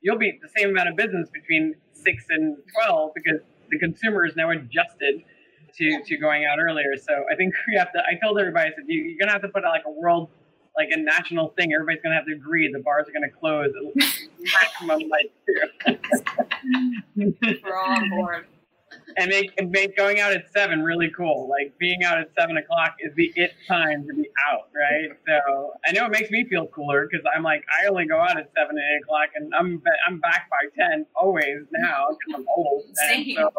you'll 0.00 0.18
be 0.18 0.38
the 0.40 0.48
same 0.56 0.70
amount 0.70 0.88
of 0.88 0.96
business 0.96 1.28
between 1.30 1.74
six 1.92 2.24
and 2.30 2.56
twelve 2.74 3.12
because 3.14 3.40
the 3.70 3.78
consumer 3.78 4.24
is 4.24 4.36
now 4.36 4.50
adjusted 4.50 5.24
to 5.76 6.02
to 6.04 6.16
going 6.16 6.44
out 6.44 6.58
earlier. 6.58 6.96
So 6.96 7.24
I 7.30 7.36
think 7.36 7.54
we 7.68 7.76
have 7.76 7.92
to. 7.92 8.00
I 8.00 8.14
told 8.22 8.38
everybody, 8.38 8.70
I 8.70 8.74
said 8.74 8.84
you, 8.86 9.14
are 9.14 9.18
gonna 9.18 9.32
have 9.32 9.42
to 9.42 9.48
put 9.48 9.64
out 9.64 9.70
like 9.70 9.84
a 9.86 9.90
world, 9.90 10.28
like 10.76 10.88
a 10.90 10.98
national 10.98 11.48
thing. 11.58 11.72
Everybody's 11.72 12.02
gonna 12.02 12.16
have 12.16 12.26
to 12.26 12.32
agree 12.32 12.70
the 12.72 12.80
bars 12.80 13.06
are 13.08 13.12
gonna 13.12 13.30
close 13.30 13.72
maximum 14.40 15.08
like 15.08 15.32
two. 15.46 15.94
We're 17.64 17.76
all 17.76 17.90
on 17.90 18.10
board 18.10 18.46
and 19.16 19.28
make, 19.28 19.52
and 19.58 19.70
make 19.70 19.96
going 19.96 20.20
out 20.20 20.32
at 20.32 20.50
seven 20.52 20.82
really 20.82 21.10
cool. 21.16 21.48
Like 21.48 21.76
being 21.78 22.02
out 22.04 22.18
at 22.18 22.30
seven 22.38 22.56
o'clock 22.56 22.96
is 23.00 23.14
the 23.14 23.32
it 23.36 23.52
time 23.66 24.06
to 24.06 24.14
be 24.14 24.28
out, 24.50 24.68
right? 24.74 25.10
So 25.26 25.72
I 25.86 25.92
know 25.92 26.06
it 26.06 26.12
makes 26.12 26.30
me 26.30 26.44
feel 26.44 26.66
cooler 26.68 27.08
because 27.10 27.24
I'm 27.34 27.42
like 27.42 27.64
I 27.82 27.88
only 27.88 28.06
go 28.06 28.20
out 28.20 28.38
at 28.38 28.50
seven 28.56 28.76
and 28.76 28.80
eight 28.80 29.02
o'clock, 29.02 29.28
and 29.34 29.52
I'm 29.54 29.82
I'm 30.06 30.20
back 30.20 30.48
by 30.50 30.68
ten 30.76 31.06
always 31.14 31.64
now 31.70 32.08
because 32.10 32.40
I'm 32.40 32.46
old. 32.56 32.84
Same. 32.94 33.36
So, 33.36 33.50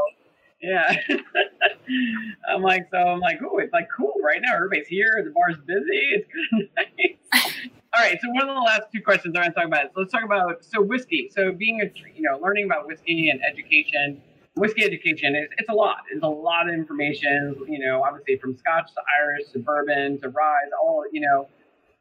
yeah. 0.61 0.93
I'm 2.49 2.61
like, 2.61 2.87
so 2.91 2.97
I'm 2.97 3.19
like, 3.19 3.39
oh, 3.41 3.57
it's 3.59 3.73
like 3.73 3.87
cool 3.95 4.13
right 4.23 4.39
now. 4.41 4.55
Everybody's 4.55 4.87
here. 4.87 5.21
The 5.23 5.31
bar's 5.31 5.57
busy. 5.65 6.01
It's 6.13 6.27
kind 6.51 6.63
of 6.63 6.69
nice. 7.33 7.53
All 7.95 8.03
right. 8.03 8.19
So 8.21 8.29
one 8.29 8.49
of 8.49 8.55
the 8.55 8.61
last 8.61 8.83
two 8.93 9.01
questions 9.01 9.35
I 9.35 9.41
want 9.41 9.55
to 9.55 9.59
talk 9.59 9.67
about. 9.67 9.85
So 9.93 10.01
let's 10.01 10.11
talk 10.11 10.23
about 10.23 10.63
so 10.63 10.81
whiskey. 10.81 11.31
So 11.33 11.51
being 11.51 11.81
a 11.81 11.91
you 12.15 12.21
know 12.21 12.37
learning 12.39 12.65
about 12.65 12.87
whiskey 12.87 13.29
and 13.29 13.39
education 13.43 14.21
whiskey 14.59 14.83
education 14.83 15.35
is 15.35 15.47
it's 15.57 15.69
a 15.69 15.73
lot. 15.73 16.03
It's 16.11 16.23
a 16.23 16.27
lot 16.27 16.67
of 16.67 16.75
information, 16.75 17.55
you 17.67 17.79
know, 17.79 18.03
obviously 18.03 18.37
from 18.37 18.57
Scotch 18.57 18.91
to 18.93 19.01
Irish 19.21 19.51
to 19.53 19.59
bourbon 19.59 20.19
to 20.21 20.29
rye, 20.29 20.55
all, 20.81 21.03
you 21.11 21.21
know, 21.21 21.47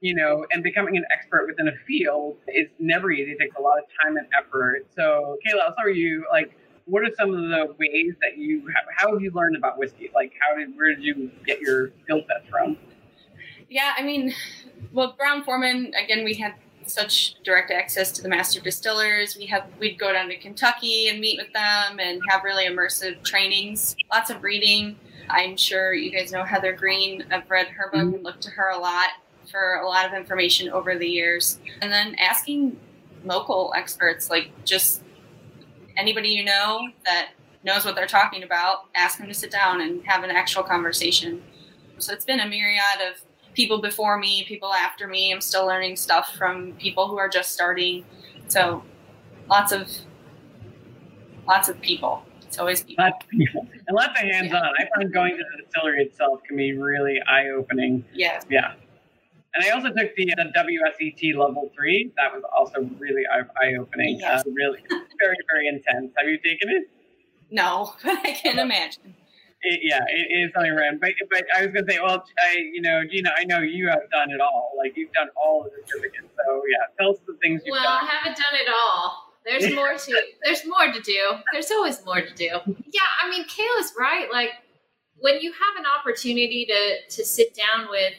you 0.00 0.14
know, 0.14 0.46
and 0.52 0.62
becoming 0.62 0.96
an 0.96 1.04
expert 1.12 1.46
within 1.46 1.68
a 1.68 1.76
field 1.86 2.36
is 2.48 2.68
never 2.78 3.10
easy. 3.10 3.32
It 3.32 3.38
takes 3.38 3.56
a 3.56 3.62
lot 3.62 3.78
of 3.78 3.84
time 4.02 4.16
and 4.16 4.26
effort. 4.38 4.86
So, 4.94 5.36
Kayla, 5.46 5.72
start 5.72 5.88
with 5.88 5.96
you. 5.96 6.24
Like, 6.30 6.56
what 6.84 7.02
are 7.02 7.10
some 7.18 7.30
of 7.30 7.40
the 7.50 7.74
ways 7.78 8.14
that 8.22 8.38
you 8.38 8.68
how 8.96 9.12
have 9.12 9.20
you 9.20 9.30
learned 9.32 9.56
about 9.56 9.78
whiskey? 9.78 10.10
Like, 10.14 10.32
how 10.40 10.56
did, 10.56 10.76
where 10.76 10.94
did 10.94 11.02
you 11.02 11.30
get 11.46 11.60
your 11.60 11.90
skill 12.04 12.22
sets 12.28 12.48
from? 12.48 12.76
Yeah, 13.68 13.92
I 13.98 14.02
mean, 14.02 14.32
well, 14.92 15.14
Brown 15.18 15.44
Forman, 15.44 15.92
again, 15.94 16.24
we 16.24 16.34
had 16.34 16.54
such 16.88 17.36
direct 17.42 17.70
access 17.70 18.10
to 18.12 18.22
the 18.22 18.28
master 18.28 18.60
distillers. 18.60 19.36
We 19.36 19.46
have 19.46 19.66
we'd 19.78 19.98
go 19.98 20.12
down 20.12 20.28
to 20.28 20.36
Kentucky 20.36 21.08
and 21.08 21.20
meet 21.20 21.38
with 21.38 21.52
them 21.52 22.00
and 22.00 22.20
have 22.28 22.44
really 22.44 22.66
immersive 22.66 23.22
trainings. 23.24 23.96
Lots 24.12 24.30
of 24.30 24.42
reading. 24.42 24.96
I'm 25.30 25.56
sure 25.56 25.92
you 25.92 26.10
guys 26.10 26.32
know 26.32 26.44
Heather 26.44 26.72
Greene. 26.72 27.24
I've 27.30 27.50
read 27.50 27.68
her 27.68 27.90
book 27.90 28.00
mm-hmm. 28.00 28.14
and 28.14 28.24
looked 28.24 28.42
to 28.42 28.50
her 28.50 28.70
a 28.70 28.78
lot 28.78 29.10
for 29.50 29.76
a 29.76 29.86
lot 29.86 30.06
of 30.06 30.12
information 30.14 30.70
over 30.70 30.96
the 30.98 31.06
years. 31.06 31.58
And 31.80 31.90
then 31.92 32.14
asking 32.18 32.78
local 33.24 33.72
experts, 33.76 34.30
like 34.30 34.50
just 34.64 35.02
anybody 35.96 36.30
you 36.30 36.44
know 36.44 36.88
that 37.04 37.30
knows 37.64 37.84
what 37.84 37.94
they're 37.94 38.06
talking 38.06 38.42
about, 38.42 38.86
ask 38.94 39.18
them 39.18 39.28
to 39.28 39.34
sit 39.34 39.50
down 39.50 39.80
and 39.80 40.04
have 40.06 40.22
an 40.22 40.30
actual 40.30 40.62
conversation. 40.62 41.42
So 41.98 42.12
it's 42.12 42.24
been 42.24 42.40
a 42.40 42.48
myriad 42.48 43.00
of 43.10 43.20
people 43.58 43.80
before 43.80 44.16
me, 44.18 44.44
people 44.44 44.72
after 44.72 45.08
me. 45.08 45.32
I'm 45.32 45.40
still 45.40 45.66
learning 45.66 45.96
stuff 45.96 46.36
from 46.38 46.74
people 46.74 47.08
who 47.08 47.18
are 47.18 47.28
just 47.28 47.50
starting. 47.50 48.04
So 48.46 48.84
lots 49.48 49.72
of 49.72 49.90
lots 51.44 51.68
of 51.68 51.80
people. 51.80 52.22
It's 52.42 52.56
always 52.60 52.84
people. 52.84 53.04
Lots 53.04 53.24
of 53.24 53.30
people. 53.30 53.66
And 53.88 53.96
lots 53.96 54.10
of 54.10 54.30
hands 54.30 54.54
on. 54.54 54.62
I 54.62 54.88
find 54.94 55.12
going 55.12 55.36
to 55.36 55.42
the 55.42 55.64
distillery 55.64 56.04
itself 56.04 56.40
can 56.46 56.56
be 56.56 56.72
really 56.72 57.20
eye 57.28 57.48
opening. 57.48 58.04
Yeah. 58.14 58.40
Yeah. 58.48 58.74
And 59.54 59.64
I 59.64 59.70
also 59.70 59.88
took 59.88 60.14
the, 60.14 60.26
the 60.36 60.52
WSET 60.56 61.34
level 61.36 61.72
three. 61.74 62.12
That 62.16 62.32
was 62.32 62.44
also 62.56 62.88
really 63.00 63.24
eye 63.26 63.74
opening. 63.74 64.20
Yes. 64.20 64.46
Uh, 64.46 64.50
really, 64.52 64.78
very, 65.18 65.36
very 65.52 65.66
intense. 65.66 66.12
Have 66.16 66.28
you 66.28 66.38
taken 66.38 66.68
it? 66.70 66.88
No, 67.50 67.94
but 68.04 68.18
I 68.24 68.34
can 68.34 68.60
imagine. 68.60 69.16
It, 69.62 69.80
yeah, 69.82 70.04
it 70.06 70.32
is 70.32 70.52
something 70.54 70.74
random. 70.74 71.00
But 71.00 71.12
but 71.30 71.44
I 71.56 71.66
was 71.66 71.74
gonna 71.74 71.90
say, 71.90 71.98
well, 71.98 72.24
I 72.38 72.56
you 72.72 72.80
know, 72.80 73.02
Gina, 73.10 73.30
I 73.36 73.44
know 73.44 73.58
you 73.58 73.88
have 73.88 74.08
done 74.10 74.30
it 74.30 74.40
all. 74.40 74.72
Like 74.78 74.96
you've 74.96 75.12
done 75.12 75.28
all 75.36 75.64
the 75.64 75.70
certificates. 75.86 76.28
So 76.46 76.62
yeah, 76.70 76.86
tell 76.98 77.10
us 77.10 77.18
the 77.26 77.34
things 77.42 77.62
you've 77.64 77.72
well, 77.72 77.82
done. 77.82 77.92
Well, 77.92 78.02
I 78.02 78.18
haven't 78.18 78.36
done 78.36 78.54
it 78.54 78.68
all. 78.68 79.28
There's 79.44 79.74
more 79.74 79.94
to 79.94 80.22
there's 80.44 80.64
more 80.66 80.92
to 80.92 81.00
do. 81.00 81.20
There's 81.52 81.70
always 81.70 82.04
more 82.04 82.20
to 82.20 82.34
do. 82.34 82.50
Yeah, 82.92 83.08
I 83.22 83.30
mean, 83.30 83.44
Kayla's 83.44 83.92
right. 83.98 84.28
Like 84.30 84.50
when 85.18 85.40
you 85.40 85.52
have 85.52 85.76
an 85.76 85.84
opportunity 85.98 86.66
to 86.66 87.16
to 87.16 87.24
sit 87.24 87.54
down 87.54 87.88
with 87.90 88.14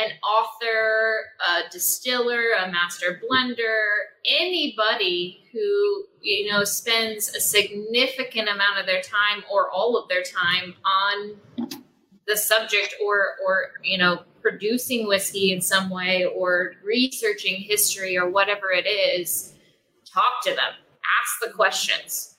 an 0.00 0.12
author, 0.22 1.14
a 1.48 1.70
distiller, 1.70 2.52
a 2.58 2.70
master 2.70 3.20
blender, 3.22 3.86
anybody 4.28 5.44
who 5.52 6.04
you 6.22 6.50
know 6.50 6.64
spends 6.64 7.28
a 7.34 7.40
significant 7.40 8.48
amount 8.48 8.78
of 8.78 8.86
their 8.86 9.02
time 9.02 9.42
or 9.52 9.70
all 9.70 9.96
of 9.96 10.08
their 10.08 10.22
time 10.22 10.74
on 10.84 11.36
the 12.26 12.36
subject 12.36 12.94
or 13.04 13.36
or 13.46 13.70
you 13.82 13.98
know 13.98 14.22
producing 14.40 15.06
whiskey 15.06 15.52
in 15.52 15.60
some 15.60 15.90
way 15.90 16.24
or 16.24 16.72
researching 16.84 17.60
history 17.60 18.16
or 18.16 18.30
whatever 18.30 18.70
it 18.70 18.86
is 18.86 19.54
talk 20.06 20.42
to 20.42 20.50
them 20.50 20.72
ask 21.22 21.40
the 21.42 21.50
questions. 21.50 22.36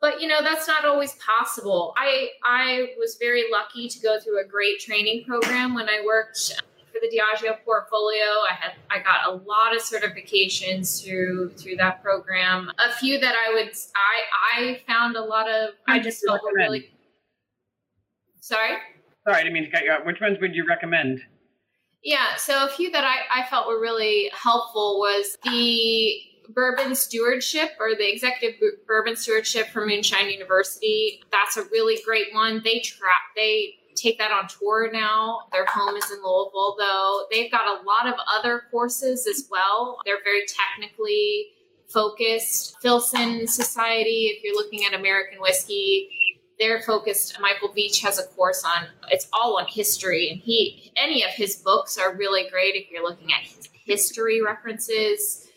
But 0.00 0.20
you 0.20 0.28
know 0.28 0.42
that's 0.42 0.66
not 0.66 0.84
always 0.84 1.14
possible. 1.14 1.94
I 1.96 2.28
i 2.44 2.88
was 2.98 3.16
very 3.20 3.44
lucky 3.50 3.88
to 3.88 4.00
go 4.00 4.18
through 4.18 4.40
a 4.40 4.48
great 4.48 4.80
training 4.80 5.24
program 5.26 5.74
when 5.74 5.88
i 5.88 6.02
worked 6.04 6.60
for 6.92 7.00
the 7.00 7.08
diageo 7.08 7.56
portfolio. 7.64 8.24
I 8.50 8.54
had 8.54 8.72
i 8.90 8.98
got 8.98 9.26
a 9.26 9.36
lot 9.44 9.74
of 9.74 9.82
certifications 9.82 11.02
through 11.02 11.50
through 11.50 11.76
that 11.76 12.02
program. 12.02 12.70
A 12.78 12.92
few 12.92 13.18
that 13.20 13.34
i 13.34 13.54
would 13.54 13.72
i 13.96 14.62
i 14.62 14.80
found 14.86 15.16
a 15.16 15.22
lot 15.22 15.48
of 15.48 15.70
i 15.88 15.98
just 15.98 16.24
felt 16.26 16.42
were 16.42 16.52
really 16.54 16.90
sorry? 18.40 18.76
Sorry 19.24 19.36
i 19.36 19.42
didn't 19.42 19.54
mean 19.54 19.64
to 19.64 19.70
cut 19.70 19.84
you 19.84 19.92
off. 19.92 20.04
Which 20.04 20.20
ones 20.20 20.38
would 20.40 20.54
you 20.54 20.66
recommend? 20.68 21.20
Yeah 22.02 22.36
so 22.36 22.66
a 22.66 22.68
few 22.68 22.90
that 22.90 23.04
i 23.04 23.40
i 23.40 23.46
felt 23.48 23.68
were 23.68 23.80
really 23.80 24.30
helpful 24.34 24.98
was 24.98 25.36
the 25.44 26.20
bourbon 26.54 26.94
stewardship 26.94 27.70
or 27.78 27.94
the 27.94 28.12
executive 28.12 28.60
bourbon 28.86 29.16
stewardship 29.16 29.68
for 29.68 29.86
Moonshine 29.86 30.30
University. 30.30 31.22
That's 31.30 31.56
a 31.56 31.62
really 31.70 31.98
great 32.04 32.32
one. 32.32 32.60
They 32.64 32.80
trap 32.80 33.20
they 33.36 33.74
take 34.00 34.18
that 34.18 34.30
on 34.30 34.48
tour 34.48 34.90
now. 34.92 35.40
Their 35.52 35.66
home 35.66 35.96
is 35.96 36.10
in 36.10 36.18
Louisville 36.18 36.76
though. 36.78 37.26
They've 37.30 37.50
got 37.50 37.66
a 37.66 37.82
lot 37.84 38.06
of 38.06 38.14
other 38.38 38.62
courses 38.70 39.26
as 39.26 39.48
well. 39.50 39.98
They're 40.04 40.22
very 40.24 40.42
technically 40.46 41.48
focused. 41.88 42.76
Filson 42.80 43.46
Society, 43.46 44.32
if 44.36 44.44
you're 44.44 44.54
looking 44.54 44.84
at 44.84 44.94
American 44.94 45.40
whiskey, 45.40 46.08
they're 46.58 46.82
focused. 46.82 47.38
Michael 47.40 47.70
Veach 47.70 48.00
has 48.02 48.18
a 48.18 48.26
course 48.28 48.62
on 48.64 48.86
it's 49.08 49.28
all 49.32 49.58
on 49.58 49.66
history, 49.66 50.30
and 50.30 50.40
he 50.40 50.92
any 50.96 51.24
of 51.24 51.30
his 51.30 51.56
books 51.56 51.98
are 51.98 52.14
really 52.16 52.48
great 52.50 52.74
if 52.74 52.90
you're 52.90 53.02
looking 53.02 53.28
at 53.32 53.48
history 53.84 54.42
references 54.42 55.48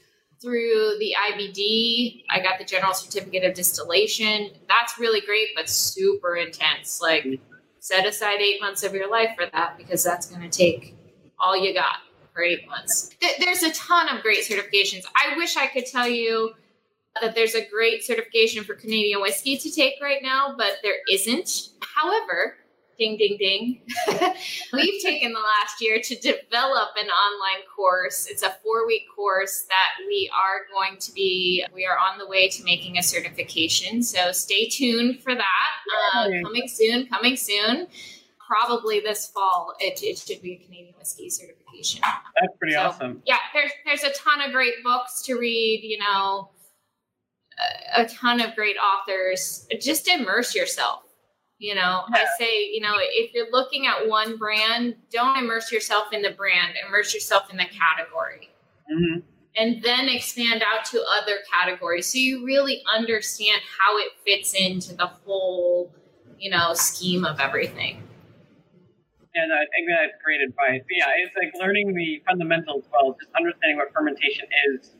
through 0.41 0.95
the 0.99 1.13
IBD. 1.31 2.23
I 2.29 2.39
got 2.41 2.59
the 2.59 2.65
General 2.65 2.93
Certificate 2.93 3.43
of 3.43 3.53
Distillation. 3.53 4.49
That's 4.67 4.99
really 4.99 5.21
great, 5.21 5.49
but 5.55 5.69
super 5.69 6.35
intense. 6.35 6.99
Like, 7.01 7.39
set 7.83 8.05
aside 8.05 8.39
eight 8.39 8.61
months 8.61 8.81
of 8.81 8.93
your 8.93 9.11
life 9.11 9.31
for 9.35 9.45
that 9.51 9.77
because 9.77 10.01
that's 10.01 10.27
going 10.27 10.41
to 10.41 10.47
take 10.49 10.95
all 11.37 11.53
you 11.57 11.73
got 11.73 11.97
for 12.33 12.41
eight 12.41 12.65
months. 12.65 13.09
There's 13.39 13.61
a 13.61 13.73
ton 13.73 14.07
of 14.07 14.23
great 14.23 14.45
certifications. 14.45 15.03
I 15.17 15.35
wish 15.35 15.57
I 15.57 15.67
could 15.67 15.85
tell 15.85 16.07
you 16.07 16.53
that 17.21 17.35
there's 17.35 17.55
a 17.55 17.69
great 17.69 18.01
certification 18.01 18.63
for 18.63 18.73
Canadian 18.73 19.21
whiskey 19.21 19.57
to 19.57 19.69
take 19.69 19.95
right 20.01 20.23
now, 20.23 20.55
but 20.57 20.77
there 20.81 20.95
isn't. 21.11 21.71
However, 21.81 22.55
ding, 22.97 23.17
ding, 23.17 23.37
ding. 23.37 23.81
We've 24.73 25.01
taken 25.01 25.33
the 25.33 25.39
last 25.39 25.81
year 25.81 25.99
to 26.03 26.15
develop 26.15 26.89
an 26.97 27.07
online 27.07 27.65
course. 27.75 28.27
It's 28.29 28.43
a 28.43 28.51
four 28.63 28.85
week 28.87 29.03
course 29.15 29.65
that 29.69 30.05
we 30.07 30.29
are 30.33 30.65
going 30.73 30.99
to 30.99 31.11
be, 31.13 31.65
we 31.73 31.85
are 31.85 31.97
on 31.97 32.17
the 32.17 32.27
way 32.27 32.49
to 32.49 32.63
making 32.63 32.97
a 32.97 33.03
certification. 33.03 34.03
So 34.03 34.31
stay 34.31 34.67
tuned 34.69 35.21
for 35.21 35.35
that. 35.35 35.71
Uh, 36.15 36.29
coming 36.43 36.67
soon, 36.67 37.07
coming 37.07 37.35
soon. 37.35 37.87
Probably 38.45 38.99
this 38.99 39.27
fall, 39.27 39.73
it, 39.79 40.03
it 40.03 40.17
should 40.17 40.41
be 40.41 40.53
a 40.53 40.57
Canadian 40.57 40.93
whiskey 40.99 41.29
certification. 41.29 42.01
That's 42.03 42.55
pretty 42.59 42.75
so, 42.75 42.81
awesome. 42.81 43.23
Yeah, 43.25 43.37
there's 43.53 43.71
there's 43.85 44.03
a 44.03 44.11
ton 44.11 44.41
of 44.41 44.51
great 44.51 44.83
books 44.83 45.23
to 45.23 45.39
read. 45.39 45.79
You 45.81 45.97
know, 45.97 46.49
a, 47.95 48.01
a 48.01 48.05
ton 48.07 48.41
of 48.41 48.53
great 48.53 48.75
authors. 48.75 49.65
Just 49.79 50.07
immerse 50.07 50.53
yourself 50.53 51.03
you 51.59 51.75
know. 51.75 52.03
I 52.11 52.25
say, 52.37 52.69
you 52.71 52.81
know, 52.81 52.95
if 52.99 53.33
you're 53.33 53.51
looking 53.51 53.87
at 53.87 54.07
one 54.07 54.37
brand, 54.37 54.95
don't 55.11 55.37
immerse 55.37 55.71
yourself 55.71 56.11
in 56.11 56.21
the 56.21 56.31
brand, 56.31 56.73
immerse 56.87 57.13
yourself 57.13 57.49
in 57.51 57.57
the 57.57 57.65
category. 57.65 58.49
Mm-hmm. 58.91 59.19
And 59.55 59.83
then 59.83 60.09
expand 60.09 60.63
out 60.63 60.83
to 60.85 61.03
other 61.21 61.37
categories 61.51 62.11
so 62.11 62.17
you 62.17 62.43
really 62.43 62.81
understand 62.91 63.61
how 63.79 63.97
it 63.99 64.11
fits 64.25 64.53
into 64.55 64.95
the 64.95 65.05
whole, 65.05 65.93
you 66.39 66.49
know, 66.49 66.73
scheme 66.73 67.23
of 67.23 67.39
everything. 67.39 68.01
Yeah, 69.35 69.45
no, 69.47 69.55
I 69.55 69.65
think 69.73 69.87
that's 69.89 70.21
great 70.23 70.41
advice. 70.41 70.81
Yeah, 70.89 71.05
it's 71.17 71.35
like 71.35 71.53
learning 71.59 71.93
the 71.93 72.21
fundamentals 72.27 72.85
well, 72.91 73.15
just 73.19 73.31
understanding 73.35 73.77
what 73.77 73.93
fermentation 73.93 74.47
is 74.69 74.91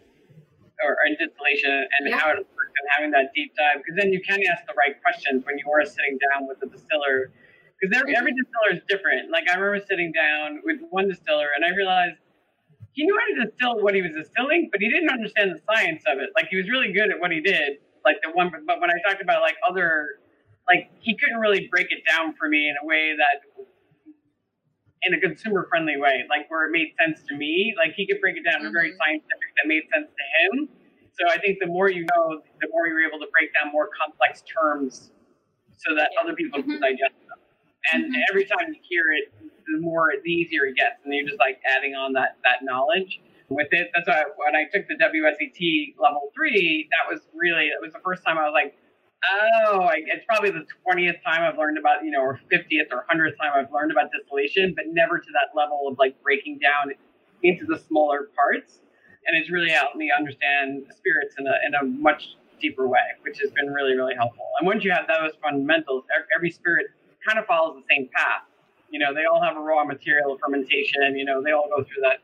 or, 0.83 0.99
or 0.99 1.05
distillation 1.15 1.71
and 1.71 2.09
yeah. 2.09 2.19
how 2.19 2.29
it 2.31 2.37
works 2.37 2.73
and 2.75 2.85
having 2.95 3.11
that 3.11 3.31
deep 3.33 3.55
dive 3.55 3.79
because 3.79 3.95
then 3.95 4.11
you 4.11 4.21
can 4.21 4.39
ask 4.51 4.67
the 4.67 4.75
right 4.75 4.99
questions 5.01 5.43
when 5.45 5.57
you 5.57 5.65
are 5.71 5.85
sitting 5.85 6.19
down 6.29 6.47
with 6.47 6.59
the 6.59 6.67
distiller 6.67 7.31
because 7.79 7.95
every, 7.95 8.13
mm-hmm. 8.13 8.19
every 8.19 8.33
distiller 8.35 8.71
is 8.79 8.83
different. 8.87 9.31
Like 9.31 9.49
I 9.49 9.55
remember 9.59 9.83
sitting 9.85 10.11
down 10.11 10.61
with 10.63 10.79
one 10.89 11.07
distiller 11.07 11.51
and 11.55 11.65
I 11.65 11.75
realized 11.75 12.19
he 12.93 13.03
knew 13.03 13.17
how 13.17 13.25
to 13.33 13.49
distill 13.49 13.81
what 13.81 13.95
he 13.95 14.01
was 14.01 14.13
distilling, 14.13 14.69
but 14.71 14.79
he 14.79 14.89
didn't 14.89 15.09
understand 15.09 15.51
the 15.51 15.59
science 15.65 16.03
of 16.07 16.19
it. 16.19 16.29
Like 16.35 16.47
he 16.49 16.57
was 16.57 16.69
really 16.69 16.93
good 16.93 17.09
at 17.09 17.19
what 17.19 17.31
he 17.31 17.41
did, 17.41 17.81
like 18.05 18.21
the 18.21 18.31
one. 18.31 18.51
But 18.65 18.79
when 18.79 18.89
I 18.89 19.01
talked 19.05 19.21
about 19.21 19.41
like 19.41 19.57
other, 19.67 20.21
like 20.67 20.89
he 21.01 21.17
couldn't 21.17 21.39
really 21.39 21.67
break 21.71 21.91
it 21.91 22.05
down 22.05 22.35
for 22.37 22.47
me 22.47 22.69
in 22.69 22.75
a 22.81 22.85
way 22.85 23.17
that, 23.17 23.65
in 25.05 25.13
a 25.13 25.19
consumer 25.19 25.67
friendly 25.69 25.97
way, 25.97 26.23
like 26.29 26.49
where 26.49 26.65
it 26.67 26.71
made 26.71 26.93
sense 26.99 27.25
to 27.27 27.35
me. 27.35 27.75
Like 27.77 27.93
he 27.95 28.07
could 28.07 28.21
break 28.21 28.37
it 28.37 28.43
down 28.43 28.63
mm-hmm. 28.63 28.71
in 28.71 28.75
a 28.75 28.79
very 28.79 28.93
scientific 28.95 29.49
that 29.57 29.67
made 29.67 29.83
sense 29.91 30.07
to 30.07 30.25
him. 30.39 30.69
So 31.13 31.29
I 31.29 31.37
think 31.37 31.59
the 31.59 31.67
more 31.67 31.89
you 31.89 32.05
know, 32.15 32.41
the 32.61 32.67
more 32.71 32.87
you're 32.87 33.05
able 33.05 33.19
to 33.19 33.29
break 33.31 33.53
down 33.53 33.71
more 33.71 33.89
complex 33.93 34.41
terms 34.41 35.11
so 35.77 35.95
that 35.95 36.09
other 36.21 36.33
people 36.33 36.61
can 36.61 36.79
mm-hmm. 36.79 36.81
digest 36.81 37.17
them. 37.27 37.39
And 37.91 38.09
mm-hmm. 38.09 38.29
every 38.31 38.45
time 38.45 38.73
you 38.73 38.79
hear 38.81 39.11
it, 39.11 39.29
the 39.67 39.79
more 39.79 40.11
the 40.23 40.31
easier 40.31 40.65
it 40.65 40.75
gets, 40.75 41.03
and 41.03 41.13
you're 41.13 41.27
just 41.27 41.39
like 41.39 41.59
adding 41.77 41.95
on 41.95 42.13
that 42.13 42.37
that 42.43 42.63
knowledge 42.63 43.21
with 43.49 43.67
it. 43.71 43.89
That's 43.93 44.07
why 44.07 44.23
when 44.35 44.55
I 44.55 44.65
took 44.71 44.87
the 44.87 44.95
WSET 44.95 45.95
level 45.99 46.31
three, 46.33 46.89
that 46.91 47.11
was 47.11 47.21
really 47.33 47.67
it 47.67 47.79
was 47.81 47.93
the 47.93 48.01
first 48.03 48.23
time 48.23 48.37
I 48.37 48.43
was 48.43 48.53
like, 48.53 48.75
oh, 49.31 49.89
it's 49.93 50.25
probably 50.27 50.51
the 50.51 50.65
twentieth 50.83 51.17
time 51.25 51.41
I've 51.43 51.57
learned 51.57 51.77
about 51.77 52.03
you 52.03 52.11
know, 52.11 52.21
or 52.21 52.39
fiftieth 52.49 52.87
or 52.91 53.05
hundredth 53.07 53.37
time 53.37 53.51
I've 53.55 53.71
learned 53.71 53.91
about 53.91 54.11
distillation, 54.11 54.73
but 54.75 54.85
never 54.87 55.19
to 55.19 55.27
that 55.33 55.57
level 55.57 55.87
of 55.87 55.97
like 55.97 56.21
breaking 56.23 56.59
down 56.59 56.91
into 57.43 57.65
the 57.65 57.77
smaller 57.77 58.29
parts 58.35 58.79
and 59.25 59.37
it's 59.37 59.51
really 59.51 59.69
helped 59.69 59.95
me 59.95 60.11
understand 60.15 60.85
spirits 60.95 61.35
in 61.37 61.47
a, 61.47 61.55
in 61.65 61.75
a 61.75 61.83
much 61.99 62.35
deeper 62.61 62.87
way, 62.87 62.99
which 63.21 63.39
has 63.39 63.51
been 63.51 63.67
really, 63.67 63.95
really 63.95 64.15
helpful. 64.15 64.47
And 64.59 64.67
once 64.67 64.83
you 64.83 64.91
have 64.91 65.07
those 65.07 65.31
fundamentals, 65.41 66.03
every 66.35 66.51
spirit 66.51 66.87
kind 67.25 67.39
of 67.39 67.45
follows 67.45 67.81
the 67.81 67.95
same 67.95 68.09
path. 68.13 68.43
You 68.89 68.99
know, 68.99 69.13
they 69.13 69.25
all 69.25 69.41
have 69.41 69.57
a 69.57 69.59
raw 69.59 69.83
material 69.83 70.37
fermentation. 70.37 71.15
You 71.15 71.25
know, 71.25 71.41
they 71.41 71.51
all 71.51 71.67
go 71.67 71.83
through 71.83 72.03
that. 72.03 72.19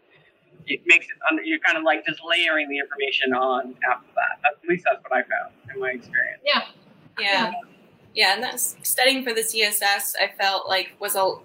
It 0.68 0.82
makes 0.86 1.08
it 1.08 1.46
you're 1.46 1.60
kind 1.60 1.78
of 1.78 1.84
like 1.84 2.06
just 2.06 2.20
layering 2.24 2.70
the 2.70 2.78
information 2.78 3.34
on 3.34 3.76
after 3.90 4.08
that. 4.16 4.38
At 4.46 4.70
least 4.70 4.86
that's 4.86 5.02
what 5.04 5.14
I 5.14 5.24
found 5.24 5.54
in 5.74 5.80
my 5.80 5.90
experience. 5.90 6.44
Yeah. 6.46 6.64
Yeah. 7.20 7.54
Yeah, 8.16 8.34
and 8.34 8.44
that's 8.44 8.76
studying 8.84 9.24
for 9.24 9.34
the 9.34 9.42
CSS. 9.42 10.14
I 10.20 10.32
felt 10.38 10.68
like 10.68 10.90
was 11.00 11.16
a 11.16 11.36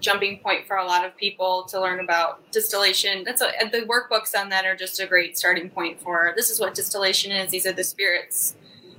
jumping 0.00 0.38
point 0.38 0.66
for 0.66 0.76
a 0.76 0.84
lot 0.84 1.04
of 1.04 1.16
people 1.16 1.64
to 1.64 1.80
learn 1.80 2.00
about 2.00 2.50
distillation. 2.52 3.24
That's 3.24 3.40
a, 3.40 3.50
the 3.70 3.82
workbooks 3.82 4.38
on 4.38 4.48
that 4.50 4.64
are 4.64 4.76
just 4.76 5.00
a 5.00 5.06
great 5.06 5.38
starting 5.38 5.70
point 5.70 6.00
for 6.00 6.32
this 6.36 6.50
is 6.50 6.60
what 6.60 6.74
distillation 6.74 7.32
is. 7.32 7.50
These 7.50 7.66
are 7.66 7.72
the 7.72 7.84
spirits, 7.84 8.54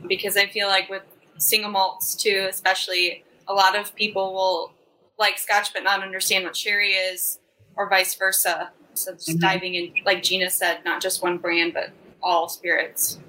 because 0.08 0.38
I 0.38 0.48
feel 0.48 0.68
like 0.68 0.90
with 0.90 1.04
single 1.38 1.72
malts 1.72 2.16
too, 2.16 2.48
especially 2.50 3.24
a 3.48 3.54
lot 3.54 3.76
of 3.76 3.96
people 3.96 4.34
will 4.34 4.74
like 5.18 5.38
Scotch 5.38 5.74
but 5.74 5.84
not 5.84 6.02
understand 6.02 6.46
what 6.46 6.56
sherry 6.56 6.92
is, 6.92 7.40
or 7.76 7.90
vice 7.90 8.16
versa. 8.16 8.72
So 8.94 9.14
just 9.14 9.30
mm-hmm. 9.30 9.40
diving 9.40 9.76
in, 9.76 9.94
like 10.06 10.24
Gina 10.24 10.50
said, 10.50 10.80
not 10.84 11.02
just 11.02 11.22
one 11.22 11.38
brand 11.38 11.74
but 11.74 11.92
all 12.22 12.50
spirits. 12.50 13.20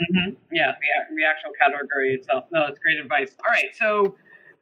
Mm-hmm. 0.00 0.34
Yeah, 0.50 0.72
the, 0.72 1.16
the 1.16 1.24
actual 1.24 1.52
category 1.58 2.14
itself. 2.14 2.44
No, 2.50 2.66
it's 2.66 2.78
great 2.78 2.98
advice. 2.98 3.36
All 3.44 3.52
right, 3.52 3.74
so 3.74 4.16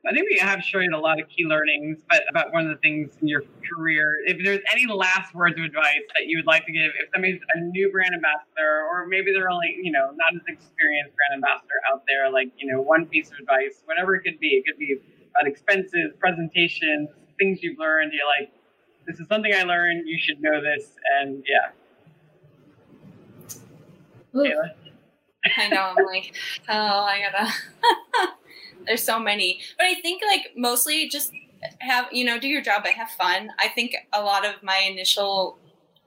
I 0.07 0.13
think 0.13 0.29
we 0.31 0.39
have 0.39 0.63
shared 0.63 0.93
a 0.93 0.99
lot 0.99 1.21
of 1.21 1.29
key 1.29 1.45
learnings, 1.45 1.99
but 2.09 2.23
about 2.31 2.53
one 2.53 2.65
of 2.65 2.71
the 2.71 2.81
things 2.81 3.13
in 3.21 3.29
your 3.29 3.43
career, 3.69 4.17
if 4.25 4.43
there's 4.43 4.61
any 4.73 4.87
last 4.87 5.35
words 5.35 5.59
of 5.59 5.65
advice 5.65 6.05
that 6.17 6.27
you 6.27 6.39
would 6.39 6.47
like 6.47 6.65
to 6.67 6.73
give, 6.73 6.93
if 6.99 7.09
somebody's 7.13 7.41
a 7.55 7.61
new 7.61 7.91
brand 7.93 8.15
ambassador, 8.15 8.87
or 8.91 9.07
maybe 9.07 9.31
they're 9.33 9.51
only, 9.51 9.77
you 9.83 9.93
know, 9.93 10.11
not 10.17 10.35
as 10.35 10.41
experienced 10.49 11.15
brand 11.17 11.35
ambassador 11.35 11.81
out 11.93 12.03
there, 12.09 12.31
like, 12.33 12.51
you 12.57 12.73
know, 12.73 12.81
one 12.81 13.07
piece 13.07 13.29
of 13.31 13.39
advice, 13.41 13.83
whatever 13.85 14.15
it 14.15 14.23
could 14.23 14.41
be, 14.41 14.49
it 14.49 14.65
could 14.67 14.79
be 14.79 14.97
about 15.37 15.47
expenses, 15.47 16.13
presentations, 16.19 17.11
things 17.39 17.63
you've 17.63 17.79
learned, 17.79 18.13
you're 18.15 18.27
like, 18.27 18.51
this 19.07 19.21
is 19.21 19.29
something 19.29 19.53
I 19.55 19.65
learned, 19.65 20.09
you 20.09 20.19
should 20.19 20.41
know 20.41 20.63
this, 20.63 20.97
and 21.21 21.45
yeah. 21.47 21.73
I 25.57 25.69
know, 25.69 25.95
I'm 25.97 26.07
like, 26.07 26.35
oh, 26.69 26.75
I 26.75 27.21
gotta. 27.21 27.53
There's 28.87 29.03
so 29.03 29.19
many, 29.19 29.61
but 29.77 29.87
I 29.87 29.95
think 29.95 30.23
like 30.27 30.53
mostly 30.57 31.09
just 31.09 31.33
have 31.81 32.07
you 32.11 32.25
know 32.25 32.39
do 32.39 32.49
your 32.49 32.63
job 32.63 32.83
but 32.83 32.93
have 32.93 33.11
fun. 33.11 33.51
I 33.59 33.69
think 33.69 33.95
a 34.13 34.23
lot 34.23 34.47
of 34.47 34.63
my 34.63 34.79
initial 34.91 35.59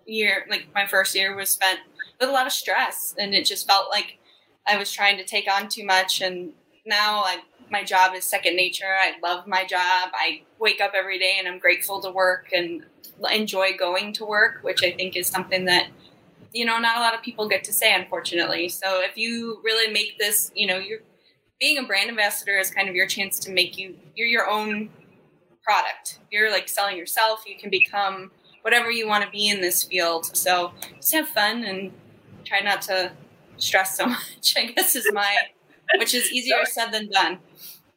year, 0.05 0.45
like 0.49 0.67
my 0.73 0.87
first 0.87 1.15
year, 1.15 1.35
was 1.35 1.49
spent 1.49 1.79
with 2.19 2.29
a 2.29 2.31
lot 2.31 2.47
of 2.47 2.53
stress, 2.53 3.13
and 3.17 3.33
it 3.33 3.45
just 3.45 3.67
felt 3.67 3.89
like 3.89 4.17
I 4.65 4.77
was 4.77 4.91
trying 4.91 5.17
to 5.17 5.23
take 5.23 5.47
on 5.51 5.67
too 5.67 5.85
much. 5.85 6.21
And 6.21 6.53
now 6.85 7.23
I, 7.23 7.39
my 7.69 7.83
job 7.83 8.15
is 8.15 8.23
second 8.25 8.55
nature. 8.55 8.95
I 8.99 9.13
love 9.21 9.47
my 9.47 9.65
job. 9.65 10.09
I 10.13 10.41
wake 10.59 10.81
up 10.81 10.93
every 10.95 11.19
day 11.19 11.35
and 11.37 11.47
I'm 11.47 11.59
grateful 11.59 12.01
to 12.01 12.11
work 12.11 12.49
and 12.53 12.85
enjoy 13.31 13.75
going 13.77 14.13
to 14.13 14.25
work, 14.25 14.59
which 14.61 14.83
I 14.83 14.91
think 14.91 15.15
is 15.15 15.27
something 15.27 15.65
that 15.65 15.87
you 16.53 16.65
know 16.65 16.77
not 16.79 16.97
a 16.97 16.99
lot 16.99 17.13
of 17.13 17.21
people 17.21 17.47
get 17.47 17.63
to 17.63 17.73
say 17.73 17.93
unfortunately 17.93 18.69
so 18.69 19.01
if 19.01 19.17
you 19.17 19.59
really 19.63 19.91
make 19.91 20.17
this 20.19 20.51
you 20.55 20.67
know 20.67 20.77
you're 20.77 20.99
being 21.59 21.77
a 21.77 21.83
brand 21.83 22.09
ambassador 22.09 22.57
is 22.57 22.69
kind 22.69 22.89
of 22.89 22.95
your 22.95 23.07
chance 23.07 23.39
to 23.39 23.51
make 23.51 23.77
you 23.77 23.95
you're 24.15 24.27
your 24.27 24.49
own 24.49 24.89
product. 25.63 26.19
You're 26.31 26.51
like 26.51 26.67
selling 26.67 26.97
yourself. 26.97 27.43
You 27.47 27.57
can 27.57 27.69
become 27.69 28.31
whatever 28.61 28.91
you 28.91 29.07
want 29.07 29.23
to 29.23 29.29
be 29.29 29.49
in 29.49 29.61
this 29.61 29.83
field. 29.83 30.25
So 30.35 30.73
just 30.97 31.13
have 31.13 31.27
fun 31.29 31.63
and 31.63 31.91
try 32.43 32.59
not 32.59 32.81
to 32.83 33.13
stress 33.57 33.97
so 33.97 34.05
much. 34.07 34.53
I 34.57 34.65
guess 34.65 34.95
is 34.95 35.07
my, 35.13 35.35
which 35.97 36.13
is 36.13 36.31
easier 36.31 36.57
said 36.65 36.91
than 36.91 37.09
done. 37.09 37.39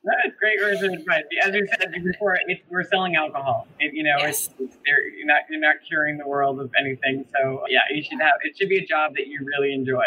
That's 0.07 0.37
great 0.39 0.61
words 0.61 0.83
of 0.83 0.93
advice. 0.93 1.25
As 1.45 1.53
we 1.53 1.69
said 1.79 1.93
before, 1.93 2.39
we're 2.71 2.85
selling 2.85 3.17
alcohol. 3.17 3.67
It, 3.81 3.93
you 3.93 4.05
know, 4.05 4.15
yes. 4.19 4.51
it's, 4.59 4.61
it's 4.61 4.77
you're 4.87 5.27
not 5.27 5.43
you're 5.51 5.61
not 5.61 5.77
curing 5.87 6.17
the 6.17 6.29
world 6.29 6.61
of 6.61 6.71
anything. 6.79 7.25
So 7.35 7.65
yeah, 7.69 7.81
you 7.93 8.05
should 8.05 8.21
have. 8.21 8.35
It 8.45 8.57
should 8.57 8.69
be 8.69 8.79
a 8.79 8.87
job 8.87 9.15
that 9.17 9.27
you 9.27 9.45
really 9.45 9.75
enjoy 9.75 10.05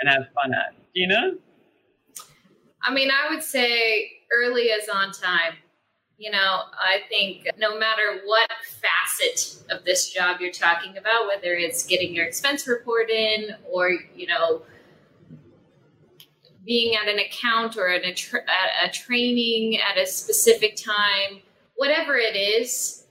and 0.00 0.08
have 0.08 0.26
fun 0.34 0.54
at. 0.54 0.74
Gina. 0.94 1.32
I 2.82 2.94
mean, 2.94 3.10
I 3.10 3.32
would 3.32 3.42
say 3.42 4.10
early 4.32 4.62
is 4.62 4.88
on 4.88 5.10
time. 5.12 5.54
You 6.16 6.30
know, 6.30 6.62
I 6.78 7.00
think 7.08 7.48
no 7.58 7.78
matter 7.78 8.20
what 8.24 8.50
facet 8.62 9.62
of 9.70 9.84
this 9.84 10.10
job 10.10 10.40
you're 10.40 10.52
talking 10.52 10.96
about, 10.98 11.26
whether 11.26 11.54
it's 11.54 11.86
getting 11.86 12.14
your 12.14 12.26
expense 12.26 12.68
report 12.68 13.08
in 13.08 13.56
or, 13.70 13.92
you 14.14 14.26
know, 14.26 14.62
being 16.64 16.94
at 16.96 17.08
an 17.08 17.18
account 17.18 17.76
or 17.76 17.88
at 17.88 18.04
a, 18.04 18.12
tra- 18.12 18.42
at 18.42 18.88
a 18.88 18.92
training 18.92 19.78
at 19.78 19.98
a 19.98 20.06
specific 20.06 20.76
time, 20.76 21.40
whatever 21.76 22.16
it 22.16 22.36
is, 22.36 23.06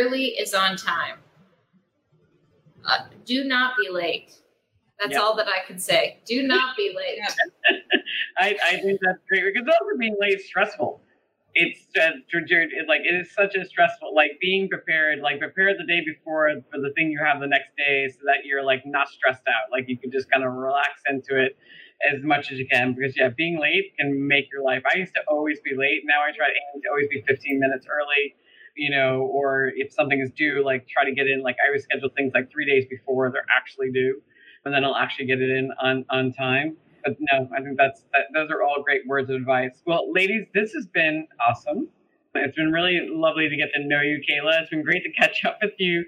early 0.00 0.26
is 0.28 0.54
on 0.54 0.76
time. 0.76 1.18
Uh, 2.86 3.04
do 3.24 3.44
not 3.44 3.74
be 3.76 3.90
late. 3.90 4.32
That's 5.00 5.12
yep. 5.12 5.22
all 5.22 5.36
that 5.36 5.48
I 5.48 5.66
can 5.66 5.78
say. 5.78 6.18
Do 6.24 6.42
not 6.42 6.76
be 6.76 6.94
late. 6.96 7.18
I, 8.38 8.56
I 8.64 8.80
think 8.80 9.00
that's 9.02 9.18
great 9.28 9.44
because 9.52 9.66
also 9.68 9.98
being 9.98 10.16
late 10.20 10.34
is 10.34 10.46
stressful. 10.46 11.00
It's 11.56 11.86
just 11.94 12.16
it, 12.32 12.88
like 12.88 13.02
it 13.04 13.14
is 13.14 13.32
such 13.32 13.54
a 13.54 13.64
stressful 13.64 14.14
like 14.14 14.32
being 14.40 14.68
prepared. 14.68 15.20
Like 15.20 15.38
prepare 15.38 15.76
the 15.76 15.84
day 15.84 16.00
before 16.04 16.50
for 16.70 16.80
the 16.80 16.92
thing 16.96 17.10
you 17.10 17.20
have 17.24 17.40
the 17.40 17.46
next 17.46 17.70
day, 17.76 18.08
so 18.08 18.18
that 18.24 18.44
you're 18.44 18.64
like 18.64 18.82
not 18.84 19.08
stressed 19.08 19.46
out. 19.46 19.70
Like 19.70 19.84
you 19.88 19.96
can 19.96 20.10
just 20.10 20.30
kind 20.30 20.44
of 20.44 20.52
relax 20.52 21.00
into 21.08 21.40
it 21.40 21.56
as 22.12 22.22
much 22.22 22.50
as 22.52 22.58
you 22.58 22.66
can 22.70 22.94
because 22.94 23.16
yeah, 23.16 23.28
being 23.36 23.58
late 23.60 23.94
can 23.98 24.26
make 24.26 24.50
your 24.52 24.62
life. 24.62 24.82
I 24.92 24.98
used 24.98 25.14
to 25.14 25.20
always 25.28 25.60
be 25.60 25.74
late. 25.76 26.02
Now 26.04 26.20
I 26.22 26.36
try 26.36 26.46
to 26.46 26.52
aim 26.52 26.82
to 26.82 26.88
always 26.90 27.08
be 27.08 27.22
15 27.26 27.58
minutes 27.60 27.86
early. 27.90 28.34
You 28.76 28.90
know, 28.90 29.20
or 29.32 29.70
if 29.76 29.92
something 29.92 30.20
is 30.20 30.32
due, 30.32 30.64
like 30.64 30.88
try 30.88 31.04
to 31.04 31.14
get 31.14 31.28
in. 31.28 31.42
Like 31.42 31.56
I 31.64 31.68
always 31.68 31.84
schedule 31.84 32.08
things 32.16 32.32
like 32.34 32.50
three 32.50 32.66
days 32.66 32.84
before 32.90 33.30
they're 33.30 33.46
actually 33.56 33.92
due, 33.92 34.20
and 34.64 34.74
then 34.74 34.84
I'll 34.84 34.96
actually 34.96 35.26
get 35.26 35.40
it 35.40 35.48
in 35.48 35.70
on 35.80 36.04
on 36.10 36.32
time. 36.32 36.76
But 37.04 37.14
no, 37.20 37.48
I 37.56 37.62
think 37.62 37.76
that's 37.78 38.02
that. 38.12 38.22
Those 38.34 38.50
are 38.50 38.64
all 38.64 38.82
great 38.82 39.06
words 39.06 39.30
of 39.30 39.36
advice. 39.36 39.80
Well, 39.86 40.12
ladies, 40.12 40.46
this 40.54 40.72
has 40.72 40.88
been 40.88 41.28
awesome. 41.46 41.88
It's 42.34 42.56
been 42.56 42.72
really 42.72 42.98
lovely 43.08 43.48
to 43.48 43.56
get 43.56 43.68
to 43.74 43.86
know 43.86 44.00
you, 44.00 44.20
Kayla. 44.28 44.62
It's 44.62 44.70
been 44.70 44.82
great 44.82 45.04
to 45.04 45.12
catch 45.12 45.44
up 45.44 45.58
with 45.62 45.74
you, 45.78 46.04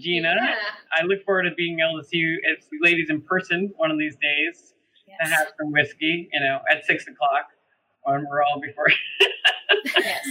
Gina. 0.00 0.34
Yeah. 0.34 0.56
I 0.98 1.04
look 1.04 1.24
forward 1.24 1.44
to 1.44 1.54
being 1.54 1.78
able 1.78 2.02
to 2.02 2.08
see 2.08 2.16
you, 2.16 2.40
as 2.50 2.66
ladies, 2.80 3.10
in 3.10 3.20
person 3.20 3.72
one 3.76 3.92
of 3.92 3.98
these 3.98 4.16
days 4.16 4.72
yes. 5.20 5.28
to 5.28 5.34
have 5.34 5.46
some 5.58 5.72
whiskey, 5.72 6.28
you 6.32 6.40
know, 6.40 6.60
at 6.70 6.84
six 6.84 7.06
o'clock 7.06 7.48
when 8.04 8.26
we're 8.28 8.42
all 8.42 8.60
before. 8.60 8.88
yes. 9.96 10.26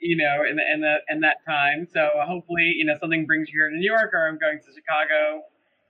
you 0.00 0.16
know, 0.16 0.44
in, 0.48 0.58
in 0.58 0.80
that 0.80 1.02
in 1.08 1.20
that 1.20 1.44
time. 1.46 1.86
So 1.92 2.00
uh, 2.00 2.26
hopefully, 2.26 2.74
you 2.76 2.84
know, 2.84 2.96
something 3.00 3.26
brings 3.26 3.48
you 3.48 3.60
here 3.60 3.70
to 3.70 3.76
New 3.76 3.84
York, 3.84 4.12
or 4.12 4.28
I'm 4.28 4.38
going 4.38 4.58
to 4.58 4.72
Chicago. 4.72 5.42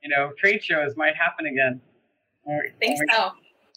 You 0.03 0.11
know, 0.11 0.33
trade 0.39 0.63
shows 0.63 0.97
might 0.97 1.17
happen 1.17 1.47
again. 1.47 1.81
I 2.49 2.71
think 2.81 2.99
so. 3.11 3.33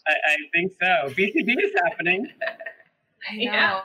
I, 0.08 0.12
I, 0.12 0.36
think 0.54 0.72
so. 0.80 1.14
BCB 1.14 1.64
is 1.64 1.72
happening. 1.84 2.28
I 3.30 3.36
know. 3.36 3.42
Yeah. 3.44 3.82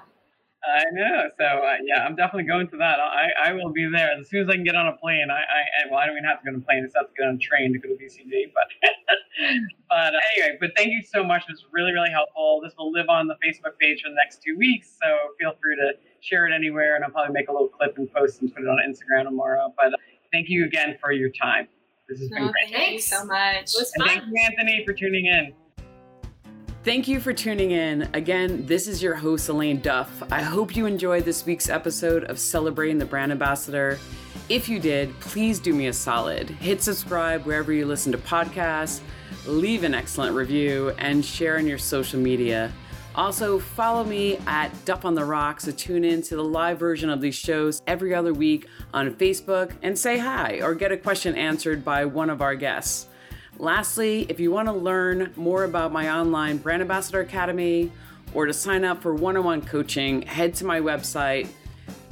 I 0.67 0.85
know. 0.93 1.31
So 1.39 1.45
uh, 1.45 1.77
yeah, 1.85 2.05
I'm 2.05 2.17
definitely 2.17 2.45
going 2.45 2.69
to 2.71 2.77
that. 2.79 2.99
I, 2.99 3.51
I 3.51 3.53
will 3.53 3.71
be 3.73 3.89
there 3.91 4.11
as 4.19 4.29
soon 4.29 4.43
as 4.43 4.49
I 4.49 4.55
can 4.55 4.65
get 4.65 4.75
on 4.75 4.89
a 4.89 4.97
plane. 4.97 5.29
I, 5.31 5.39
I 5.39 5.91
well, 5.91 6.01
I 6.01 6.07
don't 6.07 6.17
even 6.17 6.25
have 6.25 6.41
to 6.41 6.45
get 6.45 6.55
on 6.55 6.61
a 6.61 6.65
plane. 6.65 6.83
I 6.83 6.87
just 6.87 6.97
have 6.97 7.07
to 7.07 7.15
get 7.17 7.29
on 7.29 7.37
a 7.37 7.39
train 7.39 7.73
to 7.73 7.79
go 7.79 7.89
to 7.89 7.95
BCB. 7.95 8.53
But 8.53 8.67
but 9.89 10.15
uh, 10.15 10.21
anyway, 10.35 10.59
but 10.61 10.71
thank 10.77 10.91
you 10.91 11.03
so 11.03 11.23
much. 11.23 11.43
It 11.49 11.53
was 11.53 11.65
really 11.73 11.93
really 11.93 12.11
helpful. 12.11 12.61
This 12.63 12.75
will 12.77 12.91
live 12.91 13.09
on 13.09 13.29
the 13.29 13.37
Facebook 13.45 13.79
page 13.79 14.03
for 14.03 14.11
the 14.11 14.17
next 14.17 14.43
two 14.43 14.57
weeks. 14.57 14.97
So 15.01 15.09
feel 15.39 15.55
free 15.63 15.77
to 15.77 15.93
share 16.21 16.47
it 16.47 16.55
anywhere, 16.55 16.97
and 16.97 17.05
I'll 17.05 17.11
probably 17.11 17.33
make 17.33 17.49
a 17.49 17.53
little 17.53 17.69
clip 17.69 17.97
and 17.97 18.13
post 18.13 18.43
and 18.43 18.53
put 18.53 18.65
it 18.65 18.69
on 18.69 18.79
Instagram 18.83 19.25
tomorrow. 19.25 19.73
But 19.77 19.95
uh, 19.95 19.97
thank 20.33 20.49
you 20.49 20.65
again 20.65 20.99
for 21.01 21.13
your 21.13 21.31
time. 21.31 21.69
This 22.09 22.21
has 22.21 22.31
no, 22.31 22.39
been 22.39 22.53
great. 22.53 22.73
Thanks 22.73 23.07
so 23.07 23.25
much. 23.25 23.75
It 23.75 23.79
was 23.79 23.93
fun. 23.99 24.07
thank 24.07 24.25
you, 24.27 24.35
Anthony, 24.45 24.85
for 24.85 24.93
tuning 24.93 25.27
in. 25.27 25.53
Thank 26.87 27.09
you 27.09 27.19
for 27.19 27.33
tuning 27.33 27.73
in. 27.73 28.09
Again, 28.15 28.65
this 28.65 28.87
is 28.87 29.03
your 29.03 29.17
host, 29.17 29.49
Elayne 29.49 29.83
Duff. 29.83 30.23
I 30.31 30.41
hope 30.41 30.77
you 30.77 30.87
enjoyed 30.87 31.25
this 31.25 31.45
week's 31.45 31.69
episode 31.69 32.23
of 32.23 32.39
Celebrating 32.39 32.97
the 32.97 33.05
Brand 33.05 33.33
Ambassador. 33.33 33.99
If 34.49 34.69
you 34.69 34.79
did, 34.79 35.19
please 35.19 35.59
do 35.59 35.75
me 35.75 35.89
a 35.89 35.93
solid. 35.93 36.49
Hit 36.49 36.81
subscribe 36.81 37.45
wherever 37.45 37.73
you 37.73 37.87
listen 37.87 38.13
to 38.13 38.19
podcasts, 38.19 39.01
leave 39.47 39.83
an 39.83 39.95
excellent 39.95 40.37
review, 40.37 40.91
and 40.99 41.25
share 41.25 41.59
on 41.59 41.67
your 41.67 41.77
social 41.77 42.21
media. 42.21 42.71
Also, 43.17 43.59
follow 43.59 44.05
me 44.05 44.39
at 44.47 44.71
Duff 44.85 45.05
on 45.05 45.17
the 45.17 45.25
Rocks 45.25 45.65
to 45.65 45.73
tune 45.73 46.05
in 46.05 46.23
to 46.23 46.37
the 46.37 46.45
live 46.45 46.79
version 46.79 47.11
of 47.11 47.21
these 47.21 47.35
shows 47.35 47.83
every 47.89 48.15
other 48.15 48.33
week 48.33 48.69
on 48.95 49.13
Facebook 49.13 49.73
and 49.83 49.99
say 49.99 50.19
hi 50.19 50.61
or 50.63 50.73
get 50.73 50.93
a 50.93 50.97
question 50.97 51.35
answered 51.35 51.85
by 51.85 52.05
one 52.05 52.31
of 52.31 52.41
our 52.41 52.55
guests. 52.55 53.09
Lastly, 53.59 54.27
if 54.28 54.39
you 54.39 54.51
want 54.51 54.69
to 54.69 54.73
learn 54.73 55.33
more 55.37 55.65
about 55.65 55.93
my 55.93 56.11
online 56.11 56.59
Brand 56.59 56.83
Ambassador 56.83 57.20
Academy 57.20 57.91
or 58.35 58.47
to 58.47 58.53
sign 58.53 58.85
up 58.85 59.03
for 59.03 59.15
one 59.15 59.37
on 59.37 59.45
one 59.45 59.62
coaching, 59.62 60.23
head 60.23 60.55
to 60.57 60.65
my 60.66 60.81
website, 60.81 61.49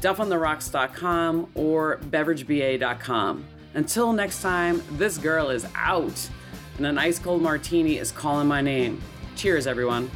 duffontherocks.com 0.00 1.50
or 1.54 1.98
beverageba.com. 2.04 3.44
Until 3.74 4.12
next 4.12 4.40
time, 4.40 4.82
this 4.92 5.18
girl 5.18 5.50
is 5.50 5.66
out 5.74 6.30
and 6.78 6.86
an 6.86 6.98
ice 6.98 7.18
cold 7.18 7.42
martini 7.42 7.98
is 7.98 8.10
calling 8.10 8.48
my 8.48 8.60
name. 8.60 9.00
Cheers, 9.36 9.66
everyone. 9.66 10.10